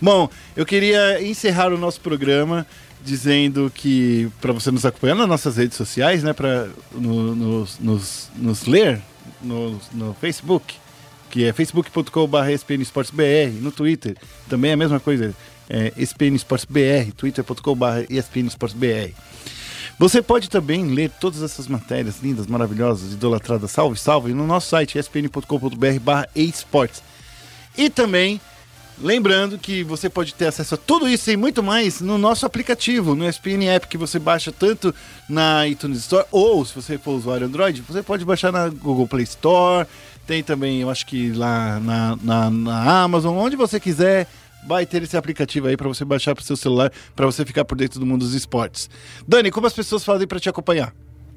Bom, 0.01 0.31
eu 0.57 0.65
queria 0.65 1.21
encerrar 1.21 1.73
o 1.73 1.77
nosso 1.77 2.01
programa 2.01 2.65
dizendo 3.05 3.73
que 3.75 4.31
para 4.41 4.53
você 4.53 4.71
nos 4.71 4.87
acompanhar 4.87 5.17
nas 5.17 5.27
nossas 5.27 5.57
redes 5.57 5.77
sociais, 5.77 6.23
né, 6.23 6.33
para 6.33 6.69
no, 6.93 7.35
nos, 7.35 7.79
nos, 7.81 8.31
nos 8.37 8.67
ler 8.67 9.01
no, 9.43 9.81
no 9.93 10.15
Facebook, 10.15 10.77
que 11.29 11.45
é 11.45 11.53
facebook.com.br 11.53 12.37
no 13.61 13.73
Twitter, 13.73 14.17
também 14.49 14.71
é 14.71 14.75
a 14.75 14.77
mesma 14.77 15.01
coisa, 15.01 15.35
é 15.69 15.93
ESPN 15.97 16.37
Esportes 16.37 16.67
BR, 16.69 17.13
twitter.com.br 17.17 17.85
ESPN 18.09 18.47
Esportes 18.47 18.77
BR. 18.79 19.13
Você 19.99 20.23
pode 20.23 20.49
também 20.49 20.87
ler 20.95 21.11
todas 21.11 21.43
essas 21.43 21.67
matérias 21.67 22.21
lindas, 22.23 22.47
maravilhosas, 22.47 23.13
idolatradas, 23.13 23.71
salve, 23.71 23.99
salve, 23.99 24.33
no 24.33 24.47
nosso 24.47 24.69
site 24.69 24.97
espn.com.br 24.99 26.01
barra 26.01 26.29
esportes. 26.35 27.03
E 27.77 27.91
também 27.91 28.41
Lembrando 29.01 29.59
que 29.59 29.85
você 29.85 30.11
pode 30.11 30.35
ter 30.35 30.47
acesso 30.47 30.75
a 30.75 30.79
tudo 30.79 31.09
isso 31.09 31.31
e 31.31 31.37
muito 31.37 31.63
mais 31.63 32.01
no 32.01 32.19
nosso 32.19 32.45
aplicativo, 32.45 33.15
no 33.15 33.29
SPN 33.29 33.69
App, 33.69 33.87
que 33.87 33.97
você 33.97 34.19
baixa 34.19 34.51
tanto 34.51 34.93
na 35.29 35.69
iTunes 35.69 35.99
Store, 35.99 36.27
ou 36.33 36.65
se 36.65 36.75
você 36.75 36.99
for 36.99 37.13
usuário 37.13 37.47
Android, 37.47 37.81
você 37.83 38.03
pode 38.03 38.25
baixar 38.25 38.51
na 38.51 38.69
Google 38.69 39.07
Play 39.07 39.23
Store, 39.23 39.87
tem 40.27 40.43
também, 40.43 40.81
eu 40.81 40.91
acho 40.91 41.07
que 41.07 41.31
lá 41.31 41.79
na, 41.79 42.19
na, 42.21 42.51
na 42.51 43.03
Amazon, 43.03 43.37
onde 43.37 43.55
você 43.55 43.79
quiser, 43.79 44.27
vai 44.67 44.85
ter 44.87 45.03
esse 45.03 45.17
aplicativo 45.17 45.69
aí 45.69 45.77
para 45.77 45.89
você 45.89 46.05
baixar 46.05 46.35
para 46.35 46.45
seu 46.45 46.57
celular, 46.57 46.93
para 47.15 47.27
você 47.27 47.45
ficar 47.45 47.65
por 47.65 47.77
dentro 47.77 48.01
do 48.01 48.07
mundo 48.07 48.25
dos 48.25 48.35
esportes. 48.35 48.89
Dani, 49.27 49.51
como 49.51 49.67
as 49.67 49.73
pessoas 49.73 50.05
fazem 50.05 50.27
para 50.27 50.41
te 50.41 50.49
acompanhar? 50.49 50.95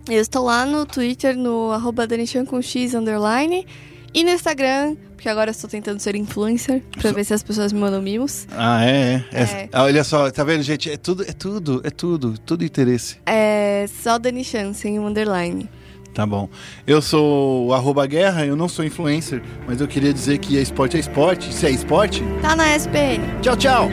Eu 0.10 0.20
estou 0.20 0.46
lá 0.46 0.66
no 0.66 0.86
Twitter, 0.86 1.38
no 1.38 1.72
arroba 1.72 2.08
danichan 2.08 2.46
com 2.46 2.62
X 2.62 2.94
underline. 2.94 3.66
E 4.14 4.26
no 4.26 4.30
Instagram, 4.32 4.98
porque 5.16 5.30
agora 5.30 5.52
eu 5.52 5.54
estou 5.54 5.70
tentando 5.70 6.00
ser 6.02 6.18
influencer, 6.18 6.84
pra 7.00 7.14
ver 7.14 7.24
se 7.24 7.34
as 7.34 7.42
pessoas 7.42 7.72
me 7.72 7.80
mandam 7.80 8.02
mimos. 8.02 8.46
Ah, 8.52 8.84
é, 8.86 9.24
é. 9.32 9.42
É. 9.44 9.70
Ah, 9.72 9.84
Olha 9.84 10.04
só, 10.04 10.30
tá 10.30 10.44
vendo, 10.44 10.62
gente? 10.64 10.92
É 10.92 10.98
tudo, 10.98 11.24
é 11.24 11.32
tudo, 11.32 11.80
é 11.86 11.90
tudo, 11.90 12.38
tudo 12.38 12.66
interesse. 12.66 13.20
É 13.26 13.86
só 14.02 14.20
Danichan, 14.20 14.74
sem 14.74 15.00
o 15.00 15.08
underline. 15.08 15.70
Tá 16.14 16.26
bom. 16.26 16.50
Eu 16.86 17.02
sou 17.02 17.68
o 17.68 17.74
arroba 17.74 18.06
guerra, 18.06 18.46
eu 18.46 18.56
não 18.56 18.68
sou 18.68 18.84
influencer, 18.84 19.42
mas 19.66 19.80
eu 19.80 19.88
queria 19.88 20.14
dizer 20.14 20.40
que 20.40 20.58
é 20.58 20.62
esporte 20.62 20.98
é 20.98 21.00
esporte. 21.00 21.54
Se 21.54 21.66
é 21.66 21.72
esporte, 21.72 22.22
Tá 22.42 22.56
na 22.56 22.76
SPN. 22.76 23.22
tchau, 23.42 23.56
tchau! 23.56 23.90